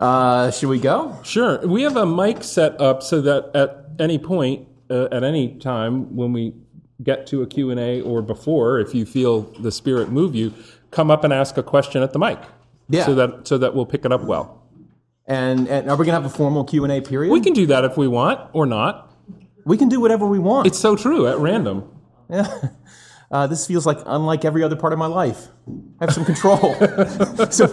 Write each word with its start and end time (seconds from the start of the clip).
Uh, 0.00 0.50
should 0.50 0.68
we 0.68 0.78
go? 0.78 1.18
Sure. 1.24 1.66
We 1.66 1.82
have 1.82 1.96
a 1.96 2.06
mic 2.06 2.44
set 2.44 2.80
up 2.80 3.02
so 3.02 3.20
that 3.22 3.50
at 3.54 3.86
any 3.98 4.18
point, 4.18 4.68
uh, 4.90 5.08
at 5.10 5.24
any 5.24 5.54
time 5.58 6.14
when 6.14 6.32
we 6.32 6.54
get 7.02 7.26
to 7.28 7.42
a 7.42 7.46
Q&A 7.46 8.00
or 8.00 8.22
before, 8.22 8.78
if 8.78 8.94
you 8.94 9.04
feel 9.04 9.42
the 9.60 9.72
spirit 9.72 10.10
move 10.10 10.34
you, 10.34 10.52
come 10.90 11.10
up 11.10 11.24
and 11.24 11.32
ask 11.32 11.56
a 11.56 11.62
question 11.62 12.02
at 12.02 12.12
the 12.12 12.18
mic. 12.18 12.38
Yeah. 12.88 13.06
So 13.06 13.14
that 13.16 13.46
so 13.46 13.58
that 13.58 13.74
we'll 13.74 13.86
pick 13.86 14.04
it 14.04 14.12
up 14.12 14.22
well. 14.22 14.62
And, 15.26 15.68
and 15.68 15.90
are 15.90 15.96
we 15.96 16.06
gonna 16.06 16.16
have 16.16 16.24
a 16.24 16.34
formal 16.34 16.64
Q 16.64 16.84
and 16.84 16.92
A 16.92 17.02
period? 17.02 17.30
We 17.30 17.40
can 17.40 17.52
do 17.52 17.66
that 17.66 17.84
if 17.84 17.98
we 17.98 18.08
want 18.08 18.40
or 18.54 18.64
not. 18.64 19.12
we 19.66 19.76
can 19.76 19.88
do 19.90 20.00
whatever 20.00 20.26
we 20.26 20.38
want. 20.38 20.66
It's 20.66 20.78
so 20.78 20.96
true 20.96 21.26
at 21.26 21.38
random. 21.38 21.90
Yeah. 22.30 22.46
Uh, 23.30 23.46
this 23.46 23.66
feels 23.66 23.84
like 23.84 23.98
unlike 24.06 24.44
every 24.44 24.62
other 24.62 24.76
part 24.76 24.92
of 24.92 24.98
my 24.98 25.06
life. 25.06 25.48
I 26.00 26.04
have 26.04 26.14
some 26.14 26.24
control. 26.24 26.74
so, 27.50 27.68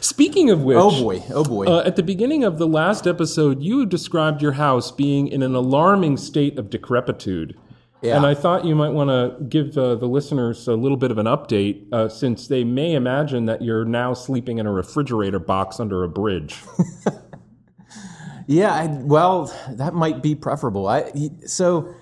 Speaking 0.00 0.50
of 0.50 0.62
which, 0.64 0.76
oh 0.78 0.90
boy, 1.02 1.22
oh 1.30 1.44
boy. 1.44 1.64
Uh, 1.64 1.82
at 1.84 1.96
the 1.96 2.02
beginning 2.02 2.44
of 2.44 2.58
the 2.58 2.66
last 2.66 3.06
episode, 3.06 3.62
you 3.62 3.86
described 3.86 4.42
your 4.42 4.52
house 4.52 4.90
being 4.90 5.28
in 5.28 5.42
an 5.42 5.54
alarming 5.54 6.18
state 6.18 6.58
of 6.58 6.68
decrepitude. 6.68 7.56
Yeah. 8.02 8.16
And 8.16 8.26
I 8.26 8.34
thought 8.34 8.64
you 8.64 8.74
might 8.74 8.90
want 8.90 9.10
to 9.10 9.42
give 9.44 9.78
uh, 9.78 9.94
the 9.94 10.06
listeners 10.06 10.66
a 10.66 10.74
little 10.74 10.96
bit 10.96 11.12
of 11.12 11.18
an 11.18 11.26
update 11.26 11.90
uh, 11.92 12.08
since 12.08 12.48
they 12.48 12.64
may 12.64 12.94
imagine 12.94 13.46
that 13.46 13.62
you're 13.62 13.84
now 13.84 14.12
sleeping 14.12 14.58
in 14.58 14.66
a 14.66 14.72
refrigerator 14.72 15.38
box 15.38 15.78
under 15.78 16.02
a 16.02 16.08
bridge. 16.08 16.58
yeah, 18.48 18.74
I, 18.74 18.86
well, 18.88 19.56
that 19.70 19.94
might 19.94 20.20
be 20.20 20.34
preferable. 20.34 20.88
I, 20.88 21.12
so 21.46 21.94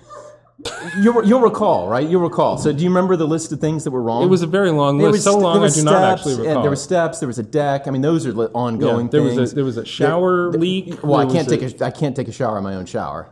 you'll, 0.99 1.25
you'll 1.25 1.41
recall, 1.41 1.87
right? 1.87 2.07
You'll 2.07 2.21
recall. 2.21 2.57
So 2.57 2.71
do 2.71 2.83
you 2.83 2.89
remember 2.89 3.15
the 3.15 3.27
list 3.27 3.51
of 3.51 3.59
things 3.59 3.83
that 3.83 3.91
were 3.91 4.01
wrong? 4.01 4.23
It 4.23 4.27
was 4.27 4.41
a 4.41 4.47
very 4.47 4.71
long 4.71 4.97
There 4.97 5.07
list, 5.11 5.17
was- 5.17 5.23
so 5.25 5.31
there 5.33 5.39
long 5.41 5.63
I 5.63 5.69
do 5.69 5.83
not 5.83 6.03
actually 6.03 6.35
recall. 6.35 6.55
And 6.55 6.63
there 6.63 6.69
were 6.69 6.75
steps. 6.75 7.19
There 7.19 7.27
was 7.27 7.39
a 7.39 7.43
deck. 7.43 7.87
I 7.87 7.91
mean, 7.91 8.01
those 8.01 8.25
are 8.25 8.33
li- 8.33 8.45
Yeah, 8.45 8.51
ongoing 8.59 9.09
there 9.09 9.21
was 9.21 9.51
a 9.51 9.55
there 9.55 9.63
was 9.65 9.77
a 9.77 9.85
shower 9.85 10.51
leak. 10.51 11.03
well, 11.03 11.19
I 11.19 11.31
can't 11.31 11.47
take 11.47 11.61
a, 11.61 11.85
I 11.85 11.91
can't 11.91 12.15
take 12.15 12.27
a 12.27 12.31
shower 12.31 12.57
in 12.57 12.63
my 12.63 12.75
own 12.75 12.85
shower. 12.85 13.29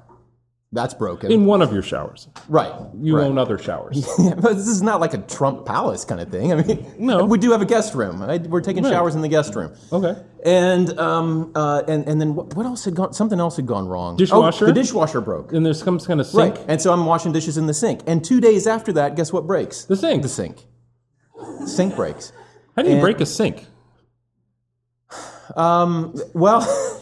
That's 0.71 0.93
broken. 0.93 1.31
in 1.31 1.45
one 1.47 1.63
of 1.63 1.73
your 1.73 1.81
showers. 1.81 2.27
right. 2.47 2.71
You 3.01 3.17
right. 3.17 3.25
own 3.25 3.39
other 3.39 3.57
showers. 3.57 4.07
Yeah, 4.19 4.35
but 4.35 4.53
this 4.53 4.67
is 4.67 4.83
not 4.83 4.99
like 5.01 5.15
a 5.15 5.17
Trump 5.17 5.65
palace 5.65 6.05
kind 6.05 6.21
of 6.21 6.29
thing. 6.29 6.53
I 6.53 6.57
mean, 6.61 6.85
No. 6.99 7.25
we 7.33 7.39
do 7.39 7.51
have 7.51 7.61
a 7.63 7.65
guest 7.65 7.95
room. 7.95 8.21
I, 8.21 8.37
we're 8.37 8.61
taking 8.61 8.83
Right. 8.83 8.91
showers 8.91 9.15
in 9.15 9.21
the 9.21 9.27
guest 9.29 9.55
room. 9.55 9.73
Okay. 9.91 10.15
And 10.45 10.97
um, 10.99 11.51
uh, 11.55 11.81
and 11.87 12.07
and 12.07 12.21
then 12.21 12.35
what, 12.35 12.55
what 12.55 12.67
else 12.67 12.85
had 12.85 12.93
gone? 12.93 13.13
Something 13.13 13.39
else 13.39 13.55
had 13.55 13.65
gone 13.65 13.87
wrong. 13.87 14.15
Dishwasher? 14.15 14.65
Oh, 14.65 14.67
the 14.67 14.73
dishwasher 14.73 15.21
broke. 15.21 15.53
And 15.53 15.65
there's 15.65 15.81
some 15.81 15.99
kind 15.99 16.21
of 16.21 16.27
sink. 16.27 16.55
Right. 16.57 16.65
And 16.67 16.79
so 16.79 16.93
I'm 16.93 17.03
washing 17.07 17.31
dishes 17.31 17.57
in 17.57 17.65
the 17.65 17.73
sink. 17.73 18.01
And 18.05 18.23
two 18.23 18.39
days 18.39 18.67
after 18.67 18.93
that, 18.93 19.15
guess 19.15 19.33
what 19.33 19.47
breaks? 19.47 19.85
The 19.85 19.97
sink. 19.97 20.21
The 20.21 20.29
sink. 20.29 20.65
Sink 21.65 21.95
breaks. 21.95 22.31
How 22.75 22.83
do 22.83 22.89
you 22.89 22.95
And- 22.95 23.01
break 23.01 23.19
a 23.21 23.25
sink? 23.25 23.65
Um, 25.55 26.13
well, 26.35 26.61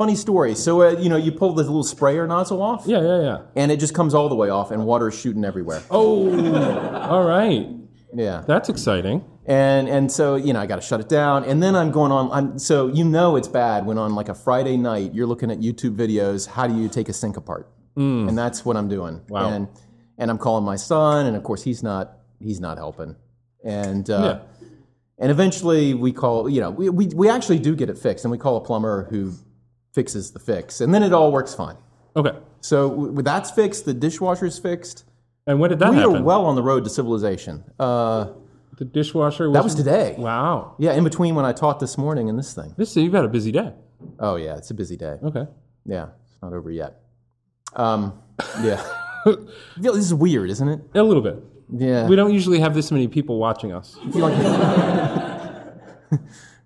funny 0.00 0.16
story. 0.16 0.54
So 0.54 0.70
uh, 0.82 0.90
you 1.04 1.08
know, 1.12 1.16
you 1.26 1.30
pull 1.32 1.52
the 1.52 1.62
little 1.62 1.84
sprayer 1.94 2.26
nozzle 2.26 2.60
off, 2.62 2.82
Yeah, 2.86 3.02
yeah, 3.02 3.20
yeah. 3.28 3.38
and 3.60 3.70
it 3.70 3.78
just 3.84 3.94
comes 3.94 4.12
all 4.14 4.28
the 4.34 4.34
way 4.42 4.48
off, 4.58 4.70
and 4.72 4.78
water 4.92 5.08
is 5.08 5.16
shooting 5.22 5.44
everywhere. 5.44 5.82
Oh, 5.90 7.10
all 7.14 7.24
right. 7.36 7.66
Yeah. 8.14 8.42
That's 8.46 8.68
exciting. 8.68 9.18
and 9.46 9.88
and 9.96 10.10
so 10.18 10.36
you 10.46 10.52
know 10.54 10.60
I 10.64 10.66
got 10.72 10.76
to 10.82 10.86
shut 10.90 11.00
it 11.04 11.08
down, 11.08 11.38
and 11.50 11.62
then 11.62 11.74
I'm 11.80 11.90
going 11.90 12.12
on. 12.18 12.24
I'm, 12.36 12.58
so 12.58 12.88
you 12.98 13.04
know 13.04 13.36
it's 13.36 13.48
bad 13.62 13.84
when 13.86 13.98
on 13.98 14.14
like 14.20 14.28
a 14.28 14.34
Friday 14.34 14.76
night 14.76 15.08
you're 15.14 15.26
looking 15.32 15.50
at 15.50 15.58
YouTube 15.66 15.94
videos. 15.96 16.46
How 16.56 16.66
do 16.66 16.74
you 16.80 16.88
take 16.88 17.08
a 17.08 17.12
sink 17.22 17.36
apart? 17.36 17.64
And 17.96 18.38
that's 18.42 18.64
what 18.64 18.76
I'm 18.78 18.88
doing. 18.88 19.20
Wow. 19.28 19.50
And 19.52 19.68
and 20.16 20.30
I'm 20.30 20.38
calling 20.38 20.64
my 20.64 20.76
son, 20.76 21.26
and 21.26 21.36
of 21.36 21.42
course 21.42 21.62
he's 21.68 21.82
not 21.82 22.04
he's 22.46 22.58
not 22.66 22.78
helping. 22.78 23.14
And 23.62 24.08
uh, 24.08 24.40
and 25.18 25.30
eventually 25.30 25.92
we 25.92 26.10
call 26.12 26.48
you 26.48 26.60
know 26.62 26.70
we, 26.70 26.88
we 26.88 27.06
we 27.22 27.28
actually 27.28 27.58
do 27.58 27.76
get 27.76 27.90
it 27.90 27.98
fixed, 27.98 28.24
and 28.24 28.32
we 28.32 28.38
call 28.38 28.56
a 28.56 28.60
plumber 28.62 29.06
who 29.10 29.32
fixes 29.92 30.30
the 30.32 30.38
fix, 30.38 30.80
and 30.80 30.92
then 30.94 31.02
it 31.02 31.12
all 31.12 31.32
works 31.32 31.54
fine. 31.54 31.76
Okay. 32.16 32.32
So 32.60 32.90
w- 32.90 33.22
that's 33.22 33.50
fixed. 33.50 33.84
The 33.84 33.94
dishwasher's 33.94 34.58
fixed. 34.58 35.04
And 35.46 35.58
when 35.60 35.70
did 35.70 35.78
that 35.80 35.90
We 35.90 35.96
happen? 35.98 36.16
are 36.16 36.22
well 36.22 36.44
on 36.46 36.54
the 36.54 36.62
road 36.62 36.84
to 36.84 36.90
civilization. 36.90 37.64
Uh, 37.78 38.28
the 38.78 38.84
dishwasher 38.84 39.48
was, 39.48 39.54
that 39.54 39.64
was 39.64 39.74
today. 39.74 40.14
Wow. 40.18 40.74
Yeah, 40.78 40.92
in 40.92 41.04
between 41.04 41.34
when 41.34 41.44
I 41.44 41.52
taught 41.52 41.80
this 41.80 41.96
morning 41.98 42.28
and 42.28 42.38
this 42.38 42.54
thing. 42.54 42.74
This 42.76 42.96
you've 42.96 43.12
had 43.14 43.24
a 43.24 43.28
busy 43.28 43.50
day. 43.52 43.72
Oh 44.18 44.36
yeah, 44.36 44.56
it's 44.56 44.70
a 44.70 44.74
busy 44.74 44.96
day. 44.96 45.18
Okay. 45.22 45.46
Yeah, 45.84 46.08
it's 46.26 46.36
not 46.42 46.52
over 46.52 46.70
yet. 46.70 47.00
Um, 47.76 48.14
yeah. 48.62 48.82
This 49.76 49.96
is 49.96 50.14
weird, 50.14 50.48
isn't 50.48 50.66
it? 50.66 50.80
A 50.94 51.02
little 51.02 51.22
bit. 51.22 51.36
Yeah. 51.76 52.06
We 52.08 52.16
don't 52.16 52.32
usually 52.32 52.58
have 52.60 52.72
this 52.74 52.90
many 52.90 53.06
people 53.06 53.38
watching 53.38 53.70
us. 53.70 53.98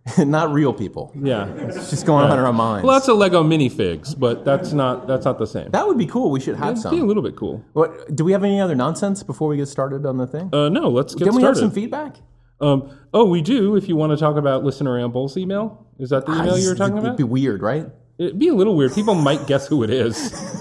I 0.07 0.11
feel 0.11 0.25
like 0.25 0.29
not 0.29 0.53
real 0.53 0.73
people. 0.73 1.13
Yeah. 1.15 1.49
It's 1.55 1.91
just 1.91 2.05
going 2.05 2.31
on 2.31 2.39
in 2.39 2.45
our 2.45 2.53
minds. 2.53 2.87
Lots 2.87 3.09
of 3.09 3.17
Lego 3.17 3.43
minifigs, 3.43 4.19
but 4.19 4.45
that's 4.45 4.73
not 4.73 5.07
that's 5.07 5.25
not 5.25 5.39
the 5.39 5.47
same. 5.47 5.71
that 5.71 5.87
would 5.87 5.99
be 5.99 6.07
cool. 6.07 6.31
We 6.31 6.41
should 6.41 6.57
have 6.57 6.79
It'd 6.79 6.91
be 6.91 6.99
a 6.99 7.05
little 7.05 7.23
bit 7.23 7.37
cool. 7.37 7.65
What, 7.73 8.15
do 8.15 8.25
we 8.25 8.33
have 8.33 8.45
any 8.45 8.61
other 8.61 8.75
nonsense 8.75 9.23
before 9.23 9.49
we 9.49 9.57
get 9.57 9.67
started 9.67 10.05
on 10.05 10.19
the 10.19 10.27
thing? 10.27 10.51
Uh, 10.53 10.69
no, 10.69 10.89
let's 10.89 11.15
get 11.15 11.25
started. 11.25 11.31
Can 11.31 11.37
we 11.37 11.43
have 11.45 11.57
some 11.57 11.71
feedback? 11.71 12.17
um, 12.61 12.99
oh, 13.13 13.25
we 13.25 13.41
do. 13.43 13.77
If 13.77 13.89
you 13.89 13.97
want 13.97 14.13
to 14.13 14.17
talk 14.17 14.37
about 14.37 14.63
listener 14.65 14.99
Ambul's 14.99 15.37
email, 15.37 15.87
is 15.99 16.11
that 16.11 16.27
the 16.27 16.33
email 16.33 16.59
you 16.59 16.69
were 16.69 16.75
talking 16.75 16.99
about? 16.99 17.05
It'd 17.05 17.11
about? 17.11 17.17
be 17.19 17.25
weird, 17.25 17.63
right? 17.63 17.87
It'd 18.19 18.39
be 18.39 18.49
a 18.49 18.55
little 18.55 18.77
weird. 18.77 18.95
People 18.95 19.15
might 19.15 19.47
guess 19.47 19.67
who 19.67 19.83
it 19.83 19.91
is. 19.91 20.31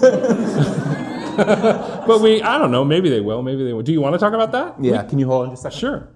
but 1.36 2.20
we, 2.20 2.42
I 2.42 2.58
don't 2.58 2.70
know. 2.70 2.84
Maybe 2.84 3.08
they 3.10 3.20
will. 3.20 3.42
Maybe 3.42 3.64
they 3.64 3.72
will. 3.72 3.82
Do 3.82 3.92
you 3.92 4.00
want 4.00 4.14
to 4.14 4.18
talk 4.18 4.32
about 4.32 4.52
that? 4.52 4.82
Yeah. 4.82 5.04
Can 5.04 5.18
you 5.18 5.26
hold 5.26 5.46
on 5.46 5.52
just 5.52 5.64
a 5.64 5.70
second? 5.70 5.78
Sure. 5.78 6.08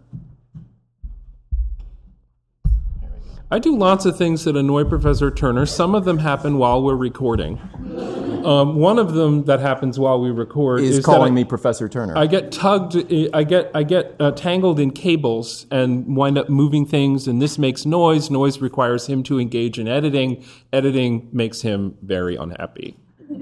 I 3.51 3.59
do 3.59 3.77
lots 3.77 4.05
of 4.05 4.19
things 4.19 4.45
that 4.45 4.57
annoy 4.57 4.85
Professor 4.85 5.31
Turner. 5.31 5.65
Some 5.65 5.95
of 5.95 6.05
them 6.05 6.19
happen 6.19 6.59
while 6.59 6.83
we're 6.83 6.97
recording. 6.97 7.59
Um, 8.45 8.77
one 8.77 8.99
of 8.99 9.15
them 9.15 9.45
that 9.45 9.61
happens 9.61 9.99
while 9.99 10.21
we 10.21 10.31
record 10.31 10.81
Is 10.81 10.99
is, 10.99 11.05
calling 11.05 11.35
that 11.35 11.41
me 11.41 11.45
Professor 11.45 11.89
Turner. 11.89 12.17
I, 12.17 12.23
I 12.23 12.27
get 12.27 12.53
tugged. 12.53 12.97
I 13.33 13.45
get 13.45 13.71
I 13.75 13.83
get 13.85 14.15
uh, 14.21 14.33
tangled 14.33 14.79
in 14.79 14.91
cables 14.91 15.67
and 15.71 16.15
wind 16.15 16.37
up 16.37 16.51
moving 16.51 16.85
things, 16.85 17.27
and 17.27 17.41
this 17.41 17.59
makes 17.59 17.87
noise. 17.87 18.31
Noise 18.31 18.61
requires 18.61 19.07
him 19.07 19.23
to 19.25 19.41
engage 19.41 19.79
in 19.79 19.89
editing. 19.89 20.45
Editing 20.73 21.29
makes 21.33 21.63
him 21.63 21.97
very 22.03 22.37
unhappy. 22.37 22.97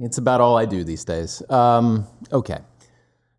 It's 0.00 0.18
about 0.18 0.40
all 0.40 0.56
I 0.56 0.64
do 0.64 0.84
these 0.84 1.04
days. 1.04 1.42
Um, 1.50 2.06
okay. 2.32 2.58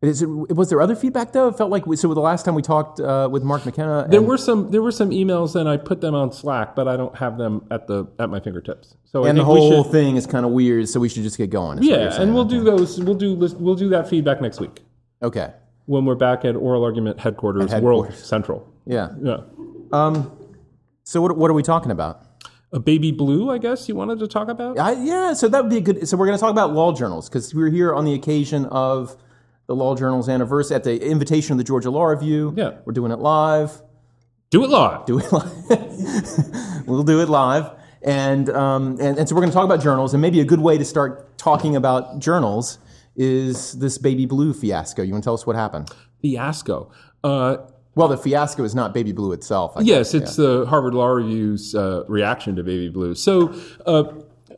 Is 0.01 0.21
it, 0.21 0.25
was 0.27 0.69
there 0.69 0.81
other 0.81 0.95
feedback 0.95 1.31
though? 1.31 1.47
It 1.47 1.57
felt 1.57 1.71
like 1.71 1.87
we, 1.87 1.95
so. 1.95 2.13
The 2.13 2.19
last 2.19 2.43
time 2.45 2.53
we 2.53 2.61
talked 2.61 2.99
uh, 2.99 3.27
with 3.31 3.43
Mark 3.43 3.65
McKenna, 3.65 4.05
There 4.09 4.21
were 4.21 4.37
some 4.37 4.69
there 4.69 4.81
were 4.81 4.91
some 4.91 5.09
emails, 5.09 5.55
and 5.55 5.67
I 5.69 5.77
put 5.77 6.01
them 6.01 6.13
on 6.13 6.31
Slack, 6.31 6.75
but 6.75 6.87
I 6.87 6.95
don't 6.97 7.15
have 7.15 7.37
them 7.37 7.65
at 7.71 7.87
the 7.87 8.05
at 8.19 8.29
my 8.29 8.39
fingertips. 8.39 8.95
So 9.05 9.23
I 9.25 9.29
and 9.29 9.37
the 9.37 9.43
whole 9.45 9.83
should, 9.83 9.91
thing 9.91 10.17
is 10.17 10.27
kind 10.27 10.45
of 10.45 10.51
weird. 10.51 10.89
So 10.89 10.99
we 10.99 11.09
should 11.09 11.23
just 11.23 11.37
get 11.37 11.49
going. 11.49 11.79
is 11.79 11.85
what 11.89 11.89
you're 11.99 12.09
Yeah, 12.09 12.21
and 12.21 12.33
we'll 12.35 12.45
do 12.45 12.63
those. 12.63 13.01
We'll 13.01 13.15
do 13.15 13.35
we'll 13.35 13.75
do 13.75 13.89
that 13.89 14.07
feedback 14.09 14.41
next 14.41 14.59
week 14.59 14.81
Okay. 15.23 15.53
when 15.85 16.05
we're 16.05 16.15
back 16.15 16.43
at 16.45 16.55
Oral 16.55 16.83
Argument 16.83 17.19
headquarters, 17.19 17.73
At 17.73 17.81
World. 17.81 18.13
Central. 18.13 18.67
Yeah. 18.85 19.09
Yeah, 19.21 19.37
So 21.03 21.21
what 21.21 21.37
what 21.37 21.49
are 21.49 21.55
we 21.55 21.63
talking 21.63 21.91
about? 21.91 22.21
a 22.73 22.79
baby 22.79 23.11
blue. 23.11 23.49
I 23.49 23.57
guess 23.57 23.87
you 23.87 23.95
wanted 23.95 24.19
to 24.19 24.27
talk 24.27 24.49
about. 24.49 24.77
I, 24.77 24.91
yeah. 25.01 25.33
So 25.33 25.47
that 25.47 25.63
would 25.63 25.69
be 25.69 25.77
a 25.77 25.81
good. 25.81 26.07
So 26.09 26.17
we're 26.17 26.25
going 26.25 26.37
to 26.37 26.41
talk 26.41 26.51
about 26.51 26.73
law 26.73 26.91
journals 26.93 27.29
because 27.29 27.55
we're 27.55 27.69
here 27.69 27.93
on 27.93 28.03
the 28.03 28.13
occasion 28.13 28.65
of 28.65 29.15
the 29.67 29.75
law 29.75 29.95
journals 29.95 30.29
anniversary 30.29 30.75
at 30.75 30.83
the 30.83 31.03
invitation 31.05 31.53
of 31.53 31.57
the 31.57 31.63
Georgia 31.63 31.89
Law 31.89 32.05
Review. 32.05 32.53
Yeah. 32.55 32.71
We're 32.85 32.93
doing 32.93 33.11
it 33.11 33.19
live. 33.19 33.81
Do 34.51 34.63
it 34.63 34.69
live. 34.69 35.05
do 35.05 35.19
it 35.19 35.31
live. 35.31 36.87
we'll 36.87 37.03
do 37.03 37.19
it 37.21 37.29
live. 37.29 37.71
And, 38.03 38.49
um, 38.51 38.97
and, 39.01 39.17
and 39.17 39.27
so 39.27 39.33
we're 39.35 39.41
going 39.41 39.49
to 39.51 39.55
talk 39.55 39.65
about 39.65 39.81
journals, 39.81 40.13
and 40.13 40.21
maybe 40.21 40.39
a 40.39 40.45
good 40.45 40.59
way 40.61 40.77
to 40.77 40.85
start 40.85 41.37
talking 41.37 41.75
about 41.75 42.19
journals 42.19 42.77
is 43.15 43.73
this 43.73 43.97
baby 43.97 44.25
blue 44.25 44.53
fiasco. 44.53 45.01
You 45.01 45.13
want 45.13 45.23
to 45.23 45.27
tell 45.27 45.33
us 45.33 45.47
what 45.47 45.55
happened? 45.55 45.89
Fiasco. 46.21 46.91
Uh, 47.23 47.57
Well, 47.95 48.07
the 48.09 48.17
fiasco 48.17 48.63
is 48.63 48.75
not 48.75 48.93
baby 48.93 49.11
blue 49.13 49.31
itself. 49.31 49.75
I 49.75 49.81
yes, 49.81 50.11
guess. 50.11 50.21
it's 50.21 50.35
the 50.35 50.65
Harvard 50.67 50.93
Law 50.93 51.07
Review's 51.07 51.73
uh, 51.73 52.03
reaction 52.07 52.55
to 52.57 52.63
baby 52.63 52.89
blue. 52.89 53.15
So, 53.15 53.53
uh, 53.87 54.03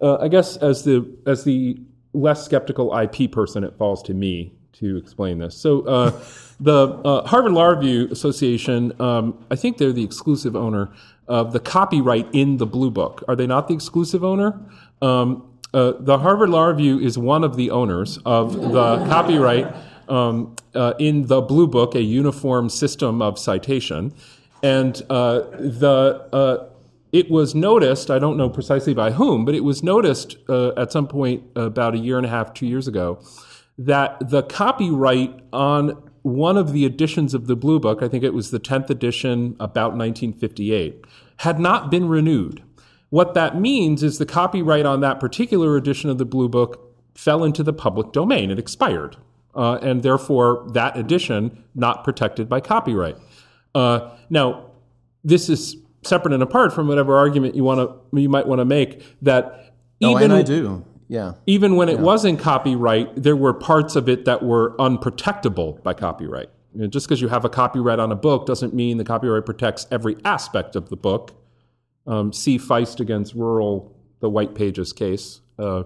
uh, 0.01 0.17
I 0.17 0.27
guess 0.27 0.57
as 0.57 0.83
the 0.83 1.07
as 1.25 1.43
the 1.43 1.79
less 2.13 2.43
skeptical 2.43 2.97
IP 2.97 3.31
person, 3.31 3.63
it 3.63 3.77
falls 3.77 4.01
to 4.03 4.13
me 4.13 4.53
to 4.79 4.97
explain 4.97 5.39
this. 5.39 5.55
So, 5.55 5.81
uh, 5.81 6.11
the 6.59 6.87
uh, 6.87 7.27
Harvard 7.27 7.51
Law 7.51 7.67
Review 7.67 8.07
Association, 8.11 8.99
um, 8.99 9.45
I 9.51 9.55
think 9.55 9.77
they're 9.77 9.91
the 9.91 10.03
exclusive 10.03 10.55
owner 10.55 10.89
of 11.27 11.53
the 11.53 11.59
copyright 11.59 12.27
in 12.33 12.57
the 12.57 12.65
Blue 12.65 12.89
Book. 12.89 13.23
Are 13.27 13.35
they 13.35 13.47
not 13.47 13.67
the 13.67 13.73
exclusive 13.73 14.23
owner? 14.23 14.59
Um, 15.01 15.47
uh, 15.73 15.93
the 15.99 16.17
Harvard 16.17 16.49
Law 16.49 16.65
Review 16.65 16.99
is 16.99 17.17
one 17.17 17.43
of 17.43 17.55
the 17.57 17.69
owners 17.71 18.17
of 18.25 18.53
the 18.53 19.05
copyright 19.07 19.67
um, 20.07 20.55
uh, 20.73 20.93
in 20.97 21.27
the 21.27 21.41
Blue 21.41 21.67
Book, 21.67 21.93
a 21.93 22.01
uniform 22.01 22.69
system 22.69 23.21
of 23.21 23.37
citation. 23.37 24.13
And 24.63 24.99
uh, 25.09 25.41
the 25.59 26.27
uh, 26.33 26.69
it 27.11 27.29
was 27.29 27.55
noticed, 27.55 28.11
I 28.11 28.19
don't 28.19 28.37
know 28.37 28.49
precisely 28.49 28.93
by 28.93 29.11
whom, 29.11 29.45
but 29.45 29.55
it 29.55 29.63
was 29.63 29.81
noticed 29.81 30.37
uh, 30.49 30.69
at 30.75 30.91
some 30.91 31.07
point 31.07 31.43
about 31.55 31.93
a 31.93 31.97
year 31.97 32.17
and 32.17 32.25
a 32.25 32.29
half, 32.29 32.53
two 32.53 32.65
years 32.65 32.87
ago, 32.87 33.19
that 33.77 34.17
the 34.29 34.43
copyright 34.43 35.39
on 35.53 36.09
one 36.23 36.57
of 36.57 36.73
the 36.73 36.85
editions 36.85 37.33
of 37.33 37.47
the 37.47 37.55
Blue 37.55 37.79
Book, 37.79 38.01
I 38.01 38.07
think 38.07 38.23
it 38.23 38.33
was 38.33 38.51
the 38.51 38.59
10th 38.59 38.89
edition 38.89 39.55
about 39.59 39.95
1958, 39.95 41.05
had 41.37 41.59
not 41.59 41.89
been 41.89 42.07
renewed. 42.07 42.63
What 43.09 43.33
that 43.35 43.59
means 43.59 44.03
is 44.03 44.17
the 44.17 44.25
copyright 44.25 44.85
on 44.85 44.99
that 45.01 45.19
particular 45.19 45.77
edition 45.77 46.09
of 46.09 46.17
the 46.17 46.25
Blue 46.25 46.49
Book 46.49 46.95
fell 47.15 47.43
into 47.43 47.63
the 47.63 47.73
public 47.73 48.11
domain. 48.11 48.51
It 48.51 48.59
expired. 48.59 49.17
Uh, 49.55 49.79
and 49.81 50.03
therefore, 50.03 50.67
that 50.73 50.97
edition 50.97 51.63
not 51.73 52.03
protected 52.03 52.49
by 52.49 52.59
copyright. 52.59 53.17
Uh, 53.73 54.11
now, 54.29 54.71
this 55.23 55.49
is 55.49 55.77
separate 56.03 56.33
and 56.33 56.43
apart 56.43 56.73
from 56.73 56.87
whatever 56.87 57.17
argument 57.17 57.55
you 57.55 57.63
want 57.63 57.79
to 57.79 58.19
you 58.19 58.29
might 58.29 58.47
want 58.47 58.59
to 58.59 58.65
make 58.65 59.03
that 59.21 59.73
Oh, 60.01 60.11
even 60.11 60.23
and 60.23 60.33
I 60.33 60.43
do. 60.43 60.85
Yeah. 61.09 61.33
even 61.45 61.75
when 61.75 61.89
it 61.89 61.99
was 61.99 62.25
in 62.25 62.37
copyright, 62.37 63.21
there 63.21 63.35
were 63.35 63.53
parts 63.53 63.95
of 63.95 64.09
it 64.09 64.25
that 64.25 64.43
were 64.43 64.75
unprotectable 64.77 65.81
by 65.81 65.93
copyright. 65.93 66.49
You 66.73 66.81
know, 66.81 66.87
just 66.87 67.07
because 67.07 67.21
you 67.21 67.29
have 67.29 67.45
a 67.45 67.49
copyright 67.49 67.99
on 67.99 68.11
a 68.11 68.15
book 68.15 68.45
doesn't 68.45 68.73
mean 68.73 68.97
the 68.97 69.05
copyright 69.05 69.45
protects 69.45 69.87
every 69.89 70.17
aspect 70.25 70.75
of 70.75 70.89
the 70.89 70.97
book. 70.97 71.33
Um, 72.05 72.33
see 72.33 72.59
Feist 72.59 72.99
against 72.99 73.33
Rural, 73.33 73.95
the 74.19 74.29
White 74.29 74.53
Pages 74.53 74.93
case. 74.93 75.41
Uh, 75.57 75.83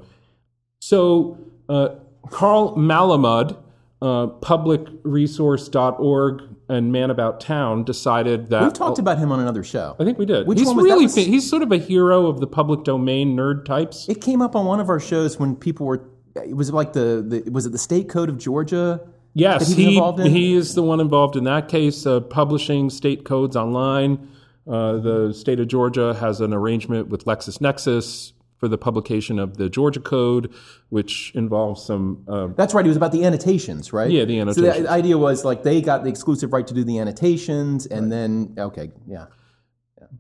so 0.80 1.38
uh, 1.70 1.96
Carl 2.30 2.76
Malamud, 2.76 3.58
uh, 4.02 4.28
publicresource.org 4.28 6.42
and 6.72 6.92
Man 6.92 7.12
About 7.12 7.42
Town 7.42 7.84
decided 7.84 8.50
that 8.50 8.64
We've 8.64 8.74
talked 8.74 8.98
about 8.98 9.18
him 9.18 9.32
on 9.32 9.42
another 9.42 9.64
show. 9.64 9.96
I 10.00 10.06
think 10.06 10.18
we 10.18 10.26
did. 10.26 10.48
Which 10.48 10.58
he's 10.58 10.68
one 10.68 10.78
was 10.78 10.86
that? 10.86 10.92
really 10.94 11.06
Was- 11.06 11.16
he's 11.16 11.48
sort 11.48 11.64
of 11.64 11.72
a 11.72 11.78
hero 11.78 12.28
of 12.28 12.40
the 12.40 12.48
public 12.48 12.86
domain 12.86 13.36
nerd 13.36 13.66
types. 13.66 14.08
It 14.08 14.22
came 14.22 14.42
up 14.42 14.56
on 14.56 14.66
one 14.66 14.80
of 14.80 14.90
our 14.90 15.00
shows 15.00 15.38
when 15.38 15.56
people 15.56 15.86
were. 15.86 16.02
It 16.36 16.56
was 16.56 16.72
like 16.72 16.94
the, 16.94 17.44
the 17.44 17.52
was 17.52 17.66
it 17.66 17.74
the 17.74 17.78
state 17.78 18.08
code 18.08 18.30
of 18.30 18.38
Georgia? 18.38 19.02
Yes, 19.34 19.68
that 19.68 19.76
he 19.76 19.84
was 19.84 19.90
he, 19.92 19.96
involved 19.98 20.20
in? 20.22 20.32
he 20.32 20.54
is 20.56 20.76
the 20.76 20.84
one 20.84 21.02
involved 21.02 21.36
in 21.36 21.44
that 21.44 21.68
case, 21.68 22.06
uh, 22.06 22.22
publishing 22.22 22.90
state 22.90 23.26
codes 23.26 23.56
online. 23.58 24.30
Uh, 24.66 24.98
the 24.98 25.34
state 25.34 25.60
of 25.60 25.68
Georgia 25.68 26.14
has 26.14 26.40
an 26.40 26.54
arrangement 26.54 27.10
with 27.10 27.26
LexisNexis 27.26 28.32
for 28.62 28.68
the 28.68 28.78
publication 28.78 29.40
of 29.40 29.58
the 29.58 29.68
Georgia 29.68 30.00
Code, 30.00 30.54
which 30.90 31.32
involves 31.34 31.84
some. 31.84 32.24
Uh, 32.28 32.48
That's 32.56 32.76
right. 32.76 32.86
It 32.86 32.88
was 32.88 32.96
about 32.96 33.12
the 33.12 33.26
annotations, 33.26 33.92
right? 33.92 34.10
Yeah, 34.10 34.24
the 34.24 34.36
So 34.36 34.42
annotations. 34.42 34.86
the 34.86 34.92
idea 34.92 35.18
was 35.18 35.44
like 35.44 35.64
they 35.64 35.82
got 35.82 36.04
the 36.04 36.10
exclusive 36.10 36.54
right 36.54 36.66
to 36.68 36.74
do 36.74 36.84
the 36.84 37.00
annotations, 37.00 37.88
and 37.88 38.12
then 38.12 38.54
okay, 38.60 38.92
yeah. 39.08 39.26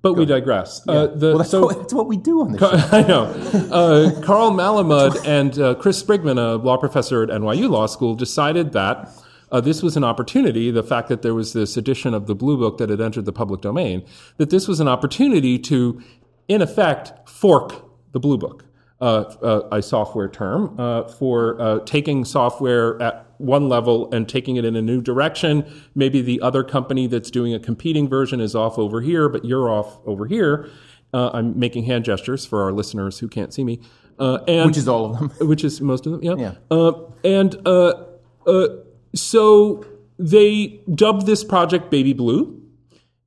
but 0.01 0.13
we 0.13 0.25
digress. 0.25 0.81
Uh, 0.87 1.05
the, 1.05 1.27
Well, 1.27 1.37
that's, 1.37 1.51
so 1.51 1.65
what, 1.67 1.77
that's 1.77 1.93
what 1.93 2.07
we 2.07 2.17
do 2.17 2.41
on 2.41 2.53
the 2.53 2.57
show. 2.57 2.71
I 2.97 3.03
know. 3.03 3.25
Uh, 3.71 4.21
Carl 4.25 4.49
Malamud 4.49 5.23
and 5.23 5.59
uh, 5.59 5.75
Chris 5.75 6.01
Sprigman, 6.01 6.39
a 6.39 6.55
law 6.55 6.77
professor 6.77 7.21
at 7.21 7.29
NYU 7.29 7.69
Law 7.69 7.85
School, 7.85 8.15
decided 8.15 8.71
that 8.71 9.07
uh, 9.51 9.61
this 9.61 9.83
was 9.83 9.95
an 9.95 10.03
opportunity, 10.03 10.71
the 10.71 10.81
fact 10.81 11.09
that 11.09 11.21
there 11.21 11.35
was 11.35 11.53
this 11.53 11.77
edition 11.77 12.15
of 12.15 12.25
the 12.25 12.33
Blue 12.33 12.57
Book 12.57 12.79
that 12.79 12.89
had 12.89 13.01
entered 13.01 13.25
the 13.25 13.33
public 13.33 13.61
domain, 13.61 14.03
that 14.37 14.49
this 14.49 14.67
was 14.67 14.79
an 14.79 14.87
opportunity 14.87 15.59
to, 15.59 16.01
in 16.47 16.63
effect, 16.63 17.29
fork 17.29 17.90
the 18.11 18.19
Blue 18.19 18.37
Book. 18.37 18.65
Uh, 18.99 19.23
uh, 19.41 19.67
a 19.71 19.81
software 19.81 20.29
term 20.29 20.79
uh, 20.79 21.07
for 21.07 21.59
uh, 21.59 21.79
taking 21.85 22.23
software 22.23 23.01
at 23.01 23.25
one 23.39 23.67
level 23.67 24.13
and 24.13 24.29
taking 24.29 24.57
it 24.57 24.63
in 24.63 24.75
a 24.75 24.81
new 24.81 25.01
direction. 25.01 25.65
Maybe 25.95 26.21
the 26.21 26.39
other 26.41 26.63
company 26.63 27.07
that's 27.07 27.31
doing 27.31 27.51
a 27.51 27.59
competing 27.59 28.07
version 28.07 28.39
is 28.39 28.55
off 28.55 28.77
over 28.77 29.01
here, 29.01 29.27
but 29.27 29.43
you're 29.43 29.69
off 29.69 29.97
over 30.05 30.27
here. 30.27 30.69
Uh, 31.13 31.31
I'm 31.33 31.59
making 31.59 31.85
hand 31.85 32.05
gestures 32.05 32.45
for 32.45 32.63
our 32.63 32.71
listeners 32.71 33.19
who 33.19 33.27
can't 33.27 33.53
see 33.53 33.63
me. 33.63 33.81
Uh, 34.19 34.37
and 34.47 34.67
Which 34.67 34.77
is 34.77 34.87
all 34.87 35.05
of 35.05 35.17
them. 35.17 35.29
which 35.47 35.63
is 35.63 35.81
most 35.81 36.05
of 36.05 36.11
them, 36.11 36.23
yeah. 36.23 36.35
Yeah. 36.37 36.53
Uh, 36.69 36.93
and 37.23 37.55
uh, 37.65 38.05
uh, 38.45 38.67
so 39.15 39.85
they 40.19 40.79
dubbed 40.93 41.25
this 41.25 41.43
project 41.43 41.89
Baby 41.89 42.13
Blue, 42.13 42.61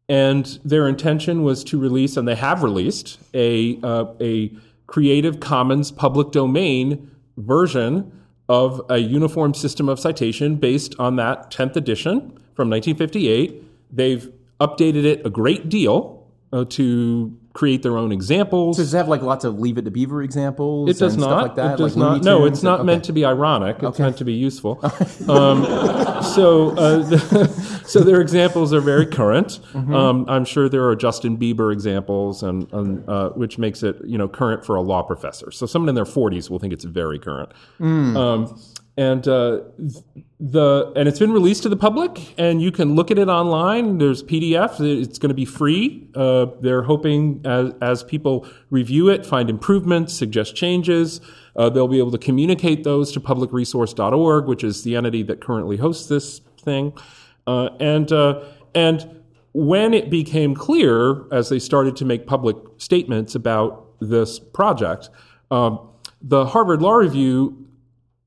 and 0.08 0.58
their 0.64 0.87
intention 0.87 1.42
was 1.42 1.64
to 1.64 1.78
release, 1.80 2.16
and 2.16 2.28
they 2.28 2.37
have 2.37 2.62
released 2.62 3.19
a 3.34 3.78
uh, 3.82 4.06
a 4.20 4.52
Creative 4.94 5.41
Commons 5.41 5.91
public 5.91 6.31
domain 6.31 7.11
version 7.37 8.12
of 8.49 8.81
a 8.88 8.99
uniform 8.99 9.52
system 9.52 9.88
of 9.88 9.99
citation 9.99 10.55
based 10.55 10.94
on 11.00 11.17
that 11.17 11.50
10th 11.50 11.75
edition 11.75 12.20
from 12.55 12.70
1958. 12.70 13.64
They've 13.91 14.32
updated 14.61 15.05
it 15.05 15.26
a 15.26 15.31
great 15.31 15.69
deal 15.69 16.29
uh, 16.52 16.64
to 16.67 17.37
create 17.55 17.82
their 17.82 17.96
own 17.96 18.12
examples. 18.12 18.76
Does 18.76 18.94
it 18.94 18.96
have 18.96 19.08
like 19.08 19.23
lots 19.23 19.44
of 19.44 19.58
Leave 19.58 19.79
It 19.79 19.85
to 19.87 19.91
Beaver 19.91 20.23
examples? 20.23 20.88
It 20.91 20.99
does 21.00 21.14
and 21.14 21.23
not. 21.23 21.29
Stuff 21.29 21.43
like 21.43 21.55
that? 21.56 21.75
It 21.75 21.82
does 21.82 21.97
like 21.97 22.23
not. 22.23 22.25
No, 22.25 22.44
it's 22.44 22.62
not 22.62 22.81
Okay. 22.81 22.87
meant 22.87 23.05
to 23.06 23.12
be 23.12 23.25
ironic. 23.25 23.82
It's 23.82 23.99
meant 23.99 24.19
to 24.19 24.25
be 24.25 24.35
useful. 24.35 24.79
um, 25.29 25.64
so, 26.23 26.70
uh, 26.76 26.99
the, 27.08 27.17
so 27.86 28.00
their 28.00 28.20
examples 28.20 28.72
are 28.72 28.81
very 28.81 29.06
current. 29.06 29.60
Mm-hmm. 29.72 29.94
Um, 29.94 30.25
I'm 30.28 30.44
sure 30.44 30.69
there 30.69 30.86
are 30.88 30.96
Justin 30.96 31.36
Bieber 31.36 31.72
examples, 31.72 32.42
and, 32.42 32.72
and 32.72 33.08
uh, 33.08 33.31
which 33.31 33.58
makes 33.58 33.82
it 33.82 33.96
you 34.04 34.19
know 34.19 34.28
current 34.28 34.64
for 34.64 34.76
a 34.76 34.82
law 34.82 35.02
professor. 35.02 35.50
So 35.50 35.66
someone 35.66 35.88
in 35.88 35.94
their 35.94 36.04
40s 36.04 36.50
will 36.50 36.58
think 36.58 36.72
it's 36.72 36.84
very 36.84 37.19
current. 37.19 37.50
Mm. 37.81 38.16
Um, 38.16 38.60
and 38.96 39.26
uh, 39.26 39.60
the 40.38 40.92
and 40.94 41.08
it's 41.08 41.19
been 41.19 41.32
released 41.32 41.64
to 41.64 41.69
the 41.69 41.76
public, 41.76 42.34
and 42.38 42.62
you 42.62 42.70
can 42.70 42.94
look 42.94 43.10
at 43.10 43.19
it 43.19 43.28
online. 43.28 43.98
There's 43.98 44.22
PDF. 44.22 44.80
It's 44.80 45.19
going 45.19 45.30
to 45.30 45.34
be 45.34 45.44
free. 45.44 46.08
Uh, 46.14 46.46
they're 46.60 46.82
hoping 46.82 47.40
as 47.44 47.72
as 47.82 48.04
people 48.04 48.46
review 48.70 49.08
it, 49.08 49.26
find 49.26 49.50
improvements, 49.50 50.14
suggest 50.14 50.54
changes. 50.54 51.20
Uh, 51.56 51.69
they'll 51.69 51.88
be 51.88 51.98
able 51.98 52.12
to 52.12 52.19
communicate 52.19 52.84
those 52.84 53.10
to 53.12 53.20
publicresource.org, 53.20 54.46
which 54.46 54.62
is 54.62 54.84
the 54.84 54.96
entity 54.96 55.22
that 55.25 55.40
currently 55.40 55.76
hosts 55.76 56.08
this 56.08 56.40
thing. 56.60 56.92
Uh, 57.46 57.70
and 57.81 58.12
uh, 58.12 58.43
and 58.75 59.23
when 59.52 59.94
it 59.94 60.11
became 60.11 60.55
clear, 60.55 61.25
as 61.32 61.49
they 61.49 61.58
started 61.58 61.96
to 61.96 62.05
make 62.05 62.26
public 62.26 62.56
statements 62.79 63.35
about 63.35 63.87
this 64.00 64.38
project, 64.38 65.11
um, 65.50 65.79
the 66.20 66.46
Harvard 66.46 66.82
Law 66.82 66.94
Review 66.94 67.64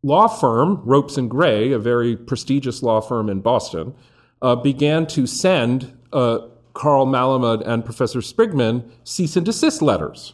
law 0.04 0.28
firm, 0.28 0.82
Ropes 0.86 1.18
and 1.18 1.30
Gray, 1.30 1.72
a 1.72 1.80
very 1.80 2.16
prestigious 2.16 2.82
law 2.82 3.02
firm 3.02 3.30
in 3.30 3.42
Boston, 3.42 3.94
uh, 4.42 4.56
began 4.56 5.06
to 5.08 5.28
send 5.28 5.98
uh, 6.14 6.40
Carl 6.74 7.08
Malamud 7.08 7.68
and 7.68 7.84
Professor 7.84 8.20
Sprigman 8.20 8.90
cease 9.04 9.36
and 9.36 9.46
desist 9.46 9.82
letters, 9.82 10.34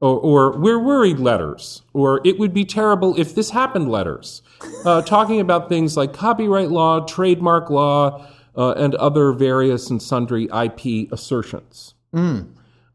or, 0.00 0.18
or 0.18 0.58
we're 0.58 0.78
worried 0.78 1.18
letters, 1.18 1.82
or 1.92 2.20
it 2.24 2.38
would 2.38 2.54
be 2.54 2.64
terrible 2.64 3.18
if 3.18 3.34
this 3.34 3.50
happened 3.50 3.90
letters, 3.90 4.42
uh, 4.84 5.02
talking 5.02 5.40
about 5.40 5.68
things 5.68 5.96
like 5.96 6.12
copyright 6.12 6.70
law, 6.70 7.00
trademark 7.00 7.68
law, 7.70 8.26
uh, 8.56 8.72
and 8.72 8.94
other 8.96 9.32
various 9.32 9.90
and 9.90 10.02
sundry 10.02 10.48
IP 10.52 11.12
assertions. 11.12 11.94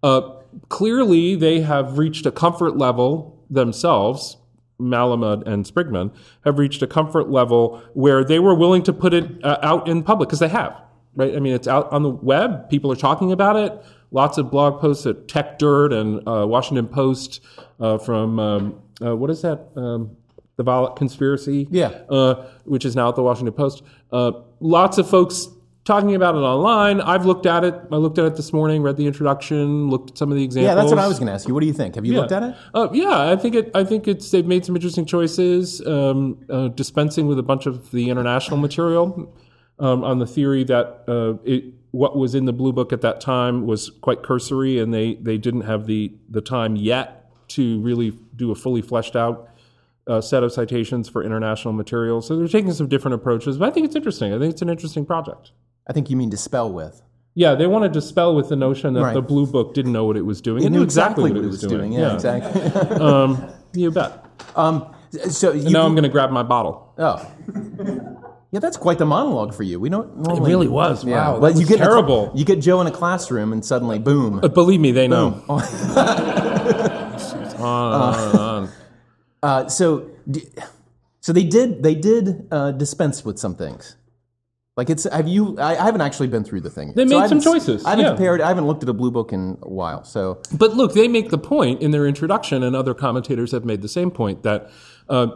Uh, 0.04 0.22
clearly, 0.69 1.36
they 1.36 1.62
have 1.62 1.98
reached 1.98 2.25
a 2.25 2.31
comfort 2.31 2.78
level 2.78 3.44
themselves. 3.50 4.38
Malamud 4.80 5.47
and 5.47 5.64
Sprigman 5.64 6.14
have 6.44 6.59
reached 6.59 6.81
a 6.81 6.88
comfort 6.88 7.30
level 7.30 7.81
where 7.94 8.26
they 8.26 8.40
were 8.40 8.54
willing 8.54 8.83
to 8.83 8.92
put 8.92 9.14
it 9.14 9.42
uh, 9.44 9.57
out 9.62 9.88
in 9.88 10.04
public 10.04 10.28
because 10.28 10.40
they 10.40 10.50
have, 10.50 10.81
right? 11.16 11.33
I 11.33 11.40
mean, 11.40 11.54
it's 11.54 11.68
out 11.68 11.90
on 11.94 12.04
the 12.04 12.09
web. 12.09 12.69
People 12.69 12.92
are 12.92 12.97
talking 12.97 13.31
about 13.31 13.56
it. 13.56 13.71
Lots 14.16 14.38
of 14.38 14.50
blog 14.50 14.80
posts 14.80 15.06
at 15.06 15.28
Techdirt 15.28 15.92
and 15.94 16.26
uh, 16.26 16.48
Washington 16.48 16.88
Post 16.88 17.42
uh, 17.81 17.98
from 17.98 18.40
um, 18.40 18.81
uh, 19.06 19.14
what 19.14 19.30
is 19.30 19.42
that? 19.42 19.68
Um, 19.76 20.16
the 20.56 20.64
Volokh 20.64 20.95
Conspiracy, 20.95 21.68
Yeah. 21.69 21.88
uh, 22.10 22.45
which 22.64 22.86
is 22.86 22.95
now 22.95 23.10
at 23.10 23.16
the 23.16 23.22
Washington 23.24 23.54
Post. 23.54 23.84
Uh, 24.14 24.31
lots 24.62 24.98
of 24.98 25.10
folks 25.10 25.50
talking 25.84 26.16
about 26.16 26.34
it 26.36 26.40
online. 26.40 27.02
I've 27.02 27.26
looked 27.26 27.45
at 27.45 27.66
it. 27.66 27.76
I 27.92 27.98
looked 27.98 28.18
at 28.18 28.24
it 28.24 28.38
this 28.38 28.54
morning, 28.54 28.81
read 28.81 28.95
the 28.95 29.06
introduction, 29.06 29.90
looked 29.90 30.12
at 30.12 30.18
some 30.18 30.31
of 30.31 30.38
the 30.38 30.45
examples. 30.45 30.69
Yeah, 30.69 30.76
that's 30.76 30.92
what 30.92 31.00
I 31.00 31.10
was 31.10 31.19
going 31.19 31.28
to 31.28 31.34
ask 31.34 31.45
you. 31.50 31.54
What 31.54 31.60
do 31.60 31.68
you 31.68 31.74
think? 31.74 31.95
Have 31.95 32.06
you 32.06 32.14
looked 32.14 32.31
at 32.31 32.42
it? 32.42 32.56
Uh, 32.74 32.88
yeah, 32.94 33.30
I 33.34 33.36
think 33.36 33.54
it. 33.54 33.69
I 33.76 33.84
think 33.84 34.07
it's. 34.07 34.31
They've 34.31 34.45
made 34.45 34.64
some 34.64 34.78
interesting 34.78 35.06
choices, 35.06 35.86
um, 35.86 36.40
uh, 36.50 36.69
dispensing 36.69 37.28
with 37.28 37.38
a 37.38 37.44
bunch 37.44 37.66
of 37.66 37.92
the 37.92 38.10
international 38.10 38.56
material 38.56 39.36
um, 39.78 40.06
on 40.06 40.19
the 40.19 40.26
theory 40.26 40.64
that 40.64 41.04
uh, 41.10 41.34
it, 41.44 41.66
what 41.95 42.18
was 42.18 42.35
in 42.35 42.45
the 42.45 42.54
blue 42.54 42.73
book 42.73 42.92
at 42.92 43.02
that 43.02 43.21
time 43.21 43.66
was 43.66 43.90
quite 44.02 44.21
cursory, 44.21 44.80
and 44.80 44.94
they 44.94 45.16
they 45.16 45.37
didn't 45.37 45.61
have 45.61 45.85
the 45.87 46.14
the 46.30 46.42
time 46.42 46.75
yet 46.75 47.07
to 47.49 47.80
really 47.81 48.11
do 48.35 48.52
a 48.52 48.56
fully 48.56 48.81
fleshed 48.81 49.16
out. 49.16 49.49
Uh, 50.07 50.21
set 50.21 50.44
of 50.44 50.54
citations 50.54 51.09
for 51.09 51.23
international 51.23 51.73
material. 51.73 52.21
So 52.21 52.37
they're 52.37 52.47
taking 52.47 52.71
some 52.73 52.87
different 52.87 53.16
approaches, 53.16 53.57
but 53.57 53.68
I 53.69 53.71
think 53.71 53.87
it's 53.87 53.95
interesting. 53.95 54.31
I 54.35 54.37
think 54.37 54.52
it's 54.54 54.61
an 54.61 54.69
interesting 54.69 55.04
project. 55.04 55.49
I 55.87 55.94
think 55.94 56.11
you 56.11 56.16
mean 56.16 56.30
dispel 56.30 56.71
with. 56.71 57.02
Yeah, 57.33 57.56
they 57.56 57.66
wanted 57.66 57.87
to 57.92 57.99
dispel 58.02 58.35
with 58.35 58.47
the 58.49 58.56
notion 58.56 58.94
that 58.94 59.02
Right. 59.02 59.14
the 59.16 59.23
blue 59.23 59.47
book 59.47 59.73
didn't 59.73 59.94
know 59.94 60.06
what 60.06 60.16
it 60.16 60.21
was 60.21 60.42
doing. 60.42 60.61
It 60.61 60.68
It 60.68 60.69
knew 60.73 60.83
exactly 60.83 61.31
what 61.31 61.44
it 61.44 61.47
was 61.47 61.61
doing. 61.61 61.92
Yeah, 61.92 62.14
exactly. 62.14 62.61
Um, 62.99 63.49
you 63.73 63.90
bet. 63.90 64.23
um, 64.56 64.85
so 65.30 65.52
you, 65.54 65.71
now 65.71 65.85
I'm 65.87 65.94
going 65.95 66.04
to 66.04 66.09
grab 66.09 66.30
my 66.30 66.44
bottle. 66.44 66.94
oh, 66.99 67.18
yeah, 68.56 68.59
that's 68.62 68.78
quite 68.78 68.97
the 69.00 69.06
monologue 69.06 69.54
for 69.54 69.64
you. 69.64 69.81
We 69.81 69.90
don't 69.90 70.16
normally. 70.16 70.50
It 70.50 70.54
really 70.56 70.68
was. 70.69 71.04
Yeah, 71.04 71.31
Wow, 71.31 71.40
but 71.42 71.57
you 71.57 71.66
get 71.66 71.76
in 71.76 71.81
a 71.81 71.85
cl- 71.85 71.90
terrible. 71.92 72.31
you 72.35 72.45
get 72.45 72.62
Joe 72.62 72.80
in 72.80 72.88
a 72.88 72.92
classroom, 72.92 73.52
and 73.52 73.66
suddenly, 73.66 74.00
boom. 74.00 74.40
But 74.40 74.54
believe 74.54 74.80
me, 74.80 74.92
they 74.94 75.09
know. 75.09 75.44
Oh. 75.50 75.59
On 77.57 77.94
on 77.94 78.38
on. 78.38 78.69
Uh, 79.42 79.68
so, 79.68 80.09
d- 80.30 80.47
so 81.21 81.33
they 81.33 81.44
did 81.44 81.83
they 81.83 81.95
did 81.95 82.47
uh, 82.52 82.71
dispense 82.71 83.24
with 83.26 83.38
some 83.40 83.56
things. 83.56 83.95
Like 84.78 84.90
it's 84.90 85.04
have 85.06 85.28
you? 85.28 85.57
I, 85.57 85.71
I 85.76 85.83
haven't 85.85 86.02
actually 86.02 86.28
been 86.28 86.44
through 86.44 86.62
the 86.62 86.69
thing. 86.69 86.94
They 86.95 87.07
So 87.07 87.19
made 87.19 87.30
some 87.30 87.42
choices, 87.42 87.83
I 87.85 87.90
haven't 87.92 88.06
yeah. 88.06 88.12
compared. 88.12 88.42
I 88.42 88.47
haven't 88.50 88.68
looked 88.68 88.83
at 88.83 88.90
a 88.90 88.94
blue 88.94 89.12
book 89.12 89.33
in 89.33 89.57
a 89.64 89.69
while. 89.69 90.04
So 90.06 90.40
But 90.52 90.76
look, 90.76 90.94
they 90.94 91.07
make 91.07 91.30
the 91.30 91.38
point 91.38 91.81
in 91.81 91.92
their 91.92 92.06
introduction, 92.06 92.62
and 92.64 92.76
other 92.76 92.94
commentators 92.94 93.52
have 93.52 93.66
made 93.66 93.81
the 93.81 93.90
same 93.90 94.12
point 94.12 94.44
that 94.44 94.69
uh, 95.09 95.28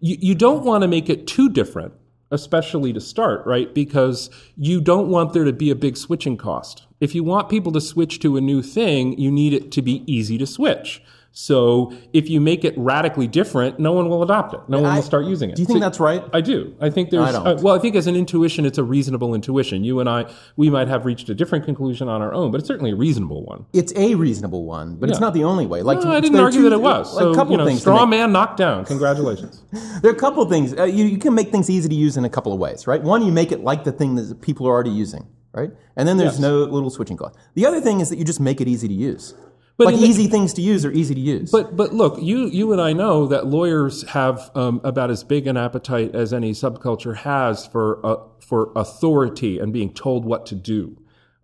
you, 0.00 0.16
you 0.20 0.34
don't 0.34 0.64
want 0.64 0.82
to 0.82 0.88
make 0.88 1.08
it 1.10 1.26
too 1.26 1.48
different, 1.50 1.92
especially 2.30 2.92
to 2.92 3.00
start, 3.00 3.46
right? 3.46 3.72
Because 3.74 4.30
you 4.56 4.80
don't 4.80 5.08
want 5.08 5.32
there 5.32 5.44
to 5.44 5.52
be 5.52 5.70
a 5.70 5.76
big 5.76 5.96
switching 5.96 6.36
cost. 6.36 6.86
If 7.00 7.14
you 7.14 7.22
want 7.22 7.48
people 7.48 7.72
to 7.72 7.80
switch 7.80 8.20
to 8.20 8.36
a 8.36 8.40
new 8.40 8.62
thing, 8.62 9.18
you 9.18 9.30
need 9.30 9.52
it 9.52 9.70
to 9.72 9.82
be 9.82 10.02
easy 10.12 10.38
to 10.38 10.46
switch. 10.46 11.02
So 11.38 11.92
if 12.14 12.30
you 12.30 12.40
make 12.40 12.64
it 12.64 12.72
radically 12.78 13.26
different, 13.26 13.78
no 13.78 13.92
one 13.92 14.08
will 14.08 14.22
adopt 14.22 14.54
it. 14.54 14.60
No 14.68 14.80
one 14.80 14.94
will 14.94 15.02
start 15.02 15.26
using 15.26 15.50
it. 15.50 15.56
do 15.56 15.60
you 15.60 15.66
think 15.66 15.76
So- 15.76 15.80
that's 15.80 16.00
right? 16.00 16.24
I 16.32 16.40
do. 16.40 16.74
I 16.80 16.88
think 16.88 17.10
there's. 17.10 17.28
I 17.28 17.32
don't. 17.32 17.46
uh, 17.46 17.58
well, 17.62 17.74
I 17.74 17.78
think 17.78 17.94
as 17.94 18.06
an 18.06 18.16
intuition, 18.16 18.64
it's 18.64 18.78
a 18.78 18.82
reasonable 18.82 19.34
intuition. 19.34 19.84
You 19.84 20.00
and 20.00 20.08
I, 20.08 20.24
we 20.56 20.70
might 20.70 20.88
have 20.88 21.04
reached 21.04 21.28
a 21.28 21.34
different 21.34 21.66
conclusion 21.66 22.08
on 22.08 22.22
our 22.22 22.32
own, 22.32 22.50
but 22.52 22.60
it's 22.60 22.66
certainly 22.66 22.92
a 22.92 22.96
reasonable 22.96 23.44
one. 23.44 23.66
It's 23.74 23.92
a 23.96 24.14
reasonable 24.14 24.64
one, 24.64 24.96
but 24.96 25.10
it's 25.10 25.20
not 25.20 25.34
the 25.34 25.44
only 25.44 25.66
way. 25.66 25.82
Like 25.82 26.02
No, 26.02 26.10
I 26.10 26.20
didn't 26.20 26.40
argue 26.40 26.60
two- 26.62 26.70
that 26.70 26.74
it 26.74 26.80
was. 26.80 27.14
Like 27.14 27.22
So, 27.22 27.32
a 27.32 27.34
couple 27.34 27.52
you 27.52 27.58
know, 27.58 27.66
things. 27.66 27.80
straw 27.82 28.06
man 28.06 28.32
knocked 28.32 28.56
down. 28.56 28.86
Congratulations. 28.86 29.62
There 30.00 30.10
are 30.10 30.14
a 30.14 30.18
couple 30.18 30.42
of 30.42 30.48
things. 30.48 30.72
Uh, 30.74 30.84
you, 30.84 31.04
you 31.04 31.18
can 31.18 31.34
make 31.34 31.50
things 31.50 31.68
easy 31.68 31.88
to 31.88 31.94
use 31.94 32.16
in 32.16 32.24
a 32.24 32.30
couple 32.30 32.52
of 32.54 32.58
ways, 32.58 32.86
right? 32.86 33.02
One, 33.02 33.22
you 33.24 33.30
make 33.32 33.52
it 33.52 33.62
like 33.62 33.84
the 33.84 33.92
thing 33.92 34.14
that 34.14 34.40
people 34.40 34.66
are 34.66 34.70
already 34.72 34.90
using, 34.90 35.26
right? 35.52 35.70
And 35.96 36.08
then 36.08 36.16
there's 36.16 36.34
Yes. 36.34 36.40
no 36.40 36.60
little 36.64 36.88
switching 36.90 37.16
cost. 37.18 37.36
The 37.54 37.66
other 37.66 37.80
thing 37.82 38.00
is 38.00 38.08
that 38.08 38.16
you 38.18 38.24
just 38.24 38.40
make 38.40 38.60
it 38.62 38.68
easy 38.68 38.88
to 38.88 38.94
use. 38.94 39.34
But 39.78 39.86
like 39.86 39.94
in 39.96 40.00
the- 40.00 40.06
easy 40.06 40.26
things 40.26 40.54
to 40.54 40.62
use 40.62 40.84
are 40.84 40.90
easy 40.92 41.14
to 41.14 41.20
use. 41.20 41.50
But 41.50 41.76
but 41.76 41.92
look, 41.92 42.20
you 42.22 42.46
you 42.46 42.72
and 42.72 42.80
I 42.80 42.92
know 42.92 43.26
that 43.26 43.46
lawyers 43.46 44.02
have 44.08 44.50
um, 44.54 44.80
about 44.84 45.10
as 45.10 45.22
big 45.22 45.46
an 45.46 45.56
appetite 45.56 46.14
as 46.14 46.32
any 46.32 46.52
subculture 46.52 47.16
has 47.16 47.66
for 47.66 48.04
uh, 48.04 48.16
for 48.40 48.72
authority 48.74 49.58
and 49.58 49.72
being 49.72 49.92
told 49.92 50.24
what 50.24 50.46
to 50.46 50.54
do. 50.54 50.96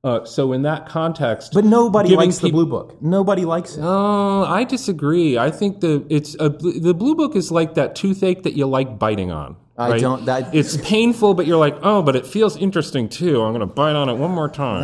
Uh, 0.05 0.25
so 0.25 0.53
in 0.53 0.62
that 0.62 0.89
context, 0.89 1.53
But 1.53 1.65
nobody 1.65 2.17
likes 2.17 2.39
the 2.39 2.51
blue 2.51 2.67
book. 2.67 3.01
Nobody 3.01 3.45
likes 3.45 3.77
it. 3.77 3.83
Oh, 3.85 4.45
I 4.45 4.65
disagree. 4.65 5.39
I 5.39 5.51
think 5.53 5.81
the 5.81 6.05
it's 6.09 6.35
a, 6.41 6.49
the 6.49 6.93
blue 6.93 7.15
book 7.15 7.37
is 7.37 7.53
like 7.53 7.75
that 7.75 7.95
toothache 7.95 8.43
that 8.43 8.55
you 8.55 8.67
like 8.67 8.99
biting 8.99 9.31
on. 9.31 9.55
I 9.79 9.91
right? 9.91 10.01
don't- 10.01 10.25
that- 10.25 10.55
it's 10.55 10.77
painful, 10.79 11.35
but 11.35 11.47
you're 11.47 11.57
like, 11.57 11.77
oh, 11.83 12.03
but 12.03 12.17
it 12.17 12.27
feels 12.27 12.57
interesting 12.57 13.09
too. 13.09 13.43
I'm 13.43 13.53
going 13.53 13.61
to 13.61 13.67
bite 13.75 13.95
on 13.95 14.09
it 14.09 14.15
one 14.15 14.33
more 14.33 14.49
time. 14.49 14.83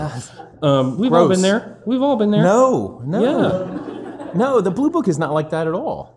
Um, 0.62 0.98
we've 0.98 1.12
all 1.12 1.28
been 1.28 1.42
there. 1.42 1.82
We've 1.86 2.02
all 2.02 2.16
been 2.16 2.30
there. 2.30 2.42
No, 2.42 3.02
no, 3.04 3.20
Yeah. 3.20 4.30
no. 4.34 4.60
The 4.60 4.70
blue 4.70 4.90
book 4.90 5.08
is 5.08 5.18
not 5.18 5.32
like 5.32 5.50
that 5.50 5.66
at 5.66 5.74
all. 5.74 6.14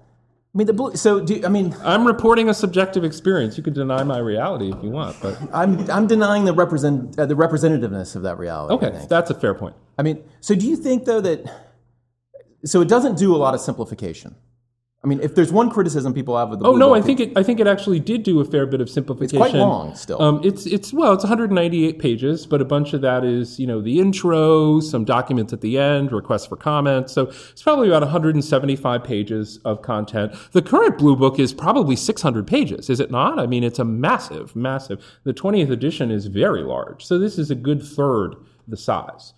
I 0.53 0.57
mean, 0.57 0.67
the 0.67 0.73
blue. 0.73 0.95
So, 0.97 1.21
do, 1.21 1.41
I 1.45 1.49
mean, 1.49 1.73
I'm 1.81 2.05
reporting 2.05 2.49
a 2.49 2.53
subjective 2.53 3.05
experience. 3.05 3.55
You 3.57 3.63
could 3.63 3.73
deny 3.73 4.03
my 4.03 4.17
reality 4.17 4.69
if 4.71 4.83
you 4.83 4.89
want, 4.89 5.15
but 5.21 5.37
I'm 5.53 5.89
I'm 5.89 6.07
denying 6.07 6.43
the 6.43 6.53
represent 6.53 7.17
uh, 7.17 7.25
the 7.25 7.35
representativeness 7.35 8.17
of 8.17 8.23
that 8.23 8.37
reality. 8.37 8.73
Okay, 8.75 9.05
that's 9.07 9.29
a 9.29 9.33
fair 9.33 9.53
point. 9.53 9.75
I 9.97 10.03
mean, 10.03 10.21
so 10.41 10.53
do 10.53 10.67
you 10.67 10.75
think 10.75 11.05
though 11.05 11.21
that 11.21 11.45
so 12.65 12.81
it 12.81 12.89
doesn't 12.89 13.17
do 13.17 13.33
a 13.33 13.37
lot 13.37 13.53
of 13.53 13.61
simplification? 13.61 14.35
I 15.03 15.07
mean, 15.07 15.19
if 15.21 15.33
there's 15.33 15.51
one 15.51 15.71
criticism 15.71 16.13
people 16.13 16.37
have 16.37 16.51
of 16.51 16.59
the 16.59 16.65
Oh 16.65 16.75
no, 16.75 16.93
I 16.93 17.01
think 17.01 17.19
it. 17.19 17.35
I 17.35 17.41
think 17.41 17.59
it 17.59 17.65
actually 17.65 17.99
did 17.99 18.21
do 18.21 18.39
a 18.39 18.45
fair 18.45 18.67
bit 18.67 18.81
of 18.81 18.89
simplification. 18.89 19.41
it's 19.41 19.51
quite 19.51 19.59
long 19.59 19.95
still. 19.95 20.21
Um, 20.21 20.41
it's 20.43 20.67
it's 20.67 20.93
well, 20.93 21.13
it's 21.13 21.23
198 21.23 21.97
pages, 21.97 22.45
but 22.45 22.61
a 22.61 22.65
bunch 22.65 22.93
of 22.93 23.01
that 23.01 23.23
is 23.23 23.59
you 23.59 23.65
know 23.65 23.81
the 23.81 23.99
intro, 23.99 24.79
some 24.79 25.03
documents 25.03 25.53
at 25.53 25.61
the 25.61 25.79
end, 25.79 26.11
requests 26.11 26.45
for 26.45 26.55
comments. 26.55 27.13
So 27.13 27.23
it's 27.23 27.63
probably 27.63 27.87
about 27.87 28.03
175 28.03 29.03
pages 29.03 29.57
of 29.65 29.81
content. 29.81 30.35
The 30.51 30.61
current 30.61 30.99
Blue 30.99 31.15
Book 31.15 31.39
is 31.39 31.51
probably 31.51 31.95
600 31.95 32.45
pages, 32.45 32.87
is 32.87 32.99
it 32.99 33.09
not? 33.09 33.39
I 33.39 33.47
mean, 33.47 33.63
it's 33.63 33.79
a 33.79 33.85
massive, 33.85 34.55
massive. 34.55 35.03
The 35.23 35.33
20th 35.33 35.71
edition 35.71 36.11
is 36.11 36.27
very 36.27 36.61
large, 36.61 37.03
so 37.03 37.17
this 37.17 37.39
is 37.39 37.49
a 37.49 37.55
good 37.55 37.81
third 37.81 38.35
the 38.67 38.77
size. 38.77 39.33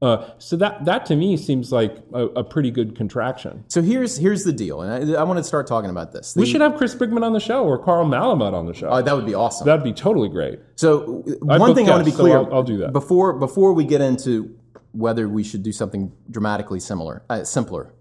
Uh, 0.00 0.30
so 0.38 0.56
that 0.56 0.84
that 0.84 1.04
to 1.06 1.16
me 1.16 1.36
seems 1.36 1.72
like 1.72 1.96
a, 2.14 2.26
a 2.26 2.44
pretty 2.44 2.70
good 2.70 2.94
contraction. 2.96 3.64
so 3.66 3.82
here's 3.82 4.16
here's 4.16 4.44
the 4.44 4.52
deal, 4.52 4.80
and 4.82 5.16
I, 5.16 5.20
I 5.20 5.24
want 5.24 5.38
to 5.38 5.42
start 5.44 5.66
talking 5.66 5.90
about 5.90 6.12
this. 6.12 6.36
We 6.36 6.46
should 6.46 6.60
have 6.60 6.76
Chris 6.76 6.94
Sprigman 6.94 7.24
on 7.24 7.32
the 7.32 7.40
show 7.40 7.64
or 7.64 7.78
Carl 7.82 8.06
Malamud 8.06 8.52
on 8.52 8.66
the 8.66 8.74
show. 8.74 8.90
uh, 8.90 9.02
that 9.02 9.14
would 9.16 9.26
be 9.26 9.34
awesome. 9.34 9.66
That'd 9.66 9.82
be 9.82 9.92
totally 9.92 10.28
great. 10.28 10.60
So 10.76 11.24
I 11.48 11.58
one 11.58 11.74
thing 11.74 11.88
I 11.88 11.92
want 11.96 12.00
to 12.02 12.04
be 12.04 12.10
guests, 12.12 12.16
so 12.18 12.22
clear. 12.22 12.36
I'll- 12.38 12.54
I'll 12.54 12.62
do 12.62 12.76
that. 12.78 12.92
before 12.92 13.32
before 13.32 13.72
we 13.72 13.84
get 13.84 14.00
into 14.00 14.54
whether 14.92 15.28
we 15.28 15.42
should 15.42 15.62
do 15.64 15.72
something 15.72 16.12
dramatically 16.30 16.78
similar, 16.80 17.22
uh, 17.28 17.42
simpler. 17.42 17.92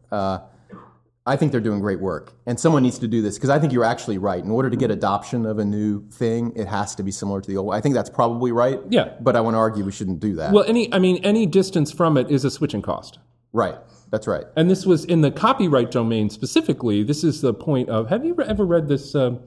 Uh, 1.28 1.32
I 1.32 1.36
think 1.36 1.52
they're 1.52 1.62
doing 1.62 1.80
great 1.80 2.00
work, 2.00 2.34
and 2.46 2.60
someone 2.60 2.84
needs 2.84 3.00
to 3.00 3.08
do 3.08 3.22
this 3.22 3.36
because 3.36 3.50
I 3.50 3.60
think 3.60 3.74
you're 3.74 3.84
actually 3.84 4.18
right. 4.18 4.44
In 4.44 4.50
order 4.52 4.70
to 4.70 4.78
get 4.78 4.92
adoption 4.92 5.46
of 5.46 5.60
a 5.60 5.66
new 5.66 6.08
thing, 6.10 6.54
it 6.56 6.68
has 6.68 6.96
to 6.96 7.04
be 7.04 7.12
similar 7.12 7.42
to 7.42 7.48
the 7.48 7.58
old. 7.58 7.74
I 7.74 7.82
think 7.82 7.96
that's 7.96 8.10
probably 8.10 8.52
right. 8.52 8.80
Yeah. 8.90 9.14
but 9.22 9.36
I 9.36 9.42
want 9.42 9.56
to 9.56 9.60
argue 9.60 9.84
we 9.84 9.92
shouldn't 9.92 10.20
do 10.20 10.36
that. 10.36 10.52
Well, 10.54 10.64
any 10.68 10.94
I 10.94 11.00
mean 11.00 11.18
any 11.24 11.46
distance 11.46 11.92
from 11.92 12.18
it 12.18 12.32
is 12.32 12.46
a 12.46 12.52
switching 12.52 12.82
cost. 12.82 13.20
right, 13.54 13.76
that's 14.10 14.28
right. 14.28 14.46
And 14.56 14.70
this 14.70 14.86
was 14.86 15.06
in 15.06 15.22
the 15.22 15.32
copyright 15.32 15.92
domain 15.92 16.30
specifically. 16.30 17.04
This 17.04 17.24
is 17.24 17.42
the 17.42 17.54
point 17.54 17.90
of. 17.90 18.10
Have 18.10 18.26
you 18.26 18.36
ever 18.42 18.66
read 18.66 18.88
this 18.88 19.16
um, 19.16 19.40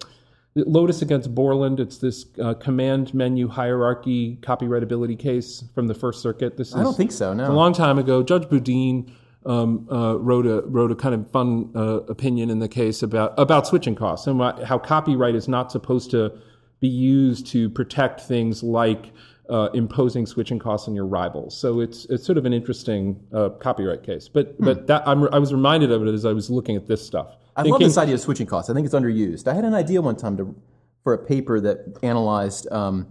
Lotus 0.55 1.01
against 1.03 1.35
Borland? 1.35 1.81
It's 1.81 1.99
this 1.99 2.27
uh, 2.43 2.55
command 2.55 3.15
menu 3.15 3.49
hierarchy 3.49 4.39
copyrightability 4.43 5.19
case 5.19 5.65
from 5.75 5.87
the 5.87 5.95
First 5.95 6.21
Circuit. 6.21 6.57
This 6.57 6.69
is 6.69 6.75
I 6.75 6.83
don't 6.83 6.97
think 6.97 7.13
so. 7.13 7.33
No. 7.33 7.51
A 7.51 7.53
long 7.53 7.73
time 7.73 7.99
ago. 7.99 8.23
Judge 8.23 8.49
Boudin 8.49 9.11
um, 9.47 9.89
uh, 9.91 10.19
wrote 10.19 10.47
a 10.47 10.63
wrote 10.67 10.91
a 10.91 10.95
kind 10.95 11.15
of 11.15 11.31
fun 11.31 11.71
uh, 11.75 12.01
opinion 12.09 12.51
in 12.51 12.59
the 12.59 12.69
case 12.69 13.03
about 13.03 13.33
about 13.39 13.67
switching 13.67 13.95
costs 13.95 14.27
and 14.27 14.41
how 14.65 14.79
copyright 14.79 15.35
is 15.35 15.49
not 15.49 15.73
supposed 15.73 16.11
to 16.11 16.33
be 16.81 16.89
used 16.89 17.47
to 17.49 17.69
protect 17.71 18.21
things 18.21 18.63
like 18.63 19.13
uh, 19.49 19.69
imposing 19.75 20.27
switching 20.27 20.59
costs 20.59 20.89
on 20.89 20.95
your 20.95 21.07
rivals. 21.07 21.57
So 21.57 21.81
it's 21.81 22.05
it's 22.07 22.25
sort 22.25 22.39
of 22.39 22.45
an 22.45 22.53
interesting 22.53 23.21
uh, 23.33 23.51
copyright 23.51 24.03
case. 24.03 24.29
But 24.29 24.55
Hmm. 24.59 24.65
but 24.65 24.87
that 24.87 25.07
I'm, 25.09 25.25
I 25.35 25.39
was 25.39 25.53
reminded 25.53 25.91
of 25.91 26.07
it 26.07 26.13
as 26.13 26.25
I 26.25 26.33
was 26.33 26.51
looking 26.51 26.77
at 26.77 26.87
this 26.87 27.05
stuff. 27.05 27.37
I 27.57 27.63
love 27.63 27.81
this 27.81 27.99
idea 27.99 28.15
of 28.15 28.21
switching 28.21 28.47
costs. 28.47 28.71
I 28.71 28.75
think 28.75 28.87
it's 28.87 28.95
underused. 28.95 29.49
I 29.49 29.55
had 29.55 29.65
an 29.65 29.75
idea 29.75 30.01
one 30.01 30.17
time 30.17 30.37
to, 30.37 30.55
for 31.03 31.13
a 31.13 31.19
paper 31.19 31.61
that 31.61 31.99
analyzed 32.03 32.71
um, 32.71 33.09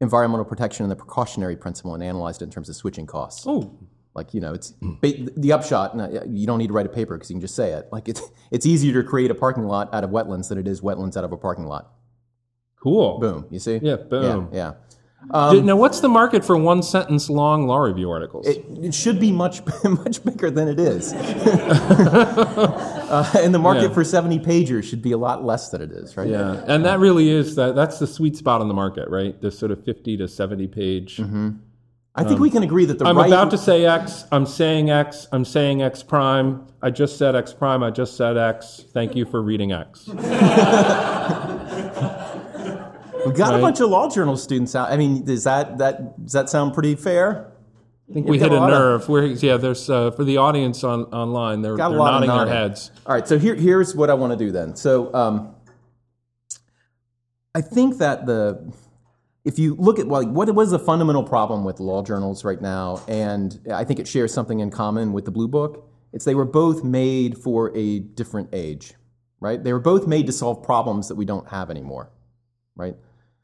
environmental 0.00 0.44
protection 0.44 0.84
and 0.84 0.90
the 0.90 0.96
precautionary 0.96 1.56
principle 1.56 1.94
and 1.94 2.02
analyzed 2.02 2.42
it 2.42 2.46
in 2.46 2.50
terms 2.50 2.68
of 2.68 2.76
switching 2.76 3.06
costs. 3.06 3.46
Oh, 3.46 3.72
Like 4.16 4.34
you 4.34 4.40
know, 4.40 4.54
it's 4.54 4.72
hmm. 4.80 4.94
the 5.36 5.52
upshot. 5.52 5.98
Uh, 5.98 6.24
you 6.26 6.46
don't 6.46 6.58
need 6.58 6.68
to 6.68 6.72
write 6.72 6.86
a 6.86 6.88
paper 6.88 7.16
because 7.16 7.30
you 7.30 7.34
can 7.34 7.42
just 7.42 7.54
say 7.54 7.72
it. 7.72 7.88
Like 7.92 8.08
it's 8.08 8.22
it's 8.50 8.66
easier 8.66 9.02
to 9.02 9.08
create 9.08 9.30
a 9.30 9.34
parking 9.34 9.64
lot 9.64 9.92
out 9.94 10.02
of 10.02 10.10
wetlands 10.10 10.48
than 10.48 10.58
it 10.58 10.66
is 10.66 10.80
wetlands 10.80 11.16
out 11.16 11.24
of 11.24 11.32
a 11.32 11.36
parking 11.36 11.66
lot. 11.66 11.92
cool. 12.82 13.18
Boom. 13.18 13.46
You 13.50 13.58
see? 13.58 13.78
Yeah, 13.82 13.96
boom. 13.96 14.48
Yeah. 14.52 14.74
Did- 15.22 15.30
um, 15.30 15.64
now, 15.66 15.74
what's 15.74 15.98
the 16.00 16.08
market 16.08 16.44
for 16.44 16.56
one 16.56 16.84
sentence 16.84 17.28
long 17.28 17.66
law 17.66 17.78
review 17.78 18.08
articles? 18.10 18.46
It, 18.46 18.64
it 18.80 18.94
should 18.94 19.18
be 19.18 19.32
much 19.32 19.60
much 19.84 20.24
bigger 20.24 20.52
than 20.52 20.68
it 20.68 20.78
is. 20.78 21.12
uh, 23.08 23.32
and 23.36 23.52
the 23.52 23.58
market 23.58 23.88
Yeah. 23.88 23.94
for 23.94 24.04
seventy 24.04 24.38
pagers 24.38 24.84
should 24.84 25.02
be 25.02 25.10
a 25.12 25.18
lot 25.18 25.44
less 25.44 25.70
than 25.70 25.82
it 25.82 25.90
is, 25.90 26.16
right? 26.16 26.28
Yeah, 26.28 26.62
and 26.68 26.84
that 26.84 27.00
really 27.00 27.28
is 27.28 27.56
that. 27.56 27.74
That's 27.74 27.98
the 27.98 28.06
sweet 28.06 28.36
spot 28.36 28.60
on 28.60 28.68
the 28.68 28.74
market, 28.74 29.08
right? 29.08 29.40
This 29.40 29.58
sort 29.58 29.72
of 29.72 29.84
fifty 29.84 30.16
to 30.16 30.28
seventy 30.28 30.68
page. 30.68 31.16
Mm-hmm. 31.16 31.50
I 32.16 32.24
think 32.24 32.40
we 32.40 32.48
can 32.50 32.62
agree 32.62 32.86
that 32.86 32.98
the 32.98 33.04
I'm 33.04 33.18
right. 33.18 33.26
about 33.26 33.50
to 33.50 33.58
say 33.58 33.84
X. 33.84 34.24
I'm 34.32 34.46
saying 34.46 34.88
X. 34.90 35.28
I'm 35.32 35.44
saying 35.44 35.82
X 35.82 36.02
prime. 36.02 36.66
I 36.80 36.88
just 36.90 37.18
said 37.18 37.36
X 37.36 37.52
prime. 37.52 37.82
I 37.82 37.90
just 37.90 38.16
said 38.16 38.38
X. 38.38 38.84
Thank 38.92 39.14
you 39.14 39.26
for 39.26 39.42
reading 39.42 39.72
X. 39.72 40.06
we 40.08 40.14
got 43.34 43.54
a 43.54 43.58
bunch 43.60 43.80
of 43.80 43.90
law 43.90 44.08
journal 44.08 44.38
students 44.38 44.74
out. 44.74 44.90
I 44.90 44.96
mean, 44.96 45.24
does 45.24 45.44
that 45.44 45.76
that 45.76 46.22
does 46.22 46.32
that 46.32 46.48
sound 46.48 46.72
pretty 46.72 46.94
fair? 46.94 47.52
I 48.08 48.14
think 48.14 48.28
we 48.28 48.38
hit 48.38 48.52
a 48.52 48.60
nerve. 48.60 49.08
We're, 49.08 49.26
yeah, 49.26 49.56
there's 49.56 49.90
uh, 49.90 50.12
for 50.12 50.24
the 50.24 50.36
audience 50.36 50.84
on 50.84 51.04
online. 51.06 51.60
They're, 51.60 51.76
they're 51.76 51.86
of 51.86 51.96
nodding 51.96 52.30
their 52.30 52.46
heads. 52.46 52.92
All 53.04 53.14
right, 53.14 53.26
so 53.26 53.36
here, 53.36 53.56
here's 53.56 53.96
what 53.96 54.10
I 54.10 54.14
want 54.14 54.32
to 54.32 54.38
do 54.38 54.52
then. 54.52 54.76
So 54.76 55.12
um, 55.12 55.56
I 57.52 57.62
think 57.62 57.98
that 57.98 58.24
the 58.26 58.72
if 59.46 59.60
you 59.60 59.76
look 59.76 60.00
at 60.00 60.08
like 60.08 60.26
what 60.26 60.52
was 60.54 60.72
the 60.72 60.78
fundamental 60.78 61.22
problem 61.22 61.62
with 61.64 61.78
law 61.78 62.02
journals 62.02 62.44
right 62.44 62.60
now, 62.60 63.00
and 63.06 63.60
I 63.72 63.84
think 63.84 64.00
it 64.00 64.08
shares 64.08 64.34
something 64.34 64.58
in 64.58 64.70
common 64.70 65.12
with 65.12 65.24
the 65.24 65.30
Blue 65.30 65.46
Book. 65.46 65.88
It's 66.12 66.24
they 66.24 66.34
were 66.34 66.44
both 66.44 66.82
made 66.82 67.38
for 67.38 67.74
a 67.76 68.00
different 68.00 68.48
age, 68.52 68.94
right? 69.38 69.62
They 69.62 69.72
were 69.72 69.78
both 69.78 70.08
made 70.08 70.26
to 70.26 70.32
solve 70.32 70.64
problems 70.64 71.06
that 71.08 71.14
we 71.14 71.24
don't 71.24 71.48
have 71.48 71.70
anymore, 71.70 72.10
right? 72.74 72.96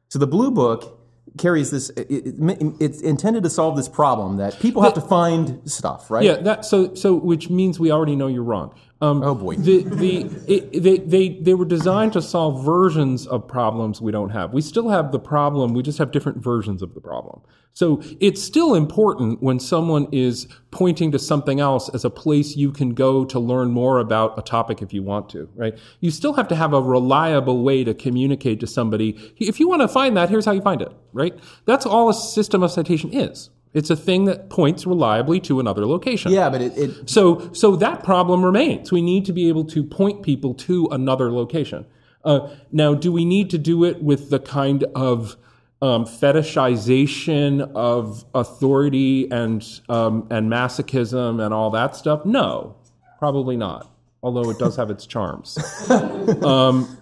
So 0.09 0.19
the 0.19 0.27
Blue 0.27 0.51
Book 0.51 0.99
carries 1.39 1.71
this. 1.71 1.91
It, 1.91 2.11
it, 2.11 2.35
it's 2.81 3.01
intended 3.01 3.45
to 3.45 3.51
solve 3.51 3.77
this 3.77 3.89
problem 3.89 4.39
that 4.39 4.59
people 4.59 4.83
have 4.83 4.95
to 4.95 5.01
find 5.01 5.61
stuff, 5.71 6.11
right? 6.11 6.25
Yeah, 6.25 6.39
that 6.39 6.65
so 6.65 6.97
so 6.97 7.15
which 7.15 7.49
means 7.49 7.79
we 7.79 7.93
already 7.93 8.17
know 8.17 8.27
you're 8.27 8.43
wrong. 8.43 8.75
Um, 9.03 9.21
Oh, 9.25 9.35
boy. 9.35 9.57
The 9.57 9.83
the 9.83 10.31
it, 10.47 10.81
they 10.81 10.99
they 10.99 11.29
they 11.41 11.55
were 11.55 11.65
designed 11.65 12.13
to 12.13 12.23
solve 12.23 12.65
versions 12.65 13.27
of 13.27 13.49
problems 13.49 14.01
we 14.01 14.13
don't 14.13 14.31
have. 14.31 14.55
We 14.55 14.63
still 14.63 14.89
have 14.91 15.11
the 15.11 15.19
problem. 15.19 15.75
We 15.75 15.83
just 15.83 15.99
have 15.99 16.13
different 16.13 16.39
versions 16.39 16.83
of 16.83 16.95
the 16.95 17.01
problem. 17.01 17.43
So 17.75 18.01
it's 18.21 18.41
still 18.41 18.75
important 18.75 19.43
when 19.43 19.59
someone 19.59 20.07
is 20.13 20.47
pointing 20.71 21.11
to 21.13 21.19
something 21.19 21.59
else 21.59 21.89
as 21.89 22.05
a 22.05 22.11
place 22.11 22.55
you 22.55 22.71
can 22.71 22.95
go 22.95 23.25
to 23.25 23.41
learn 23.41 23.73
more 23.73 23.99
about 23.99 24.39
a 24.39 24.43
topic 24.43 24.83
if 24.83 24.93
you 24.93 25.03
want 25.03 25.31
to, 25.31 25.49
right? 25.57 25.77
You 26.01 26.11
still 26.11 26.35
have 26.35 26.49
to 26.49 26.55
have 26.55 26.75
a 26.75 26.83
reliable 26.83 27.65
way 27.65 27.83
to 27.83 27.95
communicate 27.95 28.61
to 28.61 28.67
somebody. 28.67 29.35
If 29.39 29.59
you 29.59 29.69
want 29.69 29.81
to 29.83 29.89
find 29.89 30.17
that, 30.17 30.29
here's 30.29 30.45
how 30.45 30.53
you 30.53 30.61
find 30.61 30.83
it, 30.83 30.93
right? 31.13 31.35
That's 31.65 31.87
all 31.87 32.09
a 32.09 32.15
system 32.15 32.63
of 32.63 32.71
citation 32.71 33.13
is. 33.13 33.49
It's 33.75 33.89
a 33.89 33.97
thing 33.97 34.27
that 34.27 34.51
points 34.51 34.87
reliably 34.87 35.41
to 35.41 35.59
another 35.59 35.87
location. 35.87 36.33
Yeah, 36.33 36.51
but 36.51 36.61
it, 36.61 36.77
it 36.77 37.09
So, 37.09 37.53
so 37.53 37.75
that 37.77 38.03
problem 38.05 38.45
remains. 38.45 38.93
We 38.93 39.01
need 39.01 39.25
to 39.27 39.33
be 39.33 39.49
able 39.49 39.65
to 39.67 39.83
point 39.83 40.23
people 40.23 40.55
to 40.55 40.89
another 40.91 41.33
location. 41.33 41.87
Uh, 42.25 42.51
now, 42.71 42.95
do 42.95 43.11
we 43.11 43.25
need 43.25 43.51
to 43.51 43.59
do 43.59 43.85
it 43.85 44.03
with 44.03 44.31
the 44.31 44.39
kind 44.39 44.85
of 44.95 45.37
um, 45.81 46.05
fetishization 46.05 47.73
of 47.75 48.25
authority 48.35 49.29
and 49.31 49.67
um, 49.89 50.29
and 50.31 50.51
masochism 50.51 51.45
and 51.45 51.53
all 51.53 51.71
that 51.71 51.97
stuff? 51.97 52.25
No, 52.25 52.77
probably 53.19 53.57
not. 53.57 53.91
Although 54.23 54.51
it 54.51 54.59
does 54.59 54.77
have 54.77 54.89
its 54.91 55.05
charms. 55.05 55.59
um, 56.45 56.97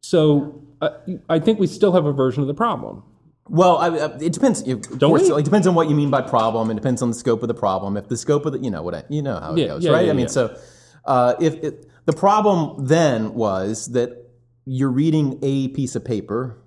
so, 0.00 0.62
uh, 0.80 0.90
I 1.28 1.38
think 1.38 1.58
we 1.58 1.66
still 1.66 1.92
have 1.92 2.06
a 2.06 2.12
version 2.12 2.40
of 2.40 2.46
the 2.46 2.54
problem. 2.54 3.02
Well, 3.48 3.76
I, 3.76 3.88
I, 3.88 4.16
it 4.16 4.32
depends. 4.32 4.62
Don't 4.62 5.10
course, 5.10 5.28
we? 5.28 5.36
it 5.36 5.44
depends 5.44 5.66
on 5.66 5.74
what 5.74 5.88
you 5.88 5.94
mean 5.94 6.10
by 6.10 6.20
problem. 6.22 6.70
It 6.70 6.74
depends 6.74 7.02
on 7.02 7.08
the 7.10 7.14
scope 7.14 7.42
of 7.42 7.48
the 7.48 7.54
problem. 7.54 7.96
If 7.96 8.08
the 8.08 8.16
scope 8.16 8.44
of 8.46 8.52
the, 8.52 8.58
you 8.58 8.70
know 8.70 8.82
what, 8.82 8.94
I, 8.94 9.04
you 9.08 9.22
know 9.22 9.38
how 9.38 9.54
it 9.54 9.58
Yeah, 9.58 9.66
goes, 9.68 9.84
yeah, 9.84 9.92
right? 9.92 10.06
yeah, 10.06 10.12
I 10.12 10.14
mean, 10.14 10.28
so 10.28 10.58
uh, 11.04 11.34
if 11.40 11.54
it, 11.62 11.88
the 12.06 12.12
problem 12.12 12.86
then 12.86 13.34
was 13.34 13.92
that 13.92 14.30
you're 14.64 14.90
reading 14.90 15.38
a 15.42 15.68
piece 15.68 15.94
of 15.94 16.04
paper, 16.04 16.58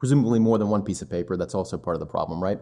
presumably 0.00 0.40
more 0.40 0.58
than 0.58 0.68
one 0.68 0.82
piece 0.82 1.02
of 1.02 1.08
paper. 1.10 1.36
That's 1.36 1.54
also 1.54 1.78
part 1.78 1.94
of 1.94 2.00
the 2.00 2.06
problem, 2.06 2.42
right? 2.42 2.58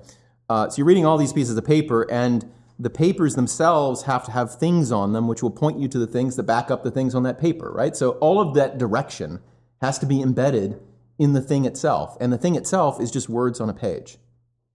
Uh, 0.51 0.69
so 0.69 0.79
you're 0.79 0.87
reading 0.87 1.07
all 1.07 1.17
these 1.17 1.33
pieces 1.33 1.57
of 1.57 1.65
paper, 1.65 2.11
and 2.11 2.51
the 2.79 2.91
papers 2.91 3.37
themselves 3.37 4.03
have 4.03 4.25
to 4.25 4.33
have 4.33 4.55
things 4.57 4.93
on 4.93 5.13
them, 5.13 5.29
which 5.29 5.43
will 5.43 5.51
point 5.51 5.79
you 5.79 5.89
to 5.89 5.99
the 5.99 6.07
things 6.07 6.37
that 6.37 6.43
back 6.43 6.71
up 6.71 6.83
the 6.83 6.91
things 6.91 7.15
on 7.15 7.23
that 7.23 7.39
paper, 7.39 7.71
right? 7.73 7.97
So 7.97 8.13
all 8.13 8.41
of 8.41 8.55
that 8.55 8.77
direction 8.77 9.41
has 9.81 9.99
to 10.01 10.07
be 10.07 10.21
embedded 10.21 10.79
in 11.21 11.35
the 11.35 11.41
thing 11.43 11.67
itself, 11.67 12.17
and 12.19 12.33
the 12.33 12.39
thing 12.39 12.57
itself 12.57 12.99
is 12.99 13.11
just 13.11 13.29
words 13.29 13.61
on 13.61 13.69
a 13.69 13.75
page, 13.75 14.17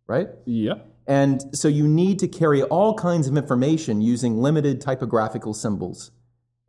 right? 0.07 0.29
Yeah. 0.45 0.75
And 1.07 1.43
so 1.57 1.67
you 1.67 1.87
need 1.87 2.19
to 2.19 2.27
carry 2.27 2.61
all 2.61 2.93
kinds 2.93 3.27
of 3.27 3.35
information 3.35 3.99
using 3.99 4.37
limited 4.37 4.79
typographical 4.79 5.55
symbols 5.55 6.11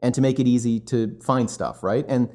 and 0.03 0.15
to 0.15 0.23
make 0.23 0.41
it 0.41 0.49
easy 0.49 0.81
to 0.81 1.19
find 1.23 1.51
stuff, 1.51 1.83
right? 1.83 2.07
And 2.09 2.31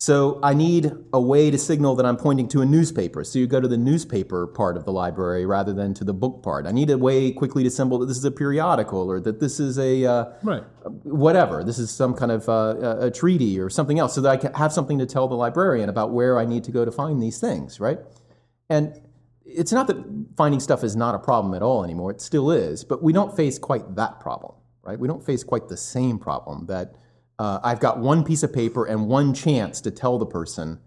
so 0.00 0.38
I 0.44 0.54
need 0.54 0.92
a 1.12 1.20
way 1.20 1.50
to 1.50 1.58
signal 1.58 1.96
that 1.96 2.06
I'm 2.06 2.16
pointing 2.16 2.46
to 2.50 2.60
a 2.60 2.66
newspaper. 2.66 3.24
So 3.24 3.40
you 3.40 3.48
go 3.48 3.60
to 3.60 3.66
the 3.66 3.76
newspaper 3.76 4.46
part 4.46 4.76
of 4.76 4.84
the 4.84 4.92
library 4.92 5.44
rather 5.44 5.72
than 5.72 5.92
to 5.94 6.04
the 6.04 6.14
book 6.14 6.40
part. 6.40 6.66
I 6.66 6.70
need 6.70 6.88
a 6.90 6.96
way 6.96 7.32
quickly 7.32 7.64
to 7.64 7.70
symbol 7.70 7.98
that 7.98 8.06
this 8.06 8.16
is 8.16 8.24
a 8.24 8.30
periodical 8.30 9.10
or 9.10 9.18
that 9.18 9.40
this 9.40 9.58
is 9.58 9.76
a 9.76 10.06
uh, 10.06 10.24
Right. 10.44 10.62
whatever. 11.02 11.64
This 11.64 11.80
is 11.80 11.90
some 11.90 12.14
kind 12.14 12.30
of 12.30 12.48
uh, 12.48 12.76
a 12.80 13.06
a 13.06 13.10
treaty 13.10 13.58
or 13.58 13.68
something 13.68 13.98
else, 13.98 14.14
so 14.14 14.20
that 14.20 14.30
I 14.30 14.36
can 14.36 14.54
have 14.54 14.72
something 14.72 14.98
to 15.00 15.06
tell 15.06 15.26
the 15.26 15.34
librarian 15.34 15.88
about 15.88 16.12
where 16.12 16.38
I 16.38 16.44
need 16.44 16.62
to 16.64 16.70
go 16.70 16.84
to 16.84 16.92
find 16.92 17.20
these 17.20 17.40
things, 17.40 17.80
right? 17.80 17.98
And 18.70 19.00
it's 19.44 19.72
not 19.72 19.88
that 19.88 19.96
finding 20.36 20.60
stuff 20.60 20.84
is 20.84 20.94
not 20.94 21.14
a 21.14 21.18
problem 21.18 21.54
at 21.54 21.62
all 21.62 21.82
anymore. 21.82 22.10
It 22.12 22.20
still 22.20 22.50
is, 22.52 22.84
but 22.84 23.02
we 23.02 23.12
don't 23.12 23.34
face 23.34 23.58
quite 23.58 23.96
that 23.96 24.20
problem, 24.20 24.52
right? 24.82 24.98
We 24.98 25.08
don't 25.08 25.24
face 25.24 25.42
quite 25.42 25.68
the 25.68 25.76
same 25.76 26.18
problem 26.18 26.66
that 26.66 26.94
uh, 27.38 27.60
I've 27.62 27.80
got 27.80 27.98
one 27.98 28.24
piece 28.24 28.42
of 28.42 28.52
paper 28.52 28.84
and 28.84 29.06
one 29.08 29.32
chance 29.34 29.80
to 29.82 29.90
tell 29.90 30.18
the 30.18 30.26
person 30.26 30.80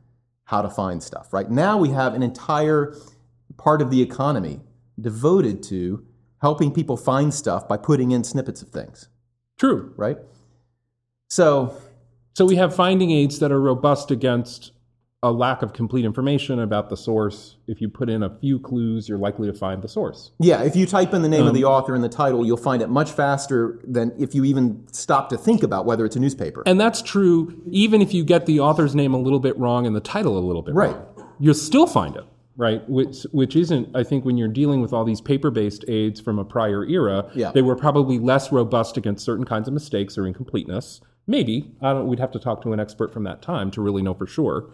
how 0.46 0.62
to 0.62 0.70
find 0.70 1.02
stuff, 1.02 1.32
right? 1.32 1.50
Now 1.50 1.78
we 1.78 1.90
have 1.90 2.14
an 2.14 2.24
entire 2.24 2.96
part 3.58 3.82
of 3.82 3.90
the 3.90 4.02
economy 4.02 4.60
devoted 5.00 5.64
to 5.64 6.06
helping 6.42 6.72
people 6.74 6.98
find 6.98 7.34
stuff 7.34 7.68
by 7.68 7.78
putting 7.78 8.12
in 8.12 8.24
snippets 8.24 8.62
of 8.62 8.70
things, 8.70 9.08
True. 9.58 9.94
right? 9.96 10.18
So 11.30 11.78
So 12.36 12.46
we 12.46 12.56
have 12.58 12.76
finding 12.76 13.12
aids 13.12 13.40
that 13.40 13.52
are 13.52 13.62
robust 13.62 14.12
against 14.12 14.72
a 15.24 15.32
lack 15.32 15.62
of 15.62 15.72
complete 15.72 16.04
information 16.04 16.60
about 16.60 16.90
the 16.90 16.98
source. 16.98 17.58
If 17.68 17.80
you 17.80 17.90
put 17.90 18.10
in 18.10 18.24
a 18.24 18.30
few 18.40 18.58
clues, 18.60 19.08
you're 19.08 19.20
likely 19.20 19.48
to 19.52 19.54
find 19.54 19.84
the 19.84 19.88
source. 19.88 20.32
Yeah, 20.40 20.64
if 20.64 20.76
you 20.76 20.88
type 20.88 21.14
in 21.14 21.22
the 21.22 21.30
name 21.30 21.42
of 21.44 21.50
Um, 21.50 21.54
the 21.54 21.64
author 21.64 21.94
in 21.94 22.02
the 22.02 22.10
title, 22.10 22.44
you'll 22.44 22.58
find 22.58 22.82
it 22.82 22.90
much 22.90 23.12
faster 23.12 23.80
than 23.88 24.14
if 24.18 24.34
you 24.34 24.44
even 24.46 24.84
stop 24.92 25.30
to 25.30 25.38
think 25.38 25.62
about 25.62 25.86
whether 25.86 26.06
it's 26.06 26.16
a 26.16 26.20
newspaper. 26.20 26.64
And 26.66 26.80
that's 26.82 27.04
true 27.04 27.54
even 27.70 28.02
if 28.02 28.16
you 28.16 28.24
get 28.24 28.48
the 28.48 28.60
author's 28.62 28.96
name 28.96 29.14
a 29.14 29.20
little 29.20 29.40
bit 29.40 29.56
wrong 29.60 29.86
and 29.86 29.96
the 29.96 30.00
title 30.00 30.40
a 30.40 30.42
little 30.42 30.64
bit 30.64 30.74
Right. 30.74 30.96
wrong. 30.96 31.28
You'll 31.40 31.54
still 31.54 31.86
find 31.86 32.16
it, 32.16 32.24
right? 32.58 32.88
Which, 32.90 33.22
which 33.32 33.56
isn't, 33.56 33.96
I 33.96 34.02
think, 34.02 34.26
when 34.26 34.38
you're 34.38 34.48
dealing 34.48 34.82
with 34.82 34.92
all 34.92 35.06
these 35.06 35.22
paper 35.22 35.52
based 35.52 35.86
aids 35.88 36.20
from 36.20 36.40
a 36.40 36.44
prior 36.44 36.84
era, 36.84 37.30
Yeah. 37.36 37.52
they 37.52 37.62
were 37.62 37.76
probably 37.76 38.18
less 38.18 38.52
robust 38.52 38.98
against 38.98 39.24
certain 39.24 39.46
kinds 39.46 39.68
of 39.68 39.74
mistakes 39.76 40.18
or 40.18 40.26
incompleteness. 40.26 41.00
Maybe. 41.28 41.76
I 41.80 41.94
don't, 41.94 42.08
we'd 42.08 42.18
have 42.20 42.32
to 42.32 42.40
talk 42.40 42.64
to 42.64 42.74
an 42.74 42.80
expert 42.80 43.14
from 43.14 43.24
that 43.26 43.44
time 43.44 43.70
to 43.72 43.82
really 43.82 44.02
know 44.02 44.16
for 44.16 44.26
sure. 44.26 44.66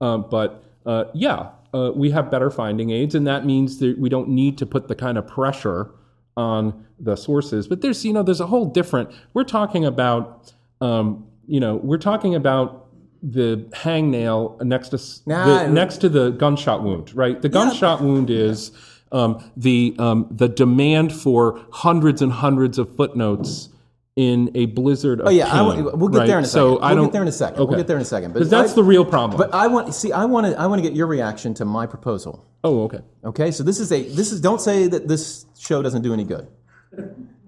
Um, 0.00 0.26
but 0.30 0.64
uh, 0.86 1.04
yeah, 1.14 1.50
uh, 1.72 1.92
we 1.94 2.10
have 2.10 2.30
better 2.30 2.50
finding 2.50 2.90
aids, 2.90 3.14
and 3.14 3.26
that 3.26 3.44
means 3.44 3.78
that 3.78 3.98
we 3.98 4.08
don't 4.08 4.28
need 4.28 4.58
to 4.58 4.66
put 4.66 4.88
the 4.88 4.94
kind 4.94 5.18
of 5.18 5.26
pressure 5.26 5.90
on 6.36 6.86
the 6.98 7.16
sources. 7.16 7.66
But 7.68 7.80
there's, 7.80 8.04
you 8.04 8.12
know, 8.12 8.22
there's 8.22 8.40
a 8.40 8.46
whole 8.46 8.66
different. 8.66 9.10
We're 9.32 9.44
talking 9.44 9.84
about, 9.84 10.52
um, 10.80 11.26
you 11.46 11.60
know, 11.60 11.76
we're 11.76 11.98
talking 11.98 12.34
about 12.34 12.86
the 13.22 13.66
hangnail 13.72 14.60
next 14.62 14.90
to 14.90 15.00
Nah, 15.26 15.64
the, 15.64 15.70
next 15.70 15.98
to 15.98 16.08
the 16.08 16.30
gunshot 16.30 16.82
wound, 16.82 17.14
right? 17.14 17.40
The 17.40 17.48
gunshot 17.48 18.02
wound 18.02 18.30
is 18.30 18.70
um, 19.12 19.50
the 19.56 19.96
um, 19.98 20.26
the 20.30 20.48
demand 20.48 21.12
for 21.12 21.60
hundreds 21.72 22.20
and 22.20 22.32
hundreds 22.32 22.78
of 22.78 22.94
footnotes 22.94 23.70
in 24.16 24.50
a 24.54 24.66
blizzard 24.66 25.20
of 25.20 25.26
Oh 25.26 25.30
yeah, 25.30 25.50
pain, 25.50 25.84
we'll 25.84 26.08
get 26.08 26.18
right? 26.18 26.26
there 26.26 26.38
in 26.38 26.44
a 26.44 26.46
second. 26.46 26.76
So 26.76 26.78
I 26.78 26.88
we'll 26.92 26.96
don't, 26.96 27.04
get 27.06 27.12
there 27.14 27.22
in 27.22 27.28
a 27.28 27.32
second. 27.32 27.60
Okay. 27.60 27.68
We'll 27.68 27.76
get 27.78 27.86
there 27.88 27.96
in 27.96 28.02
a 28.02 28.06
second. 28.06 28.32
Because 28.32 28.48
that's 28.48 28.72
I- 28.72 28.76
the 28.76 28.84
real 28.84 29.04
problem. 29.04 29.38
But 29.38 29.52
I 29.54 29.66
want 29.66 29.92
see. 29.94 30.12
I 30.12 30.24
want 30.24 30.46
to. 30.46 30.58
I 30.58 30.66
want 30.66 30.82
to 30.82 30.88
get 30.88 30.96
your 30.96 31.06
reaction 31.08 31.52
to 31.54 31.64
my 31.64 31.86
proposal. 31.86 32.46
oh, 32.62 32.84
okay. 32.84 33.00
Okay, 33.24 33.50
so 33.50 33.64
this 33.64 33.80
is 33.80 33.90
a. 33.90 34.02
This 34.02 34.30
is. 34.32 34.40
Don't 34.40 34.60
say 34.60 34.86
that 34.86 35.08
this 35.08 35.46
show 35.58 35.82
doesn't 35.82 36.02
do 36.02 36.12
any 36.12 36.24
good. 36.24 36.46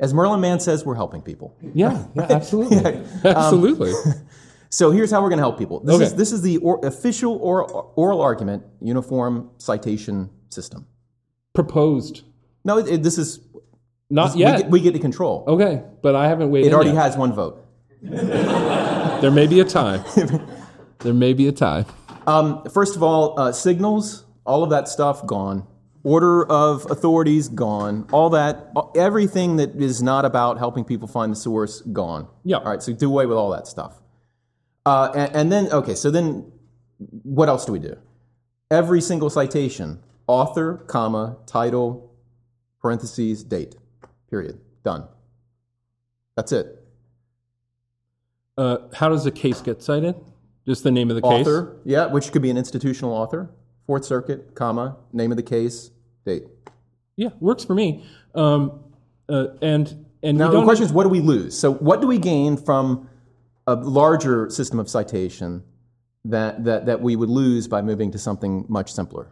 As 0.00 0.12
Merlin 0.12 0.40
Mann 0.40 0.58
says, 0.58 0.84
we're 0.84 0.96
helping 0.96 1.22
people. 1.22 1.56
Yeah, 1.72 2.04
yeah, 2.16 2.22
absolutely, 2.30 2.78
um, 2.84 3.06
absolutely. 3.24 3.92
So 4.68 4.90
here's 4.90 5.12
how 5.12 5.22
we're 5.22 5.28
going 5.28 5.38
to 5.38 5.44
help 5.44 5.58
people. 5.58 5.78
This 5.80 5.94
Okay. 5.94 6.04
is 6.06 6.14
this 6.16 6.32
is 6.32 6.42
the 6.42 6.56
or, 6.58 6.84
official 6.84 7.36
oral, 7.36 7.92
oral 7.94 8.20
argument 8.20 8.64
uniform 8.80 9.48
citation 9.58 10.28
system. 10.50 10.86
Proposed, 11.54 12.24
No, 12.64 12.76
it, 12.78 12.88
it- 12.88 13.02
this 13.04 13.16
is 13.16 13.38
not 14.10 14.34
we 14.34 14.40
yet. 14.40 14.58
get, 14.58 14.70
we 14.70 14.80
get 14.80 14.92
to 14.92 15.00
control. 15.00 15.44
okay, 15.46 15.82
but 16.02 16.14
I 16.14 16.28
haven't 16.28 16.50
waited. 16.50 16.68
it 16.68 16.74
already 16.74 16.90
yet. 16.90 17.02
has 17.02 17.16
one 17.16 17.32
vote. 17.32 17.62
There 19.20 19.30
may 19.30 19.46
be 19.46 19.60
a 19.60 19.64
tie. 19.64 20.04
there 20.98 21.14
may 21.14 21.32
be 21.32 21.48
a 21.48 21.52
tie. 21.52 21.86
Um, 22.26 22.64
first 22.66 22.96
of 22.96 23.02
all, 23.02 23.38
uh, 23.40 23.52
signals, 23.52 24.26
all 24.44 24.62
of 24.62 24.70
that 24.70 24.88
stuff 24.88 25.26
gone. 25.26 25.66
Order 26.02 26.44
of 26.46 26.88
authorities 26.90 27.48
gone. 27.48 28.06
All 28.12 28.30
that, 28.30 28.72
everything 28.94 29.56
that 29.56 29.74
is 29.80 30.02
not 30.02 30.24
about 30.24 30.58
helping 30.58 30.84
people 30.84 31.08
find 31.08 31.32
the 31.32 31.36
source 31.36 31.80
gone. 31.80 32.28
Yeah. 32.44 32.58
All 32.58 32.64
right. 32.64 32.82
So 32.82 32.92
do 32.92 33.08
away 33.08 33.26
with 33.26 33.38
all 33.38 33.50
that 33.50 33.66
stuff. 33.66 34.00
Uh, 34.84 35.10
and, 35.16 35.34
and 35.34 35.52
then, 35.52 35.72
okay. 35.72 35.94
So 35.94 36.10
then, 36.10 36.52
what 37.22 37.48
else 37.48 37.64
do 37.64 37.72
we 37.72 37.78
do? 37.78 37.96
Every 38.70 39.00
single 39.00 39.30
citation, 39.30 40.00
author, 40.26 40.84
comma, 40.86 41.38
title, 41.46 42.12
parentheses, 42.80 43.42
date. 43.42 43.76
Period. 44.30 44.58
Done. 44.84 45.04
That's 46.36 46.52
it. 46.52 46.82
Uh, 48.58 48.78
how 48.94 49.08
does 49.08 49.26
a 49.26 49.30
case 49.30 49.60
get 49.60 49.82
cited? 49.82 50.14
Just 50.66 50.82
the 50.82 50.90
name 50.90 51.10
of 51.10 51.16
the 51.16 51.22
case. 51.22 51.46
Author, 51.46 51.76
yeah, 51.84 52.06
which 52.06 52.32
could 52.32 52.42
be 52.42 52.50
an 52.50 52.56
institutional 52.56 53.12
author. 53.12 53.50
Fourth 53.86 54.04
Circuit, 54.04 54.54
comma, 54.54 54.96
name 55.12 55.30
of 55.30 55.36
the 55.36 55.42
case, 55.42 55.90
date. 56.24 56.44
Yeah, 57.16 57.28
works 57.38 57.64
for 57.64 57.74
me. 57.74 58.04
Um, 58.34 58.80
uh, 59.28 59.48
and 59.62 60.06
and 60.22 60.38
Now 60.38 60.50
the 60.50 60.64
question 60.64 60.84
is, 60.84 60.92
what 60.92 61.04
do 61.04 61.08
we 61.08 61.20
lose? 61.20 61.56
So, 61.56 61.72
what 61.74 62.00
do 62.00 62.06
we 62.06 62.18
gain 62.18 62.56
from 62.56 63.08
a 63.66 63.74
larger 63.76 64.50
system 64.50 64.80
of 64.80 64.88
citation 64.88 65.62
that 66.24 66.64
that 66.64 66.86
that 66.86 67.00
we 67.00 67.14
would 67.14 67.28
lose 67.28 67.68
by 67.68 67.80
moving 67.82 68.10
to 68.10 68.18
something 68.18 68.64
much 68.68 68.92
simpler? 68.92 69.28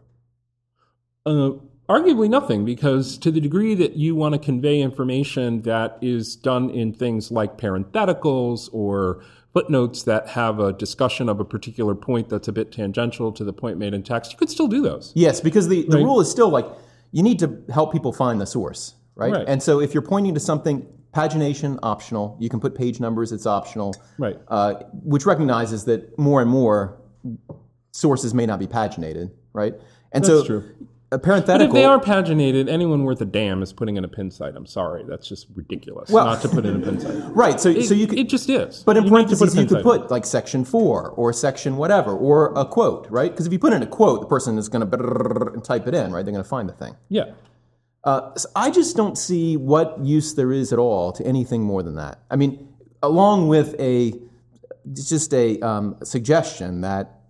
Uh, 1.26 1.52
arguably 1.88 2.28
nothing, 2.28 2.64
because 2.64 3.18
to 3.18 3.30
the 3.30 3.40
degree 3.40 3.74
that 3.74 3.96
you 3.96 4.14
want 4.14 4.32
to 4.34 4.38
convey 4.38 4.80
information 4.80 5.62
that 5.62 5.98
is 6.00 6.36
done 6.36 6.70
in 6.70 6.92
things 6.92 7.30
like 7.30 7.58
parentheticals 7.58 8.68
or 8.72 9.22
footnotes 9.52 10.02
that 10.02 10.28
have 10.28 10.58
a 10.58 10.72
discussion 10.72 11.28
of 11.28 11.38
a 11.40 11.44
particular 11.44 11.94
point 11.94 12.28
that's 12.28 12.48
a 12.48 12.52
bit 12.52 12.72
tangential 12.72 13.30
to 13.32 13.44
the 13.44 13.52
point 13.52 13.78
made 13.78 13.94
in 13.94 14.02
text, 14.02 14.32
you 14.32 14.38
could 14.38 14.50
still 14.50 14.66
do 14.66 14.82
those. 14.82 15.12
Yes, 15.14 15.40
because 15.40 15.68
the, 15.68 15.82
the 15.88 15.98
Right. 15.98 16.04
rule 16.04 16.20
is 16.20 16.30
still 16.30 16.48
like 16.48 16.66
you 17.12 17.22
need 17.22 17.38
to 17.38 17.62
help 17.72 17.92
people 17.92 18.12
find 18.12 18.40
the 18.40 18.46
source, 18.46 18.94
right? 19.14 19.32
Right. 19.32 19.44
And 19.46 19.62
so, 19.62 19.80
if 19.80 19.94
you're 19.94 20.02
pointing 20.02 20.34
to 20.34 20.40
something, 20.40 20.84
pagination 21.14 21.78
optional. 21.82 22.36
You 22.40 22.48
can 22.48 22.58
put 22.58 22.74
page 22.74 22.98
numbers; 22.98 23.30
it's 23.30 23.46
optional. 23.46 23.94
Right. 24.18 24.36
uh, 24.48 24.74
which 25.04 25.24
recognizes 25.26 25.84
that 25.84 26.18
more 26.18 26.42
and 26.42 26.50
more 26.50 26.98
sources 27.92 28.34
may 28.34 28.46
not 28.46 28.58
be 28.58 28.66
paginated, 28.66 29.30
right? 29.52 29.74
And 30.10 30.26
so 30.26 30.36
That's 30.38 30.48
so, 30.48 30.60
true. 30.60 30.74
A 31.14 31.18
But 31.18 31.60
if 31.62 31.72
they 31.72 31.84
are 31.84 32.00
paginated, 32.00 32.68
anyone 32.68 33.04
worth 33.04 33.20
a 33.20 33.24
damn 33.24 33.62
is 33.62 33.72
putting 33.72 33.96
in 33.96 34.04
a 34.04 34.08
pin 34.08 34.30
cite. 34.30 34.56
I'm 34.56 34.66
sorry, 34.66 35.04
that's 35.08 35.28
just 35.28 35.46
ridiculous 35.54 36.10
Well- 36.10 36.24
not 36.26 36.42
to 36.42 36.48
put 36.48 36.66
in 36.66 36.82
a 36.82 36.84
pin 36.84 36.98
cite. 36.98 37.14
right, 37.36 37.60
so 37.60 37.68
It, 37.68 37.84
so 37.84 37.94
you 37.94 38.06
could, 38.08 38.18
it 38.18 38.28
just 38.28 38.50
is. 38.50 38.82
but 38.82 38.96
in 38.96 39.04
You 39.04 39.10
parentheses 39.10 39.54
put 39.54 39.60
you 39.60 39.66
could 39.66 39.82
put 39.84 40.10
like 40.10 40.24
section 40.26 40.64
four 40.64 41.10
or 41.10 41.32
section 41.32 41.76
whatever 41.76 42.12
or 42.12 42.52
a 42.56 42.64
quote, 42.64 43.06
right? 43.10 43.30
Because 43.30 43.46
if 43.46 43.52
you 43.52 43.58
put 43.60 43.72
in 43.72 43.82
a 43.82 43.86
quote, 43.86 44.22
the 44.22 44.26
person 44.26 44.58
is 44.58 44.68
going 44.68 44.88
to 44.90 45.60
type 45.62 45.86
it 45.86 45.94
in, 45.94 46.12
right? 46.12 46.24
They're 46.24 46.32
going 46.32 46.42
to 46.44 46.48
find 46.48 46.68
the 46.68 46.74
thing. 46.74 46.96
yeah. 47.08 47.32
Uh, 48.02 48.34
so 48.36 48.46
I 48.54 48.70
just 48.70 48.96
don't 48.96 49.16
see 49.16 49.56
what 49.56 49.98
use 50.00 50.34
there 50.34 50.52
is 50.52 50.74
at 50.74 50.78
all 50.78 51.10
to 51.12 51.26
anything 51.26 51.62
more 51.62 51.82
than 51.82 51.94
that. 51.94 52.18
I 52.30 52.36
mean, 52.36 52.68
along 53.02 53.48
with 53.48 53.74
a 53.80 54.12
just 54.92 55.32
a 55.32 55.58
um, 55.60 55.96
suggestion 56.02 56.82
that 56.82 57.20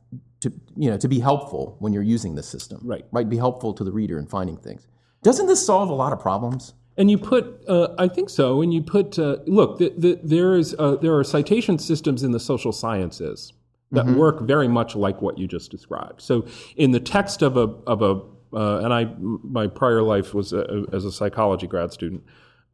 to 0.44 0.52
you 0.76 0.90
know 0.90 0.96
to 0.96 1.08
be 1.08 1.18
helpful 1.18 1.76
when 1.80 1.92
you're 1.92 2.02
using 2.16 2.34
this 2.34 2.48
system, 2.48 2.80
Right. 2.82 3.04
Right, 3.12 3.28
be 3.28 3.36
helpful 3.36 3.74
to 3.74 3.84
the 3.84 3.92
reader 3.92 4.18
in 4.18 4.26
finding 4.26 4.56
things. 4.56 4.86
Doesn't 5.22 5.46
this 5.46 5.64
solve 5.64 5.90
a 5.90 5.94
lot 5.94 6.12
of 6.12 6.20
problems? 6.20 6.74
And 6.96 7.10
you 7.10 7.18
put, 7.18 7.64
uh, 7.68 7.88
I 7.98 8.06
think 8.06 8.30
so. 8.30 8.62
And 8.62 8.72
you 8.72 8.80
put, 8.80 9.18
uh, 9.18 9.38
look, 9.46 9.78
the, 9.78 9.92
the, 9.98 10.20
there 10.22 10.54
is, 10.54 10.76
uh, 10.78 10.94
there 10.96 11.16
are 11.18 11.24
citation 11.24 11.76
systems 11.78 12.22
in 12.22 12.30
the 12.30 12.38
social 12.38 12.70
sciences 12.70 13.52
that 13.90 14.06
work 14.06 14.40
very 14.40 14.68
much 14.68 14.96
like 14.96 15.22
what 15.22 15.38
you 15.38 15.46
just 15.46 15.70
described. 15.70 16.20
So, 16.20 16.46
in 16.76 16.90
the 16.90 17.00
text 17.00 17.42
of 17.42 17.56
a 17.56 17.68
of 17.86 18.02
a, 18.02 18.20
uh, 18.56 18.84
and 18.84 18.92
I, 18.92 19.06
my 19.18 19.66
prior 19.66 20.02
life 20.02 20.34
was 20.34 20.52
a, 20.52 20.84
as 20.92 21.04
a 21.04 21.12
psychology 21.12 21.66
grad 21.66 21.92
student. 21.92 22.24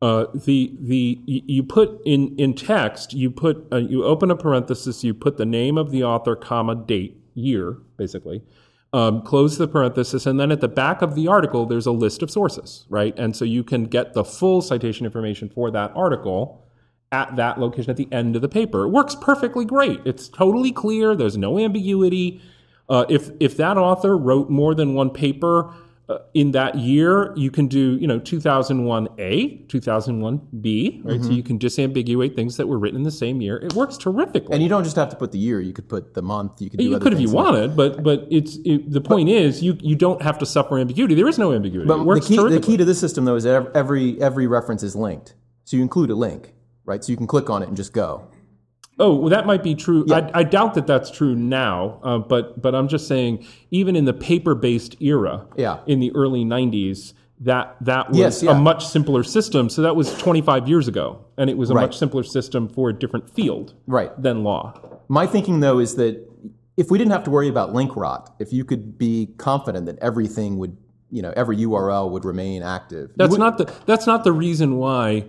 Uh, 0.03 0.27
the 0.35 0.75
the 0.81 1.21
you 1.27 1.63
put 1.63 2.01
in 2.07 2.35
in 2.39 2.55
text, 2.55 3.13
you 3.13 3.31
put 3.31 3.67
uh, 3.71 3.77
you 3.77 4.03
open 4.03 4.31
a 4.31 4.37
parenthesis, 4.37 5.05
you 5.05 5.13
put 5.13 5.37
the 5.37 5.45
name 5.45 5.77
of 5.77 5.91
the 5.91 6.03
author, 6.03 6.35
comma 6.35 6.75
date, 6.75 7.20
year, 7.41 7.79
basically 7.97 8.43
um, 8.93 9.23
close 9.23 9.57
the 9.57 9.69
parenthesis, 9.69 10.27
and 10.27 10.41
then 10.41 10.51
at 10.51 10.61
the 10.61 10.69
back 10.69 11.01
of 11.03 11.15
the 11.15 11.29
article, 11.29 11.65
there's 11.67 11.87
a 11.87 11.93
list 11.93 12.23
of 12.23 12.31
sources, 12.31 12.87
right? 12.89 13.17
And 13.17 13.37
so 13.37 13.45
you 13.45 13.63
can 13.63 13.85
get 13.85 14.15
the 14.15 14.25
full 14.25 14.63
citation 14.63 15.07
information 15.07 15.49
for 15.49 15.71
that 15.71 15.93
article 15.95 16.67
at 17.13 17.37
that 17.37 17.59
location 17.59 17.91
at 17.91 17.97
the 17.97 18.09
end 18.13 18.37
of 18.37 18.43
the 18.43 18.49
paper. 18.49 18.85
It 18.85 18.89
works 18.89 19.15
perfectly 19.15 19.65
great. 19.65 20.01
It's 20.05 20.29
totally 20.29 20.73
clear. 20.73 21.15
There's 21.15 21.37
no 21.37 21.59
ambiguity. 21.59 22.41
Uh, 22.89 23.05
if 23.09 23.31
if 23.39 23.57
that 23.57 23.77
author 23.77 24.17
wrote 24.17 24.51
more 24.51 24.75
than 24.75 24.95
one 24.95 25.11
paper 25.11 25.73
in 26.35 26.53
that 26.53 26.77
year, 26.77 27.33
you 27.37 27.51
can 27.51 27.67
do 27.67 27.97
you 27.97 28.07
know 28.07 28.19
2001A, 28.19 29.67
2001B, 29.67 31.05
right? 31.05 31.21
So 31.21 31.27
mm-hmm. 31.27 31.33
you 31.33 31.43
can 31.43 31.59
disambiguate 31.59 32.35
things 32.35 32.57
that 32.57 32.67
were 32.67 32.79
written 32.79 32.99
in 32.99 33.03
the 33.03 33.11
same 33.11 33.41
year. 33.41 33.57
It 33.59 33.75
works 33.75 33.97
terrifically. 33.97 34.53
And 34.53 34.63
you 34.63 34.69
don't 34.69 34.85
just 34.85 34.97
have 34.97 35.09
to 35.11 35.17
put 35.17 35.33
the 35.33 35.39
year; 35.39 35.61
you 35.61 35.73
could 35.73 35.89
put 35.89 36.15
the 36.15 36.23
month. 36.23 36.61
You 36.61 36.71
could 36.71 36.79
do 36.79 36.85
You 36.85 36.99
could 36.99 37.13
if 37.13 37.21
you 37.21 37.31
wanted, 37.31 37.77
but 37.77 38.03
but 38.03 38.27
it's 38.31 38.59
it, 38.65 38.91
the 38.91 39.01
point 39.01 39.29
is 39.29 39.63
you 39.63 39.77
you 39.81 39.97
don't 39.97 40.23
have 40.23 40.39
to 40.39 40.47
suffer 40.47 40.79
ambiguity. 40.79 41.15
There 41.15 41.29
is 41.29 41.39
no 41.39 41.53
ambiguity. 41.53 41.89
But 41.89 42.01
it 42.01 42.05
works 42.05 42.29
the 42.29 42.37
key, 42.37 42.49
the 42.49 42.61
key 42.61 42.77
to 42.77 42.85
this 42.85 43.01
system, 43.01 43.25
though, 43.25 43.37
is 43.37 43.45
that 43.45 43.71
every 43.75 44.21
every 44.21 44.47
reference 44.47 44.83
is 44.83 44.97
linked. 44.97 45.35
So 45.65 45.77
you 45.77 45.83
include 45.83 46.11
a 46.11 46.15
link, 46.15 46.55
right? 46.85 47.05
So 47.05 47.13
you 47.13 47.17
can 47.17 47.27
click 47.27 47.51
on 47.51 47.63
it 47.63 47.69
and 47.69 47.77
just 47.77 47.93
go. 47.93 48.30
Oh, 49.01 49.15
well, 49.17 49.31
that 49.31 49.47
might 49.47 49.63
be 49.63 49.75
true. 49.75 50.05
I, 50.13 50.31
I 50.35 50.43
doubt 50.45 50.75
that 50.75 50.87
that's 50.87 51.11
true 51.11 51.35
now. 51.35 51.99
Uh, 52.03 52.19
but 52.19 52.61
but 52.63 52.75
I'm 52.75 52.87
just 52.89 53.09
saying, 53.09 53.45
even 53.71 53.97
in 53.97 54.05
the 54.05 54.13
paper 54.13 54.55
based 54.55 55.01
era, 55.01 55.47
Yeah. 55.57 55.79
in 55.87 55.99
the 56.01 56.13
early 56.15 56.45
'90s, 56.45 57.15
that 57.41 57.77
that 57.81 58.11
was 58.11 58.19
Yes, 58.19 58.43
yeah. 58.43 58.53
a 58.53 58.55
much 58.55 58.87
simpler 58.87 59.23
system. 59.25 59.69
So 59.69 59.83
that 59.83 59.97
was 59.97 60.17
25 60.19 60.69
years 60.69 60.87
ago, 60.89 61.19
and 61.37 61.49
it 61.51 61.57
was 61.57 61.71
a 61.71 61.75
Right. 61.75 61.83
much 61.83 61.97
simpler 61.99 62.23
system 62.23 62.69
for 62.69 62.91
a 62.91 62.93
different 62.93 63.31
field 63.31 63.75
Right. 63.87 64.11
than 64.23 64.45
law. 64.45 64.75
My 65.09 65.27
thinking, 65.27 65.61
though, 65.61 65.79
is 65.81 65.97
that 65.97 66.29
if 66.77 66.91
we 66.91 66.99
didn't 66.99 67.13
have 67.13 67.25
to 67.25 67.31
worry 67.31 67.49
about 67.49 67.75
link 67.75 67.97
rot, 67.97 68.35
if 68.39 68.53
you 68.53 68.65
could 68.65 68.97
be 68.99 69.31
confident 69.39 69.87
that 69.87 69.99
everything 70.01 70.57
would, 70.59 70.77
you 71.11 71.21
know, 71.23 71.33
every 71.35 71.57
URL 71.57 72.11
would 72.11 72.25
remain 72.25 72.63
active. 72.63 73.11
That's 73.17 73.37
not 73.37 73.59
the 73.59 73.71
that's 73.87 74.07
not 74.07 74.23
the 74.25 74.33
reason 74.33 74.77
why 74.79 75.25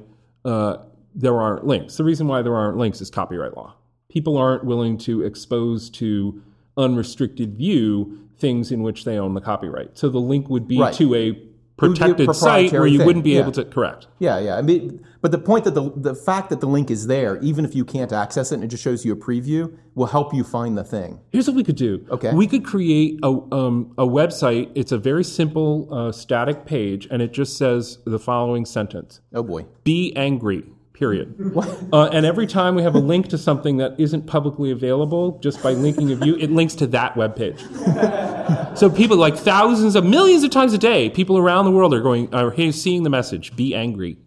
uh, 0.45 0.77
there 1.15 1.39
aren't 1.39 1.65
links. 1.65 1.97
The 1.97 2.03
reason 2.03 2.27
why 2.27 2.41
there 2.41 2.55
aren't 2.55 2.77
links 2.77 3.01
is 3.01 3.09
copyright 3.09 3.55
law. 3.55 3.75
People 4.09 4.37
aren't 4.37 4.63
willing 4.65 4.97
to 4.99 5.23
expose 5.23 5.89
to 5.91 6.41
unrestricted 6.77 7.55
view 7.57 8.27
things 8.37 8.71
in 8.71 8.81
which 8.81 9.05
they 9.05 9.17
own 9.19 9.33
the 9.33 9.41
copyright. 9.41 9.97
So 9.97 10.09
the 10.09 10.19
link 10.19 10.49
would 10.49 10.67
be 10.67 10.79
Right. 10.79 10.93
to 10.95 11.15
a 11.15 11.39
protected 11.77 12.33
site 12.35 12.71
where 12.71 12.85
you 12.85 12.99
thing, 12.99 13.07
wouldn't 13.07 13.23
be 13.25 13.31
yeah. 13.31 13.39
able 13.39 13.51
to 13.53 13.65
correct. 13.65 14.07
Yeah, 14.19 14.39
yeah. 14.39 14.55
I 14.55 14.61
mean, 14.61 15.03
but 15.21 15.31
the 15.31 15.39
point 15.39 15.63
that 15.65 15.73
the 15.73 15.91
the 15.95 16.13
fact 16.13 16.49
that 16.51 16.59
the 16.61 16.67
link 16.67 16.91
is 16.91 17.07
there, 17.07 17.39
even 17.41 17.65
if 17.65 17.73
you 17.73 17.83
can't 17.85 18.11
access 18.11 18.51
it 18.51 18.55
and 18.55 18.63
it 18.63 18.67
just 18.67 18.83
shows 18.83 19.03
you 19.03 19.13
a 19.13 19.15
preview, 19.15 19.75
will 19.95 20.05
help 20.07 20.33
you 20.33 20.43
find 20.43 20.77
the 20.77 20.83
thing. 20.83 21.19
Here's 21.31 21.47
what 21.47 21.55
we 21.55 21.63
could 21.63 21.75
do. 21.77 22.05
Okay. 22.11 22.33
We 22.33 22.45
could 22.45 22.63
create 22.63 23.19
a, 23.23 23.27
um, 23.51 23.93
a 23.97 24.05
website. 24.05 24.69
It's 24.75 24.91
a 24.91 24.97
very 24.99 25.23
simple 25.23 25.87
uh, 25.91 26.11
static 26.11 26.65
page, 26.65 27.07
and 27.09 27.21
it 27.21 27.31
just 27.33 27.57
says 27.57 27.97
the 28.05 28.19
following 28.19 28.65
sentence 28.65 29.21
Oh 29.33 29.41
boy. 29.43 29.65
be 29.83 30.13
angry 30.15 30.65
period. 31.01 31.35
Uh, 31.93 32.09
and 32.13 32.25
every 32.25 32.47
time 32.47 32.75
we 32.75 32.83
have 32.83 32.95
a 32.95 32.99
link 32.99 33.27
to 33.27 33.37
something 33.37 33.77
that 33.77 33.99
isn't 33.99 34.25
publicly 34.25 34.71
available 34.71 35.37
just 35.39 35.61
by 35.61 35.71
linking 35.71 36.11
a 36.11 36.15
view 36.15 36.37
it 36.37 36.49
links 36.49 36.73
to 36.75 36.87
that 36.87 37.17
web 37.17 37.35
page. 37.35 37.61
So 38.75 38.89
people 38.89 39.17
like 39.17 39.35
thousands 39.35 39.95
of 39.95 40.05
millions 40.05 40.43
of 40.43 40.51
times 40.51 40.73
a 40.73 40.77
day 40.77 41.09
people 41.09 41.37
around 41.37 41.65
the 41.65 41.71
world 41.71 41.93
are 41.93 42.01
going 42.01 42.33
are 42.33 42.53
seeing 42.71 43.03
the 43.03 43.09
message. 43.09 43.55
Be 43.55 43.75
angry. 43.75 44.17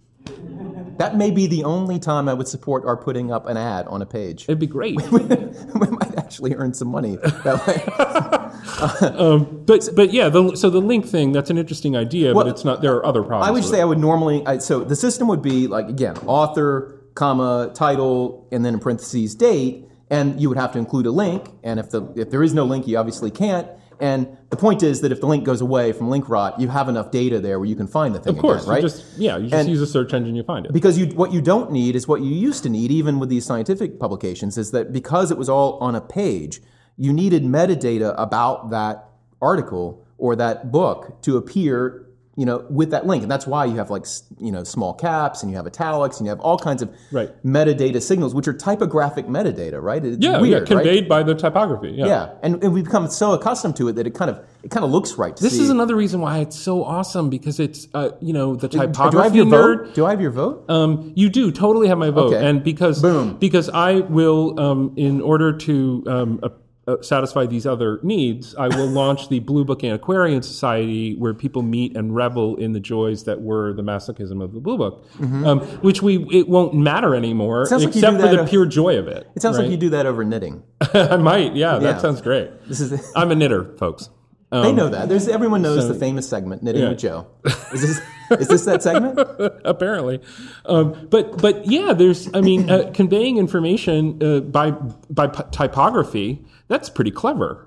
That 0.98 1.16
may 1.16 1.30
be 1.30 1.46
the 1.46 1.64
only 1.64 1.98
time 1.98 2.28
I 2.28 2.34
would 2.34 2.48
support 2.48 2.84
our 2.84 2.96
putting 2.96 3.32
up 3.32 3.46
an 3.46 3.56
ad 3.56 3.86
on 3.86 4.02
a 4.02 4.06
page. 4.06 4.44
it'd 4.44 4.58
be 4.58 4.66
great. 4.66 5.00
We 5.10 5.88
might 5.88 6.16
actually 6.18 6.54
earn 6.54 6.74
some 6.74 6.88
money 6.88 7.16
that 7.44 7.66
way. 7.66 8.43
Um, 9.02 9.62
but 9.66 9.88
but 9.94 10.12
yeah 10.12 10.28
the, 10.28 10.56
so 10.56 10.70
the 10.70 10.80
link 10.80 11.06
thing 11.06 11.32
that's 11.32 11.50
an 11.50 11.58
interesting 11.58 11.96
idea 11.96 12.34
Well, 12.34 12.44
but 12.44 12.50
it's 12.50 12.64
not 12.64 12.80
there 12.82 12.94
are 12.94 13.06
other 13.06 13.22
problems 13.22 13.48
I 13.48 13.50
would 13.52 13.64
say. 13.64 13.80
I 13.80 13.84
would 13.84 13.98
normally. 13.98 14.44
I, 14.46 14.58
so 14.58 14.82
the 14.84 14.96
system 14.96 15.28
would 15.28 15.42
be 15.42 15.66
like 15.66 15.88
again, 15.88 16.16
author, 16.26 17.00
comma, 17.14 17.70
title, 17.74 18.48
and 18.50 18.64
then 18.64 18.74
in 18.74 18.80
parentheses 18.80 19.34
date, 19.34 19.86
and 20.10 20.40
you 20.40 20.48
would 20.48 20.58
have 20.58 20.72
to 20.72 20.78
include 20.78 21.06
a 21.06 21.10
link. 21.10 21.48
And 21.62 21.78
if 21.78 21.90
the 21.90 22.02
if 22.16 22.30
there 22.30 22.42
is 22.42 22.54
no 22.54 22.64
link, 22.64 22.86
you 22.86 22.96
obviously 22.98 23.30
can't. 23.30 23.68
And 24.00 24.36
the 24.50 24.56
point 24.56 24.82
is 24.82 25.02
that 25.02 25.12
if 25.12 25.20
the 25.20 25.26
link 25.28 25.44
goes 25.44 25.60
away 25.60 25.92
from 25.92 26.10
link 26.10 26.28
rot, 26.28 26.60
you 26.60 26.66
have 26.68 26.88
enough 26.88 27.12
data 27.12 27.38
there 27.38 27.60
where 27.60 27.68
you 27.68 27.76
can 27.76 27.86
find 27.86 28.12
the 28.14 28.18
thing. 28.18 28.34
of 28.34 28.40
course 28.40 28.62
again, 28.62 28.70
right? 28.74 28.82
you 28.82 28.88
just 28.88 29.18
yeah 29.18 29.36
you 29.36 29.44
just 29.44 29.54
And- 29.54 29.68
use 29.68 29.80
a 29.80 29.86
search 29.86 30.12
engine 30.12 30.34
you 30.34 30.42
find 30.42 30.66
it 30.66 30.72
because 30.72 30.98
you 30.98 31.06
what 31.14 31.32
you 31.32 31.40
don't 31.40 31.70
need 31.70 31.94
is 31.94 32.08
what 32.08 32.20
you 32.20 32.32
used 32.34 32.64
to 32.64 32.68
need 32.68 32.90
even 32.90 33.20
with 33.20 33.28
these 33.28 33.44
scientific 33.46 34.00
publications 34.00 34.58
is 34.58 34.72
that 34.72 34.92
because 34.92 35.30
it 35.30 35.38
was 35.38 35.48
all 35.48 35.78
on 35.80 35.94
a 35.94 36.00
page 36.00 36.60
you 36.96 37.12
needed 37.12 37.42
metadata 37.44 38.14
about 38.18 38.70
that 38.70 39.06
article 39.42 40.04
or 40.18 40.36
that 40.36 40.70
book 40.70 41.20
to 41.22 41.36
appear 41.36 42.00
you 42.36 42.44
know 42.44 42.64
with 42.68 42.90
that 42.90 43.06
link 43.06 43.22
and 43.22 43.30
that's 43.30 43.46
why 43.46 43.64
you 43.64 43.76
have 43.76 43.90
like 43.90 44.04
you 44.40 44.50
know 44.50 44.64
small 44.64 44.92
caps 44.92 45.42
and 45.42 45.52
you 45.52 45.56
have 45.56 45.66
italics 45.68 46.18
and 46.18 46.26
you 46.26 46.30
have 46.30 46.40
all 46.40 46.58
kinds 46.58 46.82
of 46.82 46.90
Right. 47.12 47.30
metadata 47.44 48.02
signals 48.02 48.34
which 48.34 48.48
are 48.48 48.52
typographic 48.52 49.26
metadata 49.26 49.80
right 49.80 50.04
it's 50.04 50.16
yeah, 50.18 50.40
weird 50.40 50.50
yeah 50.50 50.58
right? 50.58 50.66
conveyed 50.66 51.08
by 51.08 51.22
the 51.22 51.34
typography 51.36 51.90
yeah. 51.92 52.06
yeah 52.06 52.30
and, 52.42 52.60
and 52.64 52.72
we've 52.74 52.84
become 52.84 53.08
so 53.08 53.34
accustomed 53.34 53.76
to 53.76 53.86
it 53.86 53.92
that 53.92 54.06
it 54.08 54.14
kind 54.14 54.32
of 54.32 54.44
it 54.64 54.70
kind 54.72 54.82
of 54.84 54.90
looks 54.90 55.16
right 55.16 55.36
to 55.36 55.42
This 55.44 55.56
see. 55.58 55.62
is 55.62 55.70
another 55.70 55.94
reason 55.94 56.20
why 56.20 56.38
it's 56.38 56.58
so 56.58 56.82
awesome 56.82 57.30
because 57.30 57.60
it's 57.60 57.86
uh, 57.94 58.10
you 58.20 58.32
know 58.32 58.56
the 58.56 58.66
typography 58.68 59.10
do 59.12 59.20
I 59.20 59.24
have 59.24 59.36
your 59.36 59.46
nerd. 59.46 59.86
vote 59.86 59.94
do 59.94 60.06
I 60.06 60.10
have 60.10 60.20
your 60.20 60.32
vote 60.32 60.64
Um, 60.68 61.12
you 61.14 61.28
do 61.28 61.52
totally 61.52 61.86
have 61.86 61.98
my 61.98 62.10
vote, 62.10 62.32
Okay. 62.34 62.44
and 62.44 62.64
because 62.64 63.00
Boom. 63.00 63.36
because 63.38 63.68
I 63.70 64.00
will, 64.00 64.58
um, 64.58 64.92
in 64.96 65.20
order 65.20 65.52
to 65.56 66.02
um, 66.08 66.40
uh, 66.86 67.00
satisfy 67.02 67.46
these 67.46 67.66
other 67.66 67.98
needs, 68.02 68.54
I 68.56 68.68
will 68.68 68.86
launch 69.02 69.28
the 69.28 69.38
Blue 69.40 69.64
Book 69.64 69.82
Antiquarian 69.84 70.42
Society, 70.42 71.14
where 71.16 71.32
people 71.34 71.62
meet 71.62 71.96
and 71.96 72.14
revel 72.14 72.56
in 72.56 72.72
the 72.72 72.80
joys 72.80 73.24
that 73.24 73.40
were 73.40 73.72
the 73.72 73.82
masochism 73.82 74.42
of 74.42 74.52
the 74.52 74.60
Blue 74.60 74.76
Book, 74.78 75.04
um, 75.20 75.60
which 75.82 76.02
we 76.02 76.26
it 76.30 76.48
won't 76.48 76.74
matter 76.74 77.14
anymore, 77.14 77.64
Mm-hmm. 77.64 77.74
like 77.86 77.88
except 77.96 78.20
for 78.20 78.28
the 78.36 78.44
pure 78.44 78.66
joy 78.66 78.98
of 78.98 79.08
it. 79.08 79.26
it 79.34 79.42
sounds 79.42 79.56
right? 79.56 79.64
like 79.64 79.70
you 79.70 79.76
do 79.76 79.90
that 79.90 80.06
over 80.06 80.24
knitting 80.24 80.62
I 80.94 81.16
might, 81.16 81.54
yeah, 81.56 81.74
Yeah. 81.74 81.78
that 81.80 82.00
sounds 82.00 82.20
great. 82.20 82.50
this 82.68 82.80
is 82.80 83.12
I'm 83.16 83.30
a 83.30 83.34
knitter, 83.34 83.74
folks. 83.78 84.10
They 84.52 84.72
know 84.72 84.88
that. 84.88 85.08
There's 85.08 85.26
everyone 85.26 85.62
knows 85.62 85.88
the 85.88 85.94
famous 85.94 86.28
segment 86.28 86.62
"Knitting 86.62 86.82
yeah. 86.82 86.88
with 86.90 86.98
Joe." 87.00 87.26
Is 87.72 87.80
this 87.80 88.00
is 88.32 88.48
this 88.48 88.64
that 88.64 88.82
segment? 88.82 89.18
apparently. 89.64 90.20
Um, 90.66 91.08
but 91.10 91.40
but 91.40 91.66
yeah, 91.66 91.92
there's 91.92 92.32
I 92.34 92.40
mean 92.40 92.70
uh, 92.70 92.90
conveying 92.94 93.36
information 93.38 94.22
uh, 94.22 94.40
by 94.40 94.72
by 95.10 95.28
p- 95.28 95.42
typography 95.50 96.44
that's 96.68 96.88
pretty 96.88 97.10
clever. 97.10 97.66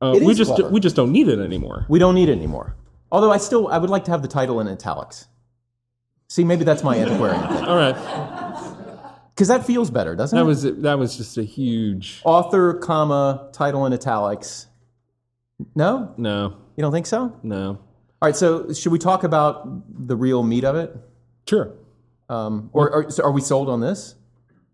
Uh, 0.00 0.18
we 0.22 0.34
just 0.34 0.54
clever. 0.54 0.70
we 0.70 0.80
just 0.80 0.96
don't 0.96 1.12
need 1.12 1.28
it 1.28 1.38
anymore. 1.38 1.86
We 1.88 1.98
don't 1.98 2.14
need 2.14 2.28
it 2.28 2.32
anymore. 2.32 2.76
Although 3.10 3.32
I 3.32 3.38
still 3.38 3.68
I 3.68 3.78
would 3.78 3.90
like 3.90 4.04
to 4.04 4.10
have 4.10 4.22
the 4.22 4.28
title 4.28 4.60
in 4.60 4.68
italics. 4.68 5.28
See, 6.28 6.44
maybe 6.44 6.64
that's 6.64 6.82
my 6.82 6.96
antiquarian 6.98 7.40
thing 7.48 7.64
All 7.66 7.76
right, 7.76 7.94
because 9.34 9.48
that 9.48 9.64
feels 9.64 9.90
better, 9.90 10.16
doesn't 10.16 10.36
that 10.36 10.42
it? 10.42 10.46
was 10.46 10.62
that 10.62 10.98
was 10.98 11.16
just 11.16 11.38
a 11.38 11.44
huge 11.44 12.20
Author, 12.24 12.74
comma, 12.74 13.48
title 13.52 13.86
in 13.86 13.92
italics. 13.92 14.66
No, 15.74 16.12
no 16.16 16.56
you 16.76 16.82
don't 16.82 16.92
think 16.92 17.06
so? 17.06 17.34
All 18.22 18.28
right. 18.28 18.36
So 18.36 18.72
should 18.72 18.92
we 18.92 18.98
talk 18.98 19.24
about 19.24 20.06
the 20.06 20.16
real 20.16 20.42
meat 20.42 20.64
of 20.64 20.76
it, 20.76 20.96
sure. 21.48 21.72
um, 22.28 22.70
or, 22.72 22.90
or 22.90 23.10
so 23.10 23.24
are 23.24 23.32
we 23.32 23.40
sold 23.40 23.68
on 23.68 23.80
this? 23.80 24.14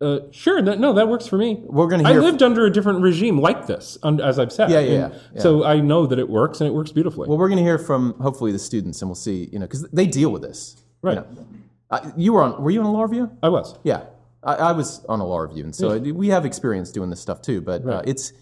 Uh, 0.01 0.19
sure, 0.33 0.61
that, 0.61 0.81
no, 0.81 0.93
that 0.95 1.07
works 1.09 1.29
for 1.29 1.37
me. 1.39 1.61
We're 1.65 1.87
gonna 1.87 2.09
I 2.09 2.13
hear- 2.13 2.23
lived 2.23 2.43
under 2.43 2.67
a 2.67 2.71
different 2.71 3.03
regime 3.03 3.41
like 3.41 3.69
this, 3.69 3.97
un- 4.03 4.21
as 4.21 4.37
I've 4.41 4.51
said. 4.53 4.69
Yeah, 4.69 4.81
yeah, 4.81 5.05
And 5.05 5.15
yeah. 5.37 5.41
So 5.41 5.65
I 5.65 5.79
know 5.79 6.07
that 6.07 6.19
it 6.19 6.29
works, 6.29 6.61
and 6.61 6.67
it 6.67 6.73
works 6.73 6.91
beautifully. 6.91 7.29
Well, 7.29 7.39
we're 7.39 7.49
going 7.49 7.59
to 7.59 7.63
hear 7.63 7.79
from 7.79 8.15
hopefully 8.15 8.51
the 8.51 8.59
students, 8.59 9.01
and 9.01 9.09
we'll 9.09 9.15
see. 9.15 9.49
You 9.53 9.61
know, 9.61 9.67
because 9.67 9.83
they 9.91 10.07
deal 10.07 10.31
with 10.31 10.43
this. 10.43 10.77
Right. 11.03 11.19
You, 11.19 11.21
know. 11.21 11.47
Uh, 11.91 12.11
you 12.17 12.33
were 12.33 12.43
on. 12.43 12.61
Were 12.61 12.73
you 12.73 12.81
on 12.81 12.87
a 12.87 12.91
law 12.91 13.03
review? 13.05 13.31
I 13.45 13.49
was. 13.49 13.79
Yeah, 13.85 14.05
I, 14.43 14.55
I 14.55 14.73
was 14.73 15.05
on 15.09 15.21
a 15.21 15.25
law 15.25 15.39
review, 15.39 15.63
and 15.63 15.75
so 15.75 15.97
we 15.99 16.29
have 16.29 16.45
experience 16.45 16.91
doing 16.91 17.09
this 17.09 17.21
stuff 17.21 17.41
too. 17.41 17.61
But 17.61 17.87
uh, 17.87 18.03
it's 18.05 18.33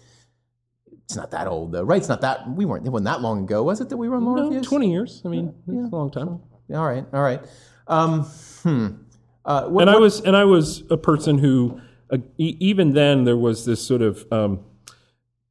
it's 1.11 1.17
not 1.17 1.31
that 1.31 1.47
old 1.47 1.73
though, 1.73 1.83
right? 1.83 1.97
It's 1.97 2.07
not 2.09 2.21
that 2.21 2.49
we 2.49 2.63
weren't. 2.65 2.85
It 2.87 2.89
wasn't 2.89 3.05
that 3.05 3.21
long 3.21 3.43
ago, 3.43 3.63
was 3.63 3.81
it? 3.81 3.89
That 3.89 3.97
we 3.97 4.07
were 4.07 4.15
on 4.15 4.25
law 4.25 4.35
No, 4.35 4.43
reviews? 4.45 4.65
Twenty 4.65 4.89
years. 4.91 5.21
I 5.25 5.27
mean, 5.27 5.53
it's 5.67 5.91
a 5.91 5.95
long 5.95 6.09
time. 6.09 6.29
All 6.73 6.85
right, 6.85 7.05
all 7.13 7.21
right. 7.21 7.41
Um, 7.87 8.23
hmm. 8.63 8.87
Uh, 9.43 9.65
what, 9.67 9.81
and 9.81 9.89
I 9.89 9.93
what- 9.95 10.01
was 10.03 10.21
and 10.21 10.37
I 10.37 10.45
was 10.45 10.83
a 10.89 10.95
person 10.97 11.37
who 11.37 11.81
uh, 12.11 12.17
e- 12.37 12.55
even 12.59 12.93
then 12.93 13.25
there 13.25 13.35
was 13.37 13.65
this 13.65 13.85
sort 13.85 14.01
of 14.01 14.25
um, 14.31 14.61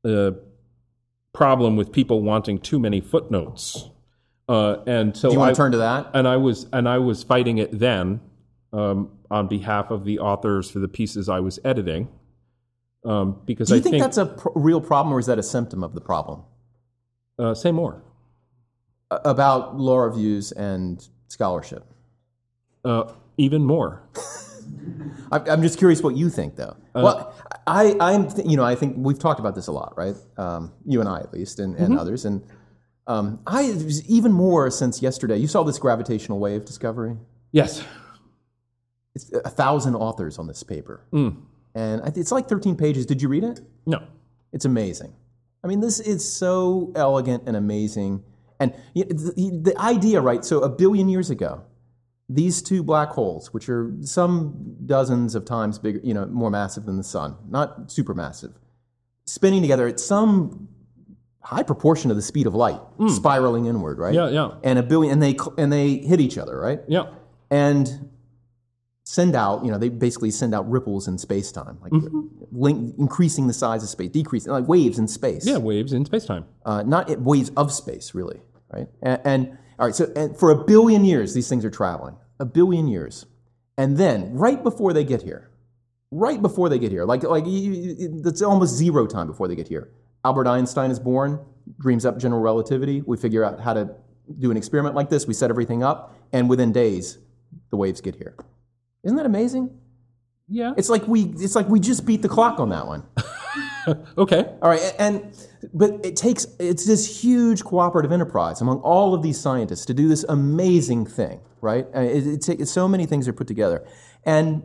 uh, 0.05 0.31
problem 1.35 1.77
with 1.77 1.93
people 1.93 2.23
wanting 2.23 2.59
too 2.59 2.79
many 2.79 3.01
footnotes, 3.01 3.91
uh, 4.49 4.77
and 4.87 5.15
so 5.17 5.29
do 5.29 5.35
you 5.35 5.41
I 5.41 5.45
want 5.47 5.55
to 5.57 5.61
turn 5.61 5.73
to 5.73 5.79
that? 5.79 6.11
and 6.15 6.27
I 6.27 6.37
was 6.37 6.67
and 6.73 6.89
I 6.89 6.99
was 6.99 7.23
fighting 7.23 7.59
it 7.59 7.79
then 7.79 8.21
um, 8.73 9.11
on 9.31 9.47
behalf 9.47 9.91
of 9.91 10.05
the 10.05 10.19
authors 10.21 10.71
for 10.71 10.79
the 10.79 10.89
pieces 10.89 11.29
I 11.29 11.41
was 11.41 11.59
editing 11.65 12.09
um, 13.05 13.41
because 13.47 13.69
Do 13.69 13.75
you 13.75 13.81
I 13.81 13.83
think, 13.83 14.03
that's 14.03 14.19
a 14.19 14.27
pr- 14.27 14.49
real 14.55 14.81
problem, 14.81 15.15
or 15.15 15.19
is 15.19 15.27
that 15.27 15.39
a 15.39 15.43
symptom 15.43 15.83
of 15.83 15.95
the 15.95 16.01
problem 16.01 16.43
uh, 17.39 17.55
say 17.55 17.73
more. 17.73 18.03
A- 19.11 19.21
about 19.25 19.79
law 19.79 19.99
reviews 19.99 20.53
and 20.53 21.07
scholarship? 21.29 21.85
Uh, 22.85 23.11
even 23.39 23.65
more. 23.65 24.03
I- 25.33 25.39
I'm 25.51 25.63
just 25.63 25.79
curious 25.79 26.03
what 26.03 26.17
you 26.17 26.29
think, 26.31 26.57
though. 26.57 26.77
Uh, 26.95 27.03
well, 27.03 27.35
I, 27.67 27.97
I'm, 28.01 28.29
th- 28.31 28.47
you 28.49 28.57
know, 28.57 28.65
I 28.65 28.75
think 28.75 28.97
we've 28.99 29.19
talked 29.19 29.41
about 29.41 29.55
this 29.55 29.67
a 29.69 29.73
lot, 29.73 29.95
right? 29.97 30.17
Um, 30.37 30.73
you 30.87 31.01
and 31.01 31.09
I, 31.09 31.21
at 31.21 31.33
least, 31.33 31.59
and, 31.61 31.77
Mm-hmm. 31.77 31.99
others, 31.99 32.25
and 32.25 32.43
um, 33.07 33.41
I 33.47 33.63
even 34.07 34.31
more 34.33 34.71
since 34.71 35.03
yesterday. 35.03 35.37
You 35.39 35.47
saw 35.49 35.63
this 35.65 35.79
gravitational 35.79 36.39
wave 36.39 36.65
discovery. 36.65 37.17
Yes. 37.51 37.83
It's 39.15 39.33
a 39.33 39.51
thousand 39.51 39.97
authors 39.97 40.39
on 40.39 40.47
this 40.47 40.63
paper, 40.63 41.01
Mm. 41.13 41.37
And 41.75 42.03
I 42.03 42.13
it's 42.17 42.33
like 42.33 42.49
13 42.49 42.77
pages. 42.77 43.07
Did 43.07 43.23
you 43.23 43.29
read 43.29 43.45
it? 43.45 43.61
No. 43.87 44.03
It's 44.53 44.65
amazing. 44.65 45.13
I 45.63 45.69
mean, 45.69 45.81
this 45.81 46.01
is 46.01 46.31
so 46.31 46.93
elegant 46.97 47.45
and 47.47 47.57
amazing. 47.57 48.25
And 48.59 48.75
the, 48.95 49.61
the 49.63 49.75
idea, 49.79 50.21
right? 50.21 50.45
So, 50.45 50.61
a 50.61 50.69
billion 50.69 51.09
years 51.09 51.31
ago, 51.31 51.63
these 52.29 52.63
two 52.63 52.83
black 52.83 53.09
holes, 53.09 53.53
which 53.53 53.69
are 53.69 53.93
some 54.03 54.77
dozens 54.87 55.35
of 55.35 55.45
times 55.45 55.79
bigger, 55.79 56.01
you 56.03 56.15
know, 56.15 56.27
more 56.27 56.51
massive 56.51 56.87
than 56.87 56.97
the 56.97 57.05
sun, 57.05 57.37
not 57.49 57.89
supermassive, 57.89 58.55
spinning 59.27 59.63
together 59.63 59.87
at 59.87 59.99
some 59.99 60.69
high 61.43 61.63
proportion 61.63 62.11
of 62.11 62.17
the 62.17 62.23
speed 62.23 62.47
of 62.47 62.55
light, 62.55 62.79
hmm. 62.99 63.09
spiraling 63.09 63.67
inward, 63.67 63.99
right? 63.99 64.15
Yeah. 64.15 64.29
Yeah. 64.29 64.53
And 64.63 64.79
a 64.79 64.83
billion, 64.83 65.13
and 65.15 65.23
they 65.23 65.37
and 65.59 65.73
they 65.73 65.97
hit 65.97 66.21
each 66.21 66.39
other, 66.39 66.59
right? 66.59 66.81
Yeah. 66.87 67.07
and 67.51 68.11
send 69.11 69.35
out, 69.35 69.65
you 69.65 69.73
know, 69.73 69.77
they 69.79 69.89
basically 69.89 70.31
send 70.31 70.55
out 70.55 70.71
ripples 70.71 71.09
in 71.09 71.19
space 71.19 71.51
time, 71.51 71.77
like 71.83 71.91
Mm-hmm. 71.91 72.21
link, 72.53 72.95
increasing 72.97 73.49
the 73.49 73.53
size 73.53 73.83
of 73.83 73.89
space, 73.89 74.11
decreasing, 74.11 74.53
like 74.53 74.69
waves 74.69 75.01
in 75.01 75.09
space. 75.09 75.45
Yeah. 75.45 75.57
Waves 75.57 75.93
in 75.93 76.05
space 76.05 76.27
time. 76.27 76.45
Uh, 76.65 76.85
not 76.85 77.11
it, 77.11 77.21
waves 77.21 77.51
of 77.57 77.73
space, 77.73 78.15
really, 78.15 78.41
right? 78.73 78.87
And, 79.03 79.21
and 79.25 79.59
all 79.81 79.87
right, 79.87 79.95
so 79.97 80.13
and 80.15 80.37
for 80.39 80.51
a 80.51 80.65
billion 80.65 81.05
years, 81.05 81.35
these 81.35 81.49
things 81.49 81.65
are 81.65 81.71
traveling, 81.71 82.17
a 82.39 82.45
billion 82.45 82.87
years. 82.87 83.27
And 83.77 83.97
then, 83.97 84.33
right 84.33 84.63
before 84.63 84.93
they 84.93 85.03
get 85.03 85.23
here, 85.23 85.51
right 86.13 86.41
before 86.41 86.69
they 86.69 86.79
get 86.79 86.93
here, 86.93 87.05
like, 87.05 87.25
like 87.25 87.45
it's 87.47 88.43
almost 88.43 88.77
zero 88.77 89.09
time 89.09 89.27
before 89.27 89.49
they 89.49 89.57
get 89.57 89.67
here, 89.67 89.91
Albert 90.25 90.47
Einstein 90.47 90.93
is 90.93 91.01
born, 91.01 91.41
dreams 91.81 92.07
up 92.07 92.17
general 92.17 92.43
relativity. 92.43 93.03
We 93.05 93.17
figure 93.17 93.43
out 93.43 93.59
how 93.59 93.73
to 93.73 93.91
do 94.39 94.53
an 94.53 94.57
experiment 94.57 94.95
like 94.95 95.11
this. 95.11 95.27
We 95.27 95.35
set 95.35 95.51
everything 95.51 95.83
up, 95.83 96.15
and 96.33 96.49
within 96.49 96.71
days, 96.71 97.19
the 97.71 97.77
waves 97.77 98.01
get 98.01 98.15
here. 98.15 98.37
Isn't 99.05 99.17
that 99.17 99.27
amazing? 99.27 99.71
Yeah. 100.49 100.73
It's 100.77 100.89
like 100.89 101.07
we, 101.07 101.25
it's 101.39 101.55
like 101.55 101.69
we 101.69 101.81
just 101.81 102.05
beat 102.05 102.23
the 102.23 102.29
clock 102.29 102.59
on 102.61 102.71
that 102.71 102.87
one. 102.87 103.05
Okay. 104.19 104.45
All 104.63 104.69
right, 104.69 104.95
and 104.99 105.35
but 105.73 106.05
it 106.05 106.15
takes 106.15 106.47
it's 106.59 106.85
this 106.87 107.23
huge 107.23 107.65
cooperative 107.65 108.13
enterprise 108.13 108.61
among 108.61 108.81
all 108.81 109.15
of 109.15 109.23
these 109.23 109.41
scientists 109.41 109.87
to 109.87 109.95
do 109.95 110.07
this 110.07 110.23
amazing 110.29 111.07
thing, 111.07 111.41
right? 111.61 111.87
Uh, 111.95 112.01
It, 112.01 112.49
it, 112.49 112.67
so 112.69 112.87
many 112.87 113.07
things 113.07 113.27
are 113.27 113.33
put 113.33 113.47
together, 113.47 113.87
and 114.25 114.63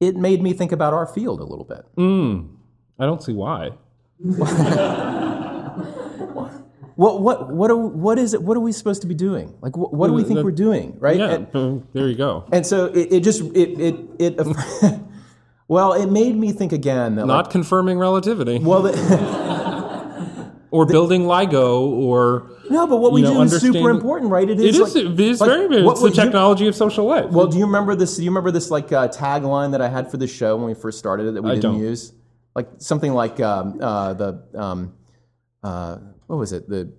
it 0.00 0.16
made 0.16 0.40
me 0.40 0.52
think 0.52 0.70
about 0.72 0.94
our 0.94 1.06
field 1.06 1.40
a 1.40 1.44
little 1.44 1.64
bit. 1.64 1.84
Mm. 1.96 2.48
I 2.98 3.06
don't 3.06 3.22
see 3.22 3.32
why. 3.32 3.70
What 6.98 7.22
what 7.22 7.52
what 7.52 7.70
are, 7.70 7.76
what 7.76 8.18
is 8.18 8.34
it? 8.34 8.42
What 8.42 8.56
are 8.56 8.60
we 8.60 8.72
supposed 8.72 9.02
to 9.02 9.06
be 9.06 9.14
doing? 9.14 9.56
Like 9.60 9.76
what, 9.76 9.94
what 9.94 10.08
do 10.08 10.14
we 10.14 10.24
think 10.24 10.42
we're 10.42 10.50
doing, 10.50 10.96
right? 10.98 11.16
Yeah. 11.16 11.44
And, 11.54 11.86
there 11.92 12.08
you 12.08 12.16
go. 12.16 12.44
and 12.50 12.66
so 12.66 12.86
it, 12.86 13.12
it 13.12 13.20
just 13.22 13.40
it 13.54 13.78
it 13.78 13.94
it. 14.18 14.98
well, 15.68 15.92
it 15.92 16.10
made 16.10 16.34
me 16.36 16.50
think 16.50 16.72
again 16.72 17.14
that 17.14 17.26
Not 17.26 17.44
like, 17.44 17.52
confirming 17.52 18.00
relativity. 18.00 18.58
well. 18.58 18.82
The, 18.82 18.92
or 20.72 20.86
building 20.86 21.22
LIGO 21.22 21.82
or 21.88 22.50
No, 22.68 22.88
but 22.88 22.96
what 22.96 23.12
we 23.12 23.22
know, 23.22 23.32
do 23.34 23.42
is 23.42 23.60
super 23.60 23.90
important, 23.90 24.32
right? 24.32 24.50
it 24.50 24.58
is 24.58 24.78
like- 24.80 24.96
it 24.96 25.20
is 25.20 25.40
like, 25.40 25.48
very 25.50 25.82
what 25.84 25.92
it's 25.92 26.00
the 26.00 26.04
would 26.08 26.16
you- 26.16 26.22
technology 26.24 26.66
of 26.66 26.74
social 26.74 27.04
life. 27.04 27.30
Well, 27.30 27.46
do 27.46 27.58
you 27.58 27.66
remember 27.66 27.94
this? 27.94 28.16
Do 28.16 28.24
you 28.24 28.30
remember 28.30 28.50
this 28.50 28.72
like 28.72 28.90
uh, 28.92 29.06
tagline 29.06 29.70
that 29.70 29.80
I 29.80 29.88
had 29.88 30.10
for 30.10 30.16
the 30.16 30.26
show 30.26 30.56
when 30.56 30.66
we 30.66 30.74
first 30.74 30.98
started 30.98 31.26
it 31.28 31.34
that 31.34 31.42
we 31.42 31.52
I 31.52 31.54
didn't 31.54 31.74
don't. 31.74 31.80
use? 31.80 32.12
Like 32.56 32.68
something 32.78 33.12
like 33.14 33.38
um, 33.38 33.78
uh, 33.80 34.14
the 34.14 34.42
um, 34.56 34.94
uh, 35.62 35.98
what 36.28 36.36
was 36.38 36.52
it? 36.52 36.68
The 36.68 36.92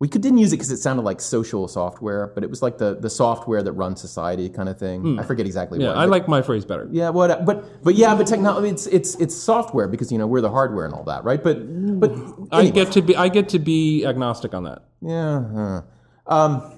we 0.00 0.08
could 0.08 0.22
didn't 0.22 0.38
use 0.38 0.50
it 0.52 0.56
because 0.56 0.70
it 0.70 0.78
sounded 0.78 1.02
like 1.02 1.20
social 1.20 1.68
software, 1.68 2.32
but 2.34 2.42
it 2.42 2.48
was 2.48 2.62
like 2.62 2.78
the 2.78 2.96
the 2.98 3.10
software 3.10 3.62
that 3.62 3.72
runs 3.72 4.00
society 4.00 4.48
kind 4.48 4.68
of 4.68 4.78
thing. 4.78 5.18
I 5.20 5.22
forget 5.24 5.44
exactly 5.46 5.76
Hmm. 5.78 5.82
yeah, 5.82 5.88
what. 5.88 5.98
I 5.98 6.04
but- 6.06 6.10
like 6.10 6.26
my 6.28 6.40
phrase 6.42 6.64
better. 6.64 6.88
yeah, 6.90 7.10
what? 7.10 7.44
But 7.44 7.84
but 7.84 7.94
yeah, 7.94 8.14
but 8.14 8.26
technology 8.26 8.68
it's 8.70 8.86
it's 8.86 9.14
it's 9.16 9.34
software 9.36 9.86
because 9.88 10.10
you 10.10 10.18
know 10.18 10.26
we're 10.26 10.40
the 10.40 10.50
hardware 10.50 10.86
and 10.86 10.94
all 10.94 11.04
that, 11.04 11.22
right? 11.24 11.42
But 11.44 11.56
but 12.00 12.12
I 12.50 12.70
get 12.70 12.92
to 12.92 13.02
be 13.02 13.14
I 13.14 13.28
get 13.28 13.50
to 13.50 13.58
be 13.58 14.04
agnostic 14.06 14.54
on 14.54 14.64
that. 14.64 14.84
Yeah. 15.02 15.82
Um, 16.26 16.72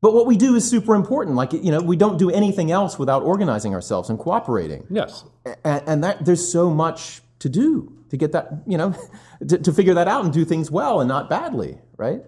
but 0.00 0.14
what 0.14 0.26
we 0.26 0.36
do 0.36 0.54
is 0.54 0.68
super 0.68 0.94
important. 0.94 1.34
Like, 1.36 1.52
you 1.52 1.72
know, 1.72 1.80
we 1.80 1.96
don't 1.96 2.18
do 2.18 2.30
anything 2.30 2.70
else 2.70 2.98
without 3.00 3.22
organizing 3.24 3.74
ourselves 3.74 4.08
and 4.10 4.16
cooperating. 4.18 4.86
Yes. 4.90 5.24
And, 5.64 5.82
and 5.88 6.04
that 6.04 6.24
there's 6.24 6.50
so 6.50 6.70
much 6.70 7.20
to 7.40 7.48
do 7.48 7.92
to 8.10 8.16
get 8.16 8.32
that, 8.32 8.62
you 8.66 8.78
know, 8.78 8.94
to, 9.48 9.58
to 9.58 9.72
figure 9.72 9.94
that 9.94 10.08
out 10.08 10.24
and 10.24 10.32
do 10.32 10.44
things 10.44 10.70
well 10.70 11.00
and 11.00 11.08
not 11.08 11.28
badly, 11.28 11.78
right? 11.96 12.22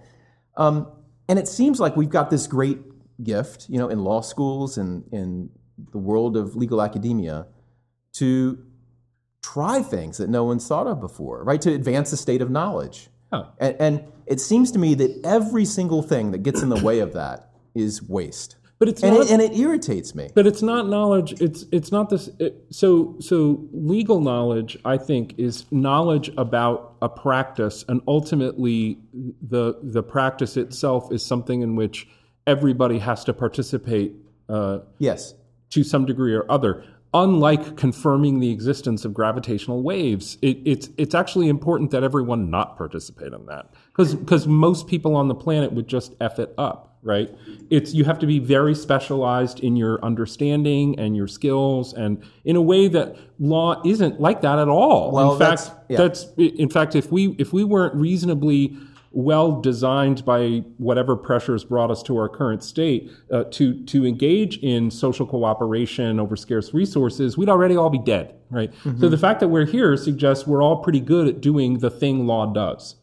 Um, 0.57 0.91
and 1.29 1.39
it 1.39 1.49
seems 1.49 1.81
like 1.81 1.97
we've 1.97 2.11
got 2.11 2.31
this 2.31 2.47
great 2.47 2.79
gift, 3.23 3.69
you 3.69 3.79
know, 3.79 3.89
in 3.89 4.03
law 4.03 4.21
schools 4.21 4.79
and 4.79 5.05
in 5.13 5.51
the 5.93 5.99
world 5.99 6.37
of 6.37 6.57
legal 6.57 6.83
academia 6.83 7.47
to 8.15 8.59
try 9.43 9.83
things 9.83 10.19
that 10.19 10.29
no 10.29 10.45
one's 10.45 10.67
thought 10.67 10.87
of 10.87 11.01
before, 11.01 11.43
right? 11.45 11.61
To 11.63 11.73
advance 11.73 12.11
the 12.11 12.17
state 12.17 12.43
of 12.43 12.51
knowledge. 12.51 13.09
Yeah. 13.33 13.45
And, 13.59 13.77
and 13.81 14.13
it 14.27 14.41
seems 14.41 14.73
to 14.73 14.79
me 14.79 14.95
that 14.95 15.21
every 15.25 15.65
single 15.65 16.03
thing 16.03 16.33
that 16.33 16.43
gets 16.43 16.63
in 16.63 16.69
the 16.69 16.83
way 16.85 16.99
of 16.99 17.13
that 17.15 17.51
is 17.75 18.03
waste. 18.03 18.57
But 18.81 18.89
it's 18.89 19.03
And 19.03 19.15
not 19.15 19.27
it, 19.27 19.31
and 19.31 19.43
it 19.43 19.57
irritates 19.57 20.15
me. 20.15 20.31
But 20.35 20.47
it's 20.47 20.63
not 20.63 20.89
knowledge. 20.89 21.39
It's 21.41 21.67
it's 21.71 21.93
not 21.93 22.09
this. 22.09 22.31
It, 22.39 22.65
so 22.71 23.15
so 23.21 23.69
legal 23.73 24.23
knowledge, 24.23 24.79
I 24.87 24.97
think, 24.97 25.35
is 25.39 25.67
knowledge 25.71 26.31
about 26.39 26.97
a 27.03 27.09
practice, 27.11 27.85
and 27.89 28.01
ultimately, 28.09 28.99
the 29.43 29.79
the 29.83 30.03
practice 30.03 30.57
itself 30.57 31.13
is 31.13 31.23
something 31.25 31.61
in 31.61 31.77
which 31.77 32.09
everybody 32.47 32.99
has 32.99 33.23
to 33.25 33.35
participate 33.35 34.15
uh, 34.49 34.79
Yes. 34.99 35.35
to 35.71 35.85
some 35.85 36.07
degree 36.07 36.35
or 36.35 36.51
other. 36.51 36.83
Unlike 37.13 37.77
confirming 37.77 38.41
the 38.41 38.51
existence 38.51 39.05
of 39.05 39.13
gravitational 39.13 39.83
waves, 39.83 40.39
it, 40.41 40.59
it's 40.65 40.89
it's 40.97 41.15
actually 41.15 41.49
important 41.49 41.91
that 41.91 42.03
everyone 42.03 42.51
not 42.51 42.79
participate 42.79 43.35
in 43.35 43.45
that 43.47 43.75
because 43.89 44.15
because 44.15 44.47
most 44.47 44.87
people 44.87 45.17
on 45.17 45.29
the 45.29 45.35
planet 45.35 45.73
would 45.73 45.87
just 45.87 46.15
f 46.21 46.39
it 46.39 46.55
up, 46.57 46.90
right? 47.03 47.31
It's 47.71 47.95
you 47.95 48.05
have 48.05 48.19
to 48.21 48.27
be 48.27 48.39
very 48.39 48.75
specialized 48.75 49.61
in 49.61 49.77
your 49.77 50.05
understanding 50.05 50.99
and 50.99 51.17
your 51.17 51.29
skills, 51.29 51.93
and 51.95 52.23
in 52.45 52.57
a 52.57 52.63
way 52.63 52.89
that 52.89 53.17
law 53.39 53.81
isn't 53.85 54.21
like 54.21 54.43
that 54.43 54.59
at 54.59 54.69
all. 54.69 55.11
Well, 55.13 55.33
in 55.33 55.39
fact, 55.39 55.63
that's- 55.63 55.77
yeah. 55.89 55.97
that's 55.97 56.27
in 56.37 56.69
fact 56.69 56.95
if 56.95 57.11
we 57.11 57.35
if 57.39 57.53
we 57.53 57.65
weren't 57.65 57.95
reasonably 57.95 58.77
well 59.13 59.61
designed 59.61 60.25
by 60.25 60.59
whatever 60.79 61.17
pressures 61.17 61.65
brought 61.65 61.91
us 61.91 62.01
to 62.01 62.17
our 62.17 62.29
current 62.29 62.63
state 62.63 63.11
uh, 63.33 63.43
to 63.51 63.83
to 63.87 64.07
engage 64.07 64.59
in 64.59 64.89
social 64.89 65.27
cooperation 65.27 66.21
over 66.21 66.37
scarce 66.37 66.73
resources, 66.73 67.37
we'd 67.37 67.49
already 67.49 67.77
all 67.77 67.91
be 67.91 67.99
dead, 67.99 68.35
right? 68.51 68.73
So 69.01 69.09
the 69.09 69.19
fact 69.19 69.41
that 69.41 69.49
we're 69.49 69.67
here 69.67 69.97
suggests 69.97 70.47
we're 70.47 70.63
all 70.63 70.77
pretty 70.77 71.01
good 71.01 71.27
at 71.27 71.41
doing 71.41 71.79
the 71.79 71.91
thing 71.91 72.27
law 72.27 72.53
does. 72.53 72.97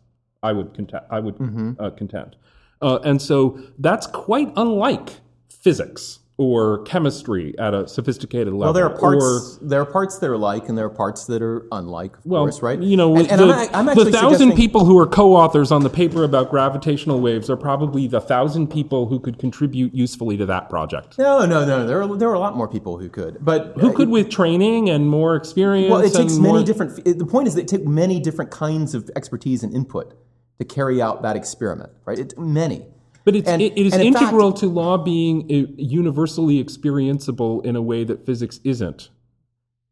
I 0.44 0.54
would 0.54 0.74
contend. 0.74 1.04
I 1.10 1.20
would 1.20 1.36
uh, 1.80 1.90
contend, 1.90 2.38
uh, 2.82 3.00
and 3.04 3.22
so 3.22 3.60
that's 3.80 4.08
quite 4.08 4.52
unlike 4.56 5.10
physics. 5.50 6.20
or 6.40 6.84
chemistry 6.84 7.56
at 7.58 7.74
a 7.74 7.88
sophisticated 7.88 8.54
level. 8.54 8.60
Well, 8.60 8.74
there 8.74 8.86
are 8.86 8.96
parts. 8.96 9.58
or, 9.60 9.68
there 9.68 9.82
are 9.82 9.86
parts 9.86 10.20
that 10.20 10.30
are 10.30 10.38
like, 10.38 10.70
and 10.70 10.78
there 10.78 10.86
are 10.86 10.90
parts 10.90 11.26
that 11.26 11.42
are 11.42 11.66
unlike. 11.72 12.16
Of 12.16 12.26
well, 12.28 12.44
course, 12.44 12.62
right? 12.62 12.80
You 12.80 12.96
know, 12.96 13.18
and, 13.18 13.28
and 13.32 13.42
the, 13.42 13.70
I'm, 13.74 13.90
I'm 13.90 13.96
the 13.96 14.12
thousand 14.12 14.54
people 14.54 14.86
who 14.86 15.00
are 15.00 15.08
co-authors 15.08 15.72
on 15.72 15.82
the 15.82 15.90
paper 15.90 16.24
about 16.24 16.52
gravitational 16.52 17.20
waves 17.22 17.50
are 17.50 17.58
probably 17.58 18.08
the 18.08 18.22
thousand 18.22 18.68
people 18.68 19.08
who 19.08 19.20
could 19.20 19.40
contribute 19.40 19.96
usefully 19.96 20.38
to 20.38 20.46
that 20.46 20.70
project. 20.70 21.18
No, 21.18 21.44
no, 21.48 21.66
no. 21.66 21.88
There 21.88 22.04
are 22.04 22.16
there 22.16 22.30
are 22.30 22.36
a 22.36 22.40
lot 22.40 22.56
more 22.56 22.68
people 22.68 23.00
who 23.00 23.10
could, 23.10 23.40
but 23.42 23.74
Who 23.80 23.92
could, 23.94 24.10
with 24.10 24.30
training 24.30 24.92
and 24.92 25.10
more 25.10 25.36
experience, 25.36 25.90
Well, 25.90 26.02
it 26.02 26.14
takes 26.14 26.38
many 26.38 26.54
more, 26.54 26.64
different. 26.64 27.04
The 27.04 27.26
point 27.26 27.48
is 27.48 27.56
that 27.56 27.62
it 27.62 27.68
takes 27.68 27.86
many 27.86 28.20
different 28.20 28.52
kinds 28.52 28.94
of 28.94 29.10
expertise 29.16 29.64
and 29.64 29.74
input 29.74 30.14
to 30.60 30.66
carry 30.66 31.02
out 31.02 31.22
that 31.22 31.36
experiment, 31.36 31.92
right? 32.06 32.20
It, 32.20 32.38
many. 32.38 32.86
But 33.24 33.36
it's, 33.36 33.48
And- 33.48 33.62
it, 33.62 33.74
it 33.78 33.86
is 33.88 33.94
in 33.96 34.14
fact- 34.14 34.24
integral 34.24 34.54
to 34.54 34.68
law 34.68 34.98
being 34.98 35.50
universally 35.78 36.64
experienceable 36.64 37.64
in 37.66 37.76
a 37.76 37.82
way 37.82 38.04
that 38.04 38.26
physics 38.26 38.60
isn't. 38.64 39.10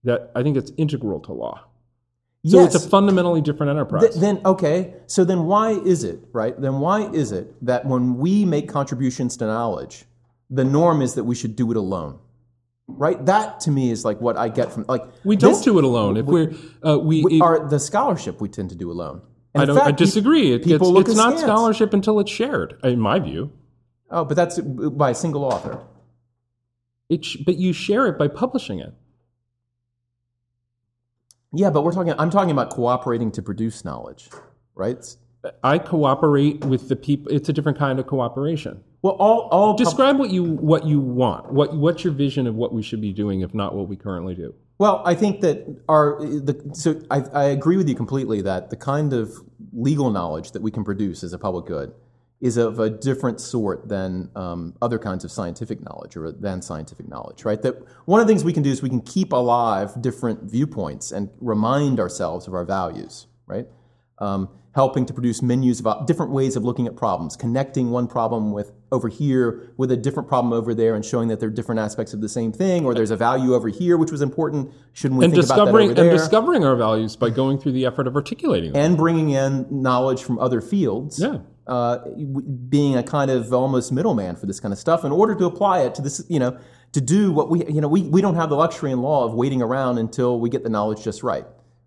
That 0.04 0.32
I 0.36 0.44
think 0.44 0.56
it's 0.56 0.72
integral 0.78 1.20
to 1.22 1.34
law. 1.34 1.62
So 2.46 2.60
yes. 2.60 2.76
it's 2.76 2.86
a 2.86 2.90
fundamentally 2.90 3.42
different 3.42 3.72
enterprise. 3.72 4.04
Th- 4.04 4.14
then 4.16 4.40
okay, 4.46 4.94
so 5.08 5.26
then 5.26 5.46
why 5.46 5.72
is 5.72 6.04
it 6.04 6.20
right? 6.32 6.60
Then 6.62 6.78
why 6.80 7.10
is 7.10 7.32
it 7.32 7.56
that 7.66 7.88
when 7.88 8.18
we 8.18 8.46
make 8.46 8.70
contributions 8.70 9.36
to 9.38 9.48
knowledge, 9.48 10.06
the 10.52 10.64
norm 10.64 11.02
is 11.02 11.16
that 11.16 11.24
we 11.24 11.34
should 11.34 11.56
do 11.56 11.72
it 11.72 11.78
alone? 11.78 12.20
Right? 12.88 13.26
That 13.26 13.62
to 13.62 13.72
me 13.72 13.90
is 13.90 14.06
like 14.06 14.22
what 14.22 14.38
I 14.38 14.48
get 14.50 14.72
from 14.72 14.86
like 14.88 15.02
we 15.24 15.36
don't 15.36 15.54
this- 15.54 15.64
do 15.64 15.80
it 15.80 15.84
alone. 15.84 16.18
If 16.18 16.28
we're 16.28 16.54
uh, 16.86 17.00
we, 17.00 17.24
we- 17.24 17.38
it- 17.38 17.42
our 17.42 17.68
the 17.68 17.80
scholarship 17.80 18.40
we 18.40 18.48
tend 18.48 18.70
to 18.70 18.76
do 18.76 18.92
alone. 18.92 19.24
And 19.56 19.64
I 19.64 19.66
don't. 19.66 19.78
I 19.78 19.86
fact, 19.86 20.00
pe- 20.00 20.06
disagree. 20.06 20.52
It, 20.52 20.64
people 20.64 20.98
it's 21.00 21.10
it's 21.10 21.18
not 21.18 21.40
scholarship 21.40 21.94
until 21.94 22.20
it's 22.20 22.32
shared, 22.32 22.78
in 22.84 23.00
my 23.00 23.20
view. 23.20 23.52
Oh, 24.12 24.26
but 24.26 24.36
that's 24.36 24.60
by 24.60 25.12
a 25.12 25.16
single 25.16 25.46
author. 25.46 25.82
It 27.10 27.24
sh- 27.26 27.38
but 27.46 27.58
you 27.58 27.74
share 27.74 28.08
it 28.08 28.18
by 28.18 28.28
publishing 28.28 28.80
it. 28.80 28.94
Yeah, 31.54 31.70
but 31.70 31.84
we're 31.84 31.94
talking. 31.94 32.14
I'm 32.18 32.30
talking 32.30 32.52
about 32.52 32.70
cooperating 32.70 33.32
to 33.32 33.42
produce 33.42 33.86
knowledge, 33.86 34.30
right? 34.76 35.04
I 35.64 35.78
cooperate 35.78 36.66
with 36.66 36.90
the 36.90 36.96
people. 36.96 37.32
It's 37.32 37.48
a 37.50 37.54
different 37.54 37.78
kind 37.78 38.00
of 38.00 38.08
cooperation. 38.08 38.84
Well, 39.02 39.14
all 39.14 39.48
all 39.52 39.74
pub- 39.74 39.78
Describe 39.78 40.20
what 40.20 40.32
you 40.32 40.44
what 40.44 40.86
you 40.86 41.00
want. 41.00 41.54
What 41.54 41.76
what's 41.76 42.04
your 42.04 42.14
vision 42.14 42.46
of 42.48 42.56
what 42.56 42.74
we 42.74 42.82
should 42.82 43.00
be 43.02 43.14
doing, 43.14 43.42
if 43.42 43.54
not 43.54 43.74
what 43.74 43.88
we 43.88 43.96
currently 43.96 44.36
do? 44.36 44.54
Well, 44.78 45.02
I 45.06 45.16
think 45.16 45.42
that 45.42 45.82
our 45.88 46.20
the, 46.20 46.72
so 46.74 47.02
I, 47.10 47.22
I 47.34 47.44
agree 47.46 47.78
with 47.78 47.88
you 47.88 47.96
completely 47.96 48.42
that 48.42 48.70
the 48.70 48.76
kind 48.76 49.14
of 49.14 49.34
legal 49.72 50.10
knowledge 50.10 50.52
that 50.52 50.62
we 50.62 50.72
can 50.72 50.84
produce 50.84 51.24
as 51.24 51.32
a 51.34 51.38
public 51.38 51.66
good 51.66 51.94
is 52.42 52.58
of 52.58 52.80
a 52.80 52.90
different 52.90 53.40
sort 53.40 53.88
than 53.88 54.30
um, 54.36 54.76
other 54.82 55.00
kinds 55.00 55.24
of 55.24 55.32
scientific 55.32 55.82
knowledge 55.82 56.18
or 56.18 56.32
than 56.32 56.62
scientific 56.62 57.08
knowledge, 57.08 57.46
right? 57.46 57.62
That 57.62 57.76
one 58.06 58.20
of 58.20 58.28
the 58.28 58.32
things 58.32 58.44
we 58.44 58.52
can 58.52 58.64
do 58.64 58.70
is 58.70 58.82
we 58.82 58.90
can 58.90 59.02
keep 59.02 59.32
alive 59.32 60.00
different 60.02 60.44
viewpoints 60.44 61.12
and 61.12 61.30
remind 61.40 62.00
ourselves 62.00 62.46
of 62.48 62.54
our 62.54 62.66
values, 62.66 63.28
right? 63.48 63.68
Um, 64.20 64.50
helping 64.76 65.06
to 65.06 65.14
produce 65.14 65.42
menus 65.42 65.82
of 65.86 66.06
different 66.06 66.34
ways 66.34 66.58
of 66.58 66.64
looking 66.66 66.86
at 66.86 66.98
problems, 66.98 67.38
connecting 67.38 67.92
one 67.92 68.08
problem 68.08 68.52
with 68.52 68.74
over 68.92 69.08
here 69.08 69.72
with 69.78 69.90
a 69.90 69.96
different 69.96 70.28
problem 70.28 70.52
over 70.52 70.74
there, 70.74 70.96
and 70.96 71.06
showing 71.06 71.30
that 71.30 71.40
they're 71.40 71.50
different 71.50 71.80
aspects 71.80 72.14
of 72.14 72.20
the 72.20 72.28
same 72.28 72.52
thing, 72.52 72.86
or 72.86 72.94
there's 72.94 73.10
a 73.10 73.16
value 73.16 73.56
over 73.56 73.70
here 73.70 73.96
which 73.98 74.12
was 74.12 74.22
important. 74.22 74.70
Shouldn't 74.92 75.18
we 75.18 75.26
And 75.26 75.34
think 75.34 75.46
about 75.46 75.56
that 75.56 75.62
discovering 75.66 75.86
over 75.92 75.96
there? 75.96 76.10
and 76.10 76.18
discovering 76.18 76.66
our 76.66 76.76
values 76.76 77.16
by 77.16 77.30
going 77.30 77.58
through 77.58 77.72
the 77.72 77.86
effort 77.86 78.06
of 78.06 78.16
articulating 78.18 78.74
them. 78.74 78.86
and 78.86 78.98
bringing 78.98 79.30
in 79.30 79.66
knowledge 79.72 80.22
from 80.22 80.38
other 80.40 80.60
fields. 80.60 81.20
Yeah. 81.20 81.38
Uh, 81.68 81.98
being 82.70 82.96
a 82.96 83.02
kind 83.02 83.32
of 83.32 83.52
almost 83.52 83.92
middleman 83.92 84.36
for 84.36 84.46
this 84.46 84.60
kind 84.60 84.72
of 84.72 84.78
stuff 84.78 85.04
in 85.04 85.12
order 85.12 85.34
to 85.34 85.46
apply 85.46 85.80
it 85.80 85.96
to 85.96 86.02
this, 86.04 86.24
you 86.30 86.38
know, 86.38 86.56
to 86.92 87.02
do 87.02 87.32
what 87.32 87.50
we, 87.50 87.66
you 87.66 87.82
know, 87.82 87.88
we, 87.88 88.04
we 88.04 88.22
don't 88.22 88.36
have 88.36 88.50
the 88.50 88.56
luxury 88.56 88.92
in 88.92 89.02
law 89.02 89.26
of 89.26 89.34
waiting 89.34 89.64
around 89.64 89.98
until 89.98 90.40
we 90.40 90.48
get 90.50 90.62
the 90.64 90.70
knowledge 90.70 91.04
just 91.04 91.24
right, 91.24 91.46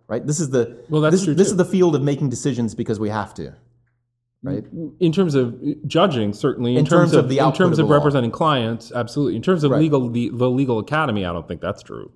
right? 0.09 0.27
This 0.27 0.40
is 0.40 0.51
the 0.51 0.83
Well, 0.88 1.03
that's 1.03 1.16
this, 1.16 1.25
true, 1.25 1.35
this 1.35 1.49
too. 1.49 1.53
is 1.53 1.57
the 1.57 1.64
field 1.64 1.94
of 1.94 2.03
making 2.03 2.29
decisions 2.31 2.75
because 2.75 2.99
we 2.99 3.09
have 3.11 3.33
to, 3.35 3.55
right? 4.42 4.64
in 5.01 5.12
terms 5.12 5.35
of 5.35 5.55
uh, 5.55 5.75
judging, 5.87 6.33
certainly. 6.33 6.73
In, 6.73 6.79
In 6.81 6.85
terms 6.87 7.12
of 7.14 7.29
the 7.29 7.38
in 7.38 7.53
terms 7.53 7.79
of 7.79 7.85
of 7.87 7.90
representing 7.90 8.31
clients, 8.31 8.90
absolutely. 8.92 9.37
In 9.37 9.42
terms 9.42 9.64
of 9.64 9.71
Right. 9.71 9.81
legal, 9.81 10.09
the, 10.09 10.31
the 10.33 10.51
legal 10.51 10.79
academy, 10.79 11.25
I 11.25 11.33
don't 11.33 11.47
think 11.47 11.61
that's 11.61 11.83
true. 11.83 12.11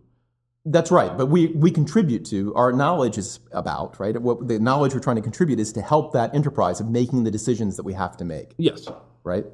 That's 0.64 0.92
right, 0.92 1.16
but 1.18 1.26
we, 1.26 1.48
we 1.48 1.72
contribute 1.72 2.24
to 2.26 2.54
our 2.54 2.72
knowledge 2.72 3.18
is 3.18 3.40
about 3.50 3.98
right. 3.98 4.16
What 4.20 4.46
the 4.46 4.60
knowledge 4.60 4.94
we're 4.94 5.00
trying 5.00 5.16
to 5.16 5.22
contribute 5.22 5.58
is 5.58 5.72
to 5.72 5.82
help 5.82 6.12
that 6.12 6.32
enterprise 6.36 6.78
of 6.80 6.88
making 6.88 7.24
the 7.24 7.32
decisions 7.32 7.76
that 7.76 7.82
we 7.82 7.94
have 7.94 8.16
to 8.18 8.24
make. 8.24 8.54
Yes. 8.58 8.86
right? 9.24 9.44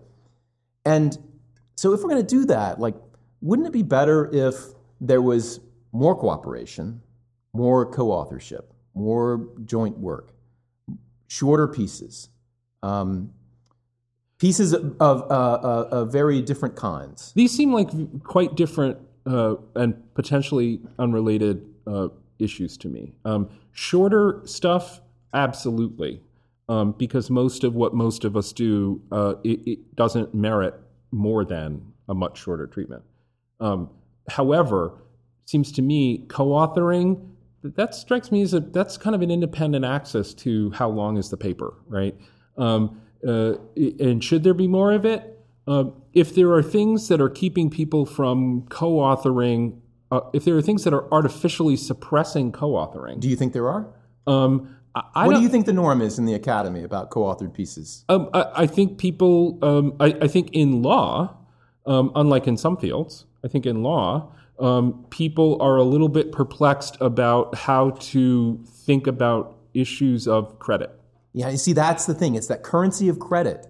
And 0.84 1.16
so 1.76 1.94
if 1.94 2.02
we're 2.02 2.10
going 2.10 2.26
to 2.26 2.34
do 2.36 2.44
that, 2.46 2.78
like, 2.78 2.94
wouldn't 3.40 3.66
it 3.68 3.72
be 3.72 3.82
better 3.82 4.28
if 4.34 4.56
there 5.00 5.22
was 5.22 5.60
more 5.92 6.14
cooperation, 6.14 7.00
more 7.52 7.86
co-authorship, 7.86 8.72
more 8.94 9.48
joint 9.64 9.98
work, 9.98 10.32
shorter 11.26 11.68
pieces, 11.68 12.28
um, 12.82 13.32
pieces 14.38 14.72
of, 14.72 14.96
of, 15.00 15.22
uh, 15.22 15.34
uh, 15.34 15.88
of 15.90 16.12
very 16.12 16.40
different 16.42 16.76
kinds? 16.76 17.32
These 17.34 17.52
seem 17.52 17.72
like 17.72 17.88
quite 18.22 18.54
different 18.54 18.98
uh, 19.26 19.56
and 19.74 20.14
potentially 20.14 20.80
unrelated 20.98 21.66
uh, 21.86 22.08
issues 22.38 22.76
to 22.78 22.88
me. 22.88 23.12
Um, 23.24 23.48
shorter 23.72 24.40
stuff, 24.44 25.00
absolutely, 25.34 26.22
um, 26.68 26.92
because 26.92 27.30
most 27.30 27.64
of 27.64 27.74
what 27.74 27.94
most 27.94 28.24
of 28.24 28.36
us 28.36 28.52
do 28.52 29.02
uh, 29.10 29.34
it, 29.44 29.60
it 29.66 29.96
doesn't 29.96 30.34
merit 30.34 30.74
more 31.10 31.44
than 31.44 31.92
a 32.08 32.14
much 32.14 32.38
shorter 32.38 32.66
treatment. 32.66 33.02
Um, 33.60 33.90
however, 34.28 34.94
seems 35.46 35.72
to 35.72 35.82
me 35.82 36.24
co-authoring 36.28 37.26
that 37.62 37.94
strikes 37.94 38.30
me 38.30 38.42
as 38.42 38.54
a 38.54 38.60
that's 38.60 38.96
kind 38.96 39.14
of 39.14 39.22
an 39.22 39.30
independent 39.30 39.84
access 39.84 40.34
to 40.34 40.70
how 40.72 40.88
long 40.88 41.16
is 41.16 41.30
the 41.30 41.36
paper, 41.36 41.74
right? 41.88 42.16
Um, 42.56 43.00
uh, 43.26 43.54
and 43.76 44.22
should 44.22 44.44
there 44.44 44.54
be 44.54 44.68
more 44.68 44.92
of 44.92 45.04
it? 45.04 45.34
Uh, 45.66 45.84
if 46.12 46.34
there 46.34 46.52
are 46.52 46.62
things 46.62 47.08
that 47.08 47.20
are 47.20 47.28
keeping 47.28 47.68
people 47.68 48.06
from 48.06 48.62
co-authoring, 48.70 49.78
uh, 50.10 50.20
if 50.32 50.44
there 50.44 50.56
are 50.56 50.62
things 50.62 50.84
that 50.84 50.94
are 50.94 51.12
artificially 51.12 51.76
suppressing 51.76 52.52
co-authoring, 52.52 53.20
Do 53.20 53.28
you 53.28 53.36
think 53.36 53.52
there 53.52 53.68
are? 53.68 53.86
um, 54.26 54.74
I, 55.14 55.26
What 55.26 55.34
don't. 55.34 55.42
you 55.42 55.48
think 55.48 55.66
the 55.66 55.72
norm 55.72 56.00
is 56.00 56.18
in 56.18 56.24
the 56.24 56.34
academy 56.34 56.82
about 56.82 57.10
co-authored 57.10 57.52
pieces? 57.54 58.04
Um, 58.08 58.30
I, 58.32 58.46
I 58.62 58.66
think 58.66 58.98
people, 58.98 59.58
um, 59.62 59.94
I, 60.00 60.06
I 60.22 60.26
think 60.28 60.50
in 60.52 60.82
law, 60.82 61.36
um, 61.86 62.10
unlike 62.16 62.48
in 62.48 62.56
some 62.56 62.76
fields, 62.76 63.26
I 63.44 63.48
think 63.48 63.64
in 63.66 63.82
law, 63.82 64.32
um, 64.60 65.04
people 65.10 65.60
are 65.60 65.76
a 65.76 65.84
little 65.84 66.08
bit 66.08 66.32
perplexed 66.32 66.96
about 67.00 67.54
how 67.54 67.90
to 67.90 68.58
think 68.66 69.06
about 69.06 69.56
issues 69.74 70.26
of 70.26 70.58
credit. 70.58 70.90
Yeah, 71.32 71.48
you 71.50 71.56
see, 71.56 71.72
that's 71.72 72.06
the 72.06 72.14
thing. 72.14 72.34
It's 72.34 72.48
that 72.48 72.62
currency 72.62 73.08
of 73.08 73.18
credit 73.18 73.66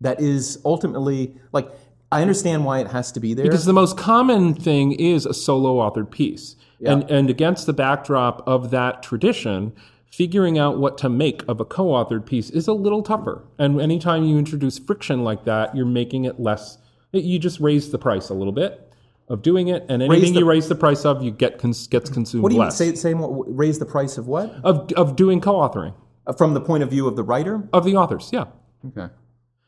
that 0.00 0.20
is 0.20 0.58
ultimately 0.64 1.34
like. 1.52 1.68
I 2.12 2.22
understand 2.22 2.64
why 2.64 2.78
it 2.78 2.86
has 2.88 3.10
to 3.12 3.20
be 3.20 3.34
there. 3.34 3.44
Because 3.44 3.64
the 3.64 3.72
most 3.72 3.98
common 3.98 4.54
thing 4.54 4.92
is 4.92 5.26
a 5.26 5.34
solo 5.34 5.78
authored 5.78 6.10
piece. 6.12 6.54
And, 6.84 7.10
and 7.10 7.28
against 7.28 7.66
the 7.66 7.72
backdrop 7.72 8.46
of 8.46 8.70
that 8.70 9.02
tradition, 9.02 9.72
figuring 10.12 10.56
out 10.56 10.78
what 10.78 10.98
to 10.98 11.08
make 11.08 11.42
of 11.48 11.58
a 11.60 11.64
co 11.64 11.86
authored 11.86 12.24
piece 12.24 12.48
is 12.50 12.68
a 12.68 12.72
little 12.72 13.02
tougher. 13.02 13.42
And 13.58 13.80
anytime 13.80 14.22
you 14.22 14.38
introduce 14.38 14.78
friction 14.78 15.24
like 15.24 15.44
that, 15.46 15.74
you're 15.74 15.84
making 15.84 16.26
it 16.26 16.38
less, 16.38 16.78
you 17.12 17.40
just 17.40 17.58
raise 17.58 17.90
the 17.90 17.98
price 17.98 18.28
a 18.28 18.34
little 18.34 18.52
bit 18.52 18.85
of 19.28 19.42
doing 19.42 19.68
it. 19.68 19.84
And 19.88 20.02
anything 20.02 20.34
the- 20.34 20.40
you 20.40 20.46
raise 20.46 20.68
the 20.68 20.74
price 20.74 21.04
of, 21.04 21.22
you 21.22 21.30
get 21.30 21.58
cons- 21.58 21.86
gets 21.86 22.10
consumed 22.10 22.42
what 22.42 22.50
do 22.50 22.56
you 22.56 22.60
less. 22.62 22.76
say? 22.76 22.94
Say 22.94 23.14
more. 23.14 23.44
Raise 23.48 23.78
the 23.78 23.86
price 23.86 24.18
of 24.18 24.26
what? 24.28 24.52
of, 24.64 24.90
of 24.92 25.16
doing 25.16 25.40
co 25.40 25.54
authoring 25.54 25.94
Uh, 26.26 26.32
From 26.32 26.54
the 26.54 26.60
point 26.60 26.82
of 26.82 26.90
view 26.90 27.06
of 27.06 27.16
the 27.16 27.22
writer. 27.22 27.68
of 27.72 27.84
the 27.84 27.96
authors, 27.96 28.30
yeah. 28.32 28.44
Okay. 28.86 29.12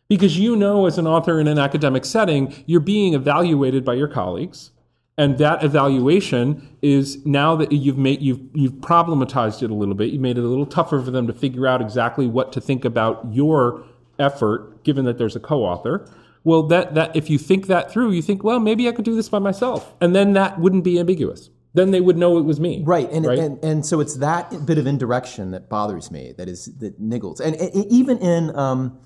Because 0.09 0.39
you 0.39 0.57
know, 0.57 0.87
as 0.87 0.97
an 0.97 1.07
author 1.07 1.39
in 1.39 1.47
an 1.49 1.59
academic 1.59 2.05
setting, 2.05 2.55
you're 2.67 2.81
being 2.81 3.15
evaluated 3.15 3.85
by 3.85 3.95
your 3.95 4.09
colleagues. 4.09 4.71
And 5.19 5.37
that 5.39 5.65
evaluation 5.65 6.77
is 6.81 7.27
now 7.27 7.57
that 7.57 7.73
you've 7.73 7.99
made 7.99 8.23
you've 8.23 8.41
you've 8.55 8.75
problematized 8.75 9.65
it 9.65 9.71
a 9.71 9.75
little 9.75 9.97
bit, 9.97 10.11
you 10.13 10.21
made 10.21 10.39
it 10.39 10.45
a 10.45 10.47
little 10.47 10.65
tougher 10.67 11.03
for 11.03 11.11
them 11.11 11.27
to 11.27 11.33
figure 11.33 11.67
out 11.67 11.81
exactly 11.83 12.29
what 12.29 12.53
to 12.53 12.61
think 12.61 12.85
about 12.85 13.27
your 13.33 13.83
effort, 14.21 14.85
given 14.85 15.05
that 15.07 15.19
there's 15.19 15.35
a 15.35 15.41
co-author. 15.41 16.09
Well, 16.49 16.63
that 16.69 16.95
that 16.95 17.15
if 17.15 17.29
you 17.29 17.37
think 17.37 17.67
that 17.67 17.93
through, 17.93 18.13
you 18.13 18.23
think, 18.23 18.43
well, 18.43 18.59
maybe 18.59 18.89
I 18.89 18.93
could 18.93 19.05
do 19.05 19.15
this 19.15 19.29
by 19.29 19.39
myself, 19.39 19.95
and 20.01 20.17
then 20.17 20.33
that 20.33 20.59
wouldn't 20.59 20.83
be 20.83 20.99
ambiguous. 20.99 21.51
Then 21.75 21.91
they 21.91 22.01
would 22.01 22.17
know 22.17 22.39
it 22.39 22.47
was 22.47 22.59
me. 22.59 22.83
Right, 22.87 23.09
and, 23.13 23.27
Right. 23.27 23.39
and 23.39 23.63
and 23.63 23.85
so 23.85 24.01
it's 24.01 24.17
that 24.17 24.65
bit 24.65 24.79
of 24.79 24.87
indirection 24.87 25.51
that 25.51 25.69
bothers 25.69 26.11
me. 26.11 26.33
That 26.39 26.49
is 26.49 26.65
that 26.79 26.99
niggles, 26.99 27.39
and, 27.41 27.55
and 27.57 27.85
even 27.93 28.17
in 28.19 28.57
um, 28.57 28.99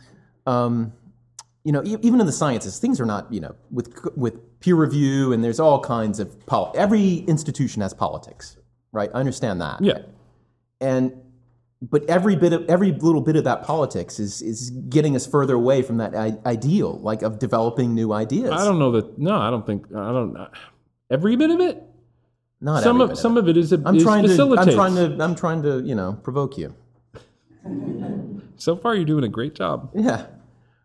um, 0.46 0.92
you 1.64 1.72
know, 1.72 1.82
even 1.84 2.20
in 2.20 2.26
the 2.26 2.32
sciences, 2.32 2.78
things 2.78 3.00
are 3.00 3.06
not 3.06 3.32
you 3.32 3.40
know 3.40 3.56
with 3.72 3.92
with 4.16 4.34
peer 4.60 4.76
review, 4.76 5.32
and 5.32 5.42
there's 5.42 5.58
all 5.58 5.80
kinds 5.80 6.20
of 6.20 6.46
pol- 6.46 6.72
every 6.76 7.24
institution 7.26 7.82
has 7.82 7.92
politics, 7.92 8.56
right? 8.92 9.10
I 9.12 9.18
understand 9.18 9.60
that. 9.60 9.82
Yeah. 9.82 9.98
and 10.80 11.12
but 11.82 12.08
every 12.08 12.36
bit 12.36 12.52
of 12.52 12.64
every 12.68 12.92
little 12.92 13.20
bit 13.20 13.36
of 13.36 13.44
that 13.44 13.64
politics 13.64 14.20
is 14.20 14.40
is 14.40 14.70
getting 14.70 15.16
us 15.16 15.26
further 15.26 15.54
away 15.54 15.82
from 15.82 15.96
that 15.98 16.14
I- 16.14 16.38
ideal, 16.46 16.98
like 17.00 17.22
of 17.22 17.38
developing 17.38 17.94
new 17.94 18.12
ideas. 18.12 18.52
I 18.52 18.64
don't 18.64 18.78
know 18.78 18.92
that. 18.92 19.18
No, 19.18 19.36
I 19.36 19.50
don't 19.50 19.66
think. 19.66 19.86
I 19.94 20.12
don't. 20.12 20.36
Every 21.10 21.36
bit 21.36 21.50
of 21.50 21.60
it. 21.60 21.82
Not 22.60 22.82
some 22.84 22.96
every 22.96 23.04
of 23.04 23.10
bit 23.10 23.18
some 23.18 23.36
of 23.36 23.48
it 23.48 23.56
is, 23.56 23.72
a, 23.72 23.82
I'm 23.84 23.96
is 23.96 24.02
trying 24.04 24.24
to. 24.24 24.56
I'm 24.56 24.70
trying 24.70 24.94
to. 24.94 25.24
I'm 25.24 25.34
trying 25.34 25.62
to. 25.64 25.80
You 25.80 25.94
know, 25.94 26.12
provoke 26.22 26.56
you. 26.56 26.74
So 28.56 28.76
far, 28.76 28.94
you're 28.94 29.04
doing 29.04 29.24
a 29.24 29.28
great 29.28 29.56
job. 29.56 29.90
Yeah. 29.92 30.26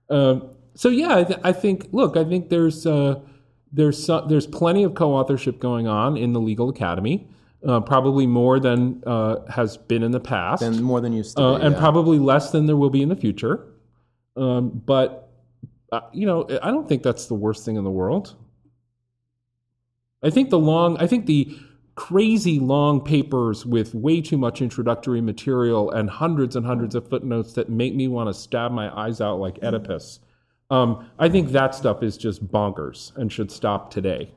Um, 0.09 0.49
so 0.73 0.89
yeah, 0.89 1.17
I, 1.17 1.23
th- 1.25 1.39
I 1.43 1.51
think. 1.51 1.89
Look, 1.91 2.17
I 2.17 2.23
think 2.23 2.49
there's 2.49 2.87
uh, 2.87 3.19
there's 3.71 4.03
so, 4.03 4.25
there's 4.27 4.47
plenty 4.47 4.83
of 4.83 4.95
co-authorship 4.95 5.59
going 5.59 5.87
on 5.87 6.17
in 6.17 6.33
the 6.33 6.39
legal 6.39 6.69
academy. 6.69 7.27
Uh, 7.65 7.79
probably 7.79 8.27
more 8.27 8.59
than 8.59 9.01
uh, 9.07 9.37
has 9.49 9.77
been 9.77 10.03
in 10.03 10.11
the 10.11 10.19
past, 10.19 10.61
And 10.61 10.79
more 10.81 11.01
than 11.01 11.11
used 11.11 11.37
to 11.37 11.43
uh, 11.43 11.57
be. 11.57 11.65
and 11.65 11.73
yeah. 11.73 11.79
probably 11.79 12.19
less 12.19 12.51
than 12.51 12.67
there 12.67 12.77
will 12.77 12.91
be 12.91 13.01
in 13.01 13.09
the 13.09 13.15
future. 13.15 13.65
Um, 14.35 14.69
but 14.85 15.31
uh, 15.91 16.01
you 16.13 16.25
know, 16.27 16.45
I 16.61 16.69
don't 16.69 16.87
think 16.87 17.01
that's 17.01 17.25
the 17.25 17.33
worst 17.33 17.65
thing 17.65 17.75
in 17.75 17.83
the 17.83 17.89
world. 17.91 18.35
I 20.21 20.29
think 20.29 20.49
the 20.49 20.59
long, 20.59 20.97
I 20.97 21.07
think 21.07 21.25
the 21.25 21.57
crazy 21.95 22.59
long 22.59 23.01
papers 23.01 23.65
with 23.65 23.95
way 23.95 24.21
too 24.21 24.37
much 24.37 24.61
introductory 24.61 25.19
material 25.19 25.89
and 25.89 26.09
hundreds 26.09 26.55
and 26.55 26.65
hundreds 26.65 26.93
of 26.93 27.09
footnotes 27.09 27.53
that 27.53 27.69
make 27.69 27.95
me 27.95 28.07
want 28.07 28.29
to 28.29 28.33
stab 28.33 28.71
my 28.71 28.95
eyes 28.95 29.19
out 29.19 29.39
like 29.39 29.57
Oedipus. 29.63 30.19
Um, 30.69 31.09
I 31.17 31.29
think 31.29 31.49
that 31.51 31.73
stuff 31.73 32.03
is 32.03 32.17
just 32.17 32.45
bonkers 32.47 33.15
and 33.15 33.31
should 33.31 33.51
stop 33.51 33.89
today. 33.89 34.31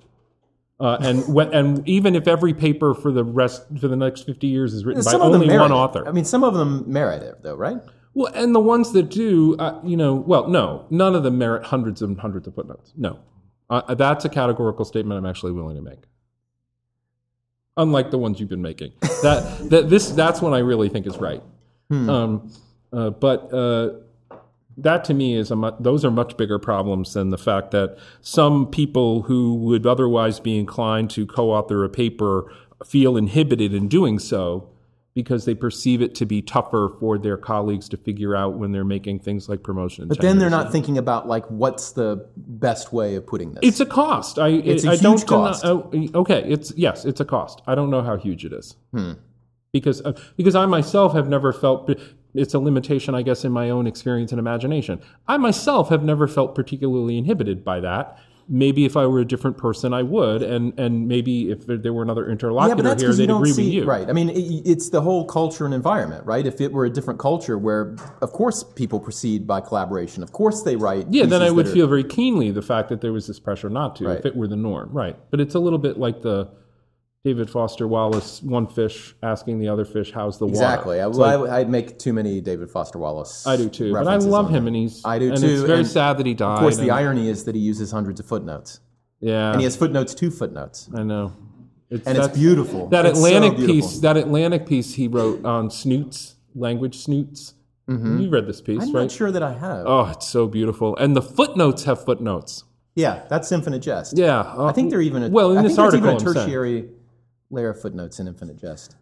Uh, 0.80 0.96
and 1.02 1.34
when, 1.34 1.52
and 1.52 1.86
even 1.86 2.16
if 2.16 2.26
every 2.26 2.54
paper 2.54 2.94
for 2.94 3.12
the 3.12 3.22
rest 3.22 3.62
for 3.78 3.86
the 3.86 3.96
next 3.96 4.24
fifty 4.24 4.46
years 4.46 4.72
is 4.72 4.84
written 4.84 5.04
by 5.04 5.10
some 5.10 5.20
them 5.20 5.34
only 5.34 5.46
merit 5.46 5.60
one 5.60 5.72
it. 5.72 5.74
author, 5.74 6.08
I 6.08 6.12
mean, 6.12 6.24
some 6.24 6.42
of 6.42 6.54
them 6.54 6.84
merit 6.90 7.22
it, 7.22 7.42
though, 7.42 7.54
right? 7.54 7.76
well, 8.14 8.32
and 8.34 8.54
the 8.54 8.60
ones 8.60 8.92
that 8.92 9.08
do, 9.10 9.56
uh, 9.58 9.80
you 9.84 9.96
know, 9.96 10.14
well, 10.14 10.48
no, 10.48 10.86
none 10.90 11.14
of 11.14 11.22
them 11.22 11.38
merit 11.38 11.64
hundreds 11.64 12.02
and 12.02 12.18
hundreds 12.18 12.46
of 12.48 12.54
footnotes. 12.54 12.92
No, 12.96 13.20
uh, 13.68 13.94
that's 13.94 14.24
a 14.24 14.28
categorical 14.28 14.84
statement 14.84 15.18
I'm 15.18 15.26
actually 15.26 15.52
willing 15.52 15.76
to 15.76 15.82
make. 15.82 16.00
Unlike 17.76 18.10
the 18.10 18.18
ones 18.18 18.40
you've 18.40 18.48
been 18.48 18.62
making, 18.62 18.92
that 19.22 19.68
that 19.70 19.90
this 19.90 20.10
that's 20.10 20.40
one 20.40 20.54
I 20.54 20.58
really 20.58 20.88
think 20.88 21.06
is 21.06 21.18
right. 21.18 21.42
Um, 21.90 22.52
uh, 22.92 23.10
but 23.10 23.52
uh, 23.52 23.90
that 24.82 25.04
to 25.04 25.14
me 25.14 25.34
is 25.36 25.50
a 25.50 25.56
mu- 25.56 25.70
those 25.80 26.04
are 26.04 26.10
much 26.10 26.36
bigger 26.36 26.58
problems 26.58 27.14
than 27.14 27.30
the 27.30 27.38
fact 27.38 27.70
that 27.70 27.96
some 28.20 28.66
people 28.66 29.22
who 29.22 29.54
would 29.56 29.86
otherwise 29.86 30.40
be 30.40 30.58
inclined 30.58 31.10
to 31.10 31.26
co-author 31.26 31.84
a 31.84 31.88
paper 31.88 32.52
feel 32.84 33.16
inhibited 33.16 33.74
in 33.74 33.88
doing 33.88 34.18
so 34.18 34.68
because 35.12 35.44
they 35.44 35.54
perceive 35.54 36.00
it 36.00 36.14
to 36.14 36.24
be 36.24 36.40
tougher 36.40 36.88
for 37.00 37.18
their 37.18 37.36
colleagues 37.36 37.88
to 37.88 37.96
figure 37.96 38.34
out 38.36 38.56
when 38.58 38.70
they're 38.72 38.84
making 38.84 39.18
things 39.18 39.48
like 39.48 39.62
promotion. 39.62 40.06
But 40.08 40.20
then 40.20 40.38
they're 40.38 40.48
not 40.48 40.70
thinking 40.70 40.96
about 40.96 41.26
like 41.26 41.44
what's 41.46 41.92
the 41.92 42.24
best 42.36 42.92
way 42.92 43.16
of 43.16 43.26
putting 43.26 43.52
this. 43.52 43.60
It's 43.62 43.80
a 43.80 43.86
cost. 43.86 44.38
I 44.38 44.48
It's 44.48 44.84
a 44.84 44.90
I 44.92 44.96
don't 44.96 45.18
huge 45.18 45.28
cost. 45.28 45.62
deny- 45.62 45.74
oh, 46.14 46.20
okay, 46.20 46.44
it's 46.46 46.72
yes, 46.76 47.04
it's 47.04 47.20
a 47.20 47.24
cost. 47.24 47.60
I 47.66 47.74
don't 47.74 47.90
know 47.90 48.02
how 48.02 48.16
huge 48.16 48.44
it 48.44 48.52
is 48.52 48.76
Hmm. 48.94 49.12
because 49.72 50.00
uh, 50.04 50.12
because 50.36 50.54
I 50.54 50.64
myself 50.66 51.12
have 51.14 51.28
never 51.28 51.52
felt. 51.52 51.90
It's 52.34 52.54
a 52.54 52.58
limitation, 52.58 53.14
I 53.14 53.22
guess, 53.22 53.44
in 53.44 53.52
my 53.52 53.70
own 53.70 53.86
experience 53.86 54.32
and 54.32 54.38
imagination. 54.38 55.00
I 55.26 55.36
myself 55.36 55.88
have 55.88 56.02
never 56.02 56.28
felt 56.28 56.54
particularly 56.54 57.18
inhibited 57.18 57.64
by 57.64 57.80
that. 57.80 58.18
Maybe 58.52 58.84
if 58.84 58.96
I 58.96 59.06
were 59.06 59.20
a 59.20 59.24
different 59.24 59.58
person, 59.58 59.94
I 59.94 60.02
would, 60.02 60.42
and 60.42 60.76
and 60.76 61.06
maybe 61.06 61.52
if 61.52 61.66
there 61.68 61.92
were 61.92 62.02
another 62.02 62.24
yeah, 62.26 62.32
interlocutor 62.32 62.82
that's 62.82 63.00
here, 63.00 63.12
they'd 63.12 63.30
agree 63.30 63.52
see 63.52 63.64
with 63.66 63.72
you. 63.74 63.84
right. 63.84 64.08
I 64.08 64.12
mean, 64.12 64.28
it, 64.28 64.40
it's 64.66 64.88
the 64.90 65.00
whole 65.00 65.24
culture 65.24 65.64
and 65.64 65.72
environment, 65.72 66.26
right? 66.26 66.44
If 66.44 66.60
it 66.60 66.72
were 66.72 66.84
a 66.84 66.90
different 66.90 67.20
culture, 67.20 67.56
where 67.58 67.94
of 68.20 68.32
course 68.32 68.64
people 68.64 68.98
proceed 68.98 69.46
by 69.46 69.60
collaboration, 69.60 70.24
of 70.24 70.32
course 70.32 70.62
they 70.62 70.74
write. 70.74 71.06
Yeah, 71.10 71.26
then 71.26 71.42
I 71.42 71.52
would 71.52 71.68
are- 71.68 71.72
feel 71.72 71.86
very 71.86 72.02
keenly 72.02 72.50
the 72.50 72.62
fact 72.62 72.88
that 72.88 73.00
there 73.02 73.12
was 73.12 73.28
this 73.28 73.38
pressure 73.38 73.70
not 73.70 73.94
to, 73.96 74.06
Right. 74.08 74.18
if 74.18 74.26
it 74.26 74.34
were 74.34 74.48
the 74.48 74.56
norm, 74.56 74.90
right? 74.92 75.16
But 75.30 75.40
it's 75.40 75.54
a 75.54 75.60
little 75.60 75.78
bit 75.78 75.96
like 75.96 76.22
the 76.22 76.48
David 77.22 77.50
Foster 77.50 77.86
Wallace, 77.86 78.42
one 78.42 78.66
fish 78.66 79.14
asking 79.22 79.58
the 79.58 79.68
other 79.68 79.84
fish, 79.84 80.10
"How's 80.10 80.38
the 80.38 80.46
water?" 80.46 80.54
exactly. 80.54 81.00
I, 81.02 81.04
like- 81.06 81.50
I, 81.50 81.58
I'd 81.60 81.68
make 81.68 81.98
too 81.98 82.14
many 82.14 82.40
David 82.40 82.70
Foster 82.70 82.98
Wallace. 82.98 83.46
I 83.46 83.56
do 83.58 83.68
too, 83.68 83.92
but 83.92 84.06
I 84.08 84.16
love 84.16 84.48
him, 84.48 84.66
and 84.66 84.74
he's 84.74 85.02
I 85.04 85.18
do 85.18 85.30
and 85.32 85.38
too, 85.40 85.46
It's 85.46 85.62
very 85.62 85.78
and 85.80 85.86
sad 85.88 86.16
that 86.16 86.24
he 86.24 86.32
died. 86.32 86.54
Of 86.54 86.60
course, 86.60 86.76
the 86.76 86.84
and- 86.84 86.92
irony 86.92 87.28
is 87.28 87.44
that 87.44 87.54
he 87.54 87.60
uses 87.60 87.90
hundreds 87.90 88.20
of 88.20 88.26
footnotes, 88.26 88.80
yeah, 89.20 89.50
and 89.52 89.60
he 89.60 89.64
has 89.64 89.76
footnotes 89.76 90.14
to 90.14 90.30
footnotes, 90.30 90.88
I 90.94 91.02
know, 91.02 91.34
it's, 91.90 92.06
and 92.06 92.16
it's 92.16 92.28
beautiful. 92.28 92.88
That 92.88 93.04
It's 93.04 93.20
so 93.20 93.26
Atlantic 93.26 93.58
beautiful. 93.58 93.74
piece, 93.90 93.98
that 94.00 94.16
Atlantic 94.16 94.66
piece 94.66 94.94
he 94.94 95.06
wrote 95.06 95.44
on 95.44 95.70
snoots, 95.70 96.36
language 96.54 96.96
snoots. 96.98 97.54
You 97.86 98.30
read 98.30 98.46
this 98.46 98.60
piece, 98.62 98.78
Mm-hmm. 98.78 98.88
I'm 98.90 98.94
right? 98.94 99.02
not 99.02 99.10
sure 99.10 99.32
that 99.32 99.42
I 99.42 99.52
have. 99.52 99.84
Oh, 99.84 100.06
it's 100.06 100.26
so 100.28 100.46
beautiful, 100.46 100.96
and 100.96 101.14
the 101.16 101.20
footnotes 101.22 101.84
have 101.84 102.02
footnotes. 102.02 102.64
Yeah, 102.94 103.22
that's 103.28 103.50
Infinite 103.52 103.80
Jest. 103.80 104.16
Yeah, 104.16 104.40
uh, 104.40 104.64
I 104.66 104.72
think 104.72 104.90
they're 104.90 105.00
even 105.02 105.24
a, 105.24 105.28
well 105.28 105.50
in 105.52 105.58
I 105.58 105.62
this 105.62 105.72
think 105.72 105.80
article. 105.80 105.98
even 106.06 106.10
a 106.10 106.12
I'm 106.12 106.20
saying. 106.34 106.34
tertiary 106.46 106.88
layer 107.50 107.70
of 107.70 107.80
footnotes 107.80 108.18
in 108.20 108.26
Infinite 108.28 108.56
Jest. 108.58 108.96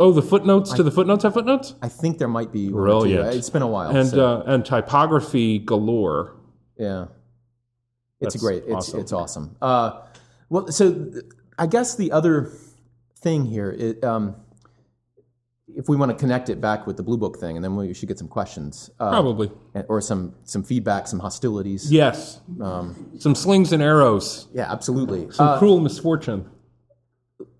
Oh, 0.00 0.12
the 0.12 0.22
footnotes 0.22 0.72
to 0.72 0.82
the 0.82 0.90
footnotes 0.90 1.22
have 1.22 1.34
footnotes. 1.34 1.74
I 1.80 1.88
think 1.88 2.18
there 2.18 2.28
might 2.28 2.50
be 2.52 2.70
or 2.72 2.86
two. 3.04 3.20
It's 3.22 3.48
been 3.50 3.62
a 3.62 3.66
while. 3.68 3.96
and 3.96 4.08
so, 4.08 4.24
uh, 4.24 4.42
and 4.46 4.64
typography 4.64 5.60
galore. 5.60 6.34
yeah, 6.76 7.06
it's 8.20 8.34
That's 8.34 8.42
great. 8.42 8.64
It's 8.66 8.74
awesome. 8.74 9.00
it's 9.00 9.12
awesome. 9.12 9.56
Uh, 9.62 10.00
well, 10.48 10.66
so 10.68 11.12
I 11.58 11.66
guess 11.68 11.94
the 11.94 12.10
other 12.10 12.50
thing 13.20 13.44
here, 13.46 13.70
it, 13.70 14.02
um, 14.02 14.34
if 15.76 15.88
we 15.88 15.96
want 15.96 16.10
to 16.10 16.16
connect 16.16 16.48
it 16.50 16.60
back 16.60 16.86
with 16.88 16.96
the 16.96 17.02
Blue 17.04 17.16
Book 17.16 17.38
thing, 17.38 17.54
and 17.56 17.64
then 17.64 17.76
we 17.76 17.94
should 17.94 18.08
get 18.08 18.18
some 18.18 18.28
questions 18.28 18.90
uh, 18.98 19.10
Probably 19.10 19.50
or 19.88 20.00
some 20.00 20.34
some 20.42 20.64
feedback, 20.64 21.06
some 21.06 21.20
hostilities. 21.20 21.90
yes. 21.92 22.40
Um, 22.60 23.12
Some 23.20 23.36
slings 23.36 23.72
and 23.72 23.80
arrows. 23.80 24.48
yeah, 24.52 24.70
absolutely. 24.70 25.30
Some 25.30 25.48
Uh, 25.50 25.58
cruel 25.60 25.78
misfortune. 25.78 26.50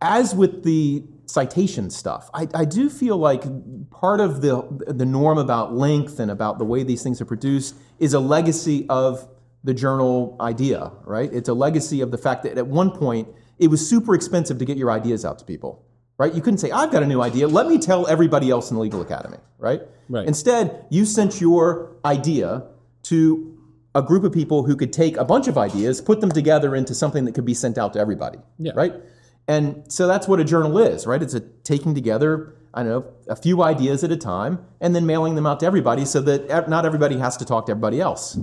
As 0.01 0.35
with 0.35 0.65
the 0.65 1.05
citation 1.27 1.91
stuff, 1.91 2.31
I, 2.35 2.49
I 2.55 2.65
do 2.65 2.89
feel 2.91 3.17
like 3.17 3.43
part 3.91 4.21
of 4.21 4.41
the 4.41 4.63
the 4.87 5.07
norm 5.07 5.39
about 5.39 5.75
length 5.75 6.21
and 6.21 6.31
about 6.31 6.59
the 6.59 6.65
way 6.65 6.83
these 6.83 7.03
things 7.03 7.21
are 7.21 7.25
produced 7.25 7.75
is 7.99 8.15
a 8.15 8.21
legacy 8.21 8.87
of 8.89 9.27
the 9.63 9.75
journal 9.75 10.37
idea, 10.41 10.93
right? 11.05 11.33
It's 11.33 11.49
a 11.49 11.55
legacy 11.55 12.03
of 12.03 12.11
the 12.11 12.19
fact 12.19 12.43
that 12.43 12.59
at 12.59 12.67
one 12.67 12.91
point 12.91 13.29
it 13.59 13.69
was 13.69 13.89
super 13.89 14.15
expensive 14.15 14.59
to 14.59 14.65
get 14.65 14.77
your 14.77 14.91
ideas 14.91 15.25
out 15.25 15.39
to 15.39 15.45
people, 15.45 15.83
right? 16.19 16.35
You 16.35 16.43
couldn't 16.43 16.59
say, 16.59 16.71
"I've 16.71 16.93
got 16.93 17.03
a 17.03 17.07
new 17.07 17.23
idea. 17.23 17.49
Let 17.49 17.67
me 17.69 17.79
tell 17.79 18.07
everybody 18.07 18.51
else 18.51 18.71
in 18.71 18.77
the 18.77 18.83
legal 18.83 19.01
academy," 19.01 19.39
right? 19.59 19.83
Right. 20.09 20.27
Instead, 20.27 20.85
you 20.91 21.07
sent 21.07 21.41
your 21.41 21.97
idea 22.05 22.65
to 23.05 23.51
a 23.95 24.03
group 24.03 24.25
of 24.25 24.33
people 24.33 24.65
who 24.65 24.77
could 24.77 24.93
take 24.93 25.17
a 25.17 25.25
bunch 25.25 25.47
of 25.49 25.57
ideas, 25.57 26.01
put 26.01 26.21
them 26.21 26.31
together 26.31 26.75
into 26.75 26.95
something 26.95 27.25
that 27.25 27.33
could 27.33 27.45
be 27.45 27.55
sent 27.55 27.79
out 27.79 27.93
to 27.95 27.99
everybody, 28.01 28.39
Yeah. 28.59 28.73
right? 28.75 28.93
And 29.47 29.85
so 29.93 30.07
that's 30.07 30.27
what 30.27 30.41
a 30.41 30.45
journal 30.45 30.79
is, 30.79 31.07
right? 31.07 31.23
It's 31.23 31.35
a 31.35 31.41
taking 31.41 31.95
together, 31.95 32.55
I 32.73 32.83
don't 32.83 32.91
know, 32.91 33.13
a 33.29 33.37
few 33.37 33.63
ideas 33.63 34.03
at 34.03 34.11
a 34.11 34.17
time 34.17 34.65
and 34.81 34.95
then 34.95 35.07
mailing 35.07 35.35
them 35.35 35.47
out 35.47 35.61
to 35.61 35.67
everybody 35.67 36.05
so 36.05 36.21
that 36.23 36.69
not 36.69 36.87
everybody 36.87 37.19
has 37.19 37.37
to 37.37 37.45
talk 37.45 37.67
to 37.67 37.73
everybody 37.73 38.01
else. 38.01 38.39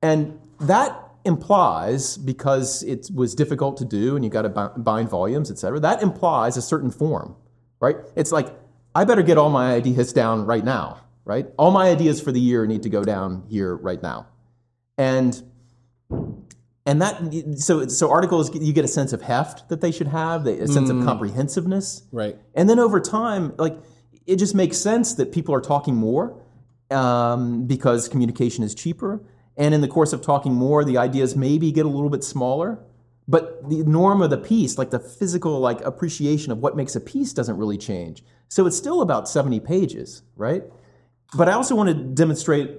And 0.00 0.38
that 0.60 0.98
implies, 1.24 2.16
because 2.16 2.82
it 2.82 3.08
was 3.14 3.34
difficult 3.34 3.76
to 3.76 3.84
do 3.84 4.16
and 4.16 4.24
you 4.24 4.30
got 4.30 4.42
to 4.42 4.72
bind 4.76 5.08
volumes, 5.08 5.50
et 5.50 5.58
cetera, 5.58 5.78
that 5.80 6.02
implies 6.02 6.56
a 6.56 6.62
certain 6.62 6.90
form, 6.90 7.36
right? 7.78 7.96
It's 8.16 8.32
like, 8.32 8.48
I 8.94 9.04
better 9.04 9.22
get 9.22 9.38
all 9.38 9.50
my 9.50 9.74
ideas 9.74 10.12
down 10.12 10.46
right 10.46 10.64
now, 10.64 10.98
right? 11.24 11.46
All 11.58 11.70
my 11.70 11.90
ideas 11.90 12.20
for 12.20 12.32
the 12.32 12.40
year 12.40 12.66
need 12.66 12.82
to 12.82 12.90
go 12.90 13.04
down 13.04 13.44
here 13.48 13.76
right 13.76 14.02
now. 14.02 14.26
And 14.98 15.42
and 16.86 17.00
that 17.00 17.54
so 17.58 17.86
so 17.88 18.10
articles 18.10 18.54
you 18.54 18.72
get 18.72 18.84
a 18.84 18.88
sense 18.88 19.12
of 19.12 19.22
heft 19.22 19.68
that 19.68 19.80
they 19.80 19.92
should 19.92 20.08
have, 20.08 20.46
a 20.46 20.66
sense 20.68 20.90
of 20.90 21.04
comprehensiveness, 21.04 22.02
Right. 22.10 22.36
and 22.54 22.68
then 22.68 22.78
over 22.78 23.00
time, 23.00 23.54
like 23.58 23.76
it 24.26 24.36
just 24.36 24.54
makes 24.54 24.78
sense 24.78 25.14
that 25.14 25.32
people 25.32 25.54
are 25.54 25.60
talking 25.60 25.94
more 25.94 26.40
um, 26.90 27.66
because 27.66 28.08
communication 28.08 28.62
is 28.64 28.74
cheaper. 28.74 29.20
And 29.56 29.74
in 29.74 29.80
the 29.80 29.88
course 29.88 30.12
of 30.12 30.22
talking 30.22 30.54
more, 30.54 30.82
the 30.84 30.96
ideas 30.98 31.36
maybe 31.36 31.72
get 31.72 31.84
a 31.84 31.88
little 31.88 32.08
bit 32.08 32.24
smaller. 32.24 32.78
But 33.28 33.68
the 33.68 33.82
norm 33.84 34.20
of 34.22 34.30
the 34.30 34.38
piece, 34.38 34.78
like 34.78 34.90
the 34.90 34.98
physical 34.98 35.60
like 35.60 35.80
appreciation 35.82 36.50
of 36.52 36.58
what 36.58 36.76
makes 36.76 36.96
a 36.96 37.00
piece, 37.00 37.32
doesn't 37.32 37.56
really 37.56 37.78
change. 37.78 38.24
So 38.48 38.66
it's 38.66 38.76
still 38.76 39.00
about 39.02 39.28
seventy 39.28 39.60
pages, 39.60 40.22
right? 40.36 40.64
But 41.34 41.48
I 41.48 41.52
also 41.52 41.74
want 41.74 41.88
to 41.90 41.94
demonstrate 41.94 42.78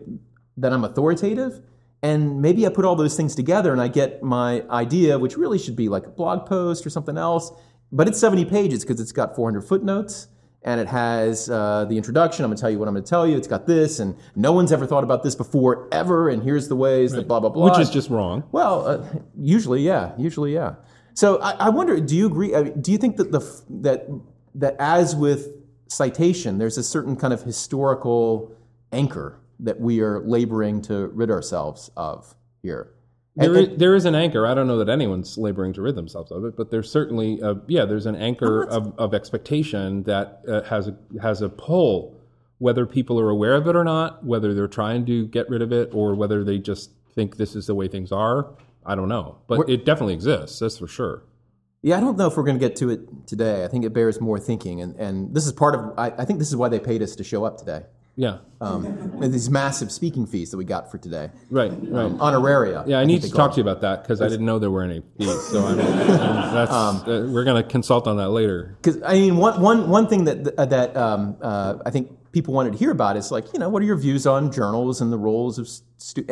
that 0.57 0.73
I'm 0.73 0.83
authoritative. 0.83 1.61
And 2.03 2.41
maybe 2.41 2.65
I 2.67 2.69
put 2.69 2.83
all 2.83 2.97
those 2.97 3.15
things 3.15 3.33
together 3.33 3.71
and 3.71 3.81
I 3.81 3.87
get 3.87 4.21
my 4.21 4.63
idea, 4.69 5.17
which 5.17 5.37
really 5.37 5.57
should 5.57 5.77
be 5.77 5.87
like 5.87 6.05
a 6.05 6.09
blog 6.09 6.45
post 6.45 6.85
or 6.85 6.89
something 6.89 7.17
else. 7.17 7.49
But 7.93 8.09
it's 8.09 8.19
70 8.19 8.45
pages 8.45 8.83
because 8.83 8.99
it's 8.99 9.13
got 9.13 9.35
400 9.35 9.61
footnotes 9.61 10.27
and 10.63 10.81
it 10.81 10.87
has 10.87 11.49
uh, 11.49 11.85
the 11.85 11.95
introduction. 11.95 12.43
I'm 12.43 12.49
going 12.49 12.57
to 12.57 12.61
tell 12.61 12.69
you 12.69 12.77
what 12.79 12.87
I'm 12.87 12.93
going 12.93 13.03
to 13.03 13.09
tell 13.09 13.27
you. 13.27 13.37
It's 13.37 13.47
got 13.47 13.67
this, 13.67 13.99
and 13.99 14.15
no 14.35 14.51
one's 14.51 14.71
ever 14.71 14.85
thought 14.85 15.03
about 15.03 15.23
this 15.23 15.35
before, 15.35 15.89
ever. 15.91 16.29
And 16.29 16.41
here's 16.41 16.67
the 16.67 16.75
ways 16.75 17.11
that 17.11 17.27
blah, 17.27 17.39
blah, 17.39 17.49
blah. 17.49 17.69
Which 17.69 17.79
is 17.79 17.89
just 17.89 18.09
wrong. 18.09 18.43
Well, 18.51 18.87
uh, 18.87 19.05
usually, 19.37 19.81
yeah, 19.81 20.13
usually, 20.17 20.53
yeah. 20.53 20.75
So 21.13 21.39
I, 21.41 21.51
I 21.51 21.69
wonder, 21.69 21.99
do 21.99 22.15
you 22.15 22.25
agree? 22.25 22.55
I 22.55 22.63
mean, 22.63 22.81
do 22.81 22.91
you 22.91 22.97
think 22.97 23.17
that 23.17 23.31
the 23.31 23.41
f- 23.41 23.61
that 23.69 24.07
that 24.55 24.75
as 24.79 25.15
with 25.15 25.49
citation, 25.87 26.57
there's 26.57 26.77
a 26.77 26.83
certain 26.83 27.15
kind 27.15 27.33
of 27.33 27.43
historical 27.43 28.55
anchor 28.91 29.39
that 29.63 29.79
we 29.79 30.01
are 30.01 30.19
laboring 30.19 30.81
to 30.83 31.07
rid 31.07 31.31
ourselves 31.31 31.89
of 31.97 32.35
here. 32.61 32.91
There 33.35 33.57
is, 33.57 33.69
there 33.77 33.95
is 33.95 34.05
an 34.05 34.13
anchor. 34.13 34.45
I 34.45 34.53
don't 34.53 34.67
know 34.67 34.77
that 34.77 34.89
anyone's 34.89 35.39
laboring 35.39 35.73
to 35.73 35.81
rid 35.81 35.95
themselves 35.95 36.31
of 36.31 36.45
it, 36.45 36.55
but 36.55 36.69
there's 36.69 36.91
certainly, 36.91 37.39
a, 37.41 37.55
yeah, 37.67 37.83
there's 37.85 38.05
an 38.05 38.15
anchor 38.15 38.63
of, 38.63 38.93
of 38.99 39.15
expectation 39.15 40.03
that 40.03 40.43
uh, 40.47 40.61
has 40.63 40.87
a, 40.89 40.95
has 41.19 41.41
a 41.41 41.49
pull, 41.49 42.15
whether 42.59 42.85
people 42.85 43.19
are 43.19 43.31
aware 43.31 43.55
of 43.55 43.67
it 43.67 43.75
or 43.75 43.83
not, 43.83 44.23
whether 44.23 44.53
they're 44.53 44.67
trying 44.67 45.03
to 45.07 45.25
get 45.25 45.49
rid 45.49 45.63
of 45.63 45.71
it, 45.71 45.89
or 45.93 46.13
whether 46.13 46.43
they 46.43 46.59
just 46.59 46.91
think 47.15 47.37
this 47.37 47.55
is 47.55 47.65
the 47.65 47.73
way 47.73 47.87
things 47.87 48.11
are. 48.11 48.53
I 48.85 48.93
don't 48.93 49.09
know, 49.09 49.39
but 49.47 49.67
it 49.67 49.83
definitely 49.83 50.13
exists. 50.13 50.59
That's 50.59 50.77
for 50.77 50.87
sure. 50.87 51.23
Yeah, 51.81 51.97
I 51.97 52.01
don't 52.01 52.17
know 52.17 52.27
if 52.27 52.37
we're 52.37 52.43
going 52.43 52.59
to 52.59 52.65
get 52.65 52.75
to 52.77 52.89
it 52.91 53.27
today. 53.27 53.63
I 53.63 53.67
think 53.67 53.83
it 53.83 53.93
bears 53.93 54.21
more 54.21 54.39
thinking, 54.39 54.81
and, 54.81 54.95
and 54.97 55.33
this 55.33 55.45
is 55.45 55.53
part 55.53 55.73
of. 55.73 55.97
I, 55.97 56.13
I 56.17 56.25
think 56.25 56.39
this 56.39 56.49
is 56.49 56.55
why 56.55 56.69
they 56.69 56.79
paid 56.79 57.01
us 57.01 57.15
to 57.15 57.23
show 57.23 57.45
up 57.45 57.57
today. 57.57 57.83
Yeah, 58.15 58.37
Um, 58.61 59.19
these 59.21 59.49
massive 59.49 59.91
speaking 59.91 60.27
fees 60.27 60.51
that 60.51 60.57
we 60.57 60.65
got 60.65 60.91
for 60.91 60.99
today, 60.99 61.31
right, 61.49 61.71
right. 61.71 62.11
honoraria. 62.19 62.83
Yeah, 62.87 62.97
I 62.99 63.01
think 63.05 63.07
need 63.07 63.21
to 63.23 63.31
talk 63.35 63.51
to 63.53 63.57
you 63.57 63.63
about 63.63 63.81
that 63.81 64.03
because 64.03 64.21
I 64.21 64.27
didn't 64.29 64.45
know 64.45 64.59
there 64.59 64.69
were 64.69 64.83
any 64.83 65.01
fees. 65.17 65.41
So 65.47 65.65
I'm, 65.65 65.79
I'm- 65.81 66.53
that's, 66.53 66.71
uh, 66.71 67.27
we're 67.33 67.43
going 67.43 67.61
to 67.61 67.67
consult 67.67 68.07
on 68.07 68.17
that 68.17 68.29
later. 68.29 68.77
Because 68.81 69.01
I 69.01 69.13
mean, 69.13 69.37
one, 69.37 69.59
one, 69.61 69.89
one 69.89 70.07
thing 70.07 70.25
that 70.25 70.53
uh, 70.59 70.65
that 70.65 70.95
um, 70.95 71.37
uh, 71.41 71.79
I 71.85 71.89
think 71.89 72.31
people 72.31 72.53
wanted 72.53 72.73
to 72.73 72.77
hear 72.77 72.91
about 72.91 73.17
is 73.17 73.31
like, 73.31 73.51
you 73.51 73.59
know, 73.59 73.69
what 73.69 73.81
are 73.81 73.85
your 73.85 73.97
views 73.97 74.27
on 74.27 74.51
journals 74.51 75.01
and 75.01 75.11
the 75.11 75.17
roles 75.17 75.57
of 75.57 75.67
students? 75.97 76.29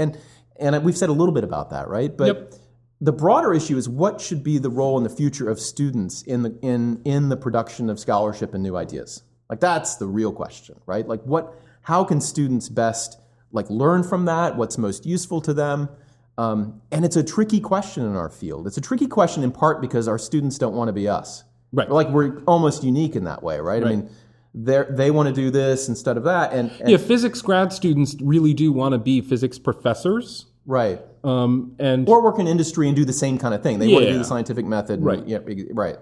and 0.60 0.76
and 0.76 0.84
we've 0.86 0.98
said 0.98 1.10
a 1.10 1.14
little 1.14 1.34
bit 1.34 1.44
about 1.44 1.72
that, 1.72 1.88
right? 1.88 2.16
But 2.16 2.28
Yep. 2.28 2.54
the 3.02 3.12
broader 3.12 3.52
issue 3.56 3.76
is 3.78 3.90
what 3.90 4.22
should 4.22 4.44
be 4.44 4.60
the 4.60 4.70
role 4.70 5.00
in 5.00 5.04
the 5.04 5.10
future 5.10 5.50
of 5.50 5.60
students 5.60 6.22
in 6.22 6.44
the 6.44 6.56
in 6.62 7.02
in 7.06 7.30
the 7.30 7.38
production 7.38 7.90
of 7.90 8.00
scholarship 8.00 8.54
and 8.54 8.62
new 8.62 8.78
ideas. 8.78 9.24
Like 9.50 9.60
that's 9.60 9.96
the 9.96 10.06
real 10.08 10.32
question, 10.32 10.80
right? 10.86 11.06
Like 11.06 11.24
what, 11.24 11.54
how 11.82 12.04
can 12.04 12.22
students 12.22 12.70
best 12.70 13.20
like 13.52 13.70
learn 13.70 14.04
from 14.04 14.26
that? 14.26 14.56
What's 14.58 14.78
most 14.78 15.06
useful 15.06 15.42
to 15.42 15.54
them? 15.54 15.90
Um, 16.38 16.82
and 16.92 17.04
it's 17.06 17.16
a 17.18 17.24
tricky 17.24 17.60
question 17.60 18.06
in 18.06 18.16
our 18.16 18.30
field. 18.30 18.66
It's 18.68 18.78
a 18.78 18.82
tricky 18.82 19.08
question 19.08 19.44
in 19.44 19.52
part 19.52 19.82
because 19.82 20.08
our 20.08 20.18
students 20.18 20.58
don't 20.58 20.74
want 20.74 20.88
to 20.88 20.94
be 20.94 21.08
us. 21.08 21.44
Right. 21.74 21.90
Like 21.90 22.10
we're 22.10 22.40
almost 22.48 22.84
unique 22.84 23.16
in 23.16 23.26
that 23.26 23.44
way, 23.44 23.60
right? 23.60 23.84
I 23.84 23.90
mean, 23.90 24.10
they 24.54 24.84
they 24.90 25.12
want 25.12 25.28
to 25.30 25.34
do 25.34 25.50
this 25.52 25.88
instead 25.88 26.18
of 26.18 26.24
that, 26.26 26.52
and, 26.52 26.72
and 26.82 26.90
Yeah, 26.90 26.98
physics 26.98 27.42
grad 27.42 27.72
students 27.72 28.16
really 28.22 28.54
do 28.54 28.72
want 28.74 28.92
to 28.94 28.98
be 29.00 29.22
physics 29.22 29.58
professors. 29.60 30.48
right. 30.66 31.00
Um, 31.24 31.76
and 31.80 32.10
Or 32.10 32.24
work 32.24 32.40
in 32.40 32.48
industry 32.48 32.88
and 32.88 32.96
do 32.96 33.06
the 33.06 33.14
same 33.14 33.38
kind 33.38 33.54
of 33.54 33.62
thing. 33.62 33.78
They 33.80 33.88
want 33.90 34.06
to 34.06 34.12
do 34.12 34.18
the 34.18 34.24
scientific 34.24 34.66
method, 34.66 34.96
and- 35.00 35.06
Right. 35.06 35.26
Yeah, 35.28 35.38
right. 35.72 35.98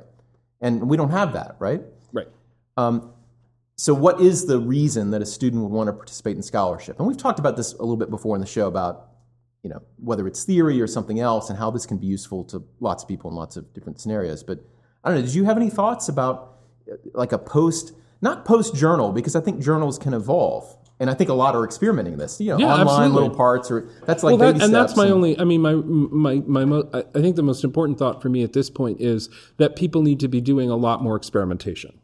And 0.61 0.89
we 0.89 0.95
don't 0.97 1.09
have 1.11 1.33
that, 1.33 1.57
right? 1.59 1.81
right. 2.13 2.27
Um, 2.77 3.11
so, 3.79 3.93
what 3.93 4.19
is 4.19 4.45
the 4.45 4.59
reason 4.59 5.11
that 5.11 5.21
a 5.21 5.25
student 5.25 5.63
would 5.63 5.71
want 5.71 5.87
to 5.87 5.93
participate 5.93 6.35
in 6.35 6.43
scholarship? 6.43 6.99
And 6.99 7.07
we've 7.07 7.15
talked 7.15 7.39
about 7.39 7.55
this 7.55 7.71
a 7.71 7.79
little 7.79 7.95
bit 7.95 8.09
before 8.09 8.35
in 8.35 8.41
the 8.41 8.45
show 8.47 8.67
about, 8.67 9.11
you 9.63 9.69
know, 9.69 9.81
whether 10.03 10.27
it's 10.27 10.43
theory 10.43 10.81
or 10.81 10.85
something 10.85 11.21
else, 11.21 11.49
and 11.49 11.57
how 11.57 11.71
this 11.71 11.85
can 11.85 11.97
be 11.97 12.05
useful 12.05 12.43
to 12.43 12.61
lots 12.81 13.03
of 13.03 13.07
people 13.07 13.29
in 13.29 13.37
lots 13.37 13.55
of 13.55 13.73
different 13.73 14.01
scenarios. 14.01 14.43
But 14.43 14.59
I 15.01 15.07
don't 15.09 15.19
know. 15.19 15.25
Did 15.25 15.33
you 15.33 15.45
have 15.45 15.55
any 15.55 15.69
thoughts 15.69 16.09
about 16.09 16.57
like 17.13 17.31
a 17.31 17.37
post, 17.37 17.93
not 18.21 18.43
post 18.43 18.75
journal, 18.75 19.13
because 19.13 19.33
I 19.37 19.39
think 19.39 19.61
journals 19.61 19.97
can 19.97 20.13
evolve, 20.13 20.75
and 20.99 21.09
I 21.09 21.13
think 21.13 21.29
a 21.29 21.33
lot 21.33 21.55
are 21.55 21.63
experimenting 21.63 22.17
this. 22.17 22.41
You 22.41 22.49
know, 22.49 22.59
Yeah, 22.59 22.73
online 22.73 22.81
absolutely. 22.81 23.13
little 23.13 23.35
parts, 23.37 23.71
or 23.71 23.89
that's 24.05 24.23
like 24.23 24.37
Well, 24.37 24.51
that, 24.51 24.61
and 24.61 24.75
that's 24.75 24.97
my 24.97 25.09
only. 25.09 25.39
I 25.39 25.45
mean, 25.45 25.61
my 25.61 25.75
my 25.75 26.43
my. 26.45 26.65
Mo- 26.65 26.89
I 26.93 27.21
think 27.21 27.37
the 27.37 27.43
most 27.43 27.63
important 27.63 27.97
thought 27.97 28.21
for 28.21 28.27
me 28.27 28.43
at 28.43 28.51
this 28.51 28.69
point 28.69 28.99
is 28.99 29.29
that 29.55 29.77
people 29.77 30.01
need 30.01 30.19
to 30.19 30.27
be 30.27 30.41
doing 30.41 30.69
a 30.69 30.75
lot 30.75 31.01
more 31.01 31.15
experimentation 31.15 31.98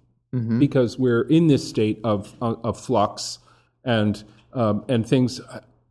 because 0.60 0.98
we're 0.98 1.24
in 1.24 1.48
this 1.48 1.68
state 1.68 2.00
of 2.04 2.36
of, 2.42 2.80
flux, 2.80 3.40
and 3.84 4.24
um, 4.54 4.86
and 4.88 5.08
things 5.08 5.42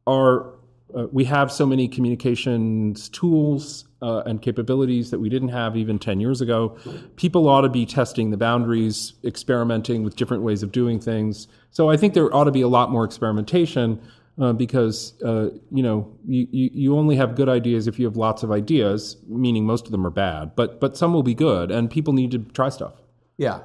are. 0.07 0.53
Uh, 0.95 1.09
we 1.11 1.25
have 1.25 1.51
so 1.51 1.67
many 1.67 1.89
communications 1.89 3.09
tools 3.09 3.85
uh, 4.01 4.23
and 4.27 4.43
capabilities 4.43 5.11
that 5.11 5.19
we 5.19 5.29
didn't 5.29 5.49
have 5.49 5.77
even 5.77 5.99
10 5.99 6.21
years 6.21 6.41
ago. 6.41 6.77
People 7.17 7.49
ought 7.49 7.63
to 7.63 7.69
be 7.69 7.85
testing 7.85 8.31
the 8.31 8.37
boundaries, 8.37 9.15
experimenting 9.25 10.05
with 10.05 10.15
different 10.15 10.45
ways 10.45 10.63
of 10.63 10.71
doing 10.71 11.01
things. 11.01 11.49
So 11.71 11.91
I 11.91 11.97
think 11.97 12.15
there 12.15 12.33
ought 12.33 12.45
to 12.45 12.53
be 12.53 12.61
a 12.61 12.69
lot 12.69 12.93
more 12.93 13.05
experimentation 13.05 14.01
uh, 14.41 14.53
because 14.53 15.15
uh, 15.23 15.51
you 15.71 15.83
know 15.83 16.13
you, 16.27 16.47
you, 16.51 16.71
you 16.73 16.97
only 16.99 17.17
have 17.17 17.35
good 17.35 17.49
ideas 17.49 17.87
if 17.87 17.99
you 17.99 18.05
have 18.05 18.17
lots 18.17 18.43
of 18.43 18.51
ideas, 18.51 19.17
meaning 19.27 19.65
most 19.65 19.87
of 19.87 19.93
them 19.93 20.07
are 20.07 20.11
bad, 20.11 20.55
but 20.57 20.81
but 20.81 20.97
some 20.97 21.13
will 21.13 21.23
be 21.23 21.35
good, 21.35 21.71
and 21.71 21.91
people 21.91 22.13
need 22.13 22.31
to 22.33 22.39
try 22.39 22.69
stuff. 22.69 22.95
Yeah. 23.37 23.61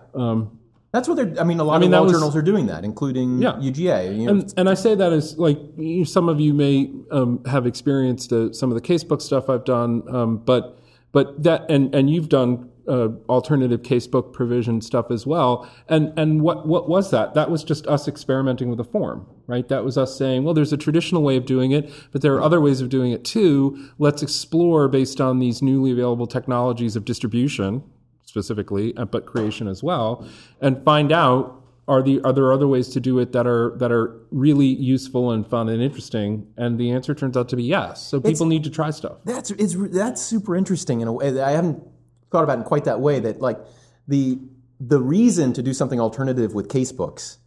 That's 0.91 1.07
what 1.07 1.15
they're. 1.17 1.33
I 1.39 1.43
mean, 1.43 1.59
a 1.59 1.63
lot 1.63 1.75
Um, 1.75 1.81
mean, 1.81 1.93
of 1.93 1.99
law 1.99 2.03
was- 2.05 2.11
journals 2.13 2.35
are 2.35 2.41
doing 2.41 2.65
that, 2.67 2.83
including 2.83 3.39
Yeah. 3.41 3.59
UGA. 3.59 4.17
You 4.17 4.25
know, 4.25 4.31
And, 4.31 4.53
and 4.57 4.69
I 4.69 4.73
say 4.73 4.95
that 4.95 5.13
as 5.13 5.37
like 5.37 5.59
some 6.05 6.29
of 6.29 6.39
you 6.39 6.53
may 6.53 6.91
um, 7.11 7.41
have 7.45 7.67
experienced 7.67 8.33
uh, 8.33 8.51
some 8.53 8.71
of 8.71 8.75
the 8.75 8.81
casebook 8.81 9.21
stuff 9.21 9.49
I've 9.49 9.65
done, 9.65 10.01
um, 10.09 10.41
but 10.45 10.79
but 11.11 11.43
that 11.43 11.69
and 11.69 11.93
and 11.93 12.09
you've 12.09 12.29
done 12.29 12.69
uh, 12.87 13.09
alternative 13.29 13.83
casebook 13.83 14.33
provision 14.33 14.81
stuff 14.81 15.11
as 15.11 15.27
well. 15.27 15.67
And 15.87 16.11
and 16.17 16.41
what 16.41 16.67
what 16.67 16.89
was 16.89 17.11
that? 17.11 17.35
That 17.35 17.51
was 17.51 17.63
just 17.63 17.85
us 17.85 18.07
experimenting 18.07 18.67
with 18.71 18.79
a 18.79 18.83
form, 18.83 19.27
right? 19.45 19.67
That 19.67 19.85
was 19.85 19.95
us 19.95 20.17
saying, 20.17 20.43
well, 20.43 20.55
there's 20.55 20.73
a 20.73 20.77
traditional 20.77 21.21
way 21.21 21.35
of 21.37 21.45
doing 21.45 21.69
it, 21.71 21.91
but 22.11 22.23
there 22.23 22.33
are 22.33 22.41
other 22.41 22.59
ways 22.59 22.81
of 22.81 22.89
doing 22.89 23.11
it 23.11 23.23
too. 23.23 23.77
Let's 23.99 24.23
explore 24.23 24.87
based 24.87 25.21
on 25.21 25.37
these 25.37 25.61
newly 25.61 25.91
available 25.91 26.25
technologies 26.25 26.95
of 26.95 27.05
distribution 27.05 27.83
specifically, 28.29 28.95
uh, 28.95 29.05
but 29.05 29.25
creation 29.25 29.67
as 29.67 29.83
well, 29.83 30.25
and 30.61 30.83
find 30.85 31.11
out 31.11 31.55
are 31.87 32.03
the 32.03 32.21
are 32.21 32.31
there 32.31 32.53
other 32.53 32.67
ways 32.67 32.87
to 32.89 32.99
do 32.99 33.17
it 33.19 33.31
that 33.33 33.47
are 33.47 33.75
that 33.77 33.91
are 33.91 34.15
really 34.31 34.67
useful 34.67 35.31
and 35.31 35.45
fun 35.45 35.67
and 35.67 35.81
interesting? 35.81 36.47
And 36.55 36.79
the 36.79 36.91
answer 36.91 37.15
turns 37.15 37.35
out 37.35 37.49
to 37.49 37.55
be 37.55 37.63
yes. 37.63 38.01
So 38.01 38.21
people 38.21 38.45
need 38.45 38.63
to 38.63 38.69
try 38.69 38.91
stuff. 38.91 39.17
That's 39.25 39.51
it's 39.51 39.75
that's 39.91 40.21
super 40.21 40.55
interesting 40.55 41.01
in 41.01 41.07
a 41.07 41.11
way 41.13 41.31
that 41.31 41.43
I 41.43 41.51
haven't 41.51 41.81
thought 42.31 42.43
about 42.43 42.59
in 42.59 42.63
quite 42.63 42.85
that 42.85 43.01
way. 43.01 43.19
That 43.19 43.41
like 43.41 43.57
the 44.07 44.37
the 44.79 45.01
reason 45.01 45.51
to 45.53 45.63
do 45.63 45.73
something 45.73 45.99
alternative 45.99 46.53
with 46.53 46.67
casebooks, 46.69 47.37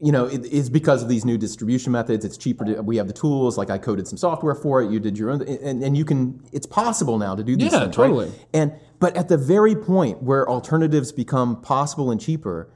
you 0.00 0.12
know, 0.12 0.26
it, 0.26 0.44
is 0.44 0.68
because 0.68 1.02
of 1.02 1.08
these 1.08 1.24
new 1.24 1.38
distribution 1.38 1.92
methods. 1.92 2.26
It's 2.26 2.36
cheaper. 2.36 2.66
To, 2.66 2.82
we 2.82 2.98
have 2.98 3.06
the 3.06 3.14
tools. 3.14 3.56
Like 3.56 3.70
I 3.70 3.78
coded 3.78 4.06
some 4.06 4.18
software 4.18 4.54
for 4.54 4.82
it. 4.82 4.90
You 4.90 5.00
did 5.00 5.16
your 5.16 5.30
own, 5.30 5.40
and, 5.42 5.82
and 5.82 5.96
you 5.96 6.04
can. 6.04 6.44
It's 6.52 6.66
possible 6.66 7.16
now 7.16 7.34
to 7.34 7.42
do 7.42 7.56
these 7.56 7.72
Yeah, 7.72 7.80
things. 7.80 7.96
right? 7.96 8.08
totally. 8.08 8.32
And 8.52 8.72
but 9.00 9.16
at 9.16 9.28
the 9.28 9.36
very 9.36 9.74
point 9.74 10.22
where 10.22 10.48
alternatives 10.48 11.10
become 11.10 11.60
possible 11.62 12.10
and 12.10 12.20
cheaper. 12.20 12.72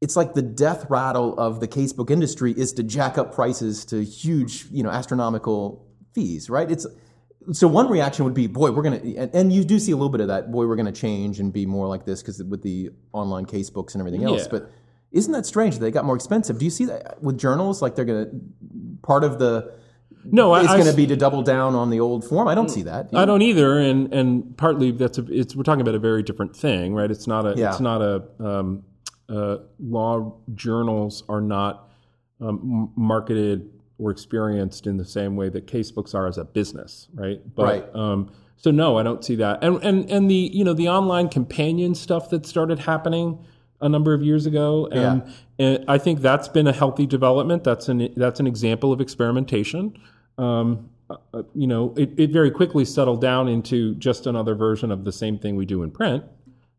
It's 0.00 0.14
like 0.14 0.34
the 0.34 0.42
death 0.42 0.86
rattle 0.90 1.38
of 1.38 1.60
the 1.60 1.66
casebook 1.66 2.10
industry 2.10 2.52
is 2.52 2.72
to 2.74 2.82
jack 2.82 3.18
up 3.18 3.34
prices 3.34 3.84
to 3.86 4.04
huge, 4.04 4.66
you 4.70 4.82
know, 4.82 4.90
astronomical 4.90 5.86
fees, 6.14 6.48
right? 6.48 6.70
It's 6.70 6.86
so 7.52 7.66
one 7.66 7.88
reaction 7.88 8.24
would 8.24 8.34
be, 8.34 8.46
boy, 8.46 8.72
we're 8.72 8.82
gonna, 8.82 8.96
and, 8.98 9.34
and 9.34 9.52
you 9.52 9.64
do 9.64 9.78
see 9.78 9.92
a 9.92 9.96
little 9.96 10.10
bit 10.10 10.20
of 10.20 10.28
that. 10.28 10.52
Boy, 10.52 10.66
we're 10.66 10.76
gonna 10.76 10.92
change 10.92 11.40
and 11.40 11.52
be 11.52 11.64
more 11.64 11.86
like 11.86 12.04
this 12.04 12.22
because 12.22 12.42
with 12.44 12.62
the 12.62 12.90
online 13.12 13.46
casebooks 13.46 13.94
and 13.94 14.02
everything 14.02 14.24
else. 14.24 14.42
Yeah. 14.42 14.48
But 14.50 14.70
isn't 15.12 15.32
that 15.32 15.46
strange 15.46 15.74
that 15.74 15.80
they 15.80 15.90
got 15.90 16.04
more 16.04 16.16
expensive? 16.16 16.58
Do 16.58 16.64
you 16.64 16.70
see 16.70 16.84
that 16.86 17.22
with 17.22 17.38
journals? 17.38 17.80
Like 17.80 17.94
they're 17.94 18.04
gonna 18.04 18.28
part 19.02 19.24
of 19.24 19.38
the 19.38 19.74
No, 20.24 20.52
I, 20.52 20.64
it's 20.64 20.74
gonna 20.74 20.92
be 20.92 21.06
to 21.06 21.16
double 21.16 21.42
down 21.42 21.74
on 21.74 21.90
the 21.90 22.00
old 22.00 22.24
form. 22.24 22.48
I 22.48 22.54
don't 22.54 22.68
see 22.68 22.82
that. 22.82 23.10
I 23.14 23.24
don't 23.24 23.42
either, 23.42 23.78
and 23.78 24.12
and 24.12 24.56
partly 24.56 24.90
that's 24.90 25.18
a, 25.18 25.24
it's 25.28 25.54
we're 25.54 25.62
talking 25.62 25.82
about 25.82 25.94
a 25.94 26.00
very 26.00 26.22
different 26.22 26.56
thing, 26.56 26.94
right? 26.94 27.10
It's 27.10 27.26
not 27.26 27.46
a 27.46 27.54
Yeah. 27.56 27.70
it's 27.70 27.80
not 27.80 28.02
a 28.02 28.24
um, 28.40 28.82
uh, 29.28 29.58
law 29.78 30.34
journals 30.54 31.22
are 31.28 31.40
not 31.40 31.88
um, 32.40 32.90
marketed 32.96 33.70
or 33.98 34.10
experienced 34.10 34.86
in 34.86 34.96
the 34.96 35.04
same 35.04 35.36
way 35.36 35.48
that 35.48 35.66
casebooks 35.66 36.14
are 36.14 36.26
as 36.26 36.38
a 36.38 36.44
business, 36.44 37.08
right? 37.14 37.40
But, 37.54 37.62
Right. 37.62 37.94
Um, 37.94 38.30
so 38.58 38.70
no, 38.70 38.98
I 38.98 39.02
don't 39.02 39.24
see 39.24 39.36
that, 39.36 39.62
and 39.62 39.82
and 39.84 40.10
and 40.10 40.30
the 40.30 40.50
you 40.52 40.64
know 40.64 40.72
the 40.74 40.88
online 40.88 41.28
companion 41.28 41.94
stuff 41.94 42.30
that 42.30 42.46
started 42.46 42.80
happening 42.80 43.38
a 43.80 43.88
number 43.88 44.14
of 44.14 44.22
years 44.22 44.46
ago, 44.46 44.88
and, 44.90 45.34
and 45.58 45.84
I 45.88 45.98
think 45.98 46.20
that's 46.20 46.48
been 46.48 46.66
a 46.66 46.72
healthy 46.72 47.06
development. 47.06 47.64
That's 47.64 47.88
an 47.88 48.12
that's 48.16 48.40
an 48.40 48.46
example 48.46 48.92
of 48.92 49.00
experimentation. 49.00 49.98
Um, 50.38 50.90
uh, 51.08 51.16
uh, 51.32 51.42
you 51.54 51.66
know, 51.66 51.94
it, 51.96 52.10
it 52.16 52.30
very 52.30 52.50
quickly 52.50 52.84
settled 52.84 53.20
down 53.20 53.48
into 53.48 53.94
just 53.94 54.26
another 54.26 54.54
version 54.54 54.90
of 54.90 55.04
the 55.04 55.12
same 55.12 55.38
thing 55.38 55.56
we 55.56 55.64
do 55.64 55.82
in 55.82 55.90
print, 55.90 56.24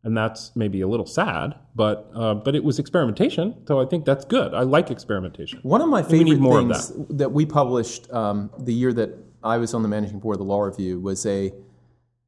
and 0.03 0.17
that's 0.17 0.55
maybe 0.55 0.81
a 0.81 0.87
little 0.87 1.05
sad, 1.05 1.55
but 1.75 2.09
uh, 2.13 2.33
but 2.33 2.55
it 2.55 2.63
was 2.63 2.79
experimentation, 2.79 3.55
so 3.67 3.79
I 3.79 3.85
think 3.85 4.05
that's 4.05 4.25
good. 4.25 4.53
I 4.53 4.63
like 4.63 4.91
experimentation. 4.91 5.59
One 5.63 5.81
of 5.81 5.89
my 5.89 6.03
favorite 6.03 6.39
things 6.39 6.91
that. 7.09 7.31
we 7.31 7.45
published 7.45 8.11
um, 8.11 8.49
the 8.57 8.73
year 8.73 8.91
that 8.93 9.11
I 9.43 9.57
was 9.57 9.73
on 9.73 9.81
the 9.81 9.87
managing 9.87 10.19
board 10.19 10.35
of 10.35 10.39
the 10.39 10.45
Law 10.45 10.61
Review 10.61 10.99
was 10.99 11.25
a 11.25 11.53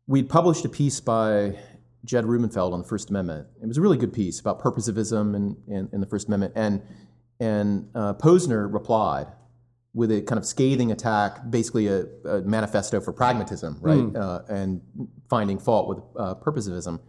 we'd 0.07 0.30
published 0.30 0.65
a 0.65 0.70
piece 0.70 0.99
by 0.99 1.57
Jed 2.05 2.25
Rubenfeld 2.25 2.73
on 2.73 2.81
the 2.81 2.87
First 2.87 3.09
Amendment. 3.09 3.47
It 3.61 3.67
was 3.67 3.77
a 3.77 3.81
really 3.81 3.97
good 3.97 4.13
piece 4.13 4.39
about 4.39 4.61
purposivism 4.61 5.35
and, 5.35 5.57
and, 5.67 5.89
and 5.91 6.01
the 6.01 6.07
First 6.07 6.27
Amendment. 6.27 6.53
And 6.55 6.81
and 7.41 7.89
uh, 7.95 8.13
Posner 8.15 8.71
replied 8.71 9.27
with 9.93 10.11
a 10.11 10.21
kind 10.21 10.37
of 10.37 10.45
scathing 10.45 10.91
attack, 10.91 11.39
basically 11.49 11.87
a, 11.87 12.03
a 12.25 12.41
manifesto 12.41 12.99
for 13.01 13.11
pragmatism, 13.13 13.77
right? 13.81 14.15
Uh, 14.15 14.41
and 14.49 14.81
finding 15.29 15.57
fault 15.57 15.87
with 15.89 15.97
uh, 16.17 16.35
purposivism. 16.35 16.99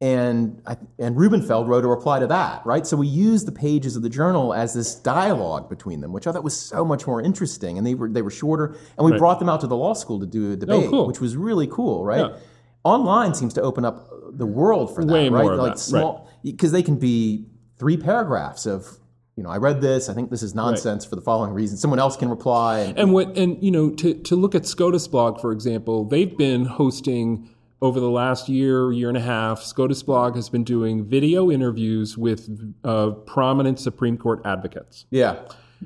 and 0.00 0.60
I, 0.66 0.76
and 0.98 1.16
Rubenfeld 1.16 1.68
wrote 1.68 1.84
a 1.84 1.88
reply 1.88 2.18
to 2.18 2.26
that, 2.26 2.66
right? 2.66 2.84
So 2.86 2.96
we 2.96 3.06
used 3.06 3.46
the 3.46 3.52
pages 3.52 3.94
of 3.96 4.02
the 4.02 4.08
journal 4.10 4.52
as 4.52 4.74
this 4.74 4.96
dialogue 4.96 5.70
between 5.70 6.00
them, 6.00 6.12
which 6.12 6.26
I 6.26 6.32
thought 6.32 6.42
was 6.42 6.56
so 6.60 6.84
much 6.84 7.06
more 7.06 7.22
interesting. 7.22 7.78
And 7.78 7.86
they 7.86 7.94
were 7.94 8.08
they 8.08 8.22
were 8.22 8.30
shorter, 8.30 8.76
and 8.98 9.04
we 9.06 9.12
Right. 9.12 9.18
brought 9.18 9.38
them 9.38 9.48
out 9.48 9.60
to 9.60 9.66
the 9.68 9.76
law 9.76 9.94
school 9.94 10.18
to 10.20 10.26
do 10.26 10.52
a 10.52 10.56
debate, 10.56 10.90
cool. 10.90 11.06
which 11.06 11.20
was 11.20 11.36
really 11.36 11.66
cool, 11.68 12.04
right? 12.04 12.30
Yeah. 12.30 12.36
Online 12.84 13.34
seems 13.34 13.54
to 13.54 13.62
open 13.62 13.84
up 13.84 14.08
the 14.32 14.46
world 14.46 14.94
for 14.94 15.04
that, 15.04 15.12
Way 15.12 15.28
right? 15.28 15.44
more 15.44 15.56
like 15.56 15.74
that, 15.74 15.78
small 15.78 16.28
because 16.42 16.72
they 16.72 16.82
can 16.82 16.96
be 16.96 17.46
three 17.78 17.96
paragraphs 17.96 18.66
of. 18.66 18.98
You 19.34 19.42
know, 19.42 19.48
I 19.48 19.56
read 19.56 19.80
this. 19.80 20.10
I 20.10 20.14
think 20.14 20.30
this 20.30 20.42
is 20.42 20.54
nonsense 20.54 21.06
for 21.06 21.16
the 21.16 21.22
following 21.22 21.54
reason. 21.54 21.78
Someone 21.78 21.98
else 21.98 22.18
can 22.18 22.28
reply. 22.28 22.80
And, 22.80 22.98
And 22.98 23.12
what 23.14 23.34
and 23.38 23.62
you 23.62 23.70
know 23.70 23.88
to 23.88 24.12
to 24.12 24.36
look 24.36 24.54
at 24.54 24.66
SCOTUS 24.66 25.08
blog 25.08 25.40
for 25.40 25.52
example, 25.52 26.04
they've 26.04 26.36
been 26.36 26.66
hosting 26.66 27.48
over 27.80 27.98
the 27.98 28.10
last 28.10 28.50
year 28.50 28.92
year 28.92 29.08
and 29.08 29.16
a 29.16 29.22
half. 29.22 29.62
SCOTUS 29.62 30.02
blog 30.02 30.34
has 30.36 30.50
been 30.50 30.64
doing 30.64 31.06
video 31.06 31.50
interviews 31.50 32.18
with 32.18 32.74
uh, 32.84 33.10
prominent 33.26 33.80
Supreme 33.80 34.18
Court 34.18 34.42
advocates. 34.44 35.06
yeah, 35.10 35.36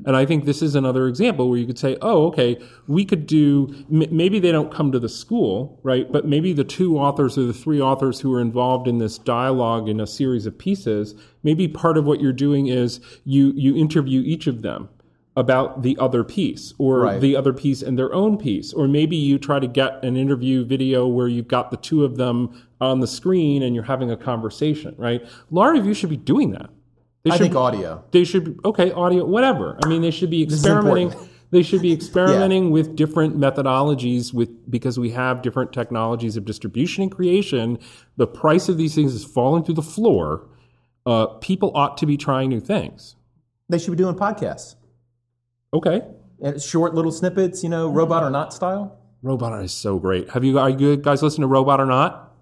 And 0.04 0.16
I 0.16 0.26
think 0.26 0.44
this 0.44 0.62
is 0.62 0.74
another 0.74 1.06
example 1.08 1.48
where 1.48 1.58
you 1.58 1.66
could 1.66 1.78
say, 1.78 1.96
oh, 2.02 2.26
okay, 2.26 2.60
we 2.86 3.04
could 3.04 3.26
do, 3.26 3.72
m- 3.90 4.04
maybe 4.14 4.38
they 4.38 4.52
don't 4.52 4.72
come 4.72 4.92
to 4.92 4.98
the 4.98 5.08
school, 5.08 5.80
right? 5.82 6.10
But 6.10 6.26
maybe 6.26 6.52
the 6.52 6.64
two 6.64 6.98
authors 6.98 7.38
or 7.38 7.44
the 7.44 7.52
three 7.54 7.80
authors 7.80 8.20
who 8.20 8.32
are 8.34 8.40
involved 8.40 8.86
in 8.88 8.98
this 8.98 9.18
dialogue 9.18 9.88
in 9.88 10.00
a 10.00 10.06
series 10.06 10.46
of 10.46 10.58
pieces, 10.58 11.14
maybe 11.42 11.66
part 11.68 11.96
of 11.96 12.04
what 12.04 12.20
you're 12.20 12.32
doing 12.32 12.66
is 12.66 13.00
you, 13.24 13.52
you 13.56 13.76
interview 13.76 14.22
each 14.24 14.46
of 14.46 14.62
them 14.62 14.88
about 15.38 15.82
the 15.82 15.96
other 15.98 16.24
piece 16.24 16.72
or 16.78 17.00
Right. 17.00 17.20
the 17.20 17.36
other 17.36 17.52
piece 17.52 17.82
and 17.82 17.98
their 17.98 18.12
own 18.14 18.38
piece. 18.38 18.72
Or 18.72 18.88
maybe 18.88 19.16
you 19.16 19.38
try 19.38 19.58
to 19.60 19.66
get 19.66 20.02
an 20.02 20.16
interview 20.16 20.64
video 20.64 21.06
where 21.06 21.28
you've 21.28 21.48
got 21.48 21.70
the 21.70 21.76
two 21.76 22.04
of 22.04 22.16
them 22.16 22.62
on 22.80 23.00
the 23.00 23.06
screen 23.06 23.62
and 23.62 23.74
you're 23.74 23.84
having 23.84 24.10
a 24.10 24.16
conversation, 24.16 24.94
right? 24.96 25.22
Law 25.50 25.66
review 25.66 25.92
should 25.92 26.08
be 26.10 26.16
doing 26.16 26.52
that. 26.52 26.70
They 27.26 27.32
I 27.32 27.36
should 27.38 27.42
think 27.46 27.56
audio. 27.56 28.04
they 28.12 28.22
should 28.22 28.44
be 28.44 28.54
okay 28.64 28.92
audio 28.92 29.24
whatever. 29.24 29.76
I 29.84 29.88
mean 29.88 30.00
they 30.00 30.12
should 30.12 30.30
be 30.30 30.44
experimenting. 30.44 31.12
they 31.50 31.64
should 31.64 31.82
be 31.82 31.92
experimenting 31.92 32.70
with 32.70 32.94
different 32.94 33.36
methodologies 33.36 34.32
with 34.32 34.48
because 34.70 34.96
we 34.96 35.10
have 35.10 35.42
different 35.42 35.72
technologies 35.72 36.36
of 36.36 36.44
distribution 36.44 37.02
and 37.02 37.10
creation. 37.10 37.80
The 38.16 38.28
price 38.28 38.68
of 38.68 38.78
these 38.78 38.94
things 38.94 39.12
is 39.12 39.24
falling 39.24 39.64
through 39.64 39.74
the 39.74 39.82
floor. 39.82 40.46
Uh, 41.04 41.26
people 41.40 41.72
ought 41.74 41.96
to 41.98 42.06
be 42.06 42.16
trying 42.16 42.48
new 42.48 42.60
things. 42.60 43.16
They 43.68 43.78
should 43.78 43.90
be 43.90 43.96
doing 43.96 44.14
podcasts. 44.14 44.76
okay. 45.74 46.02
And 46.40 46.62
short 46.62 46.94
little 46.94 47.10
snippets, 47.10 47.64
you 47.64 47.68
know, 47.70 47.88
robot 47.88 48.22
or 48.22 48.30
not 48.30 48.54
style. 48.54 49.00
robot 49.20 49.64
is 49.64 49.72
so 49.72 49.98
great. 49.98 50.30
Have 50.30 50.44
you 50.44 50.60
are 50.60 50.70
you 50.70 50.96
guys 50.96 51.24
listen 51.24 51.40
to 51.40 51.48
robot 51.48 51.80
or 51.80 51.86
not? 51.86 52.36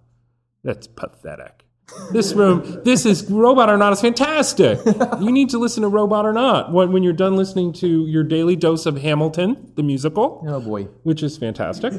That's 0.63 0.87
pathetic 0.87 1.64
this 2.13 2.33
room 2.33 2.81
this 2.85 3.05
is 3.05 3.31
robot 3.31 3.69
or 3.69 3.77
not 3.77 3.93
is 3.93 4.01
fantastic 4.01 4.79
you 5.21 5.31
need 5.31 5.51
to 5.51 5.59
listen 5.59 5.83
to 5.83 5.89
robot 5.89 6.25
or 6.25 6.33
not 6.33 6.73
when, 6.73 6.91
when 6.93 7.03
you're 7.03 7.13
done 7.13 7.37
listening 7.37 7.73
to 7.73 8.07
your 8.07 8.25
daily 8.25 8.57
dose 8.57 8.87
of 8.87 8.97
hamilton 8.97 9.71
the 9.77 9.83
musical 9.83 10.43
Oh 10.49 10.61
boy. 10.61 10.85
which 11.03 11.23
is 11.23 11.37
fantastic. 11.37 11.93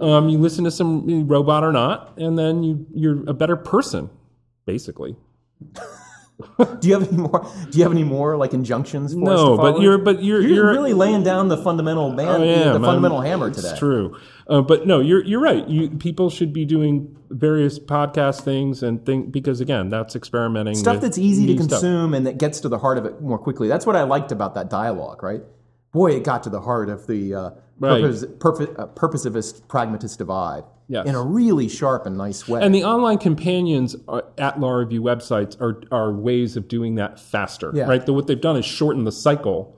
Um, 0.00 0.28
you 0.28 0.38
listen 0.38 0.64
to 0.64 0.70
some 0.70 1.28
robot 1.28 1.62
or 1.62 1.72
not, 1.72 2.18
and 2.18 2.38
then 2.38 2.62
you 2.62 2.86
you're 2.94 3.28
a 3.28 3.34
better 3.34 3.56
person, 3.56 4.10
basically. 4.66 5.16
Do 6.80 6.88
you 6.88 6.94
have 6.94 7.08
any 7.08 7.16
more? 7.16 7.50
Do 7.70 7.78
you 7.78 7.82
have 7.82 7.92
any 7.92 8.04
more 8.04 8.36
like 8.36 8.54
injunctions? 8.54 9.12
For 9.12 9.18
No, 9.18 9.56
but 9.56 9.80
you're 9.80 9.98
but 9.98 10.22
you're 10.22 10.40
you're, 10.40 10.50
you're, 10.50 10.70
really 10.70 10.92
laying 10.92 11.24
down 11.24 11.48
the 11.48 11.56
fundamental 11.56 12.12
man, 12.12 12.42
am, 12.42 12.80
the 12.80 12.86
fundamental 12.86 13.18
I'm- 13.18 13.26
hammer 13.26 13.50
today. 13.50 13.70
It's 13.70 13.78
true, 13.78 14.16
uh, 14.46 14.60
but 14.62 14.86
no, 14.86 15.00
you're 15.00 15.24
you're 15.24 15.40
right. 15.40 15.66
You 15.68 15.90
people 15.90 16.30
should 16.30 16.52
be 16.52 16.64
doing 16.64 17.16
various 17.30 17.80
podcast 17.80 18.42
things 18.42 18.84
and 18.84 19.04
think 19.04 19.32
because 19.32 19.60
again, 19.60 19.88
that's 19.88 20.14
experimenting. 20.14 20.76
Stuff 20.76 21.00
that's 21.00 21.18
easy 21.18 21.46
to 21.48 21.54
new 21.54 21.58
stuff. 21.58 21.80
consume 21.80 22.14
and 22.14 22.24
that 22.26 22.38
gets 22.38 22.60
to 22.60 22.68
the 22.68 22.78
heart 22.78 22.98
of 22.98 23.04
it 23.04 23.20
more 23.20 23.38
quickly. 23.38 23.66
That's 23.66 23.84
what 23.84 23.96
I 23.96 24.04
liked 24.04 24.30
about 24.30 24.54
that 24.54 24.70
dialogue, 24.70 25.22
right? 25.24 25.42
Boy, 25.92 26.12
it 26.12 26.22
got 26.22 26.44
to 26.44 26.50
the 26.50 26.60
heart 26.60 26.88
of 26.88 27.06
the 27.06 27.34
uh, 27.34 27.50
Right. 27.80 28.00
purpose, 28.02 28.24
purpose, 28.40 28.68
uh, 28.76 28.86
purposivist 28.88 29.68
pragmatist 29.68 30.18
divide 30.18 30.64
Yes. 30.88 31.06
in 31.06 31.14
a 31.14 31.22
really 31.22 31.68
sharp 31.68 32.06
and 32.06 32.16
nice 32.16 32.48
way. 32.48 32.62
And 32.62 32.74
the 32.74 32.84
online 32.84 33.18
companions 33.18 33.94
are, 34.08 34.24
at 34.38 34.58
law 34.58 34.72
review 34.72 35.02
websites 35.02 35.60
are, 35.60 35.82
are 35.92 36.12
ways 36.12 36.56
of 36.56 36.66
doing 36.66 36.94
that 36.94 37.20
faster, 37.20 37.70
Yeah. 37.74 37.84
right? 37.84 38.04
The, 38.04 38.12
what 38.14 38.26
they've 38.26 38.40
done 38.40 38.56
is 38.56 38.64
shorten 38.64 39.04
the 39.04 39.12
cycle 39.12 39.77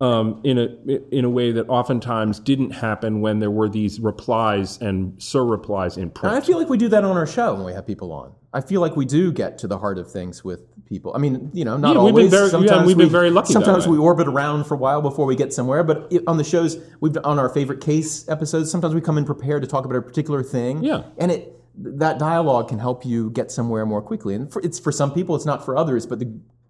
um, 0.00 0.40
in 0.44 0.58
a 0.58 0.66
in 1.14 1.24
a 1.24 1.30
way 1.30 1.52
that 1.52 1.68
oftentimes 1.68 2.40
didn't 2.40 2.70
happen 2.72 3.20
when 3.20 3.38
there 3.38 3.50
were 3.50 3.68
these 3.68 4.00
replies 4.00 4.78
and 4.80 5.20
sur 5.22 5.44
replies 5.44 5.96
in 5.96 6.04
And 6.04 6.14
print. 6.14 6.34
I 6.34 6.40
feel 6.40 6.58
like 6.58 6.68
we 6.68 6.76
do 6.78 6.88
that 6.88 7.04
on 7.04 7.16
our 7.16 7.26
show 7.26 7.54
when 7.54 7.64
we 7.64 7.72
have 7.72 7.86
people 7.86 8.12
on. 8.12 8.32
I 8.52 8.60
feel 8.60 8.80
like 8.80 8.96
we 8.96 9.04
do 9.04 9.32
get 9.32 9.58
to 9.58 9.66
the 9.68 9.78
heart 9.78 9.98
of 9.98 10.10
things 10.10 10.44
with 10.44 10.60
people. 10.86 11.12
I 11.14 11.18
mean, 11.18 11.50
you 11.54 11.64
know, 11.64 11.76
not 11.76 11.94
Yeah, 11.96 12.02
we've 12.02 12.08
always. 12.14 12.24
been 12.24 12.30
very- 12.30 12.44
yeah, 12.46 12.50
sometimes 12.50 12.86
we've 12.86 12.96
been 12.96 13.06
we, 13.08 13.12
very 13.12 13.30
lucky 13.30 13.52
Sometimes 13.52 13.86
we 13.88 13.98
orbit 13.98 14.28
around 14.28 14.64
for 14.64 14.74
a 14.74 14.78
while 14.78 15.02
before 15.02 15.26
we 15.26 15.34
get 15.36 15.52
somewhere. 15.52 15.82
But 15.82 16.08
i- 16.12 16.20
on 16.26 16.36
the 16.38 16.44
shows, 16.44 16.78
we've 17.00 17.16
on 17.24 17.38
our 17.38 17.48
favorite 17.48 17.80
case 17.80 18.28
episodes. 18.28 18.70
Sometimes 18.70 18.94
we 18.94 19.00
come 19.00 19.18
in 19.18 19.24
prepared 19.24 19.62
to 19.62 19.68
talk 19.68 19.84
about 19.84 19.96
a 19.96 20.02
particular 20.02 20.42
thing. 20.42 20.82
Yeah. 20.82 21.02
and 21.18 21.30
it 21.32 21.50
that 21.76 22.20
dialogue 22.20 22.68
can 22.68 22.78
help 22.78 23.04
you 23.04 23.30
get 23.30 23.50
somewhere 23.50 23.84
more 23.84 24.00
quickly. 24.00 24.36
And 24.36 24.52
for, 24.52 24.62
it's 24.62 24.78
for 24.78 24.92
some 24.92 25.12
people, 25.12 25.34
it's 25.34 25.44
not 25.46 25.64
for 25.64 25.76
others. 25.76 26.06
But 26.06 26.18
the 26.20 26.28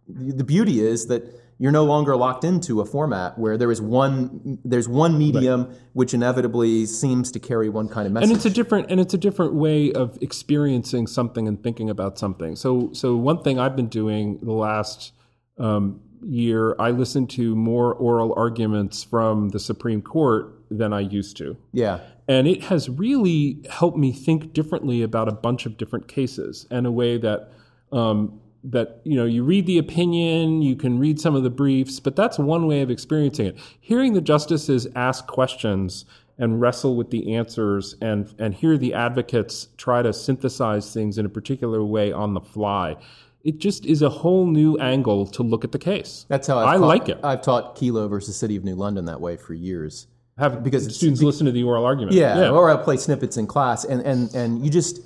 the 0.08 0.44
beauty 0.44 0.80
is 0.80 1.06
that 1.06 1.22
you're 1.58 1.72
no 1.72 1.84
longer 1.84 2.16
locked 2.16 2.44
into 2.44 2.80
a 2.80 2.84
format 2.84 3.38
where 3.38 3.56
there 3.56 3.70
is 3.70 3.80
one 3.80 4.58
there's 4.64 4.88
one 4.88 5.18
medium 5.18 5.74
which 5.92 6.12
inevitably 6.14 6.86
seems 6.86 7.30
to 7.30 7.38
carry 7.38 7.68
one 7.68 7.88
kind 7.88 8.06
of 8.06 8.12
message. 8.12 8.28
and 8.28 8.36
it's 8.36 8.44
a 8.44 8.50
different 8.50 8.90
and 8.90 9.00
it's 9.00 9.14
a 9.14 9.18
different 9.18 9.54
way 9.54 9.92
of 9.92 10.18
experiencing 10.20 11.06
something 11.06 11.46
and 11.46 11.62
thinking 11.62 11.90
about 11.90 12.18
something. 12.18 12.56
So 12.56 12.92
so 12.92 13.16
one 13.16 13.42
thing 13.42 13.58
I've 13.58 13.76
been 13.76 13.88
doing 13.88 14.38
the 14.42 14.52
last 14.52 15.12
um, 15.58 16.00
year, 16.22 16.74
I 16.78 16.90
listen 16.90 17.26
to 17.28 17.54
more 17.54 17.94
oral 17.94 18.34
arguments 18.36 19.04
from 19.04 19.50
the 19.50 19.60
Supreme 19.60 20.02
Court 20.02 20.52
than 20.70 20.92
I 20.92 21.00
used 21.00 21.36
to. 21.38 21.56
yeah. 21.72 22.00
And 22.26 22.48
it 22.48 22.62
has 22.64 22.88
really 22.88 23.62
helped 23.68 23.98
me 23.98 24.10
think 24.10 24.54
differently 24.54 25.02
about 25.02 25.28
a 25.28 25.32
bunch 25.32 25.66
of 25.66 25.76
different 25.76 26.08
cases 26.08 26.66
in 26.70 26.86
a 26.86 26.90
way 26.90 27.18
that 27.18 27.50
um, 27.92 28.40
that 28.64 29.00
you 29.04 29.16
know 29.16 29.24
you 29.24 29.44
read 29.44 29.66
the 29.66 29.78
opinion, 29.78 30.62
you 30.62 30.76
can 30.76 30.98
read 30.98 31.20
some 31.20 31.34
of 31.34 31.42
the 31.42 31.50
briefs, 31.50 32.00
but 32.00 32.16
that's 32.16 32.38
one 32.38 32.66
way 32.66 32.80
of 32.82 32.90
experiencing 32.90 33.46
it. 33.46 33.58
Hearing 33.80 34.14
the 34.14 34.20
justices 34.20 34.86
ask 34.96 35.26
questions 35.26 36.04
and 36.38 36.60
wrestle 36.60 36.96
with 36.96 37.10
the 37.10 37.34
answers 37.34 37.94
and 38.00 38.34
and 38.38 38.54
hear 38.54 38.76
the 38.76 38.94
advocates 38.94 39.68
try 39.76 40.02
to 40.02 40.12
synthesize 40.12 40.92
things 40.92 41.18
in 41.18 41.26
a 41.26 41.28
particular 41.28 41.84
way 41.84 42.10
on 42.12 42.34
the 42.34 42.40
fly. 42.40 42.96
It 43.44 43.58
just 43.58 43.84
is 43.84 44.00
a 44.00 44.08
whole 44.08 44.46
new 44.46 44.78
angle 44.78 45.26
to 45.26 45.42
look 45.42 45.64
at 45.64 45.72
the 45.72 45.78
case. 45.78 46.24
That's 46.28 46.46
how 46.48 46.58
I've 46.58 46.66
I 46.66 46.72
taught- 46.78 46.86
like 46.86 47.08
it. 47.10 47.18
I've 47.22 47.42
taught 47.42 47.76
Kelo 47.76 48.08
versus 48.08 48.36
City 48.36 48.56
of 48.56 48.64
New 48.64 48.74
London 48.74 49.04
that 49.04 49.20
way 49.20 49.36
for 49.36 49.52
years. 49.52 50.06
Have 50.38 50.64
because 50.64 50.96
students 50.96 51.22
listen 51.22 51.46
to 51.46 51.52
the 51.52 51.62
oral 51.62 51.84
argument. 51.84 52.16
Yeah, 52.16 52.48
or 52.48 52.68
I 52.68 52.76
play 52.82 52.96
snippets 52.96 53.36
in 53.36 53.46
class, 53.46 53.84
and 53.84 54.00
and 54.02 54.34
and 54.34 54.64
you 54.64 54.70
just 54.70 55.00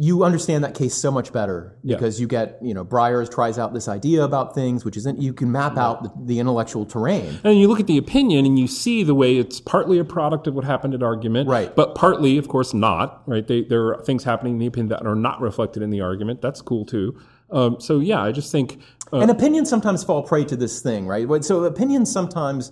you 0.00 0.22
understand 0.22 0.62
that 0.62 0.74
case 0.74 0.94
so 0.94 1.10
much 1.10 1.32
better 1.32 1.76
Yeah. 1.82 1.96
because 1.96 2.20
you 2.20 2.28
get 2.28 2.58
you 2.62 2.72
know 2.72 2.84
Breyers 2.84 3.28
tries 3.28 3.58
out 3.58 3.74
this 3.74 3.88
idea 3.88 4.22
about 4.22 4.54
things, 4.54 4.84
which 4.84 4.96
isn't 4.96 5.20
you 5.20 5.32
can 5.32 5.50
map 5.50 5.76
out 5.76 6.04
the, 6.04 6.12
the 6.24 6.38
intellectual 6.38 6.86
terrain. 6.86 7.40
And 7.42 7.58
you 7.58 7.66
look 7.66 7.80
at 7.80 7.88
the 7.88 7.98
opinion 7.98 8.46
and 8.46 8.56
you 8.56 8.68
see 8.68 9.02
the 9.02 9.14
way 9.14 9.36
it's 9.36 9.60
partly 9.60 9.98
a 9.98 10.04
product 10.04 10.46
of 10.46 10.54
what 10.54 10.64
happened 10.64 10.94
at 10.94 11.02
argument, 11.02 11.48
Right. 11.48 11.74
But 11.74 11.96
partly, 11.96 12.38
of 12.38 12.46
course, 12.46 12.72
not. 12.72 13.22
Right? 13.26 13.44
They, 13.44 13.64
there 13.64 13.88
are 13.88 14.02
things 14.04 14.22
happening 14.22 14.52
in 14.54 14.58
the 14.60 14.66
opinion 14.66 14.88
that 14.90 15.04
are 15.04 15.16
not 15.16 15.40
reflected 15.40 15.82
in 15.82 15.90
the 15.90 16.00
argument. 16.00 16.40
That's 16.42 16.62
cool 16.62 16.86
too. 16.86 17.18
Um, 17.50 17.80
so 17.80 17.98
yeah, 17.98 18.22
I 18.22 18.30
just 18.30 18.52
think 18.52 18.80
uh, 19.12 19.18
And 19.18 19.30
opinions 19.32 19.68
sometimes 19.68 20.04
fall 20.04 20.22
prey 20.22 20.44
to 20.44 20.54
this 20.54 20.80
thing, 20.80 21.08
right? 21.08 21.44
So 21.44 21.64
opinions 21.64 22.12
sometimes, 22.12 22.70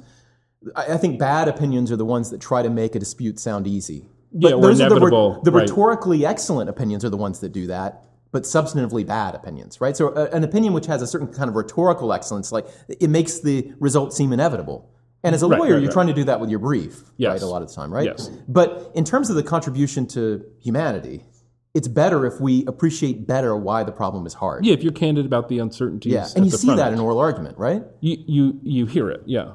I 0.77 0.95
I 0.95 0.97
think 0.97 1.19
bad 1.19 1.49
opinions 1.49 1.91
are 1.91 1.97
the 1.97 2.05
ones 2.05 2.31
that 2.31 2.41
try 2.41 2.63
to 2.63 2.71
make 2.71 2.95
a 2.95 3.01
dispute 3.01 3.41
sound 3.41 3.67
easy. 3.67 4.09
Yeah, 4.33 4.53
or 4.53 4.71
are 4.71 4.75
the, 4.75 5.41
the 5.45 5.51
right. 5.53 5.63
rhetorically 5.69 6.27
excellent 6.27 6.69
opinions 6.69 7.05
are 7.05 7.11
the 7.11 7.17
ones 7.17 7.41
that 7.41 7.51
do 7.53 7.67
that, 7.69 8.03
but 8.33 8.43
substantively 8.43 9.07
bad 9.07 9.35
opinions, 9.35 9.81
right? 9.81 9.97
So 9.97 10.09
uh, 10.09 10.29
an 10.33 10.45
opinion 10.45 10.73
which 10.73 10.87
has 10.87 11.01
a 11.03 11.07
certain 11.07 11.29
kind 11.29 11.49
of 11.49 11.57
rhetorical 11.57 12.13
excellence, 12.13 12.53
like 12.53 12.67
it 12.89 13.09
makes 13.09 13.41
the 13.41 13.73
result 13.81 14.13
seem 14.13 14.33
inevitable. 14.33 14.91
And 15.25 15.35
as 15.35 15.43
a 15.43 15.49
Right, 15.49 15.59
lawyer, 15.59 15.73
right, 15.73 15.79
you're 15.81 15.89
right. 15.89 15.93
trying 15.93 16.07
to 16.09 16.13
do 16.13 16.25
that 16.25 16.41
with 16.41 16.51
your 16.51 16.59
brief, 16.59 17.03
Yes. 17.17 17.33
right? 17.33 17.43
A 17.43 17.47
lot 17.47 17.63
of 17.63 17.69
the 17.69 17.75
time, 17.75 17.93
right? 17.93 18.05
Yes. 18.07 18.29
But 18.47 18.91
in 18.95 19.05
terms 19.05 19.31
of 19.31 19.37
the 19.37 19.43
contribution 19.43 20.07
to 20.09 20.45
humanity, 20.61 21.25
it's 21.75 21.89
better 21.89 22.25
if 22.27 22.41
we 22.41 22.65
appreciate 22.67 23.27
better 23.27 23.57
why 23.57 23.83
the 23.85 23.93
problem 23.93 24.27
is 24.27 24.35
hard. 24.35 24.65
yeah, 24.65 24.73
if 24.75 24.83
you're 24.83 24.93
candid 24.93 25.27
about 25.27 25.49
the 25.49 25.59
uncertainties, 25.59 26.13
Yeah, 26.13 26.29
and 26.37 26.45
you 26.45 26.51
see 26.51 26.75
that 26.75 26.93
in 26.93 27.01
oral 27.01 27.19
argument, 27.19 27.59
right? 27.59 27.83
you 28.01 28.17
you 28.27 28.61
you 28.63 28.87
hear 28.87 29.11
it. 29.11 29.23
Yeah, 29.27 29.53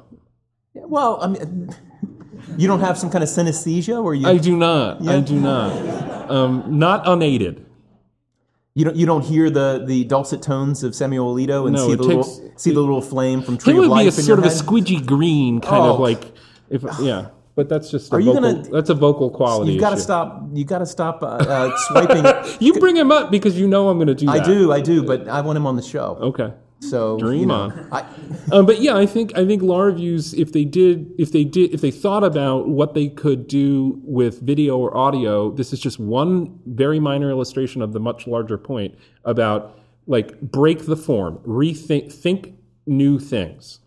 Yeah, 0.74 0.82
Well, 0.86 1.18
I 1.22 1.28
mean, 1.28 1.74
you 2.56 2.66
don't 2.68 2.80
have 2.80 2.96
some 2.98 3.10
kind 3.10 3.22
of 3.24 3.30
synesthesia 3.30 4.02
where 4.02 4.14
you 4.14 4.26
I 4.26 4.38
do 4.38 4.56
not. 4.56 5.06
I 5.06 5.20
do 5.20 5.38
not. 5.38 6.30
Um, 6.30 6.64
not 6.78 7.02
unaided. 7.06 7.64
you 8.74 8.84
don't 8.86 8.96
you 8.96 9.04
don't 9.06 9.22
hear 9.24 9.50
the, 9.50 9.84
the 9.86 10.04
dulcet 10.04 10.40
tones 10.42 10.82
of 10.82 10.94
Samuel 10.94 11.34
Alito 11.34 11.66
and 11.66 11.76
No, 11.76 11.86
see 11.86 11.92
it 11.92 11.96
the 11.96 12.02
little 12.04 12.52
see 12.56 12.72
the 12.72 12.80
little 12.80 13.02
flame 13.02 13.42
from 13.42 13.58
Tree 13.58 13.72
It 13.72 13.76
of 13.76 13.80
would 13.80 13.86
be 13.98 14.04
Life 14.04 14.18
a 14.18 14.22
sort 14.22 14.38
of 14.38 14.44
a 14.46 14.48
head? 14.48 14.56
squidgy 14.58 15.04
green 15.04 15.60
kind 15.60 15.82
Oh. 15.82 15.94
of 15.94 16.00
like 16.00 16.24
if 16.70 16.82
yeah. 17.00 17.26
but 17.54 17.68
that's 17.68 17.90
just 17.90 18.10
a 18.12 18.16
Are 18.16 18.20
you 18.20 18.32
vocal, 18.32 18.52
gonna- 18.54 18.70
that's 18.70 18.88
a 18.90 18.94
vocal 18.94 19.28
quality 19.30 19.72
You've 19.72 19.80
got 19.80 19.90
to 19.90 20.00
stop. 20.00 20.42
You 20.54 20.64
got 20.64 20.78
to 20.78 20.86
stop 20.86 21.22
uh, 21.22 21.26
uh, 21.26 21.76
swiping. 21.88 22.24
You 22.60 22.72
bring 22.80 22.96
him 22.96 23.12
up 23.12 23.30
because 23.30 23.58
you 23.60 23.68
know 23.68 23.88
I'm 23.90 23.98
going 23.98 24.06
to 24.08 24.14
do 24.14 24.28
I 24.30 24.38
that. 24.38 24.46
do, 24.46 24.72
I 24.72 24.80
do, 24.80 25.02
but 25.04 25.28
I 25.28 25.42
want 25.42 25.56
him 25.58 25.66
on 25.66 25.76
the 25.76 25.82
show. 25.82 26.16
Okay. 26.20 26.52
So 26.82 27.16
Dream 27.18 27.40
you 27.40 27.46
know, 27.46 27.54
on. 27.54 27.88
I, 27.92 28.04
Um, 28.50 28.66
but 28.66 28.80
yeah, 28.80 28.96
I 28.96 29.06
think 29.06 29.36
I 29.36 29.46
think 29.46 29.62
law 29.62 29.80
reviews, 29.80 30.34
if 30.34 30.52
they 30.52 30.64
did, 30.64 31.10
if 31.16 31.30
they 31.30 31.44
did, 31.44 31.72
if 31.72 31.80
they 31.80 31.92
thought 31.92 32.24
about 32.24 32.68
what 32.68 32.94
they 32.94 33.08
could 33.08 33.46
do 33.46 34.00
with 34.02 34.40
video 34.40 34.76
or 34.76 34.94
audio, 34.96 35.52
this 35.52 35.72
is 35.72 35.80
just 35.80 35.98
one 35.98 36.58
very 36.66 36.98
minor 36.98 37.30
illustration 37.30 37.82
of 37.82 37.92
the 37.92 38.00
much 38.00 38.26
larger 38.26 38.58
point 38.58 38.96
about 39.24 39.78
like 40.06 40.40
break 40.40 40.86
the 40.86 40.96
form, 40.96 41.38
rethink, 41.46 42.12
think 42.12 42.54
new 42.86 43.18
things, 43.18 43.78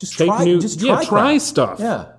just 0.00 0.16
take 0.16 0.28
try. 0.28 0.44
new, 0.44 0.60
just 0.60 0.80
yeah, 0.80 0.94
try. 0.96 1.04
try 1.04 1.38
stuff. 1.38 1.80
Yeah. 1.80 2.11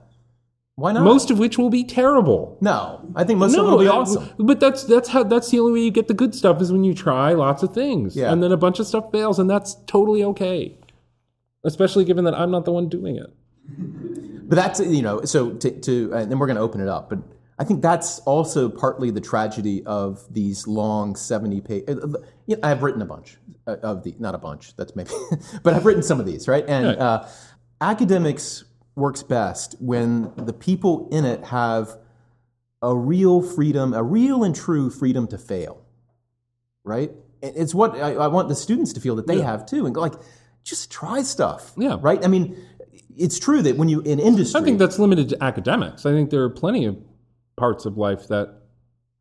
Why 0.75 0.91
not? 0.91 1.03
Most 1.03 1.29
of 1.29 1.37
which 1.37 1.57
will 1.57 1.69
be 1.69 1.83
terrible. 1.83 2.57
No, 2.59 3.07
I 3.15 3.23
think 3.23 3.37
most 3.37 3.55
of 3.55 3.63
them 3.63 3.73
will 3.73 3.79
be 3.79 3.87
uh, 3.87 3.93
awesome. 3.93 4.27
But 4.39 4.59
that's 4.59 4.83
that's 4.85 5.09
how 5.09 5.23
that's 5.23 5.51
the 5.51 5.59
only 5.59 5.73
way 5.73 5.79
you 5.85 5.91
get 5.91 6.07
the 6.07 6.15
good 6.15 6.33
stuff 6.33 6.61
is 6.61 6.71
when 6.71 6.83
you 6.83 6.95
try 6.95 7.33
lots 7.33 7.61
of 7.61 7.73
things, 7.73 8.15
Yeah. 8.15 8.31
and 8.31 8.41
then 8.41 8.51
a 8.51 8.57
bunch 8.57 8.79
of 8.79 8.87
stuff 8.87 9.11
fails, 9.11 9.37
and 9.37 9.47
that's 9.49 9.75
totally 9.85 10.23
okay. 10.23 10.75
Especially 11.63 12.05
given 12.05 12.25
that 12.25 12.33
I'm 12.33 12.49
not 12.49 12.65
the 12.65 12.71
one 12.71 12.89
doing 12.89 13.17
it. 13.17 13.29
But 14.49 14.55
that's 14.55 14.79
you 14.79 15.03
know 15.03 15.21
so 15.25 15.53
to, 15.53 15.71
to 15.81 16.13
and 16.13 16.31
then 16.31 16.39
we're 16.39 16.47
going 16.47 16.57
to 16.57 16.61
open 16.63 16.81
it 16.81 16.87
up. 16.87 17.07
But 17.09 17.19
I 17.59 17.63
think 17.65 17.83
that's 17.83 18.19
also 18.21 18.67
partly 18.67 19.11
the 19.11 19.21
tragedy 19.21 19.85
of 19.85 20.25
these 20.33 20.67
long 20.67 21.15
seventy 21.15 21.61
page. 21.61 21.83
Uh, 21.87 22.07
you 22.47 22.55
know, 22.55 22.59
I've 22.63 22.81
written 22.81 23.01
a 23.03 23.05
bunch 23.05 23.37
uh, 23.67 23.77
of 23.83 24.03
the 24.03 24.15
not 24.17 24.33
a 24.33 24.39
bunch. 24.39 24.75
That's 24.75 24.95
maybe, 24.95 25.11
but 25.63 25.75
I've 25.75 25.85
written 25.85 26.01
some 26.01 26.19
of 26.19 26.25
these 26.25 26.47
right. 26.47 26.65
And 26.67 26.87
uh, 26.97 27.27
academics 27.79 28.63
works 28.95 29.23
best 29.23 29.75
when 29.79 30.31
the 30.35 30.53
people 30.53 31.09
in 31.11 31.25
it 31.25 31.45
have 31.45 31.97
a 32.81 32.95
real 32.95 33.41
freedom, 33.41 33.93
a 33.93 34.03
real 34.03 34.43
and 34.43 34.55
true 34.55 34.89
freedom 34.89 35.27
to 35.27 35.37
fail. 35.37 35.85
Right. 36.83 37.11
It's 37.41 37.73
what 37.73 37.95
I, 37.95 38.13
I 38.13 38.27
want 38.27 38.49
the 38.49 38.55
students 38.55 38.93
to 38.93 38.99
feel 38.99 39.15
that 39.15 39.27
they 39.27 39.41
have 39.41 39.65
too, 39.65 39.85
and 39.85 39.95
like, 39.95 40.13
just 40.63 40.91
try 40.91 41.23
stuff. 41.23 41.73
Yeah. 41.77 41.97
Right. 41.99 42.23
I 42.23 42.27
mean, 42.27 42.57
it's 43.17 43.39
true 43.39 43.61
that 43.61 43.77
when 43.77 43.89
you 43.89 44.01
in 44.01 44.19
industry, 44.19 44.59
I 44.59 44.63
think 44.63 44.79
that's 44.79 44.99
limited 44.99 45.29
to 45.29 45.43
academics. 45.43 46.05
I 46.05 46.11
think 46.11 46.29
there 46.29 46.43
are 46.43 46.49
plenty 46.49 46.85
of 46.85 46.97
parts 47.55 47.85
of 47.85 47.97
life 47.97 48.27
that. 48.27 48.59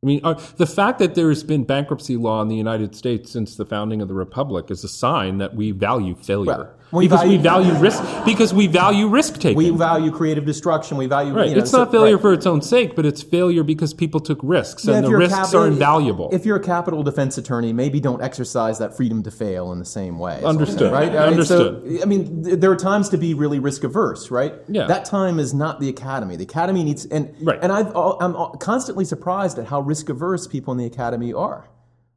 I 0.05 0.07
mean, 0.07 0.21
uh, 0.25 0.35
the 0.57 0.67
fact 0.67 0.99
that 0.99 1.15
there's 1.15 1.45
been 1.45 1.63
bankruptcy 1.63 2.17
law 2.17 2.43
in 2.43 2.49
the 2.49 2.57
United 2.57 2.97
States 2.97 3.31
since 3.31 3.55
the 3.55 3.65
founding 3.65 4.03
of 4.03 4.09
the 4.09 4.15
republic 4.15 4.69
is 4.69 4.83
a 4.83 4.89
sign 4.89 5.39
that 5.39 5.55
we 5.55 5.71
value 5.71 6.17
failure 6.17 6.47
Well, 6.47 6.75
we 6.93 7.07
because 7.09 7.25
we 7.25 7.37
value- 7.39 7.71
value 7.71 7.81
risk 7.81 8.03
because 8.27 8.53
we 8.53 8.67
value 8.67 9.09
risk 9.09 9.35
taking. 9.39 9.57
we 9.57 9.71
value 9.71 10.11
creative 10.11 10.45
destruction. 10.45 10.97
We 10.99 11.07
value 11.07 11.33
right. 11.33 11.49
You 11.49 11.55
know, 11.57 11.63
it's 11.63 11.71
so- 11.71 11.79
not 11.79 11.91
failure 11.91 12.17
right. 12.17 12.23
for 12.23 12.33
its 12.35 12.45
own 12.47 12.61
sake, 12.61 12.95
but 12.95 13.07
it's 13.07 13.23
failure 13.23 13.63
because 13.65 13.95
people 13.95 14.21
took 14.21 14.39
risks, 14.43 14.85
Yeah, 14.85 14.97
and 14.97 15.07
the 15.07 15.17
risks 15.17 15.35
capital- 15.35 15.63
are 15.65 15.67
invaluable. 15.69 16.29
If 16.33 16.45
you're 16.45 16.57
a 16.57 16.61
capital 16.61 17.03
defense 17.03 17.39
attorney, 17.39 17.73
maybe 17.73 17.99
don't 17.99 18.21
exercise 18.23 18.79
that 18.79 18.95
freedom 18.97 19.23
to 19.23 19.31
fail 19.31 19.73
in 19.73 19.79
the 19.79 19.85
same 19.87 20.19
way. 20.19 20.37
is 20.37 20.43
what 20.43 20.51
I'm 20.51 20.57
Understood. 20.57 20.93
Right? 20.93 21.13
Mean, 21.13 21.45
so, 21.45 21.69
Understood. 21.69 22.03
I 22.03 22.05
mean, 22.05 22.43
there 22.61 22.71
are 22.71 22.77
times 22.77 23.09
to 23.09 23.17
be 23.17 23.33
really 23.35 23.59
risk 23.59 23.85
averse, 23.85 24.31
right? 24.31 24.55
Yeah. 24.69 24.87
That 24.87 25.05
time 25.07 25.39
is 25.39 25.55
not 25.55 25.81
the 25.81 25.89
academy. 25.89 26.37
The 26.37 26.45
academy 26.45 26.85
needs 26.85 27.07
and 27.07 27.35
Right. 27.43 27.59
and 27.63 27.73
I've, 27.73 27.91
I'm 27.97 28.35
constantly 28.59 29.05
surprised 29.07 29.59
at 29.59 29.67
how 29.67 29.81
risk 29.81 30.09
averse 30.11 30.47
people 30.47 30.73
in 30.73 30.79
the 30.79 30.85
academy 30.87 31.33
are. 31.33 31.69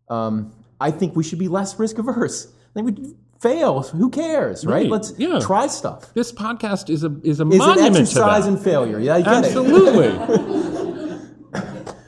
Um, 0.10 0.52
I 0.82 0.92
think 0.92 1.16
we 1.16 1.24
should 1.24 1.40
be 1.40 1.48
less 1.48 1.80
risk 1.80 1.98
averse. 1.98 2.48
I 2.76 2.82
think 2.82 3.00
we 3.00 3.14
fail. 3.40 3.82
Who 3.84 4.10
cares, 4.10 4.66
right? 4.66 4.84
Right. 4.84 4.90
Let's 4.90 5.14
Yeah. 5.18 5.40
try 5.40 5.68
stuff. 5.68 6.14
this 6.14 6.32
podcast 6.32 6.90
is 6.90 7.04
a 7.04 7.16
is 7.24 7.40
a 7.40 7.48
Is 7.48 7.58
monument 7.58 7.98
exercise 7.98 8.46
to 8.46 8.52
in 8.52 8.58
failure? 8.58 9.00
Yeah, 9.00 9.16
I 9.16 9.22
get 9.22 9.46
it. 9.46 9.56
Absolutely. 9.56 10.12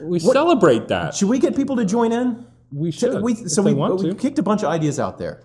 we 0.00 0.18
celebrate 0.18 0.88
that. 0.88 1.14
Should 1.14 1.28
we 1.28 1.38
get 1.38 1.56
people 1.56 1.76
to 1.76 1.84
join 1.84 2.12
in? 2.12 2.46
We 2.72 2.90
should. 2.90 3.22
We, 3.22 3.34
so 3.34 3.62
we, 3.62 3.74
we 3.74 4.14
kicked 4.14 4.38
a 4.38 4.42
bunch 4.42 4.62
of 4.62 4.68
ideas 4.68 5.00
out 5.00 5.18
there. 5.18 5.42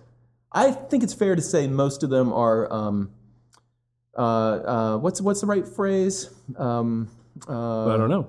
I 0.52 0.70
think 0.72 1.02
it's 1.02 1.14
fair 1.14 1.34
to 1.34 1.42
say 1.42 1.66
most 1.66 2.02
of 2.02 2.10
them 2.10 2.32
are 2.32 2.72
um, 2.72 3.10
uh, 4.16 4.20
uh, 4.20 4.98
what's 4.98 5.20
what's 5.20 5.40
the 5.40 5.46
right 5.46 5.66
phrase? 5.66 6.30
Um, 6.56 7.08
uh, 7.48 7.86
I 7.88 7.96
don't 7.96 8.10
know. 8.10 8.28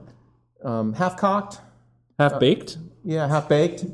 um, 0.64 0.94
half 0.94 1.18
cocked. 1.18 1.60
Half 2.18 2.40
baked. 2.40 2.78
Yeah, 3.04 3.28
half 3.28 3.50
baked. 3.50 3.86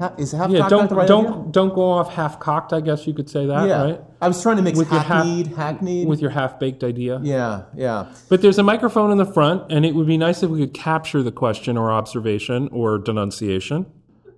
Ha- 0.00 0.14
is 0.16 0.32
half 0.32 0.50
Yeah, 0.50 0.66
don't 0.68 0.90
right 0.90 1.06
don't 1.06 1.26
idea? 1.26 1.44
don't 1.52 1.74
go 1.74 1.90
off 1.90 2.12
half 2.14 2.40
cocked. 2.40 2.72
I 2.72 2.80
guess 2.80 3.06
you 3.06 3.12
could 3.12 3.28
say 3.28 3.46
that, 3.46 3.68
Yeah, 3.68 3.82
right? 3.82 4.00
I 4.20 4.28
was 4.28 4.42
trying 4.42 4.56
to 4.56 4.62
mix 4.62 4.78
With 4.78 4.90
your 4.90 5.00
half- 5.00 5.24
hackneyed, 5.24 5.46
hackneyed. 5.48 6.08
With 6.08 6.20
your 6.20 6.30
half 6.30 6.58
baked 6.58 6.82
idea. 6.82 7.20
yeah, 7.22 7.64
yeah. 7.76 8.06
But 8.28 8.40
there's 8.42 8.58
a 8.58 8.62
microphone 8.62 9.12
in 9.12 9.18
the 9.18 9.26
front, 9.26 9.70
and 9.70 9.84
it 9.84 9.94
would 9.94 10.06
be 10.06 10.16
nice 10.16 10.42
if 10.42 10.50
we 10.50 10.60
could 10.60 10.74
capture 10.74 11.22
the 11.22 11.32
question 11.32 11.76
or 11.76 11.92
observation 11.92 12.68
or 12.72 12.98
denunciation. 12.98 13.86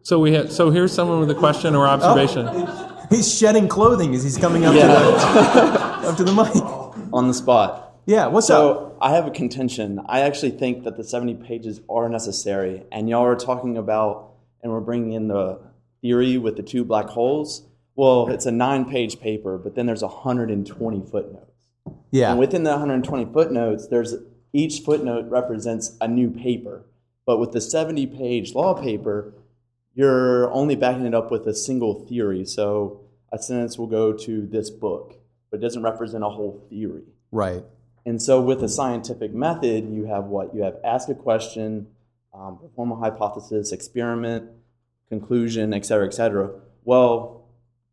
So 0.03 0.19
we 0.19 0.33
had, 0.35 0.51
so 0.51 0.71
here's 0.71 0.93
someone 0.93 1.21
with 1.21 1.31
a 1.31 1.35
question 1.35 1.77
or 1.77 1.87
oh. 1.87 1.91
observation. 1.91 2.69
He's 3.09 3.33
shedding 3.33 3.69
clothing 3.69 4.15
as 4.15 4.25
he's 4.25 4.39
coming 4.39 4.65
up 4.65 4.73
to 4.75 4.81
the 4.81 6.09
up 6.09 6.17
to 6.17 6.25
the 6.25 6.33
mic. 6.33 7.13
on 7.13 7.29
the 7.29 7.35
spot. 7.35 7.95
Yeah, 8.07 8.27
what's 8.27 8.51
up? 8.51 8.57
So 8.57 8.99
I 9.01 9.13
have 9.13 9.27
a 9.29 9.31
contention. 9.31 10.01
I 10.07 10.21
actually 10.21 10.53
think 10.53 10.83
that 10.85 10.97
the 10.97 11.05
70 11.05 11.35
pages 11.37 11.81
are 11.89 12.09
necessary. 12.09 12.83
And 12.91 13.09
y'all 13.09 13.25
are 13.25 13.37
talking 13.37 13.77
about, 13.77 14.32
and 14.63 14.73
we're 14.73 14.81
bringing 14.81 15.13
in 15.13 15.29
the 15.29 15.61
theory 16.01 16.39
with 16.39 16.57
the 16.57 16.63
two 16.63 16.85
black 16.85 17.07
holes. 17.07 17.67
Well, 17.95 18.29
it's 18.29 18.47
a 18.47 18.51
nine 18.53 18.85
page 18.85 19.21
paper, 19.21 19.59
but 19.59 19.75
then 19.75 19.87
there's 19.87 20.03
120 20.03 21.03
footnotes. 21.11 21.47
Yeah, 22.11 22.31
And 22.31 22.39
within 22.39 22.63
the 22.63 22.71
120 22.71 23.33
footnotes, 23.33 23.89
there's 23.89 24.15
each 24.53 24.81
footnote 24.81 25.29
represents 25.29 25.97
a 26.01 26.09
new 26.09 26.31
paper. 26.31 26.85
But 27.27 27.39
with 27.39 27.53
the 27.53 27.61
70 27.61 28.07
page 28.09 28.55
law 28.55 28.75
paper, 28.75 29.33
you're 29.95 30.53
only 30.53 30.75
backing 30.75 31.07
it 31.07 31.15
up 31.15 31.31
with 31.31 31.47
a 31.47 31.55
single 31.55 32.07
theory. 32.07 32.45
So 32.45 33.01
a 33.33 33.39
sentence 33.39 33.79
will 33.79 33.87
go 33.87 34.13
to 34.13 34.47
this 34.47 34.71
book, 34.71 35.19
but 35.51 35.59
it 35.59 35.61
doesn't 35.61 35.83
represent 35.83 36.25
a 36.25 36.29
whole 36.29 36.65
theory. 36.69 37.05
right. 37.31 37.65
And 38.05 38.21
so, 38.21 38.41
with 38.41 38.63
a 38.65 38.69
scientific 38.69 39.33
method, 39.33 39.89
you 39.89 40.07
have 40.07 40.25
what? 40.25 40.55
You 40.57 40.63
have 40.63 40.77
ask 40.83 41.09
a 41.09 41.15
question, 41.15 41.87
um, 42.35 42.59
perform 42.59 42.93
a 42.93 42.97
hypothesis, 42.97 43.73
experiment, 43.73 44.51
conclusion, 45.09 45.75
et 45.75 45.85
cetera, 45.85 46.07
et 46.07 46.15
cetera. 46.15 46.51
Well, 46.85 47.45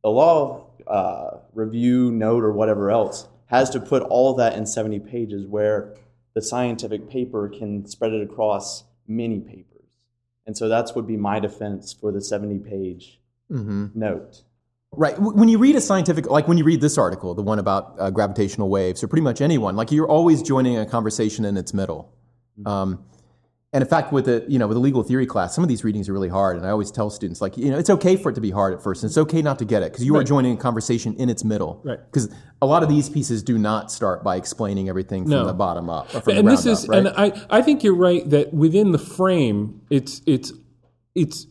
the 0.04 0.10
law 0.10 0.68
uh, 0.88 1.40
review, 1.54 2.12
note, 2.12 2.44
or 2.44 2.52
whatever 2.52 2.90
else 2.90 3.28
has 3.48 3.70
to 3.72 3.80
put 3.80 4.04
all 4.04 4.36
that 4.36 4.56
in 4.56 4.66
70 4.66 5.00
pages 5.00 5.46
where 5.46 5.96
the 6.36 6.42
scientific 6.42 7.10
paper 7.10 7.50
can 7.50 7.86
spread 7.86 8.14
it 8.14 8.22
across 8.22 8.84
many 9.08 9.40
papers. 9.40 9.66
And 10.46 10.58
so, 10.58 10.70
that's 10.70 10.96
would 10.96 11.08
be 11.08 11.18
my 11.18 11.40
defense 11.40 11.94
for 11.94 12.12
the 12.12 12.22
70 12.22 12.60
page 12.60 13.20
note. 13.94 14.44
Right. 14.92 15.20
When 15.20 15.50
you 15.50 15.60
read 15.60 15.76
a 15.76 15.82
scientific, 15.82 16.28
like 16.28 16.48
when 16.48 16.58
you 16.58 16.64
read 16.64 16.82
this 16.82 16.98
article, 16.98 17.36
the 17.36 17.44
one 17.44 17.60
about 17.60 17.96
uh, 18.00 18.10
gravitational 18.10 18.70
waves, 18.70 19.04
or 19.04 19.08
pretty 19.08 19.22
much 19.22 19.40
anyone, 19.40 19.76
like 19.76 19.92
you're 19.92 20.08
always 20.08 20.42
joining 20.42 20.78
a 20.78 20.86
conversation 20.86 21.46
in 21.46 21.58
its 21.58 21.74
middle. 21.74 22.12
Um, 22.66 23.06
and 23.72 23.84
in 23.84 23.88
fact, 23.88 24.12
with 24.12 24.26
the 24.26 24.44
you 24.48 24.58
know 24.58 24.68
with 24.68 24.76
the 24.76 24.82
legal 24.82 25.04
theory 25.04 25.28
class, 25.28 25.54
some 25.54 25.64
of 25.64 25.68
these 25.68 25.84
readings 25.84 26.10
are 26.10 26.14
really 26.14 26.30
hard, 26.30 26.58
and 26.58 26.66
I 26.66 26.70
always 26.70 26.90
tell 26.90 27.10
students 27.12 27.40
like 27.40 27.56
you 27.56 27.70
know 27.70 27.78
it's 27.78 27.90
okay 27.92 28.16
for 28.16 28.32
it 28.32 28.36
to 28.36 28.42
be 28.42 28.50
hard 28.50 28.74
at 28.74 28.82
first, 28.82 29.04
and 29.04 29.10
it's 29.10 29.18
okay 29.18 29.44
not 29.44 29.60
to 29.60 29.66
get 29.66 29.84
it 29.84 29.92
because 29.92 30.04
you 30.04 30.16
are 30.16 30.24
joining 30.24 30.54
a 30.54 30.58
conversation 30.58 31.14
in 31.16 31.30
its 31.30 31.44
middle. 31.44 31.80
Right. 31.84 32.00
Because 32.04 32.34
a 32.62 32.66
lot 32.66 32.82
of 32.82 32.90
these 32.90 33.10
pieces 33.10 33.44
do 33.44 33.60
not 33.60 33.92
start 33.92 34.24
by 34.24 34.38
explaining 34.38 34.90
everything 34.90 35.24
from 35.24 35.32
No. 35.32 35.46
the 35.46 35.54
bottom 35.54 35.88
up. 35.90 36.14
Or 36.16 36.22
from 36.22 36.38
and 36.38 36.48
this 36.48 36.66
is 36.66 36.86
up, 36.86 36.90
right? 36.90 36.98
and 37.00 37.08
I, 37.10 37.46
I 37.50 37.62
think 37.62 37.84
you're 37.84 37.96
right 37.96 38.28
that 38.32 38.54
within 38.54 38.92
the 38.92 38.98
frame 39.00 39.82
it's 39.92 40.22
it's 40.26 40.52
it's 41.14 41.46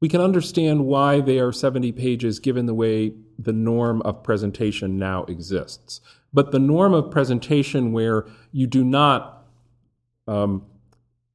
we 0.00 0.08
can 0.10 0.20
understand 0.20 0.84
why 0.84 1.20
they 1.20 1.38
are 1.38 1.52
70 1.52 1.92
pages 1.92 2.38
given 2.38 2.66
the 2.66 2.74
way 2.74 3.14
the 3.38 3.52
norm 3.54 4.02
of 4.02 4.22
presentation 4.22 4.98
now 4.98 5.24
exists 5.24 6.00
but 6.34 6.50
the 6.52 6.58
norm 6.58 6.92
of 6.92 7.10
presentation 7.10 7.92
where 7.92 8.26
you 8.52 8.66
do 8.66 8.84
not 8.84 9.46
um, 10.28 10.64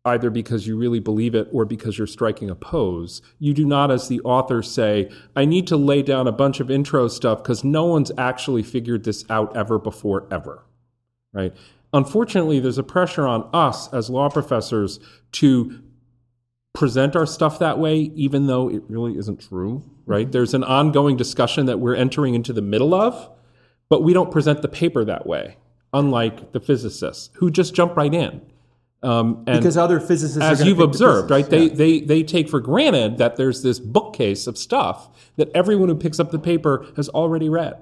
either 0.09 0.29
because 0.29 0.67
you 0.67 0.77
really 0.77 0.99
believe 0.99 1.35
it 1.35 1.47
or 1.51 1.63
because 1.63 1.97
you're 1.97 2.07
striking 2.07 2.49
a 2.49 2.55
pose. 2.55 3.21
You 3.39 3.53
do 3.53 3.65
not, 3.65 3.91
as 3.91 4.07
the 4.07 4.19
author, 4.21 4.61
say, 4.61 5.09
I 5.35 5.45
need 5.45 5.67
to 5.67 5.77
lay 5.77 6.01
down 6.01 6.27
a 6.27 6.31
bunch 6.33 6.59
of 6.59 6.69
intro 6.69 7.07
stuff 7.07 7.41
because 7.41 7.63
no 7.63 7.85
one's 7.85 8.11
actually 8.17 8.63
figured 8.63 9.03
this 9.03 9.23
out 9.29 9.55
ever 9.55 9.79
before, 9.79 10.27
ever. 10.31 10.65
Right? 11.31 11.55
Unfortunately, 11.93 12.59
there's 12.59 12.77
a 12.77 12.83
pressure 12.83 13.25
on 13.25 13.49
us 13.53 13.91
as 13.93 14.09
law 14.09 14.29
professors 14.29 14.99
to 15.33 15.81
present 16.73 17.15
our 17.15 17.25
stuff 17.25 17.59
that 17.59 17.79
way, 17.79 18.11
even 18.15 18.47
though 18.47 18.69
it 18.69 18.83
really 18.87 19.17
isn't 19.17 19.39
true. 19.39 19.83
Right? 20.05 20.25
Mm-hmm. 20.25 20.31
There's 20.31 20.53
an 20.53 20.63
ongoing 20.63 21.17
discussion 21.17 21.67
that 21.67 21.79
we're 21.79 21.95
entering 21.95 22.35
into 22.35 22.53
the 22.53 22.61
middle 22.61 22.93
of, 22.93 23.29
but 23.89 24.03
we 24.03 24.13
don't 24.13 24.31
present 24.31 24.61
the 24.61 24.67
paper 24.67 25.05
that 25.05 25.27
way, 25.27 25.57
unlike 25.93 26.51
the 26.51 26.59
physicists 26.59 27.29
who 27.35 27.49
just 27.49 27.73
jump 27.73 27.95
right 27.95 28.13
in. 28.13 28.41
Um, 29.01 29.43
and 29.47 29.59
because 29.59 29.77
other 29.77 29.99
physicists, 29.99 30.41
as 30.41 30.65
you've 30.65 30.79
observed, 30.81 31.31
right? 31.31 31.49
They, 31.49 31.67
Yeah. 31.67 31.73
they 31.73 31.99
they 32.01 32.23
take 32.23 32.49
for 32.49 32.59
granted 32.59 33.17
that 33.17 33.37
there's 33.37 33.61
this 33.61 33.79
bookcase 33.79 34.45
of 34.45 34.57
stuff 34.57 35.09
that 35.37 35.49
everyone 35.55 35.87
who 35.87 35.95
picks 35.95 36.19
up 36.19 36.31
the 36.31 36.39
paper 36.39 36.85
has 36.97 37.07
already 37.09 37.47
read. 37.47 37.77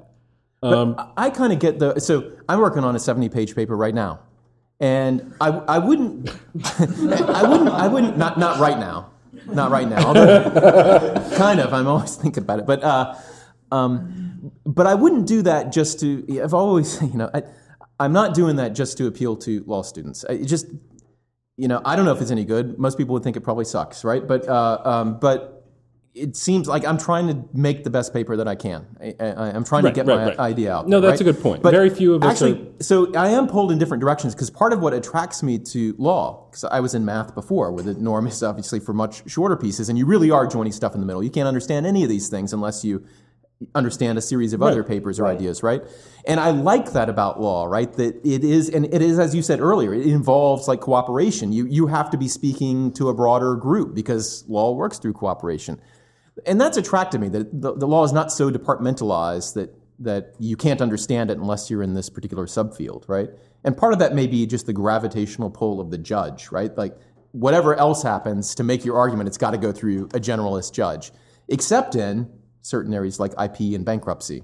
Um, 0.61 0.95
I 1.17 1.29
kind 1.29 1.51
of 1.53 1.59
get 1.59 1.79
the. 1.79 1.99
So 1.99 2.31
I'm 2.47 2.59
working 2.59 2.83
on 2.83 2.95
a 2.95 2.99
70 2.99 3.29
page 3.29 3.55
paper 3.55 3.75
right 3.75 3.93
now. 3.95 4.19
And 4.79 5.33
I, 5.41 5.47
I 5.49 5.77
wouldn't, 5.79 6.29
I 6.79 7.43
wouldn't, 7.49 7.69
I 7.69 7.87
wouldn't, 7.87 8.15
not, 8.15 8.37
not 8.37 8.59
right 8.59 8.77
now, 8.77 9.09
not 9.47 9.71
right 9.71 9.89
now. 9.89 10.05
Although, 10.05 11.31
kind 11.35 11.59
of, 11.59 11.73
I'm 11.73 11.87
always 11.87 12.15
thinking 12.15 12.43
about 12.43 12.59
it. 12.59 12.67
But, 12.67 12.83
uh, 12.83 13.15
um, 13.71 14.51
but 14.67 14.85
I 14.85 14.93
wouldn't 14.93 15.25
do 15.25 15.41
that 15.43 15.71
just 15.71 15.99
to. 16.01 16.41
I've 16.43 16.53
always, 16.53 17.01
you 17.01 17.15
know, 17.15 17.29
I, 17.33 17.41
I'm 17.99 18.13
not 18.13 18.35
doing 18.35 18.57
that 18.57 18.69
just 18.75 18.97
to 18.99 19.07
appeal 19.07 19.35
to 19.37 19.63
law 19.65 19.81
students. 19.81 20.23
It 20.29 20.45
just, 20.45 20.67
you 21.57 21.67
know, 21.67 21.81
I 21.83 21.95
don't 21.95 22.05
know 22.05 22.13
if 22.13 22.21
it's 22.21 22.31
any 22.31 22.45
good. 22.45 22.77
Most 22.77 22.97
people 22.97 23.13
would 23.13 23.23
think 23.23 23.35
it 23.35 23.41
probably 23.41 23.65
sucks, 23.65 24.03
right? 24.03 24.25
But, 24.25 24.47
uh, 24.47 24.79
um, 24.85 25.19
but 25.19 25.57
it 26.13 26.35
seems 26.35 26.67
like 26.67 26.85
I'm 26.85 26.97
trying 26.97 27.27
to 27.27 27.49
make 27.53 27.83
the 27.83 27.89
best 27.89 28.13
paper 28.13 28.37
that 28.37 28.47
I 28.47 28.55
can. 28.55 28.85
I, 28.99 29.49
am 29.49 29.63
trying 29.63 29.83
right, 29.83 29.91
to 29.91 29.95
get 29.95 30.07
right, 30.07 30.17
my 30.17 30.25
right. 30.29 30.39
idea 30.39 30.73
out. 30.73 30.87
No, 30.87 30.99
there, 30.99 31.09
that's 31.09 31.21
a 31.21 31.23
good 31.23 31.41
point. 31.41 31.61
But 31.61 31.71
Very 31.71 31.89
few 31.89 32.15
of 32.15 32.23
us 32.23 32.31
actually, 32.31 32.67
are... 32.79 32.83
so 32.83 33.13
I 33.13 33.29
am 33.29 33.47
pulled 33.47 33.71
in 33.71 33.77
different 33.77 34.01
directions 34.01 34.33
because 34.33 34.49
part 34.49 34.73
of 34.73 34.79
what 34.79 34.93
attracts 34.93 35.43
me 35.43 35.59
to 35.59 35.95
law, 35.97 36.47
because 36.49 36.63
I 36.63 36.79
was 36.79 36.95
in 36.95 37.05
math 37.05 37.35
before, 37.35 37.71
with 37.71 37.87
enormous, 37.87 38.41
obviously, 38.43 38.79
for 38.79 38.93
much 38.93 39.29
shorter 39.29 39.55
pieces, 39.55 39.89
and 39.89 39.97
you 39.97 40.05
really 40.05 40.31
are 40.31 40.47
joining 40.47 40.71
stuff 40.71 40.93
in 40.95 41.01
the 41.01 41.07
middle. 41.07 41.23
You 41.23 41.31
can't 41.31 41.47
understand 41.47 41.85
any 41.85 42.03
of 42.03 42.09
these 42.09 42.29
things 42.29 42.53
unless 42.53 42.83
you 42.83 43.05
understand 43.73 44.17
a 44.17 44.21
series 44.21 44.53
of 44.53 44.61
other 44.61 44.83
papers 44.83 45.19
or 45.19 45.25
ideas, 45.25 45.63
right? 45.63 45.81
And 46.25 46.39
I 46.39 46.51
like 46.51 46.91
that 46.93 47.09
about 47.09 47.41
law, 47.41 47.65
right? 47.65 47.91
That 47.93 48.23
it 48.25 48.43
is, 48.43 48.69
and 48.69 48.85
it 48.93 49.01
is, 49.01 49.17
as 49.17 49.33
you 49.33 49.41
said 49.41 49.59
earlier, 49.59 49.93
it 49.93 50.05
involves 50.05 50.67
like 50.67 50.79
cooperation. 50.79 51.51
You 51.51 51.65
you 51.65 51.87
have 51.87 52.09
to 52.11 52.17
be 52.17 52.27
speaking 52.27 52.91
to 52.93 53.09
a 53.09 53.13
broader 53.13 53.55
group 53.55 53.95
because 53.95 54.43
law 54.47 54.73
works 54.73 54.99
through 54.99 55.13
cooperation 55.13 55.81
and 56.45 56.59
that's 56.61 56.77
attracted 56.77 57.19
me 57.19 57.29
that 57.29 57.61
the, 57.61 57.73
the, 57.73 57.87
law 57.87 58.03
is 58.03 58.13
not 58.13 58.31
so 58.31 58.51
departmentalized 58.51 59.53
that 59.55 59.73
that 59.99 60.35
you 60.37 60.55
can't 60.55 60.79
understand 60.79 61.31
it 61.31 61.39
unless 61.39 61.71
you're 61.71 61.81
in 61.81 61.95
this 61.95 62.07
particular 62.07 62.45
subfield, 62.45 63.03
right? 63.09 63.29
And 63.63 63.75
part 63.75 63.93
of 63.93 63.99
that 63.99 64.13
may 64.13 64.27
be 64.27 64.45
just 64.45 64.67
the 64.67 64.73
gravitational 64.73 65.49
pull 65.49 65.81
of 65.81 65.89
the 65.89 65.97
judge, 65.97 66.51
right? 66.51 66.75
Like 66.77 66.95
whatever 67.31 67.73
else 67.73 68.03
happens 68.03 68.53
to 68.55 68.63
make 68.63 68.85
your 68.85 68.95
argument, 68.95 69.27
it's 69.27 69.39
got 69.39 69.51
to 69.51 69.57
go 69.57 69.71
through 69.71 70.05
a 70.13 70.19
generalist 70.19 70.73
judge, 70.73 71.11
except 71.47 71.95
in 71.95 72.29
certain 72.67 72.93
areas 72.93 73.19
like 73.19 73.31
IP 73.33 73.75
and 73.75 73.85
bankruptcy, 73.85 74.43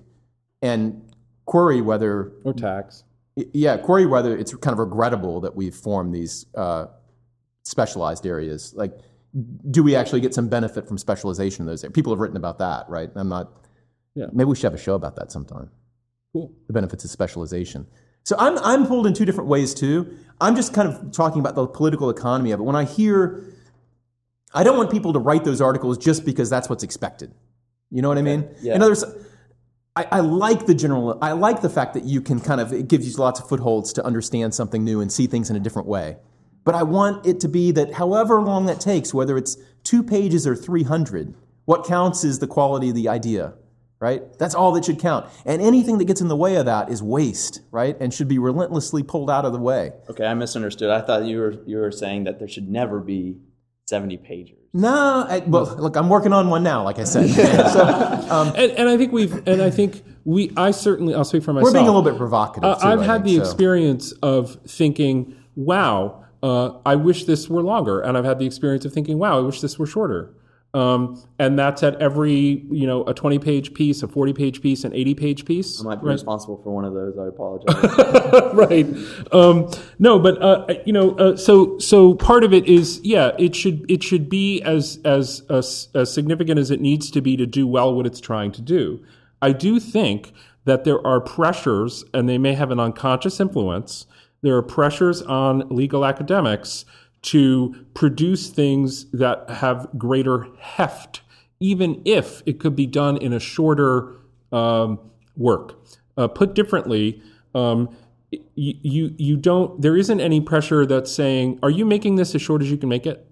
and 0.61 1.13
query 1.45 1.81
whether 1.81 2.31
or 2.43 2.53
tax. 2.53 3.03
Yeah, 3.35 3.77
query 3.77 4.05
whether 4.05 4.37
it's 4.37 4.53
kind 4.55 4.73
of 4.73 4.79
regrettable 4.79 5.41
that 5.41 5.55
we've 5.55 5.73
formed 5.73 6.13
these 6.13 6.45
uh, 6.55 6.85
specialized 7.63 8.25
areas, 8.25 8.73
like 8.75 8.93
do 9.71 9.81
we 9.81 9.95
actually 9.95 10.21
get 10.21 10.33
some 10.33 10.47
benefit 10.47 10.87
from 10.87 10.97
specialization 10.97 11.63
in 11.63 11.67
those 11.67 11.83
areas? 11.83 11.93
People 11.93 12.13
have 12.13 12.19
written 12.19 12.37
about 12.37 12.59
that, 12.59 12.87
right? 12.87 13.09
I'm 13.15 13.29
not. 13.29 13.51
Yeah. 14.15 14.27
Maybe 14.31 14.45
we 14.45 14.55
should 14.55 14.65
have 14.65 14.75
a 14.75 14.77
show 14.77 14.93
about 14.93 15.15
that 15.15 15.31
sometime. 15.31 15.71
Cool. 16.33 16.51
The 16.67 16.73
benefits 16.73 17.03
of 17.03 17.09
specialization. 17.09 17.87
So 18.23 18.35
I'm 18.37 18.57
I'm 18.59 18.85
pulled 18.85 19.07
in 19.07 19.13
two 19.13 19.25
different 19.25 19.49
ways 19.49 19.73
too. 19.73 20.17
I'm 20.39 20.55
just 20.55 20.73
kind 20.73 20.87
of 20.87 21.11
talking 21.11 21.39
about 21.39 21.55
the 21.55 21.65
political 21.65 22.09
economy 22.09 22.51
of 22.51 22.59
it. 22.59 22.63
When 22.63 22.75
I 22.75 22.83
hear, 22.83 23.43
I 24.53 24.63
don't 24.63 24.77
want 24.77 24.91
people 24.91 25.13
to 25.13 25.19
write 25.19 25.43
those 25.43 25.61
articles 25.61 25.97
just 25.97 26.25
because 26.25 26.49
that's 26.49 26.69
what's 26.69 26.83
expected. 26.83 27.33
You 27.93 28.01
know 28.01 28.09
what 28.09 28.17
I 28.17 28.23
mean? 28.23 28.49
Yeah. 28.59 28.73
In 28.73 28.81
other 28.81 28.91
words, 28.91 29.05
I, 29.95 30.07
I, 30.11 30.19
like 30.21 30.65
the 30.65 30.73
general. 30.73 31.19
I 31.21 31.33
like 31.33 31.61
the 31.61 31.69
fact 31.69 31.93
that 31.93 32.05
you 32.05 32.21
can 32.21 32.39
kind 32.39 32.59
of 32.59 32.73
it 32.73 32.87
gives 32.87 33.07
you 33.07 33.15
lots 33.17 33.39
of 33.39 33.47
footholds 33.47 33.93
to 33.93 34.03
understand 34.03 34.55
something 34.55 34.83
new 34.83 34.99
and 34.99 35.11
see 35.11 35.27
things 35.27 35.51
in 35.51 35.55
a 35.55 35.59
different 35.59 35.87
way. 35.87 36.17
But 36.63 36.73
I 36.73 36.81
want 36.81 37.27
it 37.27 37.39
to 37.41 37.47
be 37.47 37.69
that 37.71 37.93
however 37.93 38.41
long 38.41 38.65
that 38.65 38.81
takes, 38.81 39.13
whether 39.13 39.37
it's 39.37 39.57
two 39.83 40.01
pages 40.01 40.47
or 40.47 40.55
300, 40.55 41.35
what 41.65 41.85
counts 41.85 42.23
is 42.23 42.39
the 42.39 42.47
quality 42.47 42.89
of 42.89 42.95
the 42.95 43.09
idea, 43.09 43.53
right? 43.99 44.23
That's 44.39 44.55
all 44.55 44.71
that 44.71 44.85
should 44.85 44.99
count. 44.99 45.27
And 45.45 45.61
anything 45.61 45.99
that 45.99 46.05
gets 46.05 46.19
in 46.19 46.29
the 46.29 46.35
way 46.35 46.55
of 46.55 46.65
that 46.65 46.89
is 46.89 47.03
waste, 47.03 47.61
right? 47.69 47.95
And 47.99 48.11
should 48.11 48.27
be 48.27 48.39
relentlessly 48.39 49.03
pulled 49.03 49.29
out 49.29 49.45
of 49.45 49.53
the 49.53 49.59
way. 49.59 49.91
Okay, 50.09 50.25
I 50.25 50.33
misunderstood. 50.33 50.89
I 50.89 51.01
thought 51.01 51.25
you 51.25 51.37
were 51.37 51.63
you 51.67 51.77
were 51.77 51.91
saying 51.91 52.23
that 52.23 52.39
there 52.39 52.47
should 52.47 52.69
never 52.69 52.99
be 52.99 53.37
70 53.85 54.17
pages. 54.17 54.62
No, 54.75 55.25
I, 55.29 55.39
well, 55.45 55.65
look, 55.77 55.95
I'm 55.95 56.09
working 56.09 56.33
on 56.33 56.49
one 56.49 56.63
now, 56.63 56.83
like 56.83 56.97
I 56.97 57.03
said. 57.03 57.29
so, 57.71 57.85
um, 58.29 58.47
and, 58.55 58.71
and, 58.71 58.89
I 58.89 58.97
think 58.97 59.13
we've, 59.13 59.47
and 59.47 59.61
I 59.61 59.69
think 59.69 60.03
we, 60.25 60.51
I 60.57 60.71
certainly, 60.71 61.13
I'll 61.13 61.23
speak 61.23 61.43
for 61.43 61.53
myself. 61.53 61.71
We're 61.71 61.79
being 61.79 61.87
a 61.87 61.91
little 61.95 62.09
bit 62.09 62.17
provocative. 62.17 62.63
Uh, 62.63 62.75
too, 62.79 62.87
I've 62.87 62.99
I 63.01 63.05
had 63.05 63.23
think, 63.23 63.25
the 63.25 63.45
so. 63.45 63.51
experience 63.51 64.13
of 64.23 64.57
thinking, 64.65 65.35
wow, 65.55 66.25
uh, 66.41 66.71
I 66.87 66.95
wish 66.95 67.25
this 67.25 67.47
were 67.47 67.61
longer. 67.61 68.01
And 68.01 68.17
I've 68.17 68.25
had 68.25 68.39
the 68.39 68.47
experience 68.47 68.83
of 68.83 68.93
thinking, 68.93 69.19
wow, 69.19 69.37
I 69.37 69.41
wish 69.41 69.61
this 69.61 69.77
were 69.77 69.85
shorter. 69.85 70.33
Um, 70.73 71.23
and 71.37 71.57
that's 71.57 71.83
at 71.83 72.01
every, 72.01 72.65
you 72.71 72.87
know, 72.87 73.03
a 73.03 73.13
20 73.13 73.37
page 73.37 73.75
piece, 73.75 74.01
a 74.01 74.07
40 74.07 74.33
page 74.33 74.61
piece, 74.61 74.83
an 74.83 74.93
80 74.93 75.13
page 75.13 75.45
piece. 75.45 75.79
I 75.79 75.83
might 75.83 76.01
be 76.01 76.07
right? 76.07 76.13
responsible 76.13 76.59
for 76.63 76.73
one 76.73 76.83
of 76.83 76.93
those. 76.95 77.15
I 77.15 77.27
apologize. 77.27 78.53
right. 78.55 78.87
Um, 79.31 79.69
no, 79.99 80.17
but, 80.17 80.41
uh, 80.41 80.65
you 80.85 80.91
know, 80.91 81.11
uh, 81.17 81.37
so, 81.37 81.77
so 81.77 82.15
part 82.15 82.43
of 82.43 82.53
it 82.53 82.65
is, 82.65 82.99
yeah, 83.03 83.31
it 83.37 83.55
should, 83.55 83.85
it 83.89 84.01
should 84.01 84.29
be 84.29 84.63
as, 84.63 84.99
as, 85.05 85.43
as, 85.47 85.89
as 85.93 86.11
significant 86.11 86.57
as 86.57 86.71
it 86.71 86.81
needs 86.81 87.11
to 87.11 87.21
be 87.21 87.37
to 87.37 87.45
do 87.45 87.67
well 87.67 87.93
what 87.93 88.07
it's 88.07 88.19
trying 88.19 88.51
to 88.53 88.61
do. 88.61 89.03
I 89.43 89.51
do 89.51 89.79
think 89.79 90.33
that 90.65 90.85
there 90.85 91.05
are 91.05 91.21
pressures, 91.21 92.03
and 92.13 92.27
they 92.27 92.39
may 92.39 92.53
have 92.53 92.71
an 92.71 92.79
unconscious 92.79 93.39
influence. 93.39 94.07
There 94.41 94.55
are 94.55 94.63
pressures 94.63 95.21
on 95.21 95.67
legal 95.69 96.03
academics 96.05 96.85
to 97.23 97.85
produce 97.93 98.49
things 98.49 99.09
that 99.11 99.49
have 99.49 99.87
greater 99.97 100.47
heft, 100.59 101.21
even 101.59 102.01
if 102.05 102.43
it 102.45 102.59
could 102.59 102.75
be 102.75 102.85
done 102.85 103.17
in 103.17 103.33
a 103.33 103.39
shorter 103.39 104.15
um, 104.51 104.99
work. 105.35 105.79
Uh, 106.15 106.27
put 106.27 106.53
differently, 106.53 107.21
um, 107.55 107.89
you, 108.55 108.73
you 108.81 109.15
you 109.17 109.37
don't. 109.37 109.81
There 109.81 109.97
isn't 109.97 110.19
any 110.19 110.41
pressure 110.41 110.85
that's 110.85 111.11
saying, 111.11 111.59
"Are 111.63 111.69
you 111.69 111.85
making 111.85 112.15
this 112.15 112.35
as 112.35 112.41
short 112.41 112.61
as 112.61 112.69
you 112.69 112.77
can 112.77 112.89
make 112.89 113.05
it?" 113.05 113.27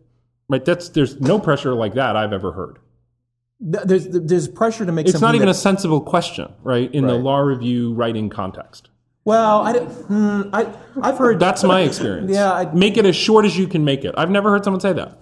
Right? 0.49 0.63
That's 0.63 0.89
there's 0.89 1.19
no 1.19 1.39
pressure 1.39 1.73
like 1.73 1.93
that 1.95 2.15
I've 2.15 2.33
ever 2.33 2.51
heard. 2.51 2.79
There's 3.59 4.07
there's 4.07 4.47
pressure 4.47 4.85
to 4.85 4.91
make. 4.91 5.07
It's 5.07 5.21
not 5.21 5.35
even 5.35 5.47
that, 5.47 5.55
a 5.55 5.59
sensible 5.59 6.01
question, 6.01 6.51
right? 6.63 6.91
In 6.93 7.05
right. 7.05 7.11
the 7.11 7.17
law 7.17 7.39
review 7.39 7.93
writing 7.93 8.29
context. 8.29 8.89
Well, 9.23 9.61
I, 9.61 9.79
hmm, 9.79 10.41
I, 10.51 10.73
I've 11.01 11.17
heard. 11.17 11.39
That's 11.39 11.63
my 11.63 11.81
experience. 11.81 12.31
Yeah. 12.31 12.51
I, 12.51 12.73
make 12.73 12.97
it 12.97 13.05
as 13.05 13.15
short 13.15 13.45
as 13.45 13.57
you 13.57 13.67
can 13.67 13.85
make 13.85 14.03
it. 14.03 14.15
I've 14.17 14.31
never 14.31 14.49
heard 14.49 14.63
someone 14.63 14.81
say 14.81 14.93
that. 14.93 15.19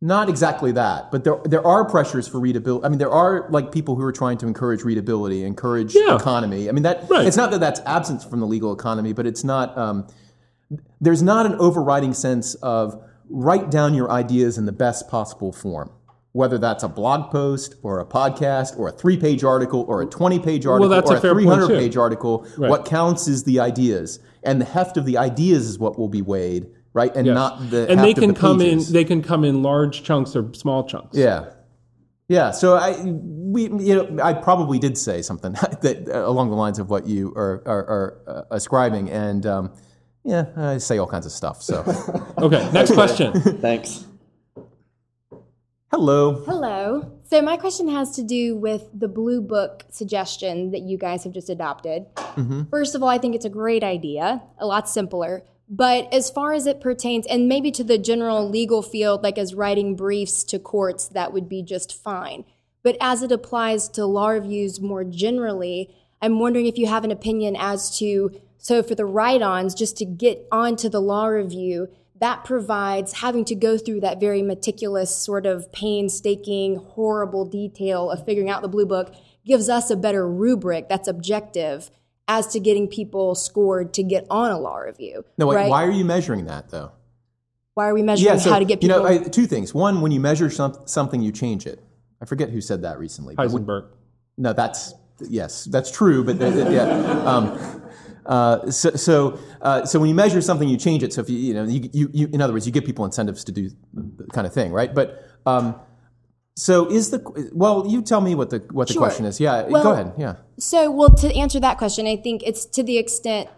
Not 0.00 0.28
exactly 0.28 0.72
that, 0.72 1.10
but 1.10 1.24
there, 1.24 1.40
there 1.44 1.66
are 1.66 1.84
pressures 1.84 2.28
for 2.28 2.38
readability. 2.38 2.84
I 2.84 2.90
mean, 2.90 2.98
there 2.98 3.10
are 3.10 3.46
like 3.48 3.72
people 3.72 3.96
who 3.96 4.02
are 4.02 4.12
trying 4.12 4.36
to 4.38 4.46
encourage 4.46 4.82
readability, 4.82 5.42
encourage 5.42 5.94
yeah. 5.94 6.16
economy. 6.16 6.68
I 6.68 6.72
mean, 6.72 6.82
that 6.82 7.08
right. 7.08 7.26
it's 7.26 7.36
not 7.36 7.50
that 7.52 7.60
that's 7.60 7.80
absent 7.86 8.22
from 8.22 8.40
the 8.40 8.46
legal 8.46 8.74
economy, 8.74 9.14
but 9.14 9.26
it's 9.26 9.42
not. 9.42 9.76
Um, 9.78 10.06
there's 11.00 11.22
not 11.22 11.46
an 11.46 11.54
overriding 11.54 12.12
sense 12.12 12.56
of 12.56 13.02
write 13.30 13.70
down 13.70 13.94
your 13.94 14.10
ideas 14.10 14.58
in 14.58 14.66
the 14.66 14.72
best 14.72 15.08
possible 15.08 15.50
form 15.50 15.90
whether 16.36 16.58
that's 16.58 16.82
a 16.82 16.88
blog 16.88 17.30
post 17.30 17.76
or 17.82 17.98
a 17.98 18.04
podcast 18.04 18.78
or 18.78 18.88
a 18.88 18.92
three 18.92 19.16
page 19.16 19.42
article 19.42 19.86
or 19.88 20.02
a 20.02 20.06
20 20.06 20.38
page 20.38 20.66
article 20.66 20.90
well, 20.90 21.08
or 21.08 21.14
a, 21.14 21.16
a 21.16 21.20
300 21.20 21.68
page 21.68 21.96
article. 21.96 22.46
Right. 22.58 22.68
What 22.68 22.84
counts 22.84 23.26
is 23.26 23.44
the 23.44 23.58
ideas. 23.58 24.20
And 24.42 24.60
the 24.60 24.66
heft 24.66 24.98
of 24.98 25.06
the 25.06 25.16
ideas 25.16 25.66
is 25.66 25.78
what 25.78 25.98
will 25.98 26.10
be 26.10 26.20
weighed, 26.20 26.66
right? 26.92 27.14
And 27.16 27.26
yes. 27.26 27.34
not 27.34 27.70
the 27.70 27.90
And 27.90 28.00
they 28.00 28.12
can 28.12 28.34
the 28.34 28.38
come 28.38 28.58
pages. 28.58 28.88
in 28.88 28.92
they 28.92 29.04
can 29.04 29.22
come 29.22 29.44
in 29.44 29.62
large 29.62 30.02
chunks 30.02 30.36
or 30.36 30.52
small 30.52 30.86
chunks. 30.86 31.16
Yeah. 31.16 31.46
Yeah, 32.28 32.50
so 32.50 32.74
I 32.74 33.00
we 33.04 33.62
you 33.62 33.94
know 33.94 34.18
I 34.20 34.32
probably 34.32 34.80
did 34.80 34.98
say 34.98 35.22
something 35.22 35.52
that 35.82 36.08
uh, 36.12 36.28
along 36.28 36.50
the 36.50 36.56
lines 36.56 36.80
of 36.80 36.90
what 36.90 37.06
you 37.06 37.32
are 37.36 37.62
are, 37.64 37.86
are 37.86 38.22
uh, 38.26 38.42
ascribing, 38.50 39.10
and 39.10 39.46
um, 39.46 39.72
yeah, 40.24 40.46
I 40.56 40.78
say 40.78 40.98
all 40.98 41.06
kinds 41.06 41.26
of 41.26 41.30
stuff. 41.30 41.62
So 41.62 41.84
okay, 42.38 42.68
next 42.72 42.94
question. 42.94 43.32
Thanks. 43.60 44.05
Hello. 45.92 46.42
Hello. 46.44 47.12
So 47.22 47.40
my 47.40 47.56
question 47.56 47.88
has 47.88 48.16
to 48.16 48.24
do 48.24 48.56
with 48.56 48.88
the 48.92 49.06
blue 49.06 49.40
book 49.40 49.84
suggestion 49.88 50.72
that 50.72 50.82
you 50.82 50.98
guys 50.98 51.22
have 51.22 51.32
just 51.32 51.48
adopted. 51.48 52.12
Mm-hmm. 52.16 52.64
First 52.70 52.96
of 52.96 53.04
all, 53.04 53.08
I 53.08 53.18
think 53.18 53.36
it's 53.36 53.44
a 53.44 53.50
great 53.50 53.84
idea, 53.84 54.42
a 54.58 54.66
lot 54.66 54.88
simpler. 54.88 55.44
But 55.68 56.12
as 56.12 56.28
far 56.28 56.52
as 56.52 56.66
it 56.66 56.80
pertains, 56.80 57.26
and 57.26 57.48
maybe 57.48 57.70
to 57.72 57.84
the 57.84 57.98
general 57.98 58.48
legal 58.48 58.82
field, 58.82 59.22
like 59.22 59.38
as 59.38 59.54
writing 59.54 59.94
briefs 59.94 60.42
to 60.44 60.58
courts, 60.58 61.06
that 61.08 61.32
would 61.32 61.48
be 61.48 61.62
just 61.62 61.94
fine. 61.94 62.44
But 62.82 62.96
as 63.00 63.22
it 63.22 63.30
applies 63.30 63.88
to 63.90 64.06
law 64.06 64.28
reviews 64.28 64.80
more 64.80 65.04
generally, 65.04 65.94
I'm 66.20 66.40
wondering 66.40 66.66
if 66.66 66.78
you 66.78 66.86
have 66.86 67.04
an 67.04 67.10
opinion 67.12 67.56
as 67.56 67.96
to 67.98 68.40
so 68.58 68.82
for 68.82 68.96
the 68.96 69.06
write 69.06 69.42
ons, 69.42 69.74
just 69.74 69.96
to 69.98 70.04
get 70.04 70.46
onto 70.50 70.88
the 70.88 71.00
law 71.00 71.26
review, 71.26 71.88
that 72.20 72.44
provides 72.44 73.14
having 73.14 73.44
to 73.46 73.54
go 73.54 73.76
through 73.76 74.00
that 74.00 74.20
very 74.20 74.42
meticulous, 74.42 75.16
sort 75.16 75.46
of 75.46 75.70
painstaking, 75.72 76.76
horrible 76.76 77.44
detail 77.44 78.10
of 78.10 78.24
figuring 78.24 78.48
out 78.48 78.62
the 78.62 78.68
blue 78.68 78.86
book 78.86 79.14
gives 79.44 79.68
us 79.68 79.90
a 79.90 79.96
better 79.96 80.28
rubric 80.28 80.88
that's 80.88 81.08
objective 81.08 81.90
as 82.28 82.48
to 82.48 82.60
getting 82.60 82.88
people 82.88 83.34
scored 83.34 83.94
to 83.94 84.02
get 84.02 84.26
on 84.30 84.50
a 84.50 84.58
law 84.58 84.76
review. 84.76 85.24
No, 85.38 85.46
wait, 85.46 85.56
right? 85.56 85.70
why 85.70 85.84
are 85.84 85.90
you 85.90 86.04
measuring 86.04 86.46
that 86.46 86.70
though? 86.70 86.90
Why 87.74 87.88
are 87.88 87.94
we 87.94 88.02
measuring 88.02 88.34
yeah, 88.34 88.40
so, 88.40 88.50
how 88.50 88.58
to 88.58 88.64
get 88.64 88.80
people? 88.80 88.96
You 88.96 89.02
know, 89.02 89.26
I, 89.26 89.28
two 89.28 89.46
things. 89.46 89.74
One, 89.74 90.00
when 90.00 90.10
you 90.10 90.18
measure 90.18 90.48
some, 90.48 90.76
something, 90.86 91.20
you 91.20 91.30
change 91.30 91.66
it. 91.66 91.78
I 92.20 92.24
forget 92.24 92.48
who 92.48 92.60
said 92.60 92.82
that 92.82 92.98
recently. 92.98 93.36
Heisenberg. 93.36 93.88
No, 94.38 94.54
that's 94.54 94.94
yes, 95.20 95.64
that's 95.64 95.90
true. 95.90 96.24
But 96.24 96.40
uh, 96.40 96.70
yeah, 96.70 96.88
um, 97.24 97.82
Uh, 98.26 98.70
so, 98.70 98.90
so, 98.90 99.38
uh, 99.62 99.84
so 99.84 99.98
when 100.00 100.08
you 100.08 100.14
measure 100.14 100.40
something, 100.40 100.68
you 100.68 100.76
change 100.76 101.02
it. 101.02 101.12
So 101.12 101.20
if 101.20 101.30
you, 101.30 101.38
you 101.38 101.54
know, 101.54 101.64
you, 101.64 101.88
you, 101.92 102.10
you, 102.12 102.28
in 102.32 102.40
other 102.40 102.52
words, 102.52 102.66
you 102.66 102.72
give 102.72 102.84
people 102.84 103.04
incentives 103.04 103.44
to 103.44 103.52
do 103.52 103.70
the 103.94 104.26
kind 104.32 104.46
of 104.46 104.52
thing, 104.52 104.72
right? 104.72 104.94
But 104.94 105.22
um, 105.46 105.76
so 106.56 106.90
is 106.90 107.10
the 107.10 107.50
well? 107.52 107.86
You 107.86 108.02
tell 108.02 108.20
me 108.20 108.34
what 108.34 108.50
the 108.50 108.58
what 108.72 108.88
the 108.88 108.94
Sure. 108.94 109.02
question 109.02 109.26
is. 109.26 109.38
Yeah, 109.40 109.68
Well- 109.68 109.82
go 109.82 109.92
ahead. 109.92 110.12
Yeah. 110.18 110.36
So, 110.58 110.90
well, 110.90 111.10
to 111.10 111.34
answer 111.34 111.60
that 111.60 111.76
question, 111.78 112.06
I 112.06 112.16
think 112.16 112.42
it's 112.44 112.64
to 112.66 112.82
the 112.82 112.96
extent, 112.96 113.48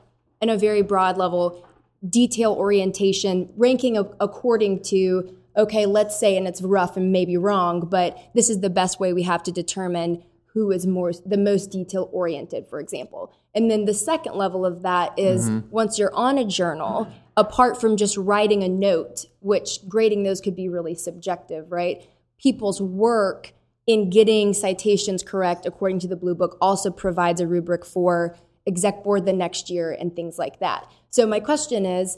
in 0.43 0.49
a 0.51 0.59
very 0.59 0.83
broad 0.83 1.17
level, 1.17 1.65
detail 2.09 2.53
orientation, 2.53 3.49
ranking 3.57 3.97
according 3.97 4.83
to, 4.85 5.37
okay, 5.57 5.87
let's 5.87 6.19
say, 6.19 6.37
and 6.37 6.47
it's 6.47 6.61
rough 6.61 6.97
and 6.97 7.13
maybe 7.13 7.37
wrong, 7.37 7.89
but 7.89 8.19
this 8.35 8.51
is 8.51 8.61
the 8.61 8.71
best 8.71 8.99
way 9.01 9.13
we 9.13 9.23
have 9.23 9.43
to 9.45 9.53
determine 9.53 10.23
who 10.55 10.73
is 10.73 10.87
more 10.87 11.13
the 11.25 11.37
most 11.37 11.71
detail 11.71 12.09
oriented, 12.13 12.67
for 12.69 12.81
example. 12.81 13.33
And 13.59 13.69
then 13.69 13.87
the 13.87 13.93
second 13.93 14.37
level 14.37 14.65
of 14.65 14.83
that 14.83 15.19
is 15.19 15.51
mm-hmm. 15.51 15.69
once 15.69 15.99
you're 15.99 16.15
on 16.15 16.39
a 16.39 16.45
journal, 16.45 17.09
apart 17.37 17.81
from 17.81 17.97
just 17.97 18.17
writing 18.17 18.63
a 18.63 18.69
note, 18.69 19.25
which 19.41 19.81
grading 19.89 20.23
those 20.23 20.41
could 20.41 20.55
be 20.55 20.69
really 20.69 20.95
subjective, 20.95 21.73
right? 21.73 22.09
People's 22.41 22.81
work 22.81 23.53
in 23.85 24.11
getting 24.11 24.55
citations 24.55 25.25
correct 25.25 25.67
according 25.67 25.99
to 25.99 26.07
the 26.07 26.15
blue 26.15 26.37
book 26.37 26.57
also 26.61 26.89
provides 26.93 27.41
a 27.41 27.49
rubric 27.49 27.85
for 27.85 28.37
exec 28.65 29.03
board 29.03 29.27
the 29.27 29.33
next 29.33 29.71
year 29.71 29.91
and 29.91 30.15
things 30.15 30.39
like 30.39 30.61
that. 30.61 30.89
So 31.11 31.27
my 31.27 31.41
question 31.41 31.85
is 31.85 32.17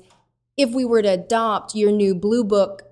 if 0.59 0.75
we 0.75 0.85
were 0.85 1.01
to 1.01 1.09
adopt 1.09 1.75
your 1.75 1.91
new 1.91 2.15
blue 2.15 2.45
book 2.45 2.83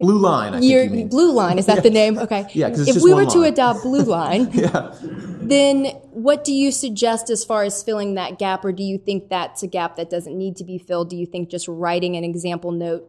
Blue 0.00 0.18
line. 0.18 0.54
I 0.54 0.60
think 0.60 0.70
your 0.70 0.84
you 0.84 0.90
mean. 0.90 1.08
blue 1.08 1.32
line 1.32 1.58
is 1.58 1.66
that 1.66 1.82
the 1.82 1.90
name 2.02 2.18
okay 2.18 2.46
Yeah, 2.52 2.68
'cause 2.70 2.80
it's 2.80 2.90
if 2.90 2.94
just 2.96 3.04
we 3.04 3.12
one 3.12 3.24
were 3.24 3.30
to 3.32 3.42
adopt 3.42 3.82
blue 3.82 4.02
line 4.16 4.48
yeah. 4.52 4.94
then 5.40 5.86
what 6.12 6.44
do 6.44 6.52
you 6.52 6.70
suggest 6.70 7.30
as 7.30 7.44
far 7.44 7.64
as 7.64 7.82
filling 7.82 8.14
that 8.14 8.38
gap 8.38 8.64
or 8.64 8.70
do 8.72 8.82
you 8.84 8.96
think 8.98 9.28
that's 9.28 9.62
a 9.64 9.66
gap 9.66 9.96
that 9.96 10.08
doesn't 10.08 10.36
need 10.38 10.56
to 10.56 10.64
be 10.64 10.78
filled 10.78 11.10
do 11.10 11.16
you 11.16 11.26
think 11.26 11.48
just 11.50 11.66
writing 11.66 12.16
an 12.16 12.22
example 12.22 12.70
note 12.70 13.08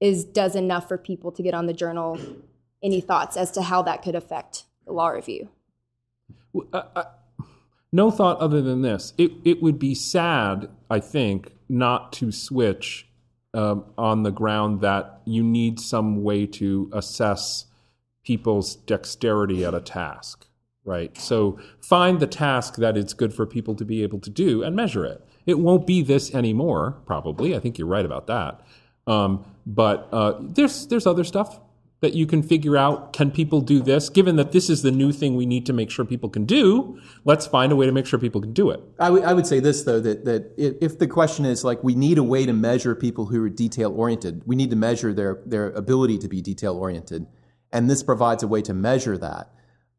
is 0.00 0.24
does 0.24 0.54
enough 0.54 0.86
for 0.86 0.96
people 0.96 1.32
to 1.32 1.42
get 1.42 1.54
on 1.54 1.66
the 1.66 1.72
journal 1.72 2.16
any 2.84 3.00
thoughts 3.00 3.36
as 3.36 3.50
to 3.50 3.62
how 3.62 3.82
that 3.82 4.02
could 4.02 4.14
affect 4.14 4.64
the 4.86 4.92
law 4.92 5.08
review 5.08 5.48
I, 6.72 6.82
I, 6.94 7.04
no 7.92 8.10
thought 8.10 8.38
other 8.38 8.60
than 8.60 8.82
this. 8.82 9.12
It 9.16 9.32
it 9.44 9.62
would 9.62 9.78
be 9.78 9.94
sad, 9.94 10.68
I 10.90 11.00
think, 11.00 11.52
not 11.68 12.12
to 12.14 12.30
switch 12.30 13.07
um, 13.54 13.84
on 13.96 14.22
the 14.22 14.30
ground 14.30 14.80
that 14.80 15.20
you 15.24 15.42
need 15.42 15.80
some 15.80 16.22
way 16.22 16.46
to 16.46 16.90
assess 16.92 17.66
people's 18.24 18.76
dexterity 18.76 19.64
at 19.64 19.74
a 19.74 19.80
task, 19.80 20.46
right? 20.84 21.16
So 21.16 21.58
find 21.80 22.20
the 22.20 22.26
task 22.26 22.76
that 22.76 22.96
it's 22.96 23.14
good 23.14 23.32
for 23.32 23.46
people 23.46 23.74
to 23.76 23.84
be 23.84 24.02
able 24.02 24.20
to 24.20 24.30
do 24.30 24.62
and 24.62 24.76
measure 24.76 25.04
it. 25.04 25.24
It 25.46 25.58
won't 25.58 25.86
be 25.86 26.02
this 26.02 26.34
anymore, 26.34 26.98
probably. 27.06 27.56
I 27.56 27.60
think 27.60 27.78
you're 27.78 27.88
right 27.88 28.04
about 28.04 28.26
that. 28.26 28.60
Um, 29.06 29.44
but 29.64 30.08
uh, 30.12 30.34
there's 30.40 30.86
there's 30.88 31.06
other 31.06 31.24
stuff 31.24 31.58
that 32.00 32.14
you 32.14 32.26
can 32.26 32.42
figure 32.42 32.76
out. 32.76 33.12
Can 33.12 33.30
people 33.30 33.60
do 33.60 33.80
this? 33.80 34.08
Given 34.08 34.36
that 34.36 34.52
this 34.52 34.70
is 34.70 34.82
the 34.82 34.92
new 34.92 35.12
thing 35.12 35.36
we 35.36 35.46
need 35.46 35.66
to 35.66 35.72
make 35.72 35.90
sure 35.90 36.04
people 36.04 36.28
can 36.28 36.44
do, 36.44 36.98
let's 37.24 37.46
find 37.46 37.72
a 37.72 37.76
way 37.76 37.86
to 37.86 37.92
make 37.92 38.06
sure 38.06 38.18
people 38.18 38.40
can 38.40 38.52
do 38.52 38.70
it. 38.70 38.80
I 38.98 39.10
would- 39.10 39.46
say 39.48 39.60
this 39.60 39.82
though 39.84 40.00
that 40.00 40.24
that 40.26 40.52
if 40.58 40.98
the 40.98 41.06
question 41.06 41.44
is 41.44 41.64
like 41.64 41.82
we 41.82 41.94
need 41.94 42.18
a 42.18 42.22
way 42.22 42.44
to 42.44 42.52
measure 42.52 42.94
people 42.94 43.26
who 43.26 43.42
are 43.44 43.48
detail 43.48 43.92
oriented, 43.92 44.42
we 44.46 44.56
need 44.56 44.70
to 44.70 44.76
measure 44.76 45.14
their 45.14 45.40
their 45.46 45.70
ability 45.70 46.18
to 46.18 46.28
be 46.28 46.42
detail 46.42 46.74
oriented, 46.74 47.26
and 47.72 47.88
this 47.88 48.02
provides 48.02 48.42
a 48.42 48.48
way 48.48 48.60
to 48.62 48.74
measure 48.74 49.16
that. 49.16 49.50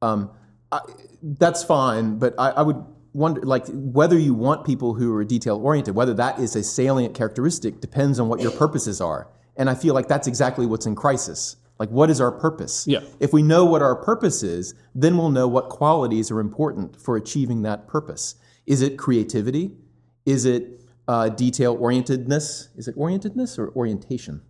Um, 0.01 0.29
I, 0.71 0.81
that's 1.23 1.63
fine, 1.63 2.19
but 2.19 2.35
I, 2.37 2.49
I 2.51 2.61
would 2.61 2.83
wonder 3.13 3.41
like 3.41 3.65
whether 3.69 4.19
you 4.19 4.33
want 4.35 4.65
people 4.65 4.93
who 4.93 5.15
are 5.15 5.23
detail 5.23 5.57
oriented, 5.57 5.95
whether 5.95 6.13
that 6.13 6.37
is 6.37 6.55
a 6.55 6.63
salient 6.63 7.15
characteristic 7.15 7.81
depends 7.81 8.19
on 8.19 8.27
what 8.27 8.39
your 8.39 8.51
purposes 8.51 9.01
are, 9.01 9.29
and 9.57 9.69
I 9.69 9.73
feel 9.73 9.93
like 9.95 10.07
that's 10.07 10.27
exactly 10.27 10.65
what's 10.67 10.85
in 10.85 10.95
crisis. 10.95 11.55
Like, 11.79 11.89
what 11.89 12.09
is 12.09 12.19
our 12.19 12.31
purpose? 12.31 12.85
Yeah. 12.85 12.99
If 13.21 13.31
we 13.31 13.41
know 13.41 13.63
what 13.63 13.81
our 13.81 13.95
purpose 13.95 14.43
is, 14.43 14.73
then 14.93 15.17
we'll 15.17 15.29
know 15.29 15.47
what 15.47 15.69
qualities 15.69 16.29
are 16.29 16.41
important 16.41 16.99
for 16.99 17.15
achieving 17.15 17.61
that 17.61 17.87
purpose. 17.87 18.35
Is 18.67 18.81
it 18.81 18.97
creativity? 18.97 19.77
Is 20.25 20.45
it 20.45 20.81
uh, 21.07 21.29
detail 21.29 21.77
orientedness? 21.77 22.67
Is 22.77 22.87
it 22.87 22.97
orientedness 22.97 23.57
or 23.57 23.69
orientation? 23.69 24.41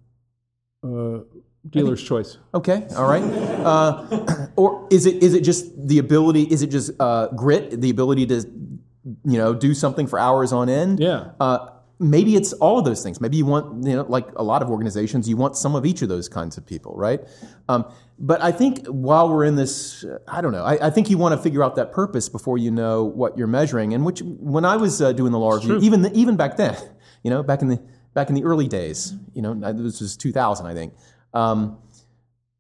Uh, 0.84 1.20
dealer's 1.70 2.04
choice. 2.04 2.38
Okay, 2.54 2.88
all 2.96 3.08
right. 3.08 3.24
Uh, 3.24 4.48
or 4.56 4.88
is 4.90 5.06
it 5.06 5.22
is 5.22 5.34
it 5.34 5.44
just 5.44 5.88
the 5.88 6.00
ability? 6.00 6.44
Is 6.44 6.64
it 6.64 6.68
just 6.68 6.92
uh, 7.00 7.28
grit? 7.28 7.80
The 7.80 7.90
ability 7.90 8.26
to 8.28 8.36
you 9.24 9.38
know 9.38 9.54
do 9.54 9.74
something 9.74 10.08
for 10.08 10.18
hours 10.18 10.52
on 10.52 10.68
end? 10.68 11.00
Yeah. 11.00 11.32
Maybe 12.00 12.36
it's 12.36 12.54
all 12.54 12.80
of 12.80 12.86
those 12.86 13.04
things. 13.04 13.20
Maybe 13.20 13.36
you 13.36 13.46
want, 13.46 13.86
you 13.86 13.96
know, 13.96 14.06
like 14.08 14.28
a 14.38 14.44
lot 14.44 14.62
of 14.62 14.70
organizations, 14.70 15.28
you 15.28 15.36
want 15.36 15.58
some 15.58 15.76
of 15.76 15.86
each 15.86 16.02
of 16.02 16.08
those 16.08 16.30
kinds 16.30 16.58
of 16.58 16.66
people, 16.66 16.94
right? 16.96 17.20
Um, 17.68 17.92
but 18.18 18.42
I 18.42 18.52
think 18.54 18.88
while 18.88 19.30
we're 19.30 19.44
in 19.44 19.56
this, 19.56 20.06
uh, 20.06 20.20
I 20.28 20.42
don't 20.42 20.52
know. 20.54 20.64
I, 20.64 20.88
I 20.88 20.90
think 20.90 21.10
you 21.10 21.18
want 21.18 21.36
to 21.36 21.42
figure 21.42 21.64
out 21.64 21.76
that 21.76 21.92
purpose 21.92 22.30
before 22.30 22.58
you 22.58 22.72
know 22.72 23.04
what 23.04 23.38
you're 23.38 23.48
measuring. 23.48 23.94
And 23.94 24.06
which, 24.06 24.22
when 24.22 24.64
I 24.66 24.78
was 24.78 25.02
uh, 25.02 25.12
doing 25.12 25.32
the 25.32 25.40
law 25.40 25.52
review, 25.52 25.78
even 25.82 26.02
the, 26.02 26.14
even 26.14 26.38
back 26.38 26.56
then, 26.58 26.78
you 27.24 27.30
know, 27.30 27.44
back 27.44 27.62
in 27.62 27.68
the 27.68 27.82
back 28.14 28.30
in 28.30 28.36
the 28.36 28.44
early 28.44 28.68
days, 28.68 29.14
you 29.34 29.42
know, 29.42 29.54
this 29.54 30.02
was 30.02 30.18
2000, 30.18 30.66
I 30.66 30.74
think. 30.74 30.94
Um, 31.34 31.78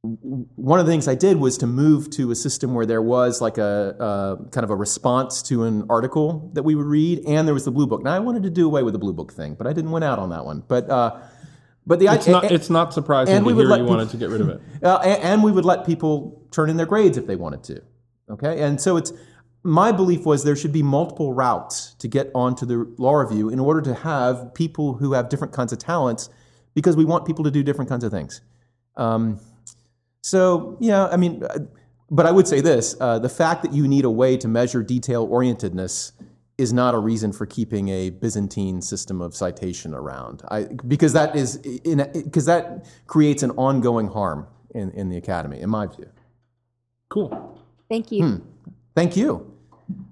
one 0.01 0.79
of 0.79 0.85
the 0.85 0.91
things 0.91 1.09
I 1.09 1.15
did 1.15 1.37
was 1.37 1.57
to 1.57 1.67
move 1.67 2.09
to 2.11 2.31
a 2.31 2.35
system 2.35 2.73
where 2.73 2.85
there 2.85 3.01
was 3.01 3.41
like 3.41 3.57
a, 3.57 3.95
a 3.99 4.49
kind 4.51 4.63
of 4.63 4.69
a 4.69 4.75
response 4.75 5.41
to 5.43 5.65
an 5.65 5.85
article 5.89 6.51
that 6.53 6.63
we 6.63 6.73
would 6.73 6.85
read, 6.85 7.23
and 7.27 7.45
there 7.45 7.53
was 7.53 7.65
the 7.65 7.71
blue 7.71 7.85
book. 7.85 8.03
Now 8.03 8.13
I 8.13 8.19
wanted 8.19 8.43
to 8.43 8.49
do 8.49 8.65
away 8.65 8.81
with 8.81 8.93
the 8.93 8.99
blue 8.99 9.11
book 9.11 9.33
thing, 9.33 9.55
but 9.55 9.67
I 9.67 9.73
didn't 9.73 9.91
win 9.91 10.03
out 10.03 10.17
on 10.17 10.29
that 10.29 10.45
one. 10.45 10.63
But 10.67 10.89
uh, 10.89 11.19
but 11.85 11.99
the 11.99 12.07
It's 12.07 12.27
not, 12.27 12.49
it's 12.51 12.69
not 12.69 12.93
surprising 12.93 13.35
and 13.35 13.45
we 13.45 13.53
would 13.53 13.67
let 13.67 13.79
you 13.79 13.85
people- 13.85 13.97
wanted 13.97 14.11
to 14.11 14.17
get 14.17 14.29
rid 14.29 14.41
of 14.41 14.49
it. 14.49 14.61
uh, 14.83 14.99
and, 14.99 15.23
and 15.23 15.43
we 15.43 15.51
would 15.51 15.65
let 15.65 15.85
people 15.85 16.47
turn 16.51 16.69
in 16.69 16.77
their 16.77 16.85
grades 16.85 17.17
if 17.17 17.27
they 17.27 17.35
wanted 17.35 17.63
to. 17.63 17.81
Okay, 18.29 18.61
and 18.61 18.79
so 18.79 18.95
it's 18.95 19.11
my 19.63 19.91
belief 19.91 20.25
was 20.25 20.45
there 20.45 20.55
should 20.55 20.71
be 20.71 20.83
multiple 20.83 21.33
routes 21.33 21.95
to 21.95 22.07
get 22.07 22.31
onto 22.33 22.65
the 22.65 22.93
law 22.97 23.15
review 23.15 23.49
in 23.49 23.59
order 23.59 23.81
to 23.81 23.93
have 23.93 24.53
people 24.53 24.93
who 24.93 25.11
have 25.11 25.27
different 25.27 25.51
kinds 25.51 25.73
of 25.73 25.79
talents, 25.79 26.29
because 26.73 26.95
we 26.95 27.03
want 27.03 27.25
people 27.25 27.43
to 27.43 27.51
do 27.51 27.63
different 27.63 27.89
kinds 27.89 28.05
of 28.05 28.11
things. 28.11 28.39
Um, 28.95 29.39
so 30.21 30.77
yeah, 30.79 31.07
I 31.07 31.17
mean, 31.17 31.43
uh, 31.43 31.59
but 32.09 32.25
I 32.25 32.31
would 32.31 32.47
say 32.47 32.61
this: 32.61 32.95
uh, 32.99 33.19
the 33.19 33.29
fact 33.29 33.63
that 33.63 33.73
you 33.73 33.87
need 33.87 34.05
a 34.05 34.11
way 34.11 34.37
to 34.37 34.47
measure 34.47 34.83
detail 34.83 35.27
orientedness 35.27 36.13
is 36.57 36.73
not 36.73 36.93
a 36.93 36.99
reason 36.99 37.31
for 37.31 37.45
keeping 37.45 37.87
a 37.89 38.09
Byzantine 38.09 38.81
system 38.81 39.21
of 39.21 39.33
citation 39.33 39.93
around. 39.93 40.43
I, 40.49 40.63
because 40.87 41.13
that 41.13 41.35
is 41.35 41.57
because 41.57 42.45
that 42.45 42.85
creates 43.07 43.43
an 43.43 43.51
ongoing 43.51 44.07
harm 44.07 44.47
in, 44.75 44.91
in 44.91 45.09
the 45.09 45.17
academy, 45.17 45.61
in 45.61 45.69
my 45.69 45.87
view. 45.87 46.09
Cool. 47.09 47.57
thank 47.89 48.11
you 48.11 48.43
Thank 48.95 49.15
you. 49.15 49.49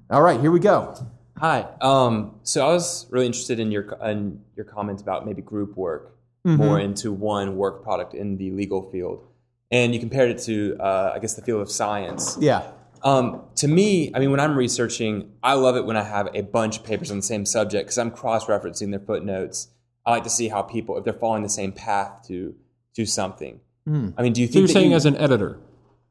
All 0.10 0.22
right, 0.22 0.40
here 0.40 0.50
we 0.52 0.62
go. 0.62 0.96
Hi. 1.38 1.68
Um, 1.82 2.40
so 2.44 2.66
I 2.66 2.72
was 2.72 3.06
really 3.10 3.26
interested 3.26 3.60
in 3.60 3.70
your 3.70 3.98
in 4.02 4.42
your 4.56 4.66
comments 4.66 5.02
about 5.02 5.26
maybe 5.26 5.42
group 5.42 5.76
work 5.76 6.16
more 6.46 6.80
into 6.80 7.12
one 7.12 7.58
work 7.58 7.84
product 7.84 8.14
in 8.14 8.38
the 8.38 8.52
legal 8.52 8.90
field, 8.90 9.28
and 9.72 9.94
you 9.94 10.00
compared 10.00 10.32
it 10.32 10.40
to 10.44 10.78
uh, 10.80 11.12
I 11.16 11.20
guess 11.20 11.34
the 11.36 11.42
field 11.42 11.62
of 11.62 11.70
science. 11.72 12.38
Yeah. 12.40 12.72
Um, 13.04 13.44
to 13.58 13.68
me, 13.68 14.12
I 14.14 14.20
mean, 14.20 14.32
when 14.32 14.40
I'm 14.40 14.56
researching, 14.58 15.32
I 15.44 15.54
love 15.54 15.76
it 15.76 15.86
when 15.86 15.96
I 15.96 16.04
have 16.04 16.30
a 16.34 16.42
bunch 16.42 16.78
of 16.80 16.84
papers 16.84 17.12
on 17.12 17.18
the 17.18 17.24
same 17.24 17.46
subject 17.46 17.86
because 17.86 17.98
I'm 18.00 18.10
cross-referencing 18.12 18.90
their 18.90 19.00
footnotes. 19.00 19.68
I 20.06 20.12
like 20.12 20.24
to 20.24 20.30
see 20.32 20.48
how 20.48 20.64
people, 20.64 20.98
if 20.98 21.04
they're 21.04 21.14
following 21.14 21.44
the 21.44 21.50
same 21.50 21.72
path 21.72 22.26
to 22.28 22.56
to 22.96 23.06
something. 23.06 23.60
I 23.88 24.22
mean, 24.22 24.34
do 24.34 24.42
you 24.42 24.48
So 24.48 24.54
think 24.54 24.56
you're 24.56 24.68
saying 24.68 24.90
you- 24.92 24.96
as 24.98 25.06
an 25.06 25.16
editor 25.16 25.60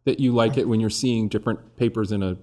that 0.04 0.20
you 0.20 0.32
like 0.32 0.56
it 0.56 0.66
when 0.68 0.80
you're 0.80 0.88
seeing 0.88 1.28
different 1.28 1.76
papers 1.76 2.12
in 2.12 2.22
a 2.22 2.36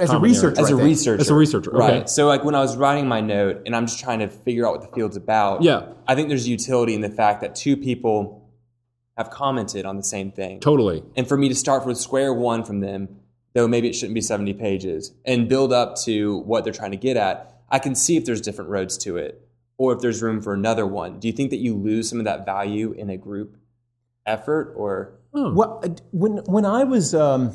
As 0.00 0.10
a 0.10 0.18
researcher, 0.18 0.58
as 0.60 0.70
a 0.70 0.74
I 0.74 0.76
think. 0.78 0.82
researcher. 0.82 1.20
As 1.20 1.28
a 1.30 1.34
researcher, 1.34 1.70
okay. 1.76 1.78
right? 1.98 2.08
So 2.10 2.26
like 2.26 2.42
when 2.42 2.54
I 2.54 2.60
was 2.60 2.76
writing 2.76 3.06
my 3.06 3.20
note 3.20 3.62
and 3.66 3.76
I'm 3.76 3.86
just 3.86 4.00
trying 4.00 4.20
to 4.20 4.28
figure 4.28 4.66
out 4.66 4.72
what 4.72 4.80
the 4.82 4.88
field's 4.96 5.16
about. 5.16 5.62
Yeah. 5.62 5.92
I 6.08 6.14
think 6.14 6.28
there's 6.28 6.48
utility 6.48 6.94
in 6.94 7.02
the 7.02 7.10
fact 7.10 7.42
that 7.42 7.54
two 7.54 7.76
people 7.76 8.39
have 9.20 9.30
commented 9.30 9.84
on 9.84 9.96
the 9.98 10.02
same 10.02 10.32
thing, 10.32 10.60
Totally. 10.60 11.02
and 11.14 11.28
for 11.28 11.36
me 11.36 11.48
to 11.50 11.54
start 11.54 11.82
from 11.82 11.94
square 11.94 12.32
one 12.32 12.64
from 12.64 12.80
them, 12.80 13.08
though 13.52 13.68
maybe 13.68 13.86
it 13.86 13.92
shouldn't 13.92 14.14
be 14.14 14.22
70 14.22 14.54
pages, 14.54 15.12
and 15.26 15.46
build 15.46 15.72
up 15.74 15.94
to 16.04 16.38
what 16.38 16.64
they're 16.64 16.72
trying 16.72 16.92
to 16.92 16.96
get 16.96 17.18
at, 17.18 17.60
I 17.68 17.78
can 17.78 17.94
see 17.94 18.16
if 18.16 18.24
there's 18.24 18.40
different 18.40 18.70
roads 18.70 18.96
to 18.98 19.18
it, 19.18 19.46
or 19.76 19.92
if 19.92 20.00
there's 20.00 20.22
room 20.22 20.40
for 20.40 20.54
another 20.54 20.86
one. 20.86 21.20
Do 21.20 21.28
you 21.28 21.32
think 21.34 21.50
that 21.50 21.58
you 21.58 21.74
lose 21.74 22.08
some 22.08 22.18
of 22.18 22.24
that 22.24 22.46
value 22.46 22.92
in 22.92 23.10
a 23.10 23.18
group 23.18 23.56
effort, 24.24 24.72
or 24.74 25.12
Well, 25.32 25.80
uh, 25.84 25.88
when 26.12 26.38
when 26.46 26.64
I 26.64 26.84
was, 26.84 27.14
um, 27.14 27.52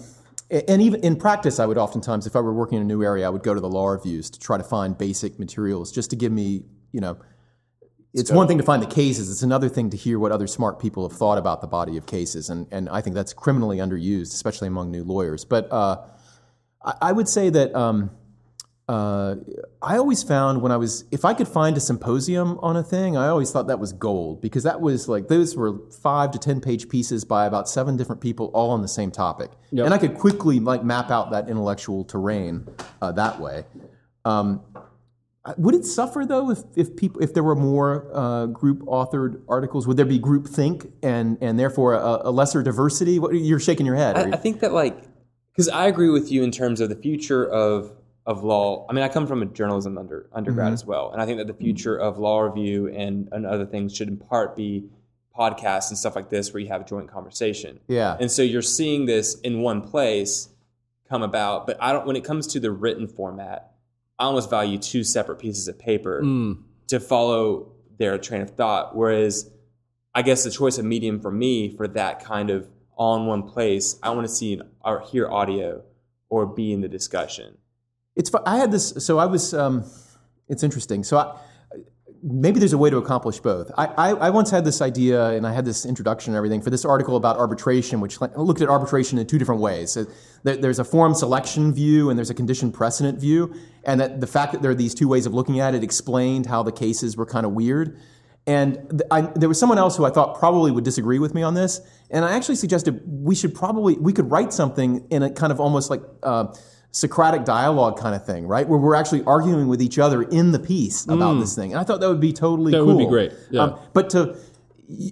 and 0.51 0.81
even 0.83 1.01
in 1.01 1.15
practice, 1.15 1.59
I 1.59 1.65
would 1.65 1.79
oftentimes, 1.79 2.27
if 2.27 2.35
I 2.35 2.41
were 2.41 2.53
working 2.53 2.77
in 2.77 2.83
a 2.83 2.85
new 2.85 3.03
area, 3.03 3.25
I 3.25 3.29
would 3.29 3.43
go 3.43 3.55
to 3.55 3.59
the 3.59 3.69
law 3.69 3.87
reviews 3.87 4.29
to 4.29 4.39
try 4.39 4.57
to 4.57 4.63
find 4.63 4.95
basic 4.95 5.39
materials, 5.39 5.91
just 5.91 6.11
to 6.11 6.15
give 6.15 6.31
me, 6.31 6.63
you 6.91 7.01
know. 7.01 7.17
It's 8.15 8.31
one 8.31 8.47
thing 8.47 8.57
to 8.57 8.63
find 8.63 8.81
the 8.81 8.87
cases; 8.87 9.29
it's 9.29 9.43
another 9.43 9.69
thing 9.69 9.89
to 9.89 9.97
hear 9.97 10.17
what 10.17 10.31
other 10.31 10.47
smart 10.47 10.79
people 10.79 11.07
have 11.07 11.17
thought 11.17 11.37
about 11.37 11.61
the 11.61 11.67
body 11.67 11.97
of 11.97 12.05
cases, 12.05 12.49
and 12.49 12.65
and 12.71 12.89
I 12.89 13.01
think 13.01 13.15
that's 13.15 13.33
criminally 13.33 13.77
underused, 13.77 14.33
especially 14.33 14.67
among 14.67 14.91
new 14.91 15.03
lawyers. 15.03 15.45
But 15.45 15.71
uh, 15.71 15.97
I, 16.83 16.93
I 17.01 17.11
would 17.11 17.27
say 17.27 17.49
that 17.49 17.75
um, 17.75 18.11
uh, 18.87 19.35
I 19.81 19.97
always 19.97 20.21
found 20.21 20.61
when 20.61 20.71
I 20.71 20.77
was, 20.77 21.05
if 21.11 21.25
I 21.25 21.33
could 21.33 21.47
find 21.47 21.75
a 21.75 21.79
symposium 21.79 22.59
on 22.59 22.77
a 22.77 22.83
thing, 22.83 23.17
I 23.17 23.27
always 23.27 23.51
thought 23.51 23.67
that 23.67 23.79
was 23.79 23.93
gold 23.93 24.41
because 24.41 24.63
that 24.63 24.79
was 24.79 25.07
like, 25.07 25.27
those 25.27 25.55
were 25.55 25.79
five 25.89 26.31
to 26.31 26.39
10 26.39 26.61
page 26.61 26.87
pieces 26.87 27.25
by 27.25 27.47
about 27.47 27.67
seven 27.67 27.97
different 27.97 28.21
people 28.21 28.51
all 28.53 28.69
on 28.69 28.83
the 28.83 28.87
same 28.87 29.09
topic. 29.09 29.51
Yep. 29.71 29.85
And 29.85 29.93
I 29.93 29.97
could 29.97 30.17
quickly 30.17 30.59
like 30.59 30.83
map 30.83 31.09
out 31.09 31.31
that 31.31 31.49
intellectual 31.49 32.03
terrain 32.03 32.67
uh, 33.01 33.11
that 33.13 33.39
way. 33.39 33.65
Um, 34.23 34.61
would 35.57 35.75
it 35.75 35.85
suffer 35.85 36.25
though 36.25 36.49
if, 36.51 36.59
if 36.75 36.95
people 36.95 37.21
if 37.21 37.33
there 37.33 37.43
were 37.43 37.55
more 37.55 38.07
uh, 38.13 38.45
group 38.47 38.79
authored 38.81 39.41
articles? 39.47 39.87
Would 39.87 39.97
there 39.97 40.05
be 40.05 40.19
group 40.19 40.47
think 40.47 40.91
and 41.03 41.37
and 41.41 41.59
therefore 41.59 41.93
a, 41.93 42.21
a 42.25 42.31
lesser 42.31 42.63
diversity? 42.63 43.19
What, 43.19 43.33
you're 43.35 43.59
shaking 43.59 43.85
your 43.85 43.95
head. 43.95 44.15
I, 44.17 44.25
you- 44.27 44.33
I 44.33 44.37
think 44.37 44.59
that 44.61 44.71
like 44.73 44.97
because 45.51 45.69
I 45.69 45.85
agree 45.87 46.09
with 46.09 46.31
you 46.31 46.43
in 46.43 46.51
terms 46.51 46.81
of 46.81 46.89
the 46.89 46.95
future 46.95 47.45
of 47.45 47.91
of 48.25 48.43
law. 48.43 48.87
I 48.89 48.93
mean, 48.93 49.03
I 49.03 49.07
come 49.07 49.27
from 49.27 49.43
a 49.43 49.45
journalism 49.45 49.97
under 49.99 50.27
undergrad 50.33 50.65
Mm-hmm. 50.67 50.73
as 50.73 50.85
well, 50.85 51.11
and 51.11 51.21
I 51.21 51.25
think 51.27 51.37
that 51.37 51.45
the 51.47 51.53
future 51.53 51.95
of 51.95 52.17
law 52.17 52.39
review 52.41 52.87
and, 52.87 53.29
and 53.31 53.45
other 53.45 53.67
things 53.67 53.95
should 53.95 54.07
in 54.07 54.17
part 54.17 54.55
be 54.55 54.85
podcasts 55.37 55.89
and 55.89 55.97
stuff 55.97 56.15
like 56.15 56.29
this 56.29 56.51
where 56.53 56.59
you 56.61 56.69
have 56.69 56.81
a 56.81 56.85
joint 56.85 57.11
conversation. 57.11 57.79
yeah. 57.87 58.15
And 58.19 58.31
so 58.31 58.41
you're 58.41 58.61
seeing 58.61 59.05
this 59.05 59.39
in 59.41 59.59
one 59.61 59.81
place 59.81 60.49
come 61.09 61.21
about, 61.21 61.67
but 61.67 61.77
I 61.79 61.91
don't. 61.91 62.07
When 62.07 62.15
it 62.15 62.23
comes 62.23 62.47
to 62.47 62.59
the 62.59 62.71
written 62.71 63.07
format, 63.07 63.73
I 64.19 64.25
almost 64.25 64.49
value 64.49 64.77
two 64.77 65.03
separate 65.03 65.37
pieces 65.39 65.67
of 65.67 65.77
paper 65.77 66.21
Mm. 66.23 66.57
to 66.87 66.99
follow 66.99 67.71
their 67.97 68.17
train 68.17 68.41
of 68.41 68.51
thought. 68.51 68.95
Whereas, 68.95 69.49
I 70.13 70.21
guess 70.21 70.43
the 70.43 70.51
choice 70.51 70.77
of 70.77 70.85
medium 70.85 71.19
for 71.19 71.31
me 71.31 71.69
for 71.75 71.87
that 71.89 72.23
kind 72.23 72.49
of 72.49 72.67
all 72.97 73.17
in 73.17 73.25
one 73.25 73.43
place, 73.43 73.97
I 74.01 74.11
want 74.11 74.25
to 74.27 74.33
see 74.33 74.59
or 74.83 75.01
hear 75.01 75.29
audio 75.29 75.83
or 76.29 76.45
be 76.45 76.71
in 76.71 76.81
the 76.81 76.87
discussion. 76.87 77.57
It's 78.15 78.31
I 78.45 78.57
had 78.57 78.71
this. 78.71 78.93
So 78.99 79.17
I 79.19 79.25
was. 79.25 79.53
Um, 79.53 79.83
it's 80.47 80.63
interesting. 80.63 81.03
So 81.03 81.17
I, 81.17 81.37
maybe 82.25 82.59
there's 82.59 82.73
a 82.73 82.77
way 82.77 82.89
to 82.89 82.97
accomplish 82.97 83.39
both. 83.39 83.71
I, 83.77 83.85
I, 83.85 84.09
I 84.09 84.29
once 84.31 84.49
had 84.49 84.65
this 84.65 84.81
idea, 84.81 85.29
and 85.29 85.45
I 85.45 85.53
had 85.53 85.63
this 85.63 85.85
introduction 85.85 86.33
and 86.33 86.37
everything 86.37 86.59
for 86.59 86.71
this 86.71 86.83
article 86.83 87.17
about 87.17 87.37
arbitration, 87.37 88.01
which 88.01 88.19
looked 88.19 88.61
at 88.61 88.69
arbitration 88.69 89.19
in 89.19 89.27
two 89.27 89.37
different 89.37 89.61
ways. 89.61 89.91
So 89.91 90.07
there, 90.43 90.57
there's 90.57 90.79
a 90.79 90.83
forum 90.83 91.13
selection 91.13 91.71
view, 91.71 92.09
and 92.09 92.17
there's 92.17 92.31
a 92.31 92.33
condition 92.33 92.71
precedent 92.71 93.19
view, 93.19 93.53
and 93.83 94.01
that 94.01 94.21
the 94.21 94.27
fact 94.27 94.53
that 94.53 94.63
there 94.63 94.71
are 94.71 94.75
these 94.75 94.95
two 94.95 95.07
ways 95.07 95.27
of 95.27 95.35
looking 95.35 95.59
at 95.59 95.75
it 95.75 95.83
explained 95.83 96.47
how 96.47 96.63
the 96.63 96.71
cases 96.71 97.15
were 97.15 97.27
kind 97.27 97.45
of 97.45 97.51
weird. 97.51 97.99
And 98.47 98.89
th- 98.89 99.01
I, 99.11 99.21
there 99.21 99.49
was 99.49 99.59
someone 99.59 99.77
else 99.77 99.95
who 99.97 100.05
I 100.05 100.09
thought 100.09 100.37
probably 100.39 100.71
would 100.71 100.83
disagree 100.83 101.19
with 101.19 101.35
me 101.35 101.43
on 101.43 101.53
this, 101.53 101.81
and 102.09 102.25
I 102.25 102.35
actually 102.35 102.55
suggested 102.55 103.01
we 103.05 103.35
should 103.35 103.53
probably 103.53 103.95
we 103.97 104.13
could 104.13 104.31
write 104.31 104.51
something 104.51 105.05
in 105.11 105.21
a 105.21 105.29
kind 105.29 105.51
of 105.51 105.59
almost 105.59 105.91
like 105.91 106.01
uh, 106.23 106.47
Socratic 106.95 107.43
dialogue 107.43 107.99
kind 107.99 108.15
of 108.15 108.25
thing, 108.25 108.47
right? 108.47 108.65
Where 108.65 108.79
we're 108.79 108.95
actually 108.95 109.21
arguing 109.25 109.67
with 109.67 109.81
each 109.81 109.99
other 109.99 110.21
in 110.21 110.53
the 110.53 110.59
piece 110.59 111.03
about 111.05 111.39
this 111.41 111.53
thing, 111.53 111.73
and 111.73 111.79
I 111.81 111.83
thought 111.83 111.99
that 111.99 112.07
would 112.07 112.21
be 112.21 112.31
totally 112.31 112.71
That 112.71 112.77
cool. 112.77 112.87
would 112.87 112.97
be 112.97 113.05
great, 113.05 113.33
yeah. 113.51 113.63
Um, 113.63 113.79
but 113.91 114.09
to 114.11 114.37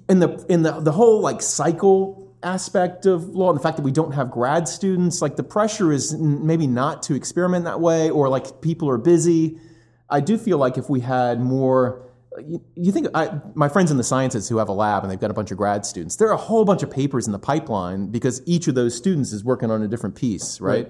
in 0.07 0.19
the 0.19 0.45
in 0.47 0.61
the 0.63 0.71
the 0.79 0.93
whole 0.93 1.19
like 1.19 1.41
cycle 1.41 2.34
aspect 2.41 3.05
of 3.05 3.27
law 3.36 3.49
and 3.49 3.59
the 3.59 3.63
fact 3.63 3.75
that 3.75 3.84
we 3.84 3.91
don't 3.91 4.13
have 4.13 4.31
grad 4.31 4.69
students, 4.69 5.21
like 5.21 5.36
the 5.36 5.43
pressure 5.43 5.91
is 5.91 6.13
n- 6.13 6.45
maybe 6.47 6.67
not 6.67 7.03
to 7.03 7.15
experiment 7.15 7.65
that 7.65 7.81
way, 7.81 8.09
or 8.09 8.29
like 8.29 8.61
people 8.61 8.89
are 8.89 8.97
busy. 8.97 9.57
I 10.09 10.21
do 10.21 10.38
feel 10.38 10.59
like 10.59 10.77
if 10.77 10.89
we 10.89 11.01
had 11.01 11.41
more, 11.41 12.01
you, 12.47 12.63
you 12.75 12.91
think 12.93 13.07
I, 13.13 13.41
my 13.55 13.67
friends 13.67 13.91
in 13.91 13.97
the 13.97 14.03
sciences 14.03 14.47
who 14.47 14.57
have 14.57 14.69
a 14.69 14.73
lab 14.73 15.03
and 15.03 15.11
they've 15.11 15.19
got 15.19 15.31
a 15.31 15.34
bunch 15.34 15.51
of 15.51 15.57
grad 15.57 15.86
students, 15.86 16.15
there 16.15 16.29
are 16.29 16.34
a 16.34 16.38
whole 16.38 16.63
bunch 16.63 16.81
of 16.81 16.89
papers 16.91 17.25
in 17.25 17.34
the 17.34 17.39
pipeline 17.39 18.07
because 18.07 18.41
each 18.45 18.69
of 18.69 18.75
those 18.75 18.95
students 18.95 19.34
is 19.34 19.43
working 19.43 19.69
on 19.69 19.81
a 19.81 19.88
different 19.89 20.15
piece, 20.15 20.61
right? 20.61 20.88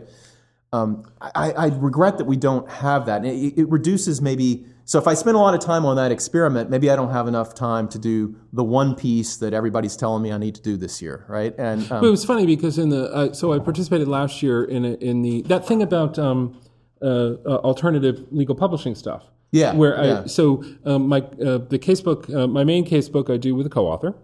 Um, 0.73 1.05
I, 1.21 1.51
I 1.51 1.67
regret 1.67 2.17
that 2.17 2.25
we 2.25 2.35
don't 2.35 2.67
have 2.69 3.05
that. 3.05 3.23
It, 3.23 3.57
it 3.57 3.69
reduces 3.69 4.21
maybe. 4.21 4.65
So 4.85 4.97
if 4.97 5.07
I 5.07 5.13
spend 5.13 5.37
a 5.37 5.39
lot 5.39 5.53
of 5.53 5.61
time 5.61 5.85
on 5.85 5.95
that 5.97 6.11
experiment, 6.11 6.69
maybe 6.69 6.89
I 6.89 6.95
don't 6.95 7.11
have 7.11 7.27
enough 7.27 7.53
time 7.53 7.87
to 7.89 7.99
do 7.99 8.35
the 8.51 8.63
one 8.63 8.95
piece 8.95 9.37
that 9.37 9.53
everybody's 9.53 9.95
telling 9.95 10.23
me 10.23 10.31
I 10.31 10.37
need 10.37 10.55
to 10.55 10.61
do 10.61 10.75
this 10.75 11.01
year, 11.01 11.25
right? 11.29 11.53
And 11.59 11.83
um, 11.91 12.01
But 12.01 12.07
it 12.07 12.11
was 12.11 12.25
funny 12.25 12.47
because 12.47 12.79
in 12.79 12.89
the 12.89 13.09
uh, 13.13 13.33
so 13.33 13.53
I 13.53 13.59
participated 13.59 14.07
last 14.07 14.41
year 14.41 14.63
in 14.63 14.83
a, 14.83 14.93
in 14.95 15.21
the 15.21 15.43
that 15.43 15.67
thing 15.67 15.83
about 15.83 16.17
um, 16.17 16.59
uh, 17.01 17.05
uh, 17.05 17.59
alternative 17.63 18.25
legal 18.31 18.55
publishing 18.55 18.95
stuff. 18.95 19.25
Yeah, 19.51 19.75
where 19.75 19.99
I 19.99 20.05
yeah. 20.05 20.25
so 20.25 20.63
um, 20.85 21.07
my 21.07 21.19
uh, 21.19 21.59
the 21.59 21.77
casebook 21.77 22.33
uh, 22.33 22.47
my 22.47 22.63
main 22.63 22.83
casebook 22.83 23.31
I 23.31 23.37
do 23.37 23.53
with 23.53 23.67
a 23.67 23.69
co-author, 23.69 24.15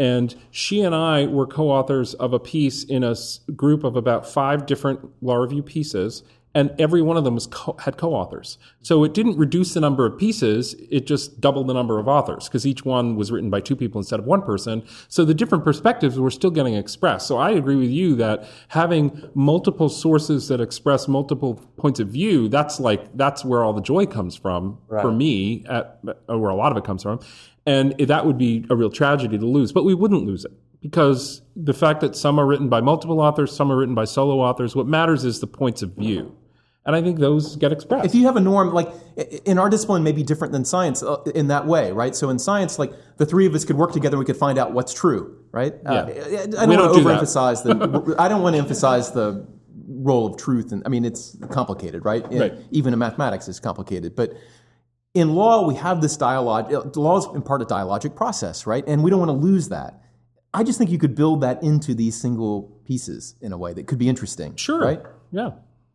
and 0.00 0.34
she 0.50 0.80
and 0.80 0.94
I 0.94 1.26
were 1.26 1.46
co-authors 1.46 2.14
of 2.14 2.32
a 2.32 2.40
piece 2.40 2.82
in 2.84 3.04
a 3.04 3.14
group 3.54 3.84
of 3.84 3.96
about 3.96 4.26
five 4.26 4.64
different 4.64 5.00
law 5.22 5.36
review 5.36 5.62
pieces. 5.62 6.24
And 6.52 6.74
every 6.80 7.00
one 7.00 7.16
of 7.16 7.22
them 7.22 7.34
was 7.36 7.46
co- 7.46 7.76
had 7.78 7.96
co-authors, 7.96 8.58
so 8.82 9.04
it 9.04 9.14
didn't 9.14 9.38
reduce 9.38 9.72
the 9.74 9.80
number 9.80 10.04
of 10.04 10.18
pieces; 10.18 10.74
it 10.90 11.06
just 11.06 11.40
doubled 11.40 11.68
the 11.68 11.74
number 11.74 12.00
of 12.00 12.08
authors 12.08 12.48
because 12.48 12.66
each 12.66 12.84
one 12.84 13.14
was 13.14 13.30
written 13.30 13.50
by 13.50 13.60
two 13.60 13.76
people 13.76 14.00
instead 14.00 14.18
of 14.18 14.26
one 14.26 14.42
person. 14.42 14.82
So 15.06 15.24
the 15.24 15.32
different 15.32 15.62
perspectives 15.62 16.18
were 16.18 16.32
still 16.32 16.50
getting 16.50 16.74
expressed. 16.74 17.28
So 17.28 17.38
I 17.38 17.50
agree 17.50 17.76
with 17.76 17.90
you 17.90 18.16
that 18.16 18.48
having 18.66 19.30
multiple 19.34 19.88
sources 19.88 20.48
that 20.48 20.60
express 20.60 21.06
multiple 21.06 21.54
points 21.76 22.00
of 22.00 22.08
view—that's 22.08 22.80
like 22.80 23.16
that's 23.16 23.44
where 23.44 23.62
all 23.62 23.72
the 23.72 23.80
joy 23.80 24.06
comes 24.06 24.34
from 24.34 24.76
for 24.88 25.12
me, 25.12 25.64
at, 25.68 26.00
where 26.26 26.50
a 26.50 26.56
lot 26.56 26.72
of 26.72 26.78
it 26.78 26.82
comes 26.82 27.04
from, 27.04 27.20
and 27.66 27.94
that 27.98 28.26
would 28.26 28.38
be 28.38 28.66
a 28.70 28.76
real 28.76 28.90
tragedy 28.90 29.38
to 29.38 29.46
lose. 29.46 29.72
But 29.72 29.84
we 29.84 29.94
wouldn't 29.94 30.24
lose 30.24 30.44
it 30.44 30.52
because 30.80 31.42
the 31.54 31.74
fact 31.74 32.00
that 32.00 32.16
some 32.16 32.38
are 32.38 32.46
written 32.46 32.68
by 32.68 32.80
multiple 32.80 33.20
authors, 33.20 33.54
some 33.54 33.70
are 33.70 33.76
written 33.76 33.94
by 33.94 34.04
solo 34.04 34.40
authors. 34.40 34.74
What 34.74 34.86
matters 34.86 35.24
is 35.24 35.40
the 35.40 35.46
points 35.46 35.82
of 35.82 35.94
view. 35.94 36.36
And 36.86 36.96
I 36.96 37.02
think 37.02 37.18
those 37.18 37.56
get 37.56 37.72
expressed. 37.72 38.06
if 38.06 38.14
you 38.14 38.24
have 38.24 38.36
a 38.36 38.40
norm, 38.40 38.72
like 38.72 38.88
in 39.44 39.58
our 39.58 39.68
discipline, 39.68 40.02
may 40.02 40.12
be 40.12 40.22
different 40.22 40.52
than 40.52 40.64
science 40.64 41.02
uh, 41.02 41.22
in 41.34 41.48
that 41.48 41.66
way, 41.66 41.92
right? 41.92 42.16
So 42.16 42.30
in 42.30 42.38
science, 42.38 42.78
like 42.78 42.92
the 43.18 43.26
three 43.26 43.46
of 43.46 43.54
us 43.54 43.66
could 43.66 43.76
work 43.76 43.92
together, 43.92 44.14
and 44.14 44.20
we 44.20 44.24
could 44.24 44.38
find 44.38 44.58
out 44.58 44.72
what's 44.72 44.94
true, 44.94 45.44
right? 45.52 45.74
Uh, 45.84 45.90
I 45.90 45.92
I 45.92 46.46
don't 46.46 46.50
don't 46.50 46.68
want 46.68 46.94
do 46.94 47.02
to 47.02 47.08
overemphasize 47.08 47.62
the. 47.62 48.16
I 48.18 48.28
don't 48.28 48.42
want 48.42 48.54
to 48.54 48.62
emphasize 48.62 49.12
the 49.12 49.46
role 49.88 50.26
of 50.26 50.38
truth, 50.38 50.72
and 50.72 50.82
I 50.86 50.88
mean 50.88 51.04
it's 51.04 51.36
complicated, 51.50 52.06
right? 52.06 52.24
Right. 52.32 52.54
Even 52.70 52.94
in 52.94 52.98
mathematics, 52.98 53.46
it's 53.48 53.60
complicated, 53.60 54.16
but. 54.16 54.32
In 55.14 55.34
law, 55.34 55.66
we 55.66 55.74
have 55.74 56.00
this 56.00 56.16
dialogue. 56.16 56.72
uh, 56.72 56.82
Law 56.94 57.18
is 57.18 57.26
in 57.34 57.42
part 57.42 57.62
a 57.62 57.64
dialogic 57.64 58.14
process, 58.14 58.64
right? 58.66 58.84
And 58.86 59.02
we 59.02 59.10
don't 59.10 59.18
want 59.18 59.30
to 59.30 59.36
lose 59.36 59.68
that. 59.70 60.00
I 60.54 60.62
just 60.62 60.78
think 60.78 60.90
you 60.90 60.98
could 60.98 61.14
build 61.16 61.40
that 61.40 61.62
into 61.62 61.94
these 61.94 62.14
single 62.20 62.78
pieces 62.84 63.34
in 63.40 63.52
a 63.52 63.58
way 63.58 63.72
that 63.72 63.86
could 63.88 63.98
be 63.98 64.08
interesting. 64.08 64.54
sure. 64.56 64.80
Right? 64.80 65.00
Yeah. 65.32 65.50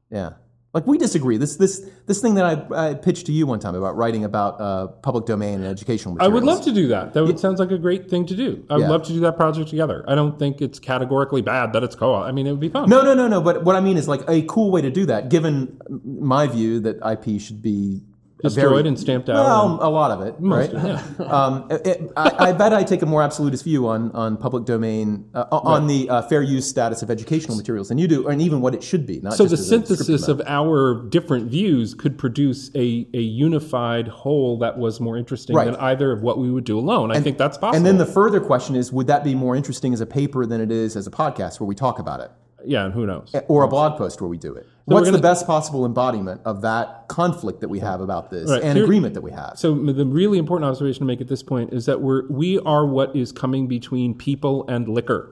Yeah. 0.09 0.31
Like 0.73 0.85
we 0.85 0.97
disagree. 0.97 1.37
This 1.37 1.55
this 1.55 1.89
this 2.05 2.19
thing 2.21 2.35
that 2.35 2.45
I, 2.73 2.89
I 2.89 2.93
pitched 2.95 3.27
to 3.27 3.31
you 3.31 3.47
one 3.47 3.59
time 3.59 3.75
about 3.75 3.95
writing 3.95 4.25
about 4.25 4.59
uh, 4.59 4.87
public 4.87 5.25
domain 5.25 5.55
and 5.55 5.65
educational 5.65 6.17
I 6.19 6.27
would 6.27 6.43
love 6.43 6.61
to 6.65 6.73
do 6.73 6.89
that. 6.89 7.13
That 7.13 7.23
would, 7.23 7.39
sounds 7.39 7.61
like 7.61 7.71
a 7.71 7.77
great 7.77 8.09
thing 8.09 8.25
to 8.25 8.35
do. 8.35 8.65
I 8.69 8.73
would 8.75 8.81
Yeah. 8.81 8.89
love 8.89 9.03
to 9.03 9.13
do 9.13 9.21
that 9.21 9.37
project 9.37 9.69
together. 9.69 10.03
I 10.05 10.15
don't 10.15 10.37
think 10.37 10.59
it's 10.61 10.77
categorically 10.79 11.41
bad 11.41 11.71
that 11.71 11.83
it's 11.83 11.95
co-op. 11.95 12.25
I 12.25 12.33
mean, 12.33 12.45
it 12.45 12.51
would 12.51 12.59
be 12.59 12.67
fun. 12.67 12.89
No, 12.89 13.01
no, 13.03 13.13
no, 13.13 13.29
no. 13.29 13.39
But 13.39 13.63
what 13.63 13.77
I 13.77 13.79
mean 13.79 13.95
is 13.95 14.09
like 14.09 14.23
a 14.29 14.41
cool 14.43 14.69
way 14.69 14.81
to 14.81 14.91
do 14.91 15.05
that. 15.05 15.29
Given 15.29 15.79
my 16.03 16.45
view 16.47 16.81
that 16.81 16.97
IP 17.09 17.39
should 17.39 17.61
be 17.61 18.01
Destroyed 18.43 18.69
very- 18.69 18.87
and 18.89 18.99
stamped 18.99 19.29
out. 19.29 19.35
Well, 19.35 19.79
a 19.81 19.89
lot 19.89 20.11
of 20.11 20.21
it, 20.27 20.35
right? 20.39 20.69
of 20.69 21.19
it, 21.19 21.21
um, 21.31 21.67
it- 21.71 22.11
I, 22.17 22.49
I 22.49 22.51
bet 22.51 22.73
I 22.73 22.83
take 22.83 23.01
a 23.01 23.05
more 23.05 23.23
absolutist 23.23 23.63
view 23.63 23.87
on 23.87 24.11
on 24.11 24.35
public 24.37 24.65
domain 24.65 25.29
uh, 25.33 25.45
on 25.51 25.87
the 25.87 26.09
uh, 26.09 26.21
fair 26.23 26.41
use 26.41 26.67
status 26.69 27.01
of 27.01 27.09
educational 27.09 27.55
materials 27.55 27.87
than 27.89 27.97
you 27.97 28.07
do, 28.07 28.27
and 28.27 28.41
even 28.41 28.59
what 28.61 28.75
it 28.75 28.83
should 28.83 29.05
be. 29.07 29.21
Not 29.21 29.33
so 29.33 29.45
the 29.45 29.53
as 29.53 29.53
a 29.53 29.57
descriptive 29.63 29.97
synthesis 29.97 30.27
of 30.27 30.41
our 30.45 31.05
different 31.09 31.49
views 31.49 31.93
could 31.93 32.17
produce 32.17 32.69
a, 32.75 33.07
a 33.13 33.21
unified 33.21 34.07
whole 34.09 34.59
that 34.59 34.77
was 34.77 34.99
more 34.99 35.17
interesting 35.17 35.55
Right. 35.55 35.65
than 35.65 35.75
either 35.77 36.11
of 36.11 36.21
what 36.21 36.37
we 36.37 36.51
would 36.51 36.65
do 36.65 36.77
alone. 36.77 37.11
I 37.11 37.21
think 37.21 37.37
that's 37.37 37.57
possible. 37.57 37.77
And 37.77 37.85
then 37.85 37.97
the 37.97 38.05
further 38.05 38.41
question 38.41 38.75
is, 38.75 38.91
would 38.91 39.07
that 39.07 39.23
be 39.23 39.33
more 39.33 39.55
interesting 39.55 39.93
as 39.93 40.01
a 40.01 40.05
paper 40.05 40.45
than 40.45 40.59
it 40.59 40.71
is 40.71 40.95
as 40.97 41.07
a 41.07 41.11
podcast 41.11 41.59
where 41.61 41.67
we 41.67 41.75
talk 41.75 41.99
about 41.99 42.19
it? 42.19 42.31
yeah, 42.67 42.83
and 42.83 42.93
who 42.93 43.05
knows? 43.05 43.33
or 43.47 43.63
a 43.63 43.67
blog 43.67 43.95
post 43.97 44.19
where 44.21 44.27
we 44.27 44.37
do 44.37 44.53
it. 44.55 44.67
We're 44.87 44.95
What's 44.95 45.07
gonna- 45.07 45.17
the 45.17 45.21
best 45.23 45.47
possible 45.47 45.85
embodiment 45.85 46.41
of 46.45 46.61
that 46.61 47.07
conflict 47.07 47.61
that 47.61 47.69
we 47.69 47.79
have 47.79 48.01
about 48.01 48.29
this 48.29 48.49
Right. 48.49 48.61
and 48.63 48.75
Here- 48.77 48.83
agreement 48.83 49.15
that 49.15 49.21
we 49.23 49.31
have? 49.31 49.53
So 49.55 49.73
the 49.73 50.05
really 50.05 50.37
important 50.37 50.69
observation 50.69 50.99
to 50.99 51.05
make 51.05 51.21
at 51.21 51.27
this 51.27 51.41
point 51.43 51.73
is 51.73 51.85
that 51.87 52.01
we're 52.01 52.27
we 52.29 52.59
are 52.59 52.85
what 52.85 53.15
is 53.15 53.31
coming 53.31 53.67
between 53.67 54.13
people 54.13 54.63
and 54.67 54.87
liquor. 54.87 55.31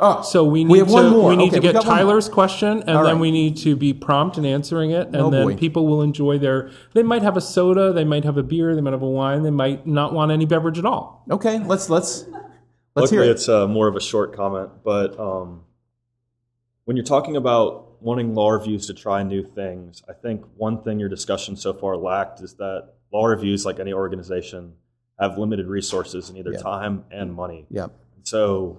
oh, 0.00 0.22
So 0.22 0.44
we 0.44 0.62
need 0.64 0.70
we 0.72 0.78
have 0.78 0.86
to 0.88 0.94
one 0.94 1.10
more. 1.10 1.28
we 1.30 1.36
need 1.36 1.48
Okay, 1.48 1.56
to 1.56 1.60
get 1.62 1.72
got 1.74 1.84
one 1.86 1.96
more. 1.96 1.96
Tyler's 2.06 2.28
question, 2.28 2.82
and 2.86 2.96
All 2.96 3.02
then 3.04 3.14
right. 3.14 3.20
we 3.20 3.30
need 3.32 3.56
to 3.58 3.74
be 3.76 3.92
prompt 3.92 4.36
in 4.38 4.44
answering 4.44 4.90
it, 4.92 5.06
and 5.08 5.16
Oh, 5.16 5.30
then 5.30 5.44
boy. 5.46 5.56
people 5.56 5.86
will 5.88 6.02
enjoy 6.02 6.38
their. 6.38 6.70
They 6.94 7.02
might 7.02 7.22
have 7.22 7.36
a 7.36 7.40
soda, 7.40 7.92
they 7.92 8.04
might 8.04 8.24
have 8.24 8.36
a 8.36 8.42
beer, 8.44 8.74
they 8.76 8.80
might 8.80 8.92
have 8.92 9.02
a 9.02 9.08
wine, 9.08 9.42
they 9.42 9.50
might 9.50 9.86
not 9.88 10.12
want 10.12 10.30
any 10.32 10.44
beverage 10.46 10.78
at 10.78 10.84
all. 10.84 11.24
Okay, 11.30 11.58
let's 11.66 11.88
let's 11.90 12.26
let's 12.96 13.10
hear 13.10 13.22
it. 13.22 13.28
it's 13.30 13.48
uh, 13.48 13.66
more 13.68 13.86
of 13.88 13.96
a 13.96 14.00
short 14.00 14.36
comment, 14.36 14.70
but 14.84 15.18
um, 15.18 15.62
when 16.84 16.96
you're 16.96 17.04
talking 17.04 17.34
about 17.36 17.87
wanting 18.00 18.34
law 18.34 18.50
reviews 18.50 18.86
to 18.86 18.94
try 18.94 19.22
new 19.22 19.42
things, 19.42 20.02
I 20.08 20.12
think 20.12 20.44
one 20.56 20.82
thing 20.82 20.98
your 20.98 21.08
discussion 21.08 21.56
so 21.56 21.72
far 21.72 21.96
lacked 21.96 22.40
is 22.40 22.54
that 22.54 22.90
law 23.12 23.26
reviews, 23.26 23.64
like 23.66 23.78
any 23.80 23.92
organization, 23.92 24.74
have 25.18 25.36
limited 25.38 25.66
resources 25.66 26.30
in 26.30 26.36
either 26.36 26.52
Yeah. 26.52 26.58
time 26.60 27.04
and 27.10 27.34
money. 27.34 27.66
Yeah, 27.70 27.88
So, 28.22 28.78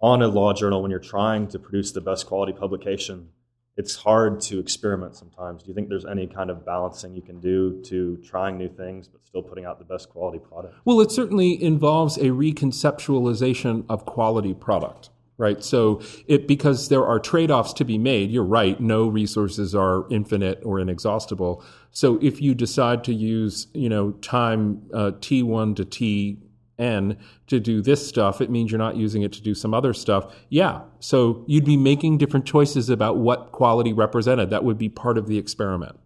on 0.00 0.22
a 0.22 0.28
law 0.28 0.52
journal, 0.54 0.80
when 0.82 0.90
you're 0.90 0.98
trying 0.98 1.46
to 1.48 1.58
produce 1.58 1.92
the 1.92 2.00
best 2.00 2.26
quality 2.26 2.52
publication, 2.52 3.28
it's 3.76 3.96
hard 3.96 4.40
to 4.40 4.58
experiment 4.58 5.14
sometimes. 5.14 5.62
Do 5.62 5.68
you 5.68 5.74
think 5.74 5.88
there's 5.90 6.06
any 6.06 6.26
kind 6.26 6.50
of 6.50 6.64
balancing 6.64 7.14
you 7.14 7.22
can 7.22 7.38
do 7.40 7.80
to 7.84 8.16
trying 8.18 8.58
new 8.58 8.68
things 8.68 9.06
but 9.08 9.24
still 9.24 9.42
putting 9.42 9.64
out 9.64 9.78
the 9.78 9.84
best 9.84 10.08
quality 10.08 10.38
product? 10.38 10.74
Well, 10.84 11.00
it 11.00 11.10
certainly 11.12 11.62
involves 11.62 12.16
a 12.16 12.30
reconceptualization 12.30 13.84
of 13.88 14.04
quality 14.06 14.54
product, 14.54 15.09
right? 15.40 15.64
So 15.64 16.02
it 16.28 16.46
because 16.46 16.90
there 16.90 17.04
are 17.04 17.18
trade-offs 17.18 17.72
to 17.74 17.84
be 17.84 17.96
made. 17.96 18.30
You're 18.30 18.44
right. 18.44 18.78
No 18.78 19.08
resources 19.08 19.74
are 19.74 20.04
infinite 20.10 20.60
or 20.64 20.78
inexhaustible. 20.78 21.64
So 21.90 22.18
if 22.20 22.42
you 22.42 22.54
decide 22.54 23.02
to 23.04 23.14
use, 23.14 23.66
you 23.72 23.88
know, 23.88 24.12
time 24.20 24.82
uh, 24.92 25.12
T1 25.18 25.76
to 25.76 25.84
T 25.86 26.38
N 26.78 27.16
to 27.46 27.58
do 27.58 27.80
this 27.80 28.06
stuff, 28.06 28.40
it 28.40 28.50
means 28.50 28.70
you're 28.70 28.78
not 28.78 28.96
using 28.96 29.22
it 29.22 29.32
to 29.32 29.42
do 29.42 29.54
some 29.54 29.72
other 29.74 29.94
stuff. 29.94 30.34
Yeah. 30.50 30.82
So 31.00 31.44
you'd 31.46 31.64
be 31.64 31.76
making 31.76 32.18
different 32.18 32.44
choices 32.44 32.90
about 32.90 33.16
what 33.16 33.52
quality 33.52 33.92
represented. 33.94 34.50
That 34.50 34.64
would 34.64 34.78
be 34.78 34.88
part 34.90 35.16
of 35.16 35.26
the 35.26 35.38
experiment. 35.38 35.98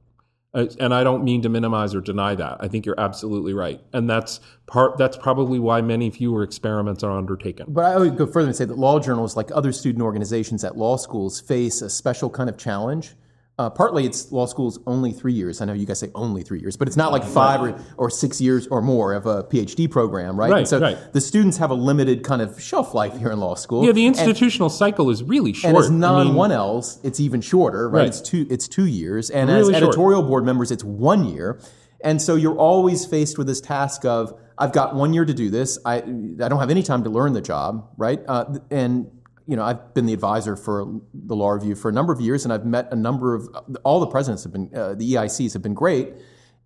Uh, 0.55 0.67
and 0.79 0.95
I 0.95 1.03
don't 1.03 1.25
mean 1.25 1.43
to 1.43 1.49
minimize 1.49 1.95
or 1.95 2.01
deny 2.01 2.35
that. 2.37 2.59
I 2.61 2.69
think 2.69 2.87
you're 2.87 2.99
absolutely 2.99 3.53
right. 3.53 3.81
And 3.93 4.09
that's 4.09 4.41
part 4.67 4.97
that's 4.97 5.17
probably 5.17 5.59
why 5.59 5.81
many 5.81 6.11
fewer 6.11 6.43
experiments 6.43 7.03
are 7.03 7.11
undertaken. 7.11 7.67
But 7.69 7.85
I 7.87 7.99
would 7.99 8.17
go 8.17 8.27
further 8.27 8.49
and 8.49 8.57
say 8.57 8.65
that 8.65 8.79
law 8.79 9.01
journals, 9.01 9.37
like 9.37 9.51
other 9.53 9.73
student 9.73 10.03
organizations 10.03 10.63
at 10.63 10.77
law 10.77 10.97
schools, 10.97 11.41
face 11.41 11.83
a 11.83 11.91
special 11.91 12.31
kind 12.31 12.49
of 12.49 12.57
challenge 12.57 13.15
uh, 13.57 13.71
partly 13.71 14.05
it's 14.05 14.33
law 14.33 14.47
school's 14.47 14.81
only 14.87 15.13
three 15.13 15.33
years. 15.33 15.61
I 15.61 15.65
know 15.65 15.73
you 15.75 15.87
guys 15.87 16.01
say 16.01 16.11
only 16.15 16.43
three 16.43 16.61
years, 16.61 16.77
but 16.77 16.89
it's 16.89 16.97
not 16.97 17.13
like 17.13 17.23
five 17.23 17.61
or, 17.61 17.81
or 17.97 18.11
six 18.11 18.41
years 18.41 18.67
or 18.67 18.83
more 18.83 19.13
of 19.15 19.27
a 19.27 19.45
PhD 19.45 19.89
program, 19.89 20.37
right? 20.39 20.51
Right, 20.51 20.59
And 20.59 20.69
so 20.69 20.81
right. 20.81 20.99
the 21.13 21.21
students 21.21 21.59
have 21.59 21.71
a 21.71 21.75
limited 21.75 22.25
kind 22.25 22.43
of 22.43 22.61
shelf 22.61 22.95
life 22.95 23.17
here 23.17 23.31
in 23.31 23.39
law 23.39 23.55
school. 23.55 23.85
Yeah, 23.85 23.93
the 23.93 24.07
And- 24.07 24.17
institutional 24.19 24.71
cycle 24.71 25.09
is 25.09 25.23
really 25.23 25.53
short. 25.53 25.71
and 25.71 25.79
as 25.79 25.87
I 25.87 25.91
mean, 25.91 26.01
non 26.01 26.35
one 26.35 26.51
Ls, 26.51 26.99
it's 27.05 27.21
even 27.21 27.41
shorter, 27.41 27.89
right? 27.89 28.01
Right. 28.01 28.09
It's 28.09 28.21
two 28.21 28.45
it's 28.51 28.67
two 28.67 28.87
years, 28.87 29.31
and 29.31 29.49
Really 29.49 29.61
as 29.61 29.67
short. 29.81 29.83
editorial 29.91 30.23
board 30.23 30.45
members, 30.45 30.73
it's 30.73 30.83
one 30.85 31.25
year, 31.29 31.61
and 32.03 32.21
so 32.21 32.35
you're 32.35 32.57
always 32.59 33.07
faced 33.07 33.39
with 33.39 33.47
this 33.47 33.61
task 33.61 34.05
of 34.05 34.35
I've 34.59 34.73
got 34.73 34.95
one 34.95 35.13
year 35.13 35.25
to 35.25 35.35
do 35.35 35.49
this. 35.51 35.79
I 35.85 35.99
I 35.99 36.49
don't 36.49 36.59
have 36.59 36.71
any 36.71 36.83
time 36.83 37.05
to 37.05 37.11
learn 37.11 37.33
the 37.35 37.41
job, 37.41 37.89
right? 37.97 38.21
Uh, 38.27 38.59
and 38.71 39.07
you 39.47 39.57
know 39.57 39.65
I've 39.65 39.95
been 39.95 40.07
the 40.07 40.13
advisor 40.13 40.57
for 40.57 41.01
the 41.13 41.37
law 41.37 41.51
review 41.51 41.75
for 41.75 41.89
a 41.89 41.93
number 41.93 42.13
of 42.13 42.21
years, 42.21 42.45
and 42.45 42.53
I've 42.53 42.65
met 42.65 42.89
a 42.93 42.97
number 42.97 43.35
of 43.35 43.49
all 43.85 44.01
the 44.01 44.07
presidents 44.07 44.45
have 44.45 44.53
been 44.53 44.71
uh, 44.75 44.95
the 44.95 45.15
EICs 45.15 45.53
have 45.53 45.63
been 45.63 45.75
great. 45.75 46.15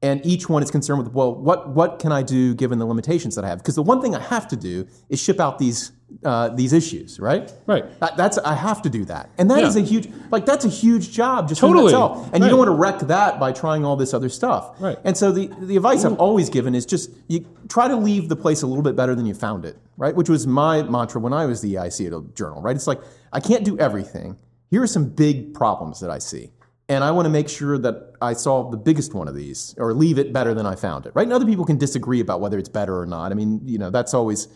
And 0.01 0.25
each 0.25 0.49
one 0.49 0.63
is 0.63 0.71
concerned 0.71 1.03
with, 1.03 1.13
well, 1.13 1.35
what, 1.35 1.71
what 1.71 1.99
can 1.99 2.13
I 2.13 2.23
do 2.23 2.55
given 2.55 2.79
the 2.79 2.87
limitations 2.87 3.35
that 3.35 3.45
I 3.45 3.49
have? 3.49 3.59
Because 3.59 3.75
the 3.75 3.83
one 3.83 4.01
thing 4.01 4.15
I 4.15 4.21
have 4.21 4.47
to 4.49 4.57
do 4.57 4.87
is 5.09 5.21
ship 5.21 5.41
out 5.41 5.59
these, 5.59 5.91
uh, 6.25 6.49
these 6.51 6.73
issues, 6.73 7.21
right? 7.21 7.53
Right. 7.67 7.85
That, 8.01 8.17
that's 8.17 8.39
I 8.39 8.55
have 8.55 8.83
to 8.83 8.91
do 8.91 9.05
that, 9.07 9.31
and 9.39 9.51
that 9.51 9.61
Yeah. 9.61 9.67
is 9.67 9.77
a 9.77 9.81
huge 9.81 10.09
like 10.31 10.47
that's 10.47 10.65
a 10.65 10.69
huge 10.69 11.11
job 11.13 11.49
just 11.49 11.61
Totally. 11.61 11.87
itself. 11.87 12.31
And 12.33 12.43
you 12.43 12.49
don't 12.51 12.59
want 12.59 12.69
to 12.69 12.75
wreck 12.75 12.99
that 13.01 13.39
by 13.39 13.53
trying 13.53 13.85
all 13.85 13.97
this 13.97 14.15
other 14.15 14.29
stuff. 14.29 14.81
Right. 14.81 14.99
And 15.05 15.17
so 15.17 15.31
the 15.33 15.51
the 15.61 15.77
advice 15.77 16.05
I've 16.05 16.19
always 16.19 16.49
given 16.51 16.75
is 16.75 16.87
just 16.87 17.11
you 17.29 17.45
try 17.69 17.89
to 17.89 17.97
leave 17.97 18.29
the 18.29 18.37
place 18.37 18.63
a 18.63 18.67
little 18.67 18.83
bit 18.83 18.97
better 18.97 19.15
than 19.15 19.27
you 19.27 19.35
found 19.35 19.65
it, 19.65 19.77
right? 19.97 20.15
Which 20.15 20.29
was 20.29 20.47
my 20.47 20.83
mantra 20.83 21.21
when 21.21 21.33
I 21.33 21.45
was 21.47 21.61
the 21.61 21.75
EIC 21.75 22.07
at 22.07 22.13
a 22.13 22.23
journal, 22.35 22.63
right? 22.63 22.75
It's 22.75 22.87
like 22.87 23.01
I 23.33 23.41
can't 23.41 23.65
do 23.65 23.79
everything. 23.79 24.37
Here 24.71 24.83
are 24.83 24.87
some 24.87 25.09
big 25.11 25.55
problems 25.55 26.01
that 26.01 26.11
I 26.11 26.19
see. 26.19 26.51
And 26.91 27.05
I 27.05 27.11
want 27.11 27.27
to 27.27 27.31
make 27.31 27.51
sure 27.51 27.77
that 27.77 28.15
I 28.23 28.33
solve 28.33 28.71
the 28.71 28.79
biggest 28.79 29.13
one 29.13 29.29
of 29.29 29.35
these 29.35 29.75
or 29.77 29.93
leave 29.93 30.19
it 30.19 30.33
better 30.33 30.55
than 30.55 30.65
I 30.65 30.75
found 30.75 31.05
it, 31.05 31.13
right? 31.15 31.25
And 31.25 31.35
other 31.35 31.45
people 31.45 31.67
can 31.67 31.77
disagree 31.77 32.21
about 32.21 32.41
whether 32.41 32.59
it's 32.59 32.71
better 32.71 32.99
or 32.99 33.05
not. 33.05 33.31
I 33.31 33.35
mean, 33.35 33.61
you 33.67 33.77
know, 33.77 33.91
that's 33.91 34.15
always, 34.15 34.49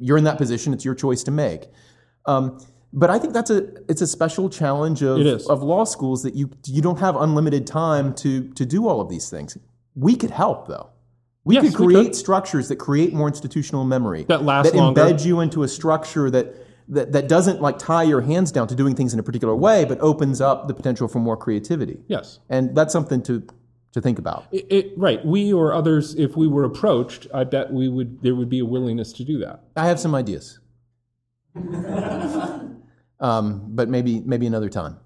you're 0.00 0.16
in 0.18 0.24
that 0.24 0.38
position, 0.38 0.72
it's 0.72 0.84
your 0.84 0.94
choice 0.94 1.22
to 1.24 1.30
make. 1.30 1.66
Um, 2.26 2.58
but 2.92 3.08
I 3.10 3.18
think 3.20 3.32
that's 3.34 3.50
a 3.50 3.68
it's 3.88 4.02
a 4.02 4.06
special 4.06 4.50
challenge 4.50 5.02
of, 5.02 5.18
of 5.48 5.62
law 5.62 5.84
schools 5.84 6.22
that 6.24 6.34
you 6.34 6.50
you 6.66 6.82
don't 6.82 6.98
have 6.98 7.14
unlimited 7.16 7.66
time 7.66 8.14
to 8.16 8.48
to 8.54 8.66
do 8.66 8.88
all 8.88 9.00
of 9.00 9.08
these 9.08 9.30
things. 9.30 9.56
We 9.94 10.16
could 10.16 10.30
help 10.30 10.66
though. 10.66 10.90
We 11.44 11.54
Yes, 11.54 11.62
could 11.74 11.80
we 11.80 11.86
create 11.94 12.04
could. 12.08 12.16
structures 12.16 12.68
that 12.68 12.76
create 12.76 13.14
more 13.14 13.28
institutional 13.28 13.84
memory 13.84 14.24
That 14.28 14.42
last 14.42 14.72
that 14.72 14.74
longer. 14.76 15.00
embed 15.00 15.24
you 15.24 15.40
into 15.40 15.62
a 15.62 15.68
structure 15.68 16.30
that, 16.30 16.54
that 16.88 17.12
that 17.12 17.28
doesn't 17.28 17.62
like 17.62 17.78
tie 17.78 18.02
your 18.02 18.20
hands 18.20 18.52
down 18.52 18.66
to 18.68 18.74
doing 18.74 18.94
things 18.94 19.14
in 19.14 19.20
a 19.20 19.22
particular 19.22 19.54
way, 19.56 19.84
but 19.84 19.98
opens 20.00 20.40
up 20.40 20.66
the 20.68 20.74
potential 20.74 21.06
for 21.08 21.18
more 21.20 21.36
creativity. 21.36 22.00
Yes. 22.08 22.40
And 22.50 22.74
that's 22.76 22.92
something 22.92 23.22
to 23.22 23.42
to 23.92 24.00
think 24.00 24.18
about. 24.18 24.46
It, 24.52 24.66
it, 24.70 24.92
right. 24.96 25.24
We 25.24 25.52
or 25.52 25.72
others, 25.72 26.14
if 26.14 26.36
we 26.36 26.46
were 26.46 26.64
approached, 26.64 27.26
I 27.34 27.44
bet 27.44 27.72
we 27.72 27.88
would. 27.88 28.22
There 28.22 28.34
would 28.34 28.48
be 28.48 28.60
a 28.60 28.64
willingness 28.64 29.12
to 29.14 29.24
do 29.24 29.38
that. 29.38 29.64
I 29.76 29.86
have 29.86 29.98
some 29.98 30.14
ideas, 30.14 30.60
um, 33.20 33.62
but 33.68 33.88
maybe 33.88 34.20
maybe 34.20 34.46
another 34.46 34.68
time. 34.68 34.98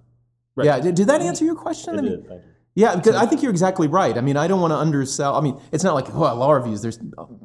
Right. 0.56 0.66
Yeah, 0.66 0.81
did, 0.81 0.94
did 0.94 1.06
that 1.09 1.20
answer 1.20 1.44
your 1.44 1.56
question? 1.56 1.98
I 1.98 2.02
mean, 2.02 2.11
did, 2.11 2.28
thank 2.28 2.43
you. 2.43 2.53
Yeah, 2.76 2.96
because 2.96 3.14
I 3.14 3.24
think 3.26 3.40
you're 3.40 3.52
exactly 3.52 3.86
right. 3.86 4.18
I 4.18 4.20
mean, 4.20 4.36
I 4.36 4.48
don't 4.48 4.60
want 4.60 4.72
to 4.72 4.76
undersell. 4.76 5.36
I 5.36 5.40
mean, 5.40 5.60
it's 5.70 5.84
not 5.84 5.94
like 5.94 6.12
well, 6.12 6.34
law 6.34 6.51
reviews. 6.51 6.82
There's 6.82 6.98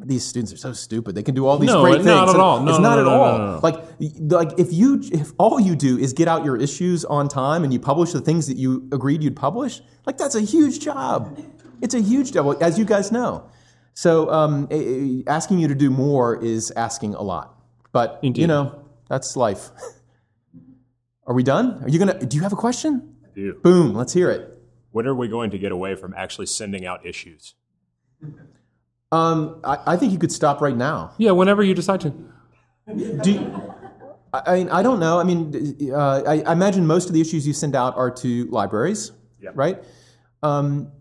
these 0.03 0.26
students 0.26 0.51
are 0.51 0.57
so 0.57 0.73
stupid. 0.73 1.14
They 1.14 1.22
can 1.22 1.35
do 1.35 1.45
all 1.45 1.60
these 1.60 1.69
No, 1.69 1.81
great 1.81 1.97
things. 1.97 2.07
not 2.07 2.30
at 2.30 2.35
all. 2.35 2.61
No, 2.61 2.72
it's 2.72 2.80
no, 2.80 2.89
not 2.89 2.95
no, 2.95 3.01
at 3.01 3.07
all. 3.07 3.60
Like, 3.61 3.76
like 3.99 4.60
if 4.60 4.73
you 4.73 4.99
if 5.11 5.31
all 5.38 5.60
you 5.60 5.76
do 5.76 5.99
is 5.99 6.14
get 6.14 6.27
out 6.27 6.43
your 6.45 6.57
issues 6.57 7.06
on 7.06 7.27
time 7.27 7.64
and 7.64 7.72
you 7.72 7.80
publish 7.80 8.11
the 8.11 8.22
things 8.22 8.47
that 8.47 8.57
you 8.57 8.89
agreed 8.91 9.22
you'd 9.22 9.35
publish, 9.35 9.81
like 10.07 10.18
that's 10.18 10.34
a 10.34 10.41
huge 10.41 10.80
job. 10.80 11.39
It's 11.81 11.93
a 11.93 12.01
huge 12.01 12.31
job, 12.31 12.57
as 12.60 12.80
you 12.80 12.85
guys 12.85 13.11
know. 13.11 13.49
So 13.93 14.31
um, 14.31 14.68
asking 15.27 15.60
you 15.60 15.68
to 15.68 15.76
do 15.76 15.91
more 15.91 16.43
is 16.43 16.72
asking 16.72 17.14
a 17.14 17.22
lot. 17.22 17.56
But 17.91 18.19
Indeed. 18.23 18.41
you 18.41 18.47
know, 18.47 18.84
that's 19.07 19.35
life. 19.35 19.69
Are 21.27 21.35
we 21.35 21.43
done? 21.43 21.84
Are 21.84 21.89
you 21.89 21.99
gonna? 21.99 22.18
Do 22.18 22.35
you 22.35 22.41
have 22.41 22.53
a 22.53 22.56
question? 22.57 23.15
I 23.23 23.30
do. 23.35 23.53
Boom. 23.61 23.93
Let's 23.93 24.14
hear 24.14 24.31
it. 24.31 24.59
When 24.91 25.06
are 25.07 25.16
we 25.16 25.28
going 25.28 25.52
to 25.52 25.57
get 25.57 25.72
away 25.72 25.95
from 25.95 26.14
actually 26.18 26.48
sending 26.48 26.86
out 26.86 27.06
issues? 27.06 27.56
Um, 29.11 29.60
I, 29.64 29.78
I 29.88 29.98
think 29.98 30.11
you 30.11 30.20
could 30.20 30.32
stop 30.32 30.61
right 30.61 30.76
now. 30.76 31.14
Yeah. 31.18 31.32
Whenever 31.32 31.64
you 31.64 31.74
decide 31.74 32.02
to. 32.02 32.14
Do 33.22 33.32
you- 33.32 33.74
I, 34.32 34.41
I 34.45 34.56
mean, 34.57 34.70
I 34.70 34.84
don't 34.84 34.99
know. 34.99 35.20
I 35.20 35.24
mean, 35.24 35.91
uh, 35.91 36.22
I, 36.26 36.41
I 36.41 36.52
imagine 36.53 36.86
most 36.86 37.07
of 37.07 37.14
the 37.14 37.22
issues 37.22 37.48
you 37.48 37.53
send 37.53 37.76
out 37.76 37.98
are 37.98 38.11
to 38.11 38.45
libraries, 38.52 39.11
Yeah. 39.41 39.49
right? 39.56 39.84
Um, 40.44 40.91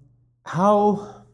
how 0.46 1.24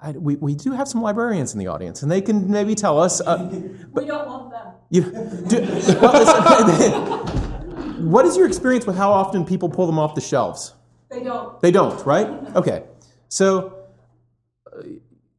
I, 0.00 0.12
we 0.12 0.36
we 0.36 0.54
do 0.54 0.70
have 0.72 0.86
some 0.86 1.02
librarians 1.02 1.52
in 1.52 1.58
the 1.58 1.66
audience, 1.66 2.02
and 2.04 2.10
they 2.12 2.20
can 2.20 2.48
maybe 2.48 2.76
tell 2.76 3.00
us. 3.00 3.20
Uh, 3.20 3.50
We 3.92 4.04
don't 4.04 4.28
want 4.28 4.50
them. 4.52 4.66
you, 4.90 5.02
do, 5.48 5.60
well, 6.00 6.12
listen, 6.12 6.92
what 8.12 8.24
is 8.26 8.36
your 8.36 8.46
experience 8.46 8.86
with 8.86 8.96
how 8.96 9.10
often 9.10 9.44
people 9.44 9.68
pull 9.68 9.86
them 9.86 9.98
off 9.98 10.14
the 10.14 10.20
shelves? 10.20 10.72
They 11.10 11.22
don't. 11.22 11.60
They 11.60 11.70
don't, 11.70 12.04
right? 12.06 12.26
Okay, 12.56 12.84
so 13.28 13.74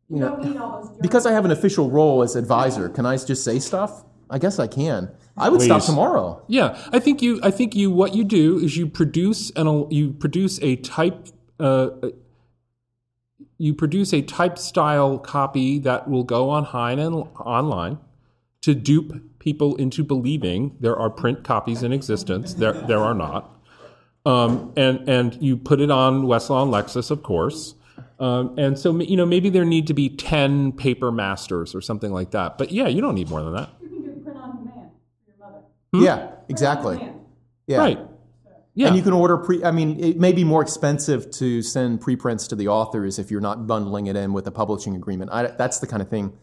We 0.10 0.20
don't 0.20 0.44
need 0.44 1.02
because 1.02 1.26
I 1.26 1.32
have 1.32 1.46
an 1.46 1.52
official 1.52 1.90
role 1.90 2.22
as 2.24 2.36
advisor, 2.36 2.90
can 2.90 3.06
I 3.06 3.18
just 3.18 3.44
say 3.44 3.60
stuff? 3.60 4.04
I 4.30 4.40
guess 4.40 4.60
I 4.60 4.68
can. 4.68 5.12
I 5.38 5.50
would 5.50 5.62
stop 5.62 5.84
tomorrow. 5.84 6.44
Yeah, 6.48 6.78
I 6.92 7.00
think 7.00 7.22
you. 7.22 7.40
I 7.44 7.52
think 7.52 7.76
you. 7.76 7.92
What 7.92 8.16
you 8.16 8.24
do 8.24 8.58
is 8.58 8.78
you 8.78 8.88
produce 8.88 9.52
an. 9.56 9.92
You 9.92 10.12
produce 10.14 10.60
a 10.62 10.78
type. 10.78 11.28
Uh, 11.60 11.90
you 13.58 13.74
produce 13.74 14.14
a 14.14 14.22
type 14.22 14.58
style 14.58 15.18
copy 15.18 15.80
that 15.80 16.10
will 16.10 16.24
go 16.24 16.50
on 16.50 16.66
high 16.66 16.92
and 16.92 17.16
online 17.40 18.00
to 18.62 18.74
dupe 18.74 19.40
people 19.40 19.76
into 19.76 20.04
believing 20.04 20.76
there 20.80 20.98
are 20.98 21.10
print 21.10 21.44
copies 21.44 21.84
in 21.84 21.94
existence. 21.94 22.56
There, 22.56 22.74
there 22.74 23.00
are 23.00 23.14
not. 23.14 23.55
Um, 24.26 24.74
and 24.76 25.08
and 25.08 25.42
you 25.42 25.56
put 25.56 25.80
it 25.80 25.92
on 25.92 26.24
Westlaw 26.24 26.64
and 26.64 26.74
Lexis, 26.74 27.12
of 27.12 27.22
course. 27.22 27.76
Um, 28.20 28.58
and 28.58 28.80
so 28.80 28.98
you 29.00 29.18
know 29.18 29.26
maybe 29.26 29.50
there 29.50 29.66
need 29.66 29.88
to 29.88 29.94
be 29.94 30.10
ten 30.10 30.72
paper 30.72 31.12
masters 31.12 31.76
or 31.76 31.82
something 31.82 32.12
like 32.12 32.32
that. 32.32 32.58
But 32.58 32.72
yeah, 32.72 32.88
you 32.88 33.02
don't 33.02 33.16
need 33.16 33.30
more 33.30 33.44
than 33.44 33.54
that. 33.54 33.70
You 33.82 33.90
can 33.90 34.02
do 34.02 34.24
print 34.24 34.38
on 34.38 34.58
demand 34.58 34.90
for 35.26 35.32
your 35.32 36.02
mother. 36.02 36.06
Yeah, 36.06 36.32
exactly. 36.50 36.98
Print 36.98 37.10
on 37.10 37.16
demand. 37.18 37.28
Yeah. 37.68 37.78
Right. 37.78 38.00
Yeah. 38.74 38.88
And 38.88 38.98
you 38.98 39.04
can 39.04 39.14
order 39.14 39.38
pre. 39.38 39.64
I 39.64 39.72
mean, 39.72 40.00
it 40.00 40.20
may 40.20 40.34
be 40.34 40.44
more 40.44 40.62
expensive 40.62 41.32
to 41.32 41.62
send 41.62 42.02
preprints 42.02 42.48
to 42.48 42.56
the 42.56 42.68
authors 42.68 43.20
if 43.20 43.32
you're 43.32 43.42
not 43.42 43.68
bundling 43.68 44.08
it 44.08 44.16
in 44.16 44.34
with 44.34 44.48
a 44.48 44.52
publishing 44.52 44.96
agreement. 44.96 45.32
I, 45.32 45.48
that's 45.48 45.80
the 45.80 45.88
kind 45.88 46.02
of 46.02 46.10
thing 46.10 46.34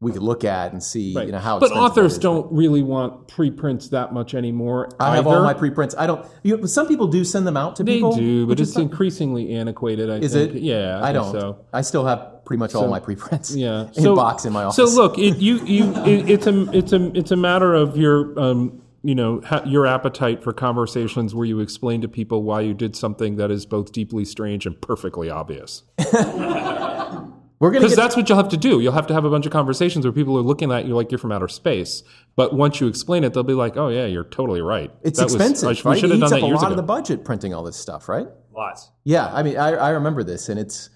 we 0.00 0.12
could 0.12 0.22
look 0.22 0.44
at 0.44 0.72
and 0.72 0.80
see, 0.82 1.12
Right. 1.14 1.26
you 1.26 1.32
know, 1.32 1.38
how. 1.38 1.58
but 1.58 1.72
authors 1.72 2.18
don't 2.18 2.52
really 2.52 2.82
want 2.82 3.26
preprints 3.26 3.88
that 3.88 4.12
much 4.12 4.32
anymore. 4.34 4.88
I 5.00 5.16
have 5.16 5.26
all 5.26 5.42
my 5.42 5.54
preprints. 5.54 5.94
I 5.98 6.06
don't. 6.06 6.24
You, 6.44 6.66
some 6.68 6.86
people 6.86 7.08
do 7.08 7.24
send 7.24 7.46
them 7.48 7.56
out 7.56 7.76
to 7.76 7.82
They 7.84 7.94
people. 7.94 8.14
do, 8.14 8.46
but 8.46 8.60
it's 8.60 8.76
increasingly 8.76 9.54
antiquated. 9.54 10.08
I 10.08 10.18
Is 10.18 10.34
think. 10.34 10.54
it? 10.54 10.62
Yeah, 10.62 11.00
I, 11.00 11.08
I 11.08 11.12
don't. 11.12 11.32
So 11.32 11.64
I 11.72 11.80
still 11.82 12.04
have 12.06 12.44
pretty 12.44 12.58
much 12.60 12.74
all 12.76 12.86
my 12.88 13.00
preprints. 13.00 13.54
yeah, 13.56 13.88
in 13.96 14.02
so, 14.04 14.14
box 14.14 14.44
in 14.44 14.52
my 14.52 14.64
office. 14.64 14.76
So 14.76 14.84
look, 15.02 15.18
it, 15.18 15.38
you 15.38 15.56
you 15.64 15.92
it, 16.04 16.30
it's 16.30 16.46
a 16.46 16.70
it's 16.76 16.92
a 16.92 17.16
it's 17.16 17.30
a 17.32 17.36
matter 17.36 17.74
of 17.74 17.96
your 17.96 18.38
um 18.38 18.80
you 19.02 19.14
know 19.16 19.40
ha, 19.44 19.62
your 19.66 19.84
appetite 19.86 20.44
for 20.44 20.52
conversations 20.52 21.34
where 21.34 21.44
you 21.46 21.58
explain 21.60 22.00
to 22.02 22.08
people 22.08 22.44
why 22.44 22.60
you 22.60 22.72
did 22.72 22.94
something 22.94 23.34
that 23.36 23.50
is 23.50 23.66
both 23.66 23.90
deeply 23.92 24.24
strange 24.24 24.64
and 24.64 24.80
perfectly 24.80 25.28
obvious. 25.28 25.82
We're 27.60 27.70
gonna 27.70 27.80
Because 27.80 27.96
get 27.96 28.02
that's 28.02 28.16
what 28.16 28.28
you'll 28.28 28.38
have 28.38 28.48
to 28.50 28.56
do. 28.56 28.80
You'll 28.80 28.92
have 28.92 29.06
to 29.08 29.14
have 29.14 29.24
a 29.24 29.30
bunch 29.30 29.44
of 29.46 29.50
conversations 29.52 30.04
where 30.06 30.12
people 30.12 30.36
are 30.38 30.42
looking 30.42 30.70
at 30.70 30.84
you 30.86 30.94
like 30.94 31.10
you're 31.10 31.18
from 31.18 31.32
outer 31.32 31.48
space. 31.48 32.04
But 32.36 32.54
once 32.54 32.80
you 32.80 32.86
explain 32.86 33.24
it, 33.24 33.34
they'll 33.34 33.42
be 33.42 33.52
like, 33.54 33.76
"Oh 33.76 33.88
yeah, 33.88 34.06
you're 34.06 34.22
totally 34.24 34.60
right." 34.60 34.92
it's 35.02 35.18
That 35.18 35.24
was- 35.24 35.34
expensive. 35.34 35.68
I 35.68 35.72
sh- 35.72 35.84
right? 35.84 35.94
We 35.94 36.00
should 36.00 36.10
it 36.10 36.14
have 36.14 36.22
eats 36.22 36.30
done 36.30 36.38
up 36.38 36.40
that 36.42 36.52
a 36.52 36.54
lot 36.54 36.62
ago. 36.64 36.70
of 36.72 36.76
the 36.76 36.82
budget 36.84 37.24
printing 37.24 37.54
all 37.54 37.64
this 37.64 37.76
stuff, 37.76 38.08
right? 38.08 38.28
Lots. 38.56 38.90
Yeah, 39.04 39.28
I 39.32 39.42
mean, 39.42 39.56
I, 39.56 39.70
I 39.72 39.90
remember 39.90 40.22
this, 40.22 40.48
and 40.48 40.58
it's 40.60 40.90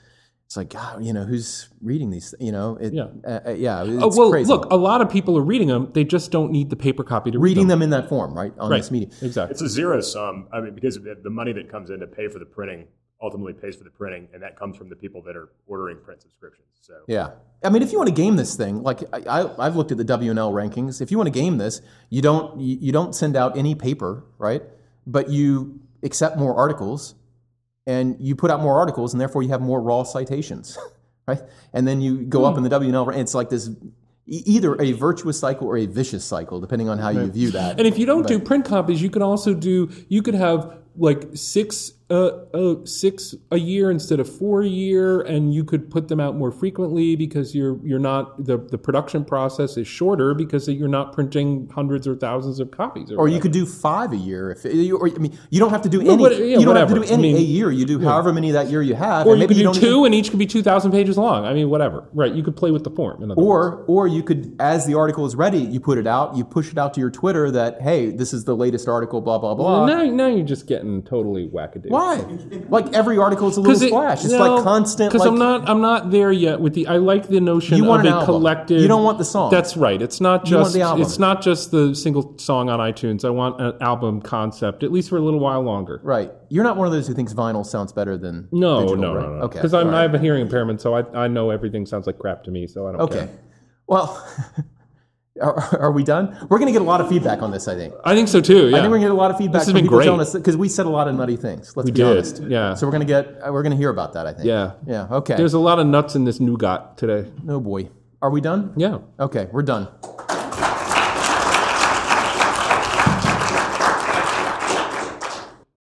it's 0.47 0.57
like, 0.59 0.69
God, 0.69 1.03
you 1.03 1.15
know, 1.15 1.25
who's 1.25 1.71
reading 1.81 2.11
these? 2.11 2.35
You 2.39 2.53
know, 2.53 2.77
it, 2.79 2.93
Yeah. 2.93 3.07
uh, 3.27 3.41
uh, 3.47 3.51
yeah, 3.53 3.85
it's 3.85 4.03
Oh 4.03 4.13
well, 4.17 4.31
crazy. 4.31 4.49
look, 4.49 4.67
a 4.71 4.77
lot 4.77 5.01
of 5.01 5.09
people 5.09 5.37
are 5.39 5.43
reading 5.43 5.67
them. 5.69 5.89
They 5.95 6.05
just 6.05 6.31
don't 6.31 6.53
need 6.53 6.69
the 6.69 6.77
paper 6.77 7.03
copy 7.03 7.31
to 7.31 7.39
read 7.39 7.51
reading 7.53 7.69
them. 7.69 7.79
them 7.81 7.85
in 7.85 7.91
that 7.91 8.09
form, 8.11 8.35
right, 8.35 8.53
on 8.59 8.71
Right. 8.71 8.77
this 8.83 8.91
medium. 8.91 9.11
Exactly. 9.23 9.53
It's 9.53 9.63
a 9.63 9.69
zero 9.69 10.01
sum. 10.03 10.47
I 10.53 10.61
mean, 10.61 10.75
because 10.75 10.95
the 10.97 11.17
the 11.23 11.31
money 11.31 11.53
that 11.55 11.71
comes 11.71 11.89
in 11.91 12.01
to 12.01 12.07
pay 12.07 12.29
for 12.29 12.39
the 12.39 12.45
printing 12.45 12.85
ultimately 13.23 13.53
pays 13.53 13.77
for 13.77 13.85
the 13.85 13.91
printing, 13.91 14.29
and 14.35 14.43
that 14.43 14.57
comes 14.59 14.77
from 14.77 14.89
the 14.89 14.97
people 14.97 15.23
that 15.23 15.37
are 15.37 15.51
ordering 15.67 15.99
print 15.99 16.21
subscriptions. 16.21 16.67
So 16.81 16.95
Yeah, 17.07 17.31
I 17.63 17.71
mean, 17.71 17.83
if 17.83 17.93
you 17.93 17.99
want 17.99 18.09
to 18.09 18.15
game 18.15 18.37
this 18.37 18.57
thing, 18.57 18.83
like 18.83 19.03
I, 19.13 19.43
I, 19.43 19.67
I've 19.67 19.77
looked 19.77 19.93
at 19.93 19.99
the 19.99 20.05
W&L 20.05 20.53
rankings. 20.53 21.01
If 21.01 21.11
you 21.11 21.17
want 21.17 21.29
to 21.29 21.33
game 21.33 21.59
this, 21.59 21.81
you 22.11 22.21
don't 22.21 22.61
you, 22.61 22.77
you 22.81 22.93
don't 22.93 23.15
send 23.15 23.37
out 23.37 23.57
any 23.57 23.75
paper, 23.75 24.25
right? 24.39 24.63
But 25.07 25.31
you 25.31 25.81
accept 26.03 26.37
more 26.37 26.57
articles, 26.57 27.15
and 27.87 28.17
you 28.19 28.35
put 28.35 28.51
out 28.51 28.61
more 28.61 28.79
articles, 28.79 29.15
and 29.15 29.21
therefore 29.21 29.43
you 29.45 29.51
have 29.51 29.61
more 29.61 29.81
raw 29.81 30.03
citations, 30.03 30.77
right? 31.27 31.41
And 31.73 31.87
then 31.87 32.01
you 32.01 32.23
go 32.23 32.45
up 32.45 32.57
in 32.57 32.65
the 32.65 32.69
hmm. 32.69 32.87
W&L. 32.87 33.07
rank- 33.07 33.21
It's 33.21 33.35
like 33.35 33.51
this, 33.51 33.71
either 34.27 34.81
a 34.81 34.93
virtuous 34.93 35.39
cycle 35.39 35.69
or 35.69 35.77
a 35.77 35.87
vicious 35.87 36.25
cycle, 36.25 36.61
depending 36.61 36.89
on 36.89 36.99
how 36.99 37.11
you 37.11 37.27
view 37.31 37.53
that. 37.53 37.79
And 37.79 37.87
if 37.87 37.99
you 37.99 38.07
don't 38.07 38.27
do 38.27 38.41
print 38.41 38.65
copies, 38.65 39.01
you 39.01 39.11
could 39.11 39.23
also 39.23 39.55
do. 39.55 39.91
You 40.09 40.23
could 40.23 40.35
have 40.35 40.79
like 40.97 41.29
six, 41.35 41.93
uh, 42.13 42.45
uh, 42.53 42.85
six 42.85 43.35
a 43.51 43.59
year 43.59 43.91
instead 43.91 44.21
of 44.21 44.29
four 44.39 44.63
a 44.63 44.69
year, 44.69 45.23
and 45.23 45.55
you 45.55 45.65
could 45.65 45.91
put 45.91 46.09
them 46.09 46.21
out 46.21 46.37
more 46.37 46.53
frequently 46.53 47.17
because 47.17 47.55
you're 47.55 47.79
you're 47.83 47.99
not 47.99 48.45
the 48.45 48.59
the 48.59 48.77
production 48.77 49.25
process 49.25 49.77
is 49.79 49.89
shorter 49.89 50.35
because 50.35 50.69
you're 50.69 50.89
not 50.89 51.15
printing 51.15 51.71
hundreds 51.75 52.07
or 52.07 52.15
thousands 52.15 52.61
of 52.61 52.71
copies. 52.71 53.11
Or 53.11 53.29
you 53.29 53.41
could 53.41 53.53
do 53.53 53.65
five 53.65 54.13
a 54.13 54.17
year. 54.17 54.51
If 54.51 54.65
you, 54.65 54.99
or, 54.99 55.09
I 55.09 55.19
mean, 55.19 55.39
you 55.51 55.59
don't 55.59 55.71
have 55.71 55.83
to 55.83 55.89
do 55.89 56.01
any. 56.03 56.17
what- 56.17 56.37
yeah, 56.37 56.59
you 56.59 56.67
don't 56.67 56.77
have 56.77 56.89
to 56.89 56.95
do 56.95 57.03
any 57.05 57.15
I 57.15 57.17
mean, 57.17 57.37
a 57.37 57.41
year. 57.41 57.71
You 57.71 57.87
do 57.87 57.99
however 58.01 58.33
many 58.33 58.51
that 58.51 58.69
year 58.69 58.83
you 58.83 58.95
have. 58.95 59.27
Or 59.27 59.35
you 59.37 59.49
could 59.49 59.57
do 59.57 59.73
two, 59.73 59.87
even- 59.87 60.07
and 60.07 60.15
each 60.15 60.31
could 60.31 60.39
be 60.39 60.47
two 60.47 60.63
thousand 60.63 60.93
pages 60.93 61.17
long. 61.17 61.47
I 61.47 61.55
mean, 61.55 61.71
whatever. 61.71 62.09
Right? 62.13 62.33
You 62.35 62.43
could 62.43 62.57
play 62.57 62.71
with 62.71 62.85
the 62.85 62.91
form. 62.91 63.23
Other 63.23 63.35
words. 63.35 63.39
Or, 63.39 63.85
or 63.87 64.07
you 64.07 64.23
could, 64.23 64.55
as 64.61 64.85
the 64.87 64.95
article 64.95 65.25
is 65.25 65.35
ready, 65.35 65.59
you 65.59 65.81
put 65.81 65.97
it 65.99 66.07
out, 66.07 66.37
you 66.37 66.45
push 66.45 66.71
it 66.71 66.79
out 66.79 66.93
to 66.95 67.01
your 67.01 67.11
Twitter 67.11 67.51
that, 67.53 67.81
hey, 67.81 68.11
this 68.11 68.33
is 68.35 68.45
the 68.45 68.55
latest 68.55 68.89
article, 68.89 69.21
blah, 69.21 69.39
blah, 69.39 69.55
blah. 69.55 69.87
now, 69.87 70.03
now 70.05 70.27
you're 70.27 70.45
just 70.45 70.67
getting 70.67 71.03
totally 71.03 71.49
wackadoo. 71.49 71.89
Why? 71.89 72.02
Like 72.69 72.93
every 72.95 73.19
article 73.19 73.49
is 73.49 73.57
a 73.57 73.61
little 73.61 73.83
it- 73.83 73.89
splash. 73.89 74.25
It's 74.25 74.33
no, 74.33 74.55
like 74.57 74.65
constant. 74.65 75.11
Because 75.13 75.27
like, 75.27 75.33
I'm 75.33 75.39
not, 75.39 75.69
I'm 75.69 75.81
not 75.81 76.11
there 76.11 76.33
yet 76.33 76.61
with 76.61 76.75
the. 76.75 76.87
I 76.87 76.97
like 76.97 77.29
the 77.29 77.41
notion 77.41 77.77
You 77.79 77.85
want 77.85 78.07
of 78.07 78.23
a 78.23 78.25
collective. 78.25 78.81
You 78.81 78.89
don't 78.89 79.05
want 79.05 79.19
the 79.19 79.25
song. 79.25 79.51
That's 79.51 79.77
right. 79.77 80.01
It's 80.01 80.21
not 80.21 80.49
You 80.49 80.57
want 80.57 80.67
just. 80.67 80.75
the 80.75 80.81
album. 80.83 81.03
It's 81.03 81.19
not 81.19 81.43
just 81.43 81.71
the 81.71 81.95
single 81.95 82.37
song 82.39 82.69
on 82.69 82.79
iTunes. 82.81 83.25
I 83.25 83.31
want 83.31 83.61
an 83.61 83.75
album 83.81 84.21
concept, 84.23 84.83
at 84.83 84.91
least 84.93 85.09
for 85.11 85.17
a 85.17 85.21
little 85.21 85.41
while 85.41 85.63
longer. 85.63 86.01
Right. 86.03 86.31
You're 86.49 86.65
not 86.65 86.77
one 86.77 86.87
of 86.87 86.93
those 86.93 87.07
who 87.07 87.15
thinks 87.15 87.33
vinyl 87.33 87.65
sounds 87.65 87.93
better 87.93 88.17
than 88.19 88.49
No, 88.53 88.81
digital, 88.83 88.97
no, 89.03 89.15
right? 89.15 89.23
no, 89.27 89.37
no. 89.39 89.43
Okay. 89.45 89.59
Because 89.59 89.75
I'm 89.75 89.93
I 89.95 90.03
have 90.03 90.15
a 90.15 90.19
hearing 90.19 90.43
impairment, 90.43 90.81
so 90.81 90.95
I, 90.95 91.25
I 91.25 91.29
know 91.29 91.51
everything 91.51 91.87
sounds 91.87 92.07
like 92.07 92.19
crap 92.19 92.45
to 92.45 92.51
me. 92.51 92.67
So 92.67 92.87
I 92.89 92.93
don't 92.93 93.01
Okay. 93.03 93.15
care. 93.21 93.29
Well, 93.87 94.27
are, 95.41 95.79
are 95.81 95.93
we 95.93 96.05
done? 96.05 96.37
We're 96.51 96.59
going 96.59 96.67
to 96.67 96.73
get 96.73 96.83
a 96.83 96.85
lot 96.85 97.01
of 97.01 97.09
feedback 97.09 97.43
on 97.43 97.51
this, 97.51 97.69
I 97.69 97.75
think. 97.75 97.95
I 98.05 98.15
think 98.15 98.29
so 98.29 98.41
too. 98.41 98.69
Yeah. 98.69 98.77
I 98.77 98.81
think 98.81 98.91
we're 98.91 98.99
going 98.99 99.03
to 99.03 99.07
get 99.09 99.11
a 99.13 99.15
lot 99.15 99.31
of 99.31 99.39
feedback 99.39 99.61
This 99.61 99.67
has 99.69 99.75
been 99.75 99.87
great. 99.87 100.09
because 100.35 100.57
we 100.57 100.69
said 100.69 100.87
a 100.87 100.91
lot 100.91 101.09
of 101.09 101.15
nutty 101.15 101.37
things. 101.37 101.77
Let's 101.77 101.87
We 101.87 101.93
be 101.93 101.97
did, 101.97 102.07
honest. 102.07 102.43
yeah. 102.43 102.75
So 102.75 102.87
we're 102.87 102.93
going 102.93 103.01
to 103.01 103.07
get 103.07 103.27
uh, 103.47 103.53
we're 103.53 103.63
going 103.63 103.71
to 103.73 103.77
hear 103.79 103.91
about 103.91 104.13
that. 104.15 104.27
I 104.27 104.33
think. 104.35 104.47
Yeah. 104.47 104.73
Yeah. 104.87 105.07
Okay. 105.11 105.37
There's 105.37 105.55
a 105.55 105.59
lot 105.59 105.79
of 105.79 105.87
nuts 105.87 106.15
in 106.15 106.25
this 106.25 106.41
nougat 106.41 106.97
today. 106.99 107.31
oh 107.49 107.61
boy. 107.61 107.89
Are 108.21 108.31
we 108.31 108.41
done? 108.41 108.73
Yeah. 108.77 108.99
Okay, 109.19 109.49
we're 109.51 109.63
done. 109.63 109.89